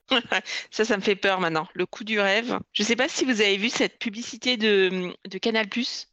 Ça, 0.72 0.86
ça 0.86 0.98
me 0.98 1.02
fait 1.02 1.16
peur 1.16 1.40
maintenant. 1.40 1.68
Le 1.74 1.86
coup 1.86 2.04
du 2.04 2.20
rêve. 2.20 2.60
Je 2.74 2.84
sais 2.84 2.96
pas 2.96 3.10
si 3.10 3.26
vous 3.26 3.42
avez 3.42 3.58
vu 3.58 3.70
cette 3.70 4.00
publicité 4.00 4.58
de, 4.58 5.14
de 5.30 5.38
Canal 5.38 5.68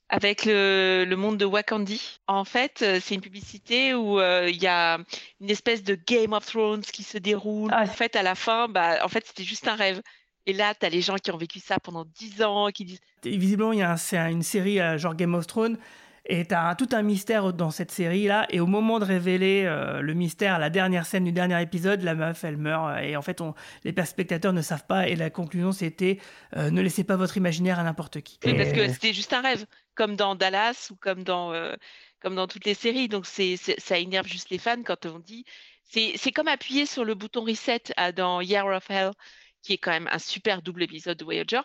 avec 0.08 0.44
le, 0.44 1.04
le 1.08 1.16
monde 1.16 1.38
de 1.38 1.44
Wakandi. 1.44 2.20
En 2.26 2.44
fait, 2.44 2.82
euh, 2.82 3.00
c'est 3.02 3.14
une 3.14 3.20
publicité 3.20 3.94
où 3.94 4.20
euh, 4.20 4.48
il 4.50 4.62
y 4.62 4.66
a 4.66 4.98
une 5.40 5.50
espèce 5.50 5.82
de 5.82 5.96
Game 6.06 6.32
of 6.32 6.46
Thrones 6.46 6.82
qui 6.82 7.02
se 7.02 7.18
déroule. 7.18 7.70
Ah. 7.72 7.82
En 7.82 7.86
fait, 7.86 8.16
à 8.16 8.22
la 8.22 8.34
fin, 8.34 8.68
bah, 8.68 8.98
en 9.04 9.08
fait, 9.08 9.26
c'était 9.26 9.44
juste 9.44 9.68
un 9.68 9.74
rêve. 9.76 10.00
Et 10.46 10.52
là, 10.52 10.74
tu 10.74 10.84
as 10.84 10.90
les 10.90 11.00
gens 11.00 11.16
qui 11.16 11.30
ont 11.30 11.38
vécu 11.38 11.58
ça 11.58 11.78
pendant 11.80 12.04
10 12.04 12.42
ans, 12.42 12.68
qui 12.68 12.84
disent 12.84 13.00
Et 13.24 13.36
visiblement, 13.38 13.72
il 13.72 13.78
y 13.78 13.82
a 13.82 13.92
un- 13.92 13.96
c'est 13.96 14.18
un- 14.18 14.28
une 14.28 14.42
série 14.42 14.78
euh, 14.80 14.98
genre 14.98 15.14
Game 15.14 15.34
of 15.34 15.46
Thrones. 15.46 15.78
Et 16.26 16.46
t'as 16.46 16.70
un- 16.70 16.74
tout 16.74 16.88
un 16.92 17.02
mystère 17.02 17.52
dans 17.52 17.70
cette 17.70 17.90
série-là. 17.90 18.46
Et 18.50 18.58
au 18.60 18.66
moment 18.66 18.98
de 18.98 19.04
révéler 19.04 19.64
euh, 19.66 20.00
le 20.00 20.14
mystère, 20.14 20.58
la 20.58 20.70
dernière 20.70 21.04
scène 21.04 21.24
du 21.24 21.32
dernier 21.32 21.60
épisode, 21.60 22.00
la 22.02 22.14
meuf, 22.14 22.44
elle 22.44 22.56
meurt. 22.56 23.02
Et 23.02 23.16
en 23.16 23.22
fait, 23.22 23.40
on, 23.42 23.54
les 23.84 23.94
spectateurs 24.04 24.54
ne 24.54 24.62
savent 24.62 24.86
pas. 24.86 25.06
Et 25.08 25.16
la 25.16 25.28
conclusion, 25.28 25.72
c'était 25.72 26.18
euh, 26.56 26.70
ne 26.70 26.80
laissez 26.80 27.04
pas 27.04 27.16
votre 27.16 27.36
imaginaire 27.36 27.78
à 27.78 27.82
n'importe 27.82 28.22
qui. 28.22 28.38
Oui, 28.44 28.54
parce 28.54 28.72
que 28.72 28.88
c'était 28.88 29.12
juste 29.12 29.32
un 29.34 29.42
rêve, 29.42 29.66
comme 29.94 30.16
dans 30.16 30.34
Dallas 30.34 30.88
ou 30.90 30.96
comme 30.96 31.24
dans, 31.24 31.52
euh, 31.52 31.74
comme 32.20 32.34
dans 32.36 32.46
toutes 32.46 32.64
les 32.64 32.74
séries. 32.74 33.08
Donc 33.08 33.26
c'est, 33.26 33.56
c'est- 33.58 33.78
ça 33.78 33.98
énerve 33.98 34.26
juste 34.26 34.48
les 34.48 34.58
fans 34.58 34.82
quand 34.82 35.04
on 35.04 35.18
dit. 35.18 35.44
C'est, 35.84 36.12
c'est 36.16 36.32
comme 36.32 36.48
appuyer 36.48 36.86
sur 36.86 37.04
le 37.04 37.14
bouton 37.14 37.44
reset 37.44 37.82
à- 37.98 38.12
dans 38.12 38.40
Year 38.40 38.64
of 38.66 38.88
Hell, 38.90 39.10
qui 39.62 39.74
est 39.74 39.78
quand 39.78 39.90
même 39.92 40.08
un 40.10 40.18
super 40.18 40.62
double 40.62 40.82
épisode 40.84 41.18
de 41.18 41.24
Voyager. 41.24 41.60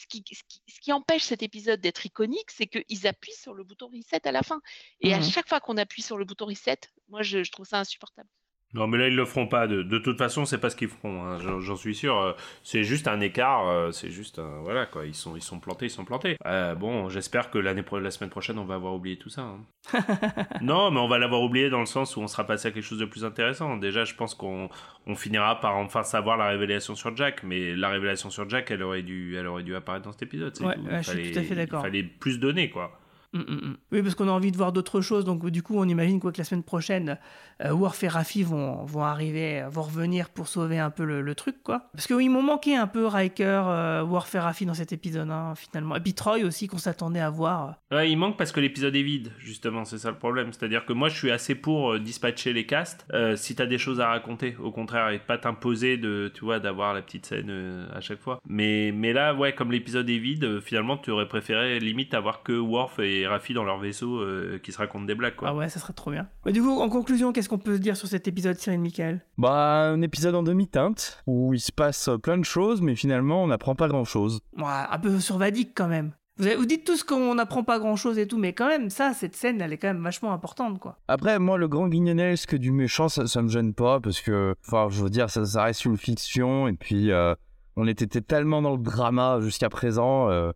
Ce 0.00 0.06
qui, 0.06 0.24
ce 0.32 0.42
qui, 0.48 0.62
ce 0.68 0.80
qui 0.80 0.92
empêche 0.92 1.24
cet 1.24 1.42
épisode 1.42 1.80
d'être 1.80 2.06
iconique, 2.06 2.50
c'est 2.50 2.66
qu'ils 2.66 3.06
appuient 3.06 3.34
sur 3.34 3.54
le 3.54 3.64
bouton 3.64 3.88
reset 3.88 4.26
à 4.26 4.32
la 4.32 4.42
fin. 4.42 4.60
Et 5.00 5.12
à 5.14 5.20
Mhm. 5.20 5.22
chaque 5.22 5.48
fois 5.48 5.60
qu'on 5.60 5.76
appuie 5.76 6.02
sur 6.02 6.16
le 6.18 6.24
bouton 6.24 6.46
reset, 6.46 6.80
moi, 7.08 7.22
je, 7.22 7.44
je 7.44 7.52
trouve 7.52 7.66
ça 7.66 7.78
insupportable. 7.80 8.28
Non, 8.72 8.86
mais 8.86 8.98
là, 8.98 9.08
ils 9.08 9.16
le 9.16 9.24
feront 9.24 9.48
pas. 9.48 9.66
De, 9.66 9.82
de 9.82 9.98
toute 9.98 10.16
façon, 10.16 10.44
c'est 10.44 10.58
pas 10.58 10.70
ce 10.70 10.76
qu'ils 10.76 10.88
feront. 10.88 11.24
hein, 11.24 11.38
J'en 11.60 11.74
suis 11.76 11.94
sûr. 11.94 12.16
Euh, 12.18 12.32
C'est 12.62 12.84
juste 12.84 13.08
un 13.08 13.20
écart. 13.20 13.66
euh, 13.68 13.90
C'est 13.90 14.10
juste 14.10 14.38
un. 14.38 14.60
Voilà, 14.62 14.86
quoi. 14.86 15.06
Ils 15.06 15.14
sont, 15.14 15.34
ils 15.34 15.42
sont 15.42 15.58
plantés, 15.58 15.86
ils 15.86 15.90
sont 15.90 16.04
plantés. 16.04 16.36
Euh, 16.46 16.76
bon, 16.76 17.08
j'espère 17.08 17.50
que 17.50 17.58
l'année 17.58 17.82
la 18.00 18.10
semaine 18.12 18.30
prochaine, 18.30 18.58
on 18.60 18.64
va 18.64 18.76
avoir 18.76 18.94
oublié 18.94 19.16
tout 19.16 19.28
ça. 19.28 19.42
hein. 19.42 19.58
non, 20.60 20.90
mais 20.92 21.00
on 21.00 21.08
va 21.08 21.18
l'avoir 21.18 21.42
oublié 21.42 21.68
dans 21.70 21.80
le 21.80 21.86
sens 21.86 22.16
où 22.16 22.20
on 22.20 22.28
sera 22.28 22.44
passé 22.44 22.68
à 22.68 22.70
quelque 22.70 22.84
chose 22.84 22.98
de 23.00 23.06
plus 23.06 23.24
intéressant. 23.24 23.76
Déjà, 23.76 24.04
je 24.04 24.14
pense 24.14 24.34
qu'on 24.36 24.68
on 25.06 25.14
finira 25.16 25.58
par 25.60 25.76
enfin 25.76 26.04
savoir 26.04 26.36
la 26.36 26.46
révélation 26.48 26.94
sur 26.94 27.16
Jack. 27.16 27.42
Mais 27.42 27.74
la 27.74 27.88
révélation 27.88 28.30
sur 28.30 28.48
Jack, 28.48 28.70
elle 28.70 28.82
aurait 28.84 29.02
dû, 29.02 29.34
elle 29.36 29.48
aurait 29.48 29.64
dû 29.64 29.74
apparaître 29.74 30.04
dans 30.04 30.12
cet 30.12 30.22
épisode. 30.22 30.56
Ouais, 30.60 30.76
je 31.02 31.10
suis 31.10 31.32
tout 31.32 31.38
à 31.38 31.42
fait 31.42 31.54
d'accord. 31.56 31.80
Il 31.80 31.86
fallait 31.86 32.02
plus 32.04 32.38
donner, 32.38 32.70
quoi. 32.70 32.99
Mm, 33.32 33.38
mm, 33.38 33.54
mm. 33.54 33.76
Oui, 33.92 34.02
parce 34.02 34.14
qu'on 34.14 34.28
a 34.28 34.32
envie 34.32 34.50
de 34.50 34.56
voir 34.56 34.72
d'autres 34.72 35.00
choses. 35.00 35.24
Donc, 35.24 35.48
du 35.50 35.62
coup, 35.62 35.76
on 35.78 35.84
imagine 35.84 36.18
quoi 36.18 36.32
que 36.32 36.38
la 36.38 36.44
semaine 36.44 36.64
prochaine, 36.64 37.18
euh, 37.64 37.72
Worf 37.72 38.02
et 38.02 38.08
Raffi 38.08 38.42
vont, 38.42 38.84
vont 38.84 39.04
arriver, 39.04 39.64
vont 39.70 39.82
revenir 39.82 40.30
pour 40.30 40.48
sauver 40.48 40.78
un 40.78 40.90
peu 40.90 41.04
le, 41.04 41.20
le 41.20 41.34
truc, 41.34 41.62
quoi. 41.62 41.90
Parce 41.92 42.06
qu'ils 42.06 42.30
m'ont 42.30 42.42
manqué 42.42 42.76
un 42.76 42.86
peu 42.88 43.06
Riker, 43.06 43.62
euh, 43.66 44.02
Worf 44.02 44.34
et 44.34 44.38
Raffi 44.40 44.66
dans 44.66 44.74
cet 44.74 44.92
épisode, 44.92 45.30
hein, 45.30 45.54
finalement. 45.56 45.94
Et 45.96 46.00
puis 46.00 46.14
Troy 46.14 46.42
aussi, 46.44 46.66
qu'on 46.66 46.78
s'attendait 46.78 47.20
à 47.20 47.30
voir. 47.30 47.76
Ouais, 47.92 48.10
il 48.10 48.16
manque 48.16 48.36
parce 48.36 48.50
que 48.52 48.60
l'épisode 48.60 48.96
est 48.96 49.02
vide, 49.02 49.30
justement, 49.38 49.84
c'est 49.84 49.98
ça 49.98 50.10
le 50.10 50.18
problème. 50.18 50.52
C'est-à-dire 50.52 50.84
que 50.84 50.92
moi, 50.92 51.08
je 51.08 51.16
suis 51.16 51.30
assez 51.30 51.54
pour 51.54 51.92
euh, 51.92 51.98
dispatcher 52.00 52.52
les 52.52 52.66
castes 52.66 53.06
euh, 53.12 53.36
si 53.36 53.54
t'as 53.54 53.66
des 53.66 53.78
choses 53.78 54.00
à 54.00 54.08
raconter, 54.08 54.56
au 54.58 54.72
contraire, 54.72 55.08
et 55.10 55.18
pas 55.20 55.38
t'imposer 55.38 55.96
de, 55.96 56.32
tu 56.34 56.44
vois, 56.44 56.58
d'avoir 56.58 56.94
la 56.94 57.02
petite 57.02 57.26
scène 57.26 57.48
euh, 57.50 57.86
à 57.94 58.00
chaque 58.00 58.20
fois. 58.20 58.40
Mais, 58.48 58.92
mais 58.92 59.12
là, 59.12 59.34
ouais, 59.34 59.52
comme 59.54 59.70
l'épisode 59.70 60.08
est 60.10 60.18
vide, 60.18 60.44
euh, 60.44 60.60
finalement, 60.60 60.96
tu 60.96 61.10
aurais 61.10 61.28
préféré 61.28 61.78
limite 61.78 62.14
avoir 62.14 62.42
que 62.42 62.52
Worf 62.58 62.98
et 62.98 63.19
Raffi 63.26 63.54
dans 63.54 63.64
leur 63.64 63.78
vaisseau 63.78 64.18
euh, 64.18 64.58
qui 64.62 64.72
se 64.72 64.78
racontent 64.78 65.04
des 65.04 65.14
blagues, 65.14 65.36
quoi. 65.36 65.48
Ah 65.48 65.54
ouais, 65.54 65.68
ça 65.68 65.80
serait 65.80 65.92
trop 65.92 66.10
bien. 66.10 66.28
Mais 66.46 66.52
du 66.52 66.62
coup, 66.62 66.80
en 66.80 66.88
conclusion, 66.88 67.32
qu'est-ce 67.32 67.48
qu'on 67.48 67.58
peut 67.58 67.76
se 67.76 67.80
dire 67.80 67.96
sur 67.96 68.08
cet 68.08 68.28
épisode, 68.28 68.56
Cyril 68.56 68.80
Michael? 68.80 69.20
Bah, 69.38 69.90
un 69.90 70.02
épisode 70.02 70.34
en 70.34 70.42
demi-teinte 70.42 71.22
où 71.26 71.54
il 71.54 71.60
se 71.60 71.72
passe 71.72 72.10
plein 72.22 72.38
de 72.38 72.44
choses, 72.44 72.80
mais 72.82 72.94
finalement, 72.94 73.42
on 73.42 73.46
n'apprend 73.48 73.74
pas 73.74 73.88
grand-chose. 73.88 74.40
Ouais, 74.56 74.64
un 74.90 74.98
peu 74.98 75.18
sur 75.20 75.38
Vadik 75.38 75.72
quand 75.74 75.88
même. 75.88 76.12
Vous, 76.38 76.46
avez- 76.46 76.56
vous 76.56 76.64
dites 76.64 76.86
tous 76.86 77.02
qu'on 77.02 77.34
n'apprend 77.34 77.64
pas 77.64 77.78
grand 77.78 77.96
chose 77.96 78.18
et 78.18 78.26
tout, 78.26 78.38
mais 78.38 78.54
quand 78.54 78.68
même, 78.68 78.88
ça, 78.88 79.12
cette 79.12 79.36
scène, 79.36 79.60
elle 79.60 79.74
est 79.74 79.76
quand 79.78 79.88
même 79.88 80.02
vachement 80.02 80.32
importante, 80.32 80.78
quoi. 80.78 80.96
Après, 81.06 81.38
moi, 81.38 81.58
le 81.58 81.68
grand 81.68 81.86
guignonesque 81.88 82.54
du 82.56 82.72
méchant, 82.72 83.10
ça, 83.10 83.26
ça 83.26 83.42
me 83.42 83.48
gêne 83.48 83.74
pas, 83.74 84.00
parce 84.00 84.22
que, 84.22 84.54
enfin, 84.66 84.88
je 84.90 85.02
veux 85.02 85.10
dire, 85.10 85.28
ça, 85.28 85.44
ça 85.44 85.64
reste 85.64 85.84
une 85.84 85.98
fiction, 85.98 86.66
et 86.66 86.72
puis, 86.72 87.10
euh, 87.12 87.34
on 87.76 87.86
était 87.86 88.06
tellement 88.22 88.62
dans 88.62 88.72
le 88.72 88.78
drama 88.82 89.38
jusqu'à 89.42 89.68
présent, 89.68 90.30
euh, 90.30 90.50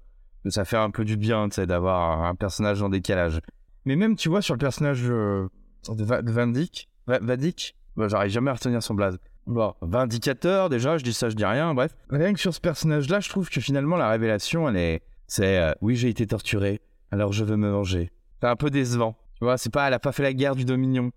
ça 0.51 0.65
fait 0.65 0.77
un 0.77 0.91
peu 0.91 1.05
du 1.05 1.17
bien, 1.17 1.49
d'avoir 1.49 2.25
un, 2.25 2.35
personnage 2.35 2.83
en 2.83 2.89
décalage. 2.89 3.41
Mais 3.85 3.97
même, 3.97 4.17
tu 4.17 4.29
vois, 4.29 4.43
sur 4.43 4.55
le 4.55 4.59
personnage 4.59 5.03
euh, 5.05 5.49
de, 5.89 6.05
Va- 6.05 6.23
de 6.23 6.31
Van 6.31 6.47
Dyck, 6.47 6.89
Va- 7.07 7.19
Vadik, 7.21 7.77
bah, 7.97 8.09
j'arrive 8.09 8.31
jamais 8.31 8.51
à 8.51 8.55
retenir 8.55 8.83
son 8.83 8.95
blaze. 8.95 9.19
Bon, 9.47 9.75
vindicateur, 9.83 10.71
déjà, 10.71 10.97
je 10.97 11.05
dis 11.05 11.13
ça, 11.13 11.29
je 11.29 11.37
dis 11.37 11.45
rien, 11.45 11.75
bref. 11.75 11.95
Rien 12.11 12.33
que 12.33 12.41
sur 12.41 12.55
ce 12.55 12.61
personnage-là, 12.61 13.21
je 13.21 13.29
trouve 13.29 13.51
que 13.51 13.61
finalement, 13.61 13.97
la 13.97 14.09
révélation, 14.09 14.69
elle 14.69 14.77
est, 14.77 15.03
c'est, 15.27 15.59
euh, 15.59 15.73
oui, 15.83 15.97
j'ai 15.97 16.09
été 16.09 16.27
torturé, 16.27 16.81
alors 17.11 17.33
je 17.33 17.45
veux 17.45 17.57
me 17.57 17.71
venger. 17.71 18.11
C'est 18.41 18.49
un 18.49 18.57
peu 18.57 18.71
décevant. 18.71 19.17
Tu 19.39 19.45
vois, 19.45 19.59
c'est 19.59 19.71
pas, 19.73 19.87
elle 19.89 19.95
a 19.95 19.99
pas 19.99 20.13
fait 20.13 20.23
la 20.23 20.33
guerre 20.33 20.55
du 20.55 20.65
Dominion. 20.65 21.11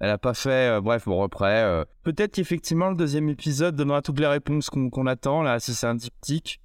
Elle 0.00 0.10
a 0.10 0.18
pas 0.18 0.34
fait, 0.34 0.68
euh, 0.70 0.80
bref, 0.80 1.04
bon 1.06 1.22
après, 1.22 1.84
peut-être 2.02 2.32
qu'effectivement 2.32 2.90
le 2.90 2.96
deuxième 2.96 3.28
épisode 3.28 3.76
donnera 3.76 4.02
toutes 4.02 4.18
les 4.18 4.26
réponses 4.26 4.68
qu'on 4.68 4.90
qu'on 4.90 5.06
attend 5.06 5.42
là, 5.42 5.60
si 5.60 5.74
c'est 5.74 5.86
un 5.86 5.94
diptyque. 5.94 6.60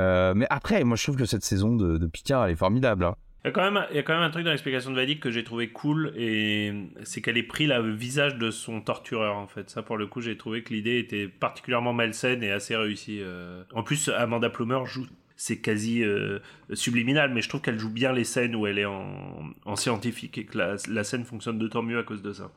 Euh, 0.00 0.32
mais 0.34 0.46
après, 0.50 0.82
moi 0.84 0.96
je 0.96 1.02
trouve 1.02 1.16
que 1.16 1.24
cette 1.24 1.44
saison 1.44 1.76
de, 1.76 1.98
de 1.98 2.06
Picard, 2.06 2.46
elle 2.46 2.52
est 2.52 2.56
formidable. 2.56 3.04
hein. 3.04 3.14
Il 3.42 3.46
y, 3.46 3.48
a 3.48 3.52
quand 3.52 4.12
même, 4.12 4.22
un 4.22 4.30
truc 4.30 4.44
dans 4.44 4.50
l'explication 4.50 4.90
de 4.90 4.96
Vadik 4.96 5.18
que 5.18 5.30
j'ai 5.30 5.44
trouvé 5.44 5.70
cool, 5.70 6.12
et 6.14 6.74
c'est 7.04 7.22
qu'elle 7.22 7.38
ait 7.38 7.42
pris 7.42 7.66
le 7.66 7.90
visage 7.92 8.36
de 8.36 8.50
son 8.50 8.82
tortureur, 8.82 9.34
en 9.36 9.46
fait. 9.46 9.70
Ça, 9.70 9.82
pour 9.82 9.96
le 9.96 10.06
coup, 10.06 10.20
j'ai 10.20 10.36
trouvé 10.36 10.62
que 10.62 10.74
l'idée 10.74 10.98
était 10.98 11.26
particulièrement 11.26 11.94
malsaine 11.94 12.42
et 12.42 12.50
assez 12.50 12.76
réussie. 12.76 13.20
euh. 13.22 13.62
En 13.72 13.82
plus, 13.82 14.10
Amanda 14.10 14.50
Plumer 14.50 14.80
joue, 14.84 15.06
c'est 15.36 15.58
quasi 15.58 16.04
euh, 16.04 16.38
subliminal, 16.74 17.32
mais 17.32 17.40
je 17.40 17.48
trouve 17.48 17.62
qu'elle 17.62 17.78
joue 17.78 17.90
bien 17.90 18.12
les 18.12 18.24
scènes 18.24 18.54
où 18.54 18.66
elle 18.66 18.78
est 18.78 18.84
en, 18.84 19.54
en 19.64 19.76
scientifique, 19.76 20.36
et 20.36 20.44
que 20.44 20.58
la 20.58 21.04
scène 21.04 21.24
fonctionne 21.24 21.58
d'autant 21.58 21.82
mieux 21.82 21.98
à 21.98 22.02
cause 22.02 22.20
de 22.20 22.34
ça. 22.34 22.52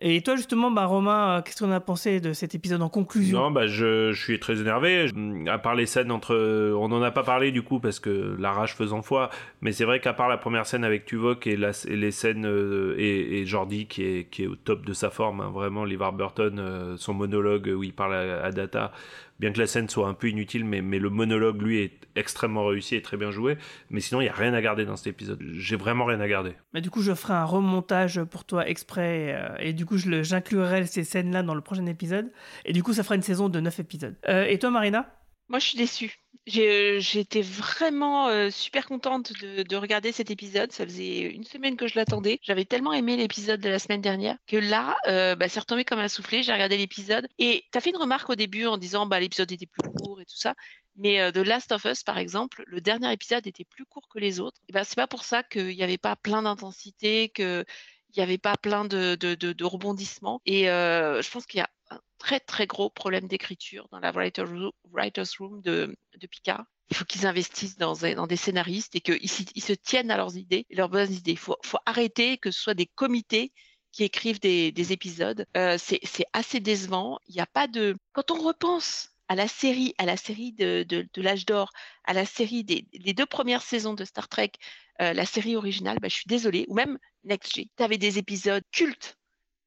Et 0.00 0.22
toi, 0.22 0.36
justement, 0.36 0.70
bah, 0.70 0.86
Romain, 0.86 1.38
euh, 1.38 1.42
qu'est-ce 1.42 1.64
qu'on 1.64 1.72
a 1.72 1.80
pensé 1.80 2.20
de 2.20 2.32
cet 2.32 2.54
épisode 2.54 2.82
en 2.82 2.88
conclusion? 2.88 3.40
Non, 3.40 3.50
bah 3.50 3.66
je, 3.66 4.12
suis 4.12 4.38
très 4.38 4.60
énervé. 4.60 5.10
À 5.48 5.58
part 5.58 5.74
les 5.74 5.86
scènes 5.86 6.12
entre, 6.12 6.36
on 6.78 6.88
n'en 6.88 7.02
a 7.02 7.10
pas 7.10 7.24
parlé 7.24 7.50
du 7.50 7.62
coup 7.62 7.80
parce 7.80 7.98
que 7.98 8.36
la 8.38 8.52
rage 8.52 8.74
faisant 8.74 9.02
foi. 9.02 9.30
Mais 9.60 9.72
c'est 9.72 9.84
vrai 9.84 9.98
qu'à 9.98 10.12
part 10.12 10.28
la 10.28 10.36
première 10.36 10.66
scène 10.66 10.84
avec 10.84 11.04
Tuvok 11.04 11.48
et, 11.48 11.56
les 11.56 12.10
scènes 12.12 12.46
euh, 12.46 12.94
et, 12.96 13.44
Jordi 13.44 13.86
qui 13.86 14.04
est 14.04 14.30
qui 14.30 14.44
est 14.44 14.46
au 14.46 14.54
top 14.54 14.86
de 14.86 14.92
sa 14.92 15.10
forme, 15.10 15.40
hein, 15.40 15.50
vraiment, 15.52 15.84
LeVar 15.84 16.12
Burton, 16.12 16.58
euh, 16.60 16.96
son 16.96 17.14
monologue 17.14 17.66
où 17.76 17.82
il 17.82 17.92
parle 17.92 18.14
à 18.14 18.52
Data. 18.52 18.92
Bien 19.38 19.52
que 19.52 19.58
la 19.58 19.66
scène 19.66 19.88
soit 19.88 20.08
un 20.08 20.14
peu 20.14 20.28
inutile, 20.28 20.64
mais, 20.64 20.82
mais 20.82 20.98
le 20.98 21.10
monologue 21.10 21.62
lui 21.62 21.78
est 21.78 22.08
extrêmement 22.16 22.66
réussi 22.66 22.96
et 22.96 23.02
très 23.02 23.16
bien 23.16 23.30
joué. 23.30 23.56
Mais 23.90 24.00
sinon, 24.00 24.20
il 24.20 24.24
y 24.24 24.28
a 24.28 24.32
rien 24.32 24.52
à 24.52 24.60
garder 24.60 24.84
dans 24.84 24.96
cet 24.96 25.06
épisode. 25.06 25.40
J'ai 25.52 25.76
vraiment 25.76 26.04
rien 26.04 26.20
à 26.20 26.28
garder. 26.28 26.54
Mais 26.74 26.80
du 26.80 26.90
coup, 26.90 27.02
je 27.02 27.14
ferai 27.14 27.34
un 27.34 27.44
remontage 27.44 28.22
pour 28.24 28.44
toi 28.44 28.68
exprès, 28.68 29.34
euh, 29.34 29.56
et 29.60 29.72
du 29.72 29.86
coup, 29.86 29.96
j'inclurai 29.96 30.86
ces 30.86 31.04
scènes-là 31.04 31.42
dans 31.42 31.54
le 31.54 31.60
prochain 31.60 31.86
épisode. 31.86 32.32
Et 32.64 32.72
du 32.72 32.82
coup, 32.82 32.92
ça 32.92 33.02
fera 33.02 33.14
une 33.14 33.22
saison 33.22 33.48
de 33.48 33.60
9 33.60 33.78
épisodes. 33.80 34.16
Euh, 34.28 34.44
et 34.44 34.58
toi, 34.58 34.70
Marina? 34.70 35.14
Moi, 35.48 35.60
je 35.60 35.66
suis 35.66 35.78
déçue. 35.78 36.18
Euh, 36.56 36.98
J'étais 37.00 37.42
vraiment 37.42 38.28
euh, 38.28 38.50
super 38.50 38.86
contente 38.86 39.32
de, 39.40 39.62
de 39.62 39.76
regarder 39.76 40.12
cet 40.12 40.30
épisode. 40.30 40.72
Ça 40.72 40.84
faisait 40.84 41.20
une 41.20 41.44
semaine 41.44 41.76
que 41.76 41.86
je 41.86 41.96
l'attendais. 41.96 42.38
J'avais 42.42 42.64
tellement 42.64 42.92
aimé 42.92 43.16
l'épisode 43.16 43.60
de 43.60 43.68
la 43.68 43.78
semaine 43.78 44.00
dernière 44.00 44.36
que 44.46 44.56
là, 44.56 44.96
euh, 45.06 45.36
bah, 45.36 45.48
c'est 45.48 45.60
retombé 45.60 45.84
comme 45.84 45.98
un 45.98 46.08
soufflé. 46.08 46.42
J'ai 46.42 46.52
regardé 46.52 46.76
l'épisode 46.76 47.28
et 47.38 47.64
tu 47.70 47.78
as 47.78 47.80
fait 47.80 47.90
une 47.90 47.96
remarque 47.96 48.30
au 48.30 48.34
début 48.34 48.66
en 48.66 48.78
disant 48.78 49.06
bah 49.06 49.20
l'épisode 49.20 49.52
était 49.52 49.66
plus 49.66 49.90
court 49.90 50.20
et 50.20 50.24
tout 50.24 50.36
ça. 50.36 50.54
Mais 50.96 51.20
euh, 51.20 51.30
The 51.30 51.38
Last 51.38 51.70
of 51.72 51.84
Us, 51.84 52.02
par 52.02 52.18
exemple, 52.18 52.64
le 52.66 52.80
dernier 52.80 53.12
épisode 53.12 53.46
était 53.46 53.64
plus 53.64 53.84
court 53.84 54.08
que 54.08 54.18
les 54.18 54.40
autres. 54.40 54.60
Et 54.68 54.72
ben, 54.72 54.84
c'est 54.84 54.96
pas 54.96 55.06
pour 55.06 55.24
ça 55.24 55.42
qu'il 55.42 55.68
n'y 55.68 55.82
avait 55.82 55.98
pas 55.98 56.16
plein 56.16 56.42
d'intensité, 56.42 57.28
que 57.28 57.64
il 58.10 58.18
n'y 58.18 58.22
avait 58.22 58.38
pas 58.38 58.56
plein 58.56 58.84
de 58.86 59.64
rebondissements. 59.64 60.40
Et 60.46 60.70
euh, 60.70 61.20
je 61.22 61.30
pense 61.30 61.46
qu'il 61.46 61.58
y 61.58 61.62
a 61.62 61.68
un 61.90 62.00
très 62.18 62.40
très 62.40 62.66
gros 62.66 62.90
problème 62.90 63.28
d'écriture 63.28 63.88
dans 63.90 64.00
la 64.00 64.12
writer's 64.12 65.36
room 65.38 65.60
de, 65.62 65.96
de 66.16 66.26
Picard. 66.26 66.64
Il 66.90 66.96
faut 66.96 67.04
qu'ils 67.04 67.26
investissent 67.26 67.76
dans, 67.76 67.94
des 68.26 68.36
scénaristes 68.36 68.96
et 68.96 69.00
qu'ils 69.00 69.28
se 69.28 69.72
tiennent 69.74 70.10
à 70.10 70.16
leurs 70.16 70.36
idées, 70.36 70.66
leurs 70.70 70.88
bonnes 70.88 71.12
idées. 71.12 71.32
Il 71.32 71.38
faut, 71.38 71.56
arrêter 71.84 72.38
que 72.38 72.50
ce 72.50 72.60
soit 72.60 72.74
des 72.74 72.86
comités 72.86 73.52
qui 73.92 74.04
écrivent 74.04 74.40
des, 74.40 74.72
des 74.72 74.92
épisodes. 74.92 75.46
Euh, 75.56 75.76
c'est 75.78 76.26
assez 76.32 76.60
décevant. 76.60 77.18
Il 77.28 77.34
n'y 77.34 77.40
a 77.40 77.46
pas 77.46 77.66
de. 77.66 77.94
Quand 78.12 78.30
on 78.30 78.42
repense 78.42 79.10
à 79.28 79.34
la 79.34 79.48
série, 79.48 79.94
à 79.98 80.06
la 80.06 80.16
série 80.16 80.52
de, 80.52 80.86
l'âge 81.16 81.44
d'or, 81.44 81.70
à 82.04 82.14
la 82.14 82.24
série 82.24 82.64
des 82.64 83.12
deux 83.12 83.26
premières 83.26 83.62
saisons 83.62 83.92
de 83.92 84.06
Star 84.06 84.28
Trek, 84.28 84.52
euh, 85.00 85.12
la 85.12 85.26
série 85.26 85.56
originale, 85.56 85.98
bah, 86.00 86.08
je 86.08 86.14
suis 86.14 86.26
désolée, 86.26 86.64
ou 86.68 86.74
même 86.74 86.98
Next 87.24 87.54
G, 87.54 87.70
tu 87.76 87.82
avais 87.82 87.98
des 87.98 88.18
épisodes 88.18 88.64
cultes 88.72 89.17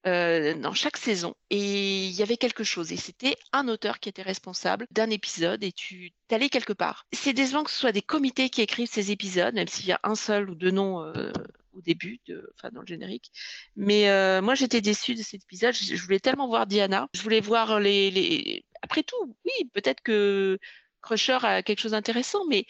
euh, 0.08 0.56
dans 0.56 0.74
chaque 0.74 0.98
saison 0.98 1.36
et 1.52 2.06
il 2.06 2.12
y 2.12 2.24
avait 2.24 2.38
quelque 2.38 2.64
chose 2.64 2.92
et 2.92 2.98
c'était 2.98 3.36
un 3.54 3.68
auteur 3.68 4.00
qui 4.00 4.10
était 4.10 4.24
responsable 4.24 4.88
d'un 4.92 5.10
épisode 5.10 5.64
et 5.64 5.72
tu 5.72 6.12
t'allais 6.28 6.50
quelque 6.50 6.74
part. 6.74 7.06
C'est 7.14 7.34
décevant 7.34 7.64
que 7.64 7.72
ce 7.72 7.78
soit 7.78 7.92
des 7.92 8.02
comités 8.02 8.50
qui 8.50 8.62
écrivent 8.62 8.90
ces 8.90 9.12
épisodes, 9.12 9.54
même 9.54 9.68
s'il 9.68 9.86
y 9.86 9.92
a 9.92 10.00
un 10.04 10.16
seul 10.16 10.50
ou 10.50 10.56
deux 10.56 10.72
noms 10.72 11.04
euh, 11.04 11.32
au 11.74 11.82
début, 11.82 12.20
enfin 12.56 12.70
dans 12.72 12.82
le 12.82 12.88
générique. 12.88 13.32
Mais 13.76 14.10
euh, 14.10 14.42
moi 14.42 14.56
j'étais 14.56 14.82
déçue 14.82 15.14
de 15.14 15.22
cet 15.22 15.44
épisode. 15.44 15.76
Je, 15.76 15.96
voulais 16.02 16.20
tellement 16.20 16.48
voir 16.48 16.66
Diana. 16.66 17.08
Je 17.14 17.22
voulais 17.22 17.42
voir 17.42 17.80
les. 17.80 18.66
Après 18.82 19.04
tout, 19.04 19.36
oui, 19.46 19.70
peut-être 19.74 20.02
que 20.02 20.58
Crusher 21.02 21.38
a 21.44 21.62
quelque 21.62 21.80
chose 21.80 21.92
d'intéressant, 21.92 22.46
mais 22.48 22.66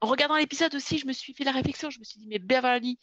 en 0.00 0.06
regardant 0.06 0.36
l'épisode 0.36 0.74
aussi, 0.74 0.98
je 0.98 1.06
me 1.06 1.12
suis 1.12 1.34
fait 1.34 1.44
la 1.44 1.52
réflexion. 1.52 1.88
Je 1.90 1.98
me 1.98 2.04
suis 2.04 2.18
dit, 2.18 2.26
mais 2.26 2.38
Beverly, 2.38 2.98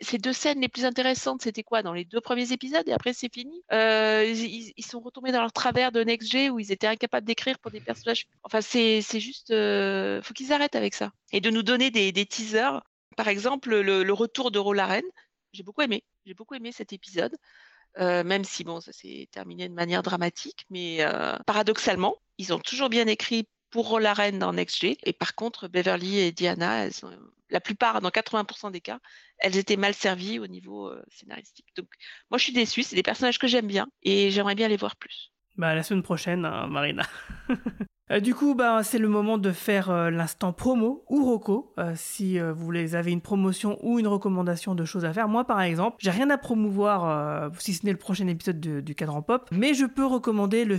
ces 0.00 0.18
deux 0.18 0.32
scènes 0.32 0.60
les 0.60 0.68
plus 0.68 0.84
intéressantes, 0.84 1.42
c'était 1.42 1.62
quoi? 1.62 1.82
Dans 1.82 1.92
les 1.92 2.04
deux 2.04 2.20
premiers 2.20 2.52
épisodes 2.52 2.88
et 2.88 2.92
après 2.92 3.12
c'est 3.12 3.32
fini? 3.32 3.62
Euh, 3.72 4.24
ils, 4.24 4.84
sont 4.84 5.00
retombés 5.00 5.32
dans 5.32 5.40
leur 5.40 5.52
travers 5.52 5.92
de 5.92 6.02
Next 6.02 6.32
où 6.50 6.58
ils 6.58 6.72
étaient 6.72 6.86
incapables 6.86 7.26
d'écrire 7.26 7.58
pour 7.58 7.70
des 7.70 7.80
personnages. 7.80 8.26
Enfin, 8.44 8.60
c'est 8.60 9.02
juste, 9.20 9.50
euh, 9.50 10.22
faut 10.22 10.32
qu'ils 10.32 10.52
arrêtent 10.52 10.76
avec 10.76 10.94
ça 10.94 11.12
et 11.32 11.40
de 11.40 11.50
nous 11.50 11.62
donner 11.62 11.90
des, 11.90 12.26
teasers. 12.26 12.82
Par 13.16 13.28
exemple, 13.28 13.74
le, 13.76 14.12
retour 14.12 14.50
de 14.50 14.58
Rolaren, 14.58 15.04
j'ai 15.52 15.62
beaucoup 15.62 15.82
aimé. 15.82 16.02
J'ai 16.24 16.34
beaucoup 16.34 16.54
aimé 16.54 16.72
cet 16.72 16.92
épisode. 16.92 17.36
Euh, 17.98 18.24
même 18.24 18.44
si 18.44 18.64
bon, 18.64 18.80
ça 18.80 18.92
s'est 18.92 19.28
terminé 19.30 19.68
de 19.68 19.74
manière 19.74 20.02
dramatique, 20.02 20.66
mais 20.68 20.96
euh, 21.00 21.36
paradoxalement, 21.46 22.16
ils 22.38 22.52
ont 22.52 22.58
toujours 22.58 22.88
bien 22.88 23.06
écrit 23.06 23.46
pour 23.70 23.88
Rolaren 23.88 24.38
dans 24.38 24.52
Next. 24.52 24.82
Et 24.82 25.12
par 25.12 25.34
contre, 25.34 25.68
Beverly 25.68 26.18
et 26.18 26.32
Diana, 26.32 26.84
elles 26.86 26.92
sont, 26.92 27.10
la 27.54 27.60
plupart, 27.60 28.02
dans 28.02 28.10
80% 28.10 28.70
des 28.72 28.80
cas, 28.82 28.98
elles 29.38 29.56
étaient 29.56 29.76
mal 29.78 29.94
servies 29.94 30.38
au 30.38 30.46
niveau 30.46 30.88
euh, 30.88 31.02
scénaristique. 31.08 31.66
Donc, 31.76 31.86
moi, 32.30 32.36
je 32.36 32.44
suis 32.44 32.52
déçue. 32.52 32.82
C'est 32.82 32.96
des 32.96 33.02
personnages 33.02 33.38
que 33.38 33.46
j'aime 33.46 33.66
bien 33.68 33.86
et 34.02 34.30
j'aimerais 34.30 34.54
bien 34.56 34.68
les 34.68 34.76
voir 34.76 34.96
plus. 34.96 35.32
Bah, 35.56 35.74
la 35.74 35.82
semaine 35.84 36.02
prochaine, 36.02 36.44
hein, 36.44 36.66
Marina. 36.66 37.04
Euh, 38.10 38.20
du 38.20 38.34
coup, 38.34 38.54
bah, 38.54 38.82
c'est 38.82 38.98
le 38.98 39.08
moment 39.08 39.38
de 39.38 39.50
faire 39.50 39.88
euh, 39.88 40.10
l'instant 40.10 40.52
promo 40.52 41.06
ou 41.08 41.24
roco. 41.24 41.74
si 41.94 42.38
vous 42.38 42.70
les 42.70 42.96
avez 42.96 43.10
une 43.12 43.22
promotion 43.22 43.78
ou 43.82 43.98
une 43.98 44.06
recommandation 44.06 44.74
de 44.74 44.84
choses 44.84 45.06
à 45.06 45.12
faire. 45.14 45.26
Moi, 45.26 45.46
par 45.46 45.62
exemple, 45.62 45.96
j'ai 46.00 46.10
rien 46.10 46.28
à 46.28 46.36
promouvoir, 46.36 47.50
si 47.58 47.72
ce 47.72 47.86
n'est 47.86 47.92
le 47.92 47.98
prochain 47.98 48.26
épisode 48.28 48.60
de- 48.60 48.82
du 48.82 48.94
cadran 48.94 49.22
pop, 49.22 49.48
mais 49.52 49.72
je 49.72 49.86
peux 49.86 50.04
recommander 50.04 50.66
le, 50.66 50.76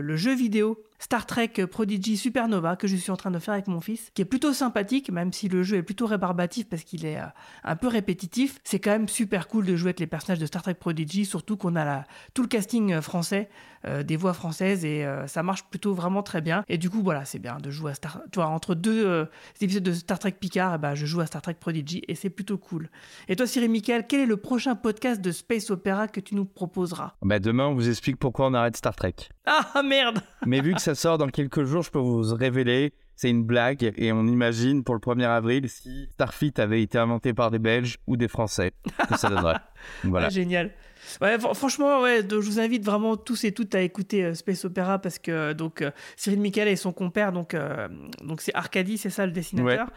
le 0.00 0.16
jeu 0.16 0.34
vidéo 0.34 0.82
Star 0.98 1.26
Trek 1.26 1.48
Prodigy 1.70 2.16
Supernova 2.16 2.76
que 2.76 2.86
je 2.88 2.96
suis 2.96 3.10
en 3.10 3.16
train 3.16 3.30
de 3.30 3.38
faire 3.38 3.54
avec 3.54 3.68
mon 3.68 3.80
fils, 3.80 4.10
qui 4.14 4.22
est 4.22 4.24
plutôt 4.24 4.52
sympathique, 4.52 5.10
même 5.10 5.32
si 5.32 5.48
le 5.48 5.62
jeu 5.62 5.76
est 5.76 5.82
plutôt 5.82 6.06
rébarbatif 6.06 6.68
parce 6.68 6.82
qu'il 6.82 7.06
est 7.06 7.18
euh, 7.18 7.26
un 7.64 7.76
peu 7.76 7.88
répétitif. 7.88 8.58
C'est 8.64 8.80
quand 8.80 8.90
même 8.90 9.08
super 9.08 9.48
cool 9.48 9.64
de 9.66 9.76
jouer 9.76 9.88
avec 9.88 10.00
les 10.00 10.06
personnages 10.06 10.40
de 10.40 10.46
Star 10.46 10.62
Trek 10.62 10.74
Prodigy, 10.74 11.24
surtout 11.24 11.56
qu'on 11.56 11.76
a 11.76 11.84
la, 11.84 12.04
tout 12.34 12.42
le 12.42 12.48
casting 12.48 12.92
euh, 12.92 13.00
français, 13.00 13.48
euh, 13.86 14.02
des 14.02 14.16
voix 14.16 14.32
françaises, 14.32 14.84
et 14.84 15.04
euh, 15.04 15.26
ça 15.28 15.42
marche 15.42 15.64
plutôt 15.64 15.94
vraiment 15.94 16.22
très 16.22 16.40
bien. 16.40 16.64
Et 16.68 16.78
du 16.78 16.90
coup, 16.90 17.02
voilà, 17.02 17.24
c'est 17.24 17.38
bien 17.38 17.58
de 17.58 17.70
jouer 17.70 17.92
à 17.92 17.94
Star... 17.94 18.20
Tu 18.32 18.40
vois, 18.40 18.48
entre 18.48 18.74
deux 18.74 19.06
euh, 19.06 19.24
épisodes 19.60 19.84
de 19.84 19.92
Star 19.92 20.18
Trek 20.18 20.32
Picard, 20.32 20.74
eh 20.74 20.78
ben, 20.78 20.94
je 20.94 21.06
joue 21.06 21.20
à 21.20 21.26
Star 21.26 21.42
Trek 21.42 21.54
Prodigy, 21.60 22.02
et 22.08 22.16
c'est 22.16 22.30
plutôt 22.30 22.58
cool. 22.58 22.90
Et 23.28 23.36
toi, 23.36 23.46
Cyril 23.46 23.70
Michael, 23.70 24.06
quel 24.08 24.20
est 24.20 24.26
le 24.26 24.36
prochain 24.36 24.74
podcast 24.74 25.20
de 25.20 25.30
Space 25.30 25.70
Opera 25.70 26.08
que 26.08 26.18
tu 26.18 26.34
nous 26.34 26.44
proposeras? 26.44 27.14
Bah 27.22 27.38
demain, 27.38 27.66
on 27.66 27.74
vous 27.74 27.88
explique 27.88 28.16
pourquoi 28.16 28.48
on 28.48 28.54
arrête 28.54 28.76
Star 28.76 28.96
Trek. 28.96 29.14
Ah 29.46 29.82
merde 29.82 30.20
Mais 30.44 30.60
vu 30.60 30.74
que 30.74 30.80
ça 30.88 30.94
sort 30.94 31.18
dans 31.18 31.28
quelques 31.28 31.64
jours, 31.64 31.82
je 31.82 31.90
peux 31.90 31.98
vous 31.98 32.34
révéler, 32.34 32.94
c'est 33.14 33.28
une 33.28 33.44
blague 33.44 33.92
et 33.98 34.10
on 34.10 34.26
imagine 34.26 34.84
pour 34.84 34.94
le 34.94 35.00
1er 35.00 35.26
avril 35.26 35.68
si 35.68 36.08
Starfleet 36.12 36.58
avait 36.58 36.80
été 36.80 36.96
inventé 36.96 37.34
par 37.34 37.50
des 37.50 37.58
Belges 37.58 37.98
ou 38.06 38.16
des 38.16 38.26
Français, 38.26 38.72
que 39.06 39.18
ça 39.18 39.28
donnerait. 39.28 39.58
Voilà. 40.04 40.28
Ah, 40.28 40.30
génial. 40.30 40.72
Ouais, 41.20 41.38
franchement, 41.38 42.02
ouais, 42.02 42.22
donc, 42.22 42.42
je 42.42 42.46
vous 42.48 42.60
invite 42.60 42.84
vraiment 42.84 43.16
tous 43.16 43.44
et 43.44 43.52
toutes 43.52 43.74
à 43.74 43.80
écouter 43.80 44.24
euh, 44.24 44.34
Space 44.34 44.64
Opera 44.64 44.98
parce 44.98 45.18
que 45.18 45.30
euh, 45.30 45.54
donc 45.54 45.82
euh, 45.82 45.90
Cyril 46.16 46.40
Michael 46.40 46.68
et 46.68 46.76
son 46.76 46.92
compère, 46.92 47.32
donc 47.32 47.54
euh, 47.54 47.88
donc 48.22 48.40
c'est 48.40 48.54
Arcadie, 48.54 48.98
c'est 48.98 49.10
ça 49.10 49.26
le 49.26 49.32
dessinateur. 49.32 49.88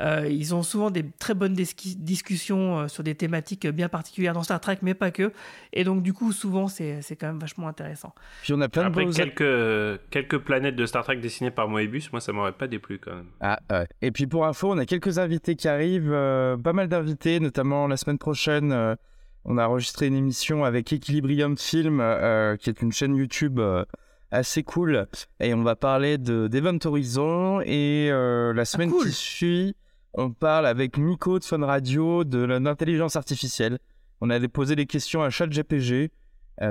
Euh, 0.00 0.28
ils 0.30 0.54
ont 0.54 0.62
souvent 0.62 0.90
des 0.90 1.04
très 1.18 1.34
bonnes 1.34 1.54
discussions 1.54 2.78
euh, 2.78 2.88
sur 2.88 3.02
des 3.02 3.14
thématiques 3.14 3.66
bien 3.66 3.88
particulières 3.88 4.34
dans 4.34 4.42
Star 4.42 4.60
Trek, 4.60 4.78
mais 4.82 4.94
pas 4.94 5.10
que. 5.10 5.32
Et 5.72 5.84
donc 5.84 6.02
du 6.02 6.12
coup, 6.12 6.32
souvent 6.32 6.68
c'est 6.68 7.02
c'est 7.02 7.16
quand 7.16 7.28
même 7.28 7.38
vachement 7.40 7.68
intéressant. 7.68 8.14
Puis 8.42 8.52
on 8.52 8.60
a 8.60 8.68
plein 8.68 8.86
Après 8.86 9.04
de 9.04 9.10
beaux... 9.10 9.14
quelques, 9.14 10.00
quelques 10.10 10.38
planètes 10.38 10.76
de 10.76 10.86
Star 10.86 11.04
Trek 11.04 11.16
dessinées 11.16 11.50
par 11.50 11.68
Moebius, 11.68 12.12
moi 12.12 12.20
ça 12.20 12.32
m'aurait 12.32 12.52
pas 12.52 12.66
déplu 12.66 12.98
quand 12.98 13.14
même. 13.14 13.26
Ah, 13.40 13.58
ouais. 13.70 13.86
Et 14.02 14.10
puis 14.10 14.26
pour 14.26 14.46
info, 14.46 14.72
on 14.72 14.78
a 14.78 14.86
quelques 14.86 15.18
invités 15.18 15.56
qui 15.56 15.68
arrivent, 15.68 16.12
euh, 16.12 16.56
pas 16.56 16.72
mal 16.72 16.88
d'invités, 16.88 17.40
notamment 17.40 17.86
la 17.86 17.96
semaine 17.96 18.18
prochaine. 18.18 18.96
On 19.44 19.58
a 19.58 19.66
enregistré 19.66 20.06
une 20.06 20.16
émission 20.16 20.64
avec 20.64 20.92
Equilibrium 20.92 21.56
Film, 21.56 22.00
euh, 22.00 22.56
qui 22.56 22.70
est 22.70 22.82
une 22.82 22.92
chaîne 22.92 23.16
YouTube 23.16 23.58
euh, 23.58 23.84
assez 24.30 24.62
cool. 24.62 25.06
Et 25.40 25.54
on 25.54 25.62
va 25.62 25.76
parler 25.76 26.18
de 26.18 26.48
d'Event 26.48 26.78
Horizon. 26.84 27.60
Et 27.62 28.08
euh, 28.10 28.52
la 28.52 28.64
semaine 28.64 28.90
cool. 28.90 29.06
qui 29.06 29.12
suit, 29.12 29.76
on 30.14 30.32
parle 30.32 30.66
avec 30.66 30.98
Nico 30.98 31.38
de 31.38 31.44
Fun 31.44 31.64
Radio 31.64 32.24
de 32.24 32.38
l'intelligence 32.38 33.16
artificielle. 33.16 33.78
On 34.20 34.30
a 34.30 34.40
posé 34.48 34.74
des 34.76 34.86
questions 34.86 35.22
à 35.22 35.30
ChatGPG 35.30 36.10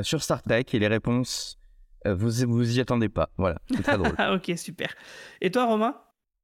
sur 0.01 0.21
Star 0.21 0.41
Trek 0.41 0.65
et 0.73 0.79
les 0.79 0.87
réponses, 0.87 1.57
vous 2.05 2.29
vous 2.45 2.77
y 2.77 2.81
attendez 2.81 3.07
pas. 3.07 3.29
Voilà, 3.37 3.59
c'est 3.73 3.83
très 3.83 3.97
drôle. 3.97 4.13
Ah 4.17 4.33
ok, 4.33 4.51
super. 4.57 4.93
Et 5.39 5.49
toi, 5.49 5.65
Romain? 5.65 5.95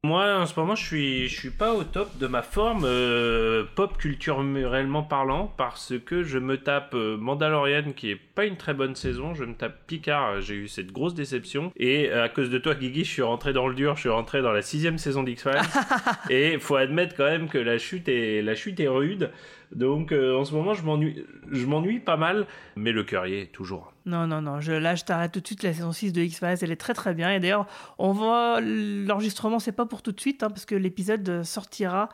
Moi, 0.05 0.37
en 0.37 0.45
ce 0.45 0.59
moment, 0.59 0.75
je 0.75 0.85
suis, 0.85 1.29
je 1.29 1.39
suis 1.39 1.49
pas 1.49 1.73
au 1.73 1.85
top 1.85 2.17
de 2.17 2.27
ma 2.27 2.41
forme 2.41 2.83
euh, 2.83 3.63
pop 3.73 3.97
culturellement 3.97 5.01
parlant 5.01 5.53
parce 5.55 5.93
que 6.05 6.23
je 6.23 6.39
me 6.39 6.57
tape 6.57 6.93
euh, 6.93 7.15
Mandalorian 7.15 7.93
qui 7.95 8.11
est 8.11 8.17
pas 8.17 8.43
une 8.43 8.57
très 8.57 8.73
bonne 8.73 8.95
saison. 8.95 9.33
Je 9.33 9.45
me 9.45 9.53
tape 9.53 9.87
Picard, 9.87 10.41
j'ai 10.41 10.55
eu 10.55 10.67
cette 10.67 10.91
grosse 10.91 11.13
déception. 11.13 11.71
Et 11.77 12.09
euh, 12.09 12.25
à 12.25 12.27
cause 12.27 12.49
de 12.49 12.57
toi, 12.57 12.75
Guigui, 12.75 13.05
je 13.05 13.11
suis 13.11 13.21
rentré 13.21 13.53
dans 13.53 13.65
le 13.65 13.75
dur. 13.75 13.95
Je 13.95 14.01
suis 14.01 14.09
rentré 14.09 14.41
dans 14.41 14.51
la 14.51 14.61
sixième 14.61 14.97
saison 14.97 15.23
d'X-Files. 15.23 15.61
et 16.29 16.59
faut 16.59 16.75
admettre 16.75 17.15
quand 17.15 17.23
même 17.23 17.47
que 17.47 17.57
la 17.57 17.77
chute 17.77 18.09
est, 18.09 18.41
la 18.41 18.55
chute 18.55 18.81
est 18.81 18.89
rude. 18.89 19.31
Donc 19.73 20.11
euh, 20.11 20.35
en 20.35 20.43
ce 20.43 20.53
moment, 20.53 20.73
je 20.73 20.83
m'ennuie, 20.83 21.25
je 21.49 21.65
m'ennuie 21.65 22.01
pas 22.01 22.17
mal. 22.17 22.45
Mais 22.75 22.91
le 22.91 23.05
cœur 23.05 23.25
y 23.25 23.35
est 23.35 23.53
toujours. 23.53 23.92
Non, 24.05 24.27
non, 24.27 24.41
non, 24.41 24.57
là 24.57 24.95
je 24.95 25.03
t'arrête 25.03 25.31
tout 25.31 25.39
de 25.39 25.47
suite. 25.47 25.63
La 25.63 25.73
saison 25.73 25.91
6 25.93 26.11
de 26.11 26.21
X-Files, 26.21 26.57
elle 26.61 26.71
est 26.71 26.75
très 26.75 26.93
très 26.93 27.13
bien. 27.13 27.31
Et 27.31 27.39
d'ailleurs, 27.39 27.65
on 27.97 28.11
va. 28.11 28.59
L'enregistrement, 28.61 29.59
c'est 29.59 29.71
pas 29.71 29.85
pour 29.85 30.01
tout 30.01 30.11
de 30.11 30.19
suite, 30.19 30.43
hein, 30.43 30.49
parce 30.49 30.65
que 30.65 30.75
l'épisode 30.75 31.43
sortira 31.43 32.09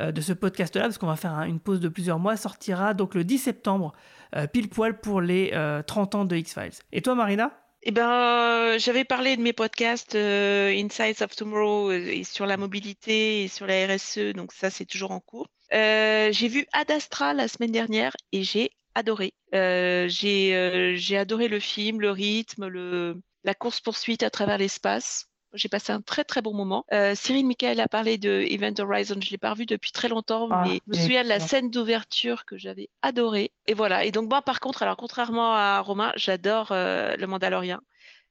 euh, 0.00 0.12
de 0.12 0.20
ce 0.20 0.32
podcast-là, 0.32 0.82
parce 0.82 0.98
qu'on 0.98 1.06
va 1.06 1.16
faire 1.16 1.32
un- 1.32 1.44
une 1.46 1.60
pause 1.60 1.80
de 1.80 1.88
plusieurs 1.88 2.18
mois, 2.18 2.36
sortira 2.36 2.94
donc 2.94 3.14
le 3.14 3.24
10 3.24 3.38
septembre, 3.38 3.92
euh, 4.34 4.46
pile 4.46 4.68
poil 4.68 4.98
pour 5.00 5.20
les 5.20 5.50
euh, 5.54 5.82
30 5.82 6.14
ans 6.14 6.24
de 6.24 6.36
X-Files. 6.36 6.72
Et 6.92 7.00
toi, 7.02 7.14
Marina? 7.14 7.50
Eh 7.82 7.92
ben, 7.92 8.08
euh, 8.10 8.78
j'avais 8.78 9.04
parlé 9.04 9.36
de 9.36 9.42
mes 9.42 9.52
podcasts 9.52 10.16
Insights 10.16 11.22
of 11.22 11.36
Tomorrow 11.36 11.92
et 11.92 12.24
sur 12.24 12.44
la 12.46 12.56
mobilité 12.56 13.44
et 13.44 13.48
sur 13.48 13.66
la 13.66 13.86
RSE, 13.86 14.32
donc 14.34 14.52
ça 14.52 14.70
c'est 14.70 14.84
toujours 14.86 15.12
en 15.12 15.20
cours. 15.20 15.46
J'ai 15.70 16.48
vu 16.48 16.66
Ad 16.72 16.90
Astra 16.90 17.32
la 17.32 17.46
semaine 17.48 17.70
dernière 17.72 18.12
et 18.32 18.42
j'ai 18.42 18.70
adoré. 18.96 19.34
Euh, 19.54 20.08
j'ai 20.08 20.56
euh, 20.56 20.94
j'ai 20.96 21.16
adoré 21.16 21.48
le 21.48 21.60
film, 21.60 22.00
le 22.00 22.10
rythme, 22.10 22.66
le 22.66 23.16
la 23.44 23.54
course 23.54 23.80
poursuite 23.80 24.22
à 24.24 24.30
travers 24.30 24.58
l'espace. 24.58 25.26
J'ai 25.52 25.68
passé 25.68 25.92
un 25.92 26.00
très 26.02 26.24
très 26.24 26.42
bon 26.42 26.52
moment. 26.52 26.84
Euh, 26.92 27.14
Cyril 27.14 27.46
Michael 27.46 27.80
a 27.80 27.88
parlé 27.88 28.18
de 28.18 28.44
Event 28.50 28.74
Horizon. 28.78 29.20
Je 29.22 29.30
l'ai 29.30 29.38
pas 29.38 29.50
revu 29.50 29.64
depuis 29.64 29.92
très 29.92 30.08
longtemps, 30.08 30.48
Ah, 30.50 30.64
mais 30.66 30.80
je 30.86 30.90
me 30.90 31.02
souviens 31.02 31.22
de 31.22 31.28
la 31.28 31.38
scène 31.40 31.70
d'ouverture 31.70 32.44
que 32.44 32.58
j'avais 32.58 32.88
adorée. 33.02 33.52
Et 33.66 33.74
voilà. 33.74 34.04
Et 34.04 34.10
donc 34.10 34.28
moi, 34.28 34.42
par 34.42 34.60
contre, 34.60 34.82
alors 34.82 34.96
contrairement 34.96 35.54
à 35.54 35.80
Romain, 35.80 36.12
j'adore 36.16 36.72
euh, 36.72 37.14
le 37.16 37.26
Mandalorian. 37.26 37.78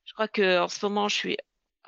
Je 0.04 0.14
crois 0.14 0.28
que 0.28 0.60
en 0.60 0.68
ce 0.68 0.86
moment, 0.86 1.08
je 1.08 1.16
suis 1.16 1.38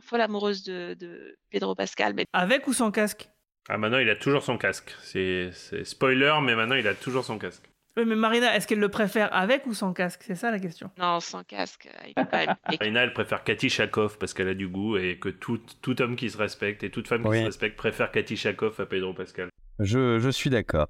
folle 0.02 0.22
amoureuse 0.22 0.64
de, 0.64 0.96
de 1.00 1.38
Pedro 1.50 1.76
Pascal. 1.76 2.14
Mais 2.16 2.26
Avec 2.34 2.68
ou 2.68 2.74
sans 2.74 2.92
casque? 2.92 3.30
Ah, 3.70 3.78
maintenant, 3.78 4.00
il 4.00 4.10
a 4.10 4.16
toujours 4.16 4.44
son 4.44 4.58
casque. 4.58 4.96
C'est 5.04 5.50
c'est 5.54 5.84
spoiler, 5.84 6.36
mais 6.42 6.56
maintenant, 6.56 6.76
il 6.76 6.88
a 6.88 6.96
toujours 6.96 7.26
son 7.26 7.38
casque. 7.38 7.70
Oui, 7.98 8.06
mais 8.06 8.16
Marina, 8.16 8.56
est-ce 8.56 8.68
qu'elle 8.68 8.80
le 8.80 8.90
préfère 8.90 9.34
avec 9.34 9.66
ou 9.66 9.74
sans 9.74 9.92
casque? 9.92 10.22
C'est 10.24 10.36
ça 10.36 10.52
la 10.52 10.60
question. 10.60 10.92
non, 11.00 11.20
sans 11.20 11.44
casque, 11.44 11.88
euh, 11.88 12.08
il 12.08 12.14
peut 12.14 12.26
pas. 12.26 12.44
et- 12.72 12.78
Rina, 12.80 13.02
elle 13.02 13.14
préfère 13.14 13.44
Cathy 13.44 13.70
Chakov 13.70 14.20
parce 14.20 14.36
qu'elle 14.36 14.50
a 14.50 14.54
du 14.54 14.68
goût 14.68 14.98
et 14.98 15.18
que 15.18 15.30
tout, 15.30 15.60
tout 15.82 16.00
homme 16.02 16.16
qui 16.16 16.30
se 16.30 16.38
respecte 16.38 16.84
et 16.84 16.92
toute 16.92 17.08
femme 17.08 17.24
qui 17.24 17.40
se 17.40 17.46
respecte 17.46 17.76
préfère 17.76 18.12
Cathy 18.12 18.38
Chakov 18.38 18.80
à 18.80 18.86
Pedro 18.86 19.14
Pascal. 19.16 19.50
Je, 19.80 20.20
je 20.20 20.30
suis 20.30 20.52
d'accord. 20.52 20.88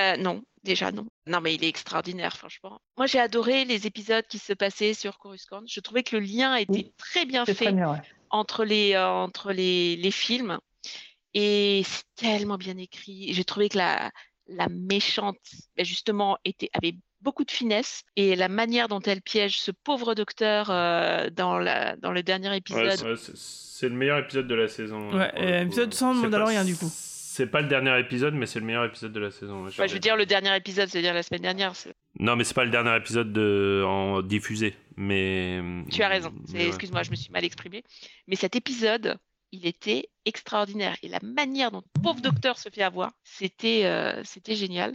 Euh, 0.00 0.16
non, 0.16 0.42
déjà 0.64 0.90
non. 0.90 1.06
Non, 1.28 1.40
mais 1.40 1.54
il 1.54 1.64
est 1.64 1.68
extraordinaire, 1.68 2.36
franchement. 2.36 2.80
Moi, 2.96 3.06
j'ai 3.06 3.20
adoré 3.20 3.64
les 3.64 3.86
épisodes 3.86 4.26
qui 4.28 4.38
se 4.38 4.52
passaient 4.52 4.94
sur 4.94 5.18
Coruscant. 5.18 5.62
Je 5.68 5.78
trouvais 5.80 6.02
que 6.02 6.16
le 6.16 6.22
lien 6.22 6.56
était 6.56 6.92
très 6.96 7.26
bien 7.26 7.44
fait 7.46 7.72
entre 8.30 8.64
les, 8.64 8.94
euh, 8.94 9.06
entre 9.06 9.52
les, 9.52 9.94
les 9.96 10.10
films. 10.10 10.58
Et 11.32 11.82
c'est 11.84 12.02
tellement 12.16 12.56
bien 12.56 12.76
écrit. 12.76 13.32
J'ai 13.34 13.44
trouvé 13.44 13.68
que 13.68 13.78
la, 13.78 14.10
la 14.50 14.68
méchante, 14.68 15.38
ben, 15.76 15.84
justement, 15.84 16.36
était, 16.44 16.70
avait 16.74 16.94
beaucoup 17.22 17.44
de 17.44 17.50
finesse. 17.50 18.02
Et 18.16 18.34
la 18.36 18.48
manière 18.48 18.88
dont 18.88 19.00
elle 19.00 19.22
piège 19.22 19.58
ce 19.60 19.70
pauvre 19.70 20.14
docteur 20.14 20.70
euh, 20.70 21.28
dans, 21.30 21.58
la, 21.58 21.96
dans 21.96 22.12
le 22.12 22.22
dernier 22.22 22.54
épisode. 22.56 22.90
c'est- 22.92 23.04
ouais, 23.06 23.16
c'est- 23.16 23.36
c'est 23.36 23.88
le 23.88 23.94
meilleur 23.94 24.18
épisode 24.18 24.46
de 24.46 24.54
la 24.54 24.68
saison. 24.68 25.10
hein, 25.12 25.18
Ouais, 25.18 25.32
euh, 25.42 25.62
épisode 25.62 25.94
sans 25.94 26.12
C'est 26.14 26.20
pas- 26.20 26.26
Mandalorian, 26.26 26.64
du 26.64 26.76
coup. 26.76 26.90
C'est 26.92 27.46
pas 27.46 27.62
le 27.62 27.68
dernier 27.68 27.98
épisode, 28.00 28.34
mais 28.34 28.44
c'est 28.44 28.58
le 28.58 28.66
meilleur 28.66 28.84
épisode 28.84 29.12
de 29.12 29.20
la 29.20 29.30
saison. 29.30 29.64
ouais, 29.64 29.70
je 29.88 29.92
veux 29.94 29.98
dire, 30.00 30.16
le 30.16 30.26
dernier 30.26 30.54
épisode, 30.56 30.88
c'est-à-dire 30.88 31.14
la 31.14 31.22
semaine 31.22 31.40
dernière. 31.42 31.72
Non, 32.18 32.36
mais 32.36 32.44
c'est 32.44 32.52
pas 32.54 32.64
le 32.64 32.70
dernier 32.70 32.94
épisode 32.96 33.32
de... 33.32 33.82
en 33.86 34.20
diffusé. 34.20 34.74
Mais. 34.96 35.60
Tu 35.90 36.02
as 36.02 36.08
raison. 36.08 36.34
Excuse-moi, 36.54 37.02
je 37.04 37.10
me 37.10 37.16
suis 37.16 37.30
mal 37.30 37.44
exprimée. 37.44 37.82
Mais 38.26 38.36
cet 38.36 38.56
épisode, 38.56 39.16
il 39.52 39.66
était 39.66 40.08
extraordinaire. 40.24 40.96
Et 41.02 41.08
la 41.08 41.18
manière 41.22 41.70
dont 41.70 41.82
le 41.94 42.02
pauvre 42.02 42.20
docteur 42.20 42.58
se 42.58 42.68
fait 42.68 42.82
avoir, 42.82 43.10
c'était 43.24 43.82
euh, 43.84 44.22
c'était 44.24 44.54
génial. 44.54 44.94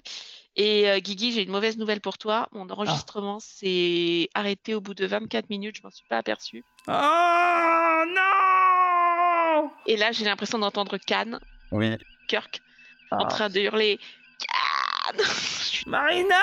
Et 0.55 0.89
euh, 0.89 0.99
Guigui, 0.99 1.33
j'ai 1.33 1.43
une 1.43 1.51
mauvaise 1.51 1.77
nouvelle 1.77 1.99
pour 1.99 2.17
toi. 2.17 2.47
Mon 2.53 2.69
enregistrement 2.69 3.39
s'est 3.39 4.29
arrêté 4.33 4.73
au 4.73 4.81
bout 4.81 4.93
de 4.93 5.05
24 5.05 5.49
minutes. 5.49 5.77
Je 5.77 5.81
m'en 5.83 5.91
suis 5.91 6.05
pas 6.07 6.17
aperçue. 6.17 6.63
Oh 6.87 8.03
non 8.07 9.71
Et 9.85 9.97
là, 9.97 10.11
j'ai 10.13 10.23
l'impression 10.23 10.57
d'entendre 10.59 10.97
Khan, 10.97 11.39
Oui. 11.71 11.97
Kirk, 12.29 12.61
en 13.11 13.25
train 13.27 13.49
de 13.49 13.59
hurler 13.59 13.99
Khan 14.39 15.17
Marina 15.87 16.35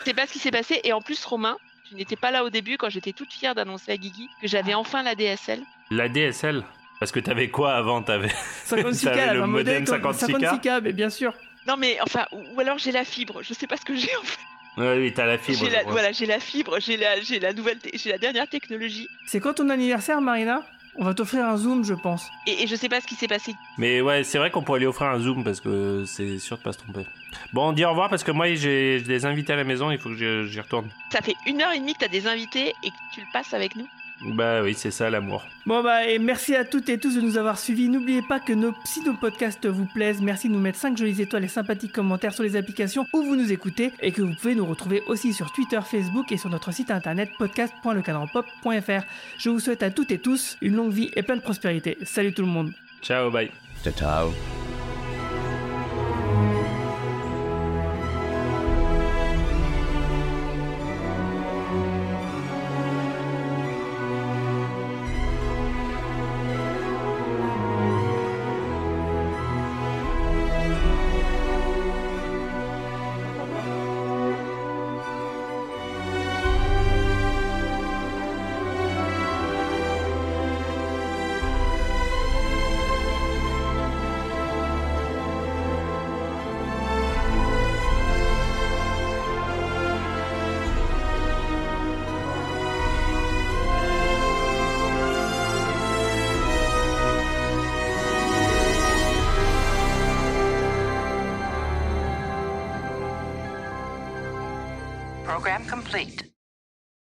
Je 0.00 0.04
sais 0.06 0.14
pas 0.14 0.26
ce 0.26 0.32
qui 0.32 0.38
s'est 0.38 0.50
passé. 0.50 0.80
Et 0.84 0.92
en 0.92 1.02
plus, 1.02 1.22
Romain, 1.24 1.58
tu 1.92 1.98
n'étais 1.98 2.16
pas 2.16 2.30
là 2.30 2.42
au 2.42 2.48
début 2.48 2.78
quand 2.78 2.88
j'étais 2.88 3.12
toute 3.12 3.30
fière 3.32 3.54
d'annoncer 3.54 3.92
à 3.92 3.96
Guigui 3.98 4.30
que 4.40 4.48
j'avais 4.48 4.72
enfin 4.72 5.02
la 5.02 5.14
DSL. 5.14 5.60
La 5.90 6.08
DSL 6.08 6.64
Parce 6.98 7.12
que 7.12 7.20
t'avais 7.20 7.48
quoi 7.48 7.74
avant? 7.74 8.02
T'avais 8.02 8.28
56K, 8.66 9.04
T'avais 9.04 9.20
elle 9.20 9.24
le 9.26 9.30
avait 9.30 9.40
un 9.40 9.46
modèle 9.46 9.80
modem 9.82 10.00
comme 10.00 10.12
56K 10.12 10.60
56K, 10.60 10.80
mais 10.82 10.92
bien 10.92 11.10
sûr. 11.10 11.34
Non, 11.68 11.76
mais 11.76 11.98
enfin, 12.00 12.26
ou 12.32 12.60
alors 12.60 12.78
j'ai 12.78 12.92
la 12.92 13.04
fibre. 13.04 13.42
Je 13.42 13.52
sais 13.52 13.66
pas 13.66 13.76
ce 13.76 13.84
que 13.84 13.94
j'ai 13.94 14.14
en 14.16 14.22
fait. 14.22 14.38
Ouais, 14.78 14.96
oui, 14.96 15.12
t'as 15.12 15.26
la 15.26 15.36
fibre. 15.36 15.68
La, 15.70 15.82
voilà, 15.82 16.12
j'ai 16.12 16.24
la 16.24 16.40
fibre, 16.40 16.80
j'ai 16.80 16.96
la, 16.96 17.20
j'ai 17.20 17.38
la 17.38 17.52
nouvelle, 17.52 17.78
j'ai 17.92 18.10
la 18.10 18.16
dernière 18.16 18.48
technologie. 18.48 19.06
C'est 19.26 19.38
quand 19.38 19.52
ton 19.54 19.68
anniversaire, 19.68 20.22
Marina? 20.22 20.62
On 20.96 21.04
va 21.04 21.14
t'offrir 21.14 21.46
un 21.46 21.56
zoom, 21.56 21.84
je 21.84 21.94
pense. 21.94 22.30
Et, 22.46 22.62
et 22.62 22.66
je 22.66 22.76
sais 22.76 22.88
pas 22.88 23.00
ce 23.00 23.06
qui 23.06 23.14
s'est 23.14 23.28
passé. 23.28 23.54
Mais 23.78 24.00
ouais, 24.02 24.24
c'est 24.24 24.36
vrai 24.38 24.50
qu'on 24.50 24.62
pourrait 24.62 24.80
lui 24.80 24.86
offrir 24.86 25.08
un 25.08 25.18
zoom 25.18 25.42
parce 25.42 25.60
que 25.60 26.04
c'est 26.06 26.38
sûr 26.38 26.58
de 26.58 26.62
pas 26.62 26.72
se 26.72 26.78
tromper. 26.78 27.06
Bon, 27.54 27.68
on 27.68 27.72
dit 27.72 27.84
au 27.84 27.90
revoir 27.90 28.10
parce 28.10 28.22
que 28.24 28.30
moi 28.30 28.52
j'ai 28.54 29.00
des 29.00 29.24
invités 29.24 29.54
à 29.54 29.56
la 29.56 29.64
maison, 29.64 29.90
il 29.90 29.98
faut 29.98 30.10
que 30.10 30.44
j'y 30.46 30.60
retourne. 30.60 30.90
Ça 31.10 31.22
fait 31.22 31.36
une 31.46 31.62
heure 31.62 31.72
et 31.72 31.78
demie 31.78 31.94
que 31.94 32.00
t'as 32.00 32.08
des 32.08 32.26
invités 32.26 32.74
et 32.82 32.90
que 32.90 32.94
tu 33.14 33.20
le 33.20 33.26
passes 33.32 33.54
avec 33.54 33.74
nous. 33.76 33.88
Bah 34.24 34.62
oui, 34.62 34.74
c'est 34.74 34.90
ça 34.90 35.10
l'amour. 35.10 35.44
Bon 35.66 35.82
bah 35.82 36.06
et 36.06 36.18
merci 36.18 36.54
à 36.54 36.64
toutes 36.64 36.88
et 36.88 36.98
tous 36.98 37.16
de 37.16 37.20
nous 37.20 37.38
avoir 37.38 37.58
suivis. 37.58 37.88
N'oubliez 37.88 38.22
pas 38.22 38.40
que 38.40 38.52
nos, 38.52 38.72
si 38.84 39.02
nos 39.02 39.14
podcasts 39.14 39.66
vous 39.66 39.86
plaisent, 39.86 40.20
merci 40.20 40.48
de 40.48 40.54
nous 40.54 40.60
mettre 40.60 40.78
5 40.78 40.96
jolies 40.96 41.20
étoiles 41.20 41.44
et 41.44 41.48
sympathiques 41.48 41.92
commentaires 41.92 42.32
sur 42.32 42.42
les 42.42 42.56
applications 42.56 43.06
où 43.12 43.22
vous 43.22 43.36
nous 43.36 43.52
écoutez 43.52 43.92
et 44.00 44.12
que 44.12 44.22
vous 44.22 44.34
pouvez 44.34 44.54
nous 44.54 44.66
retrouver 44.66 45.02
aussi 45.06 45.32
sur 45.32 45.52
Twitter, 45.52 45.80
Facebook 45.84 46.30
et 46.30 46.36
sur 46.36 46.50
notre 46.50 46.72
site 46.72 46.90
internet 46.90 47.30
podcast.lecadranpop.fr. 47.38 49.04
Je 49.38 49.50
vous 49.50 49.60
souhaite 49.60 49.82
à 49.82 49.90
toutes 49.90 50.10
et 50.10 50.18
tous 50.18 50.56
une 50.60 50.76
longue 50.76 50.92
vie 50.92 51.10
et 51.14 51.22
plein 51.22 51.36
de 51.36 51.42
prospérité. 51.42 51.98
Salut 52.02 52.32
tout 52.32 52.42
le 52.42 52.48
monde. 52.48 52.72
Ciao, 53.02 53.30
bye. 53.30 53.50
Ciao, 53.82 53.92
ciao. 53.92 54.71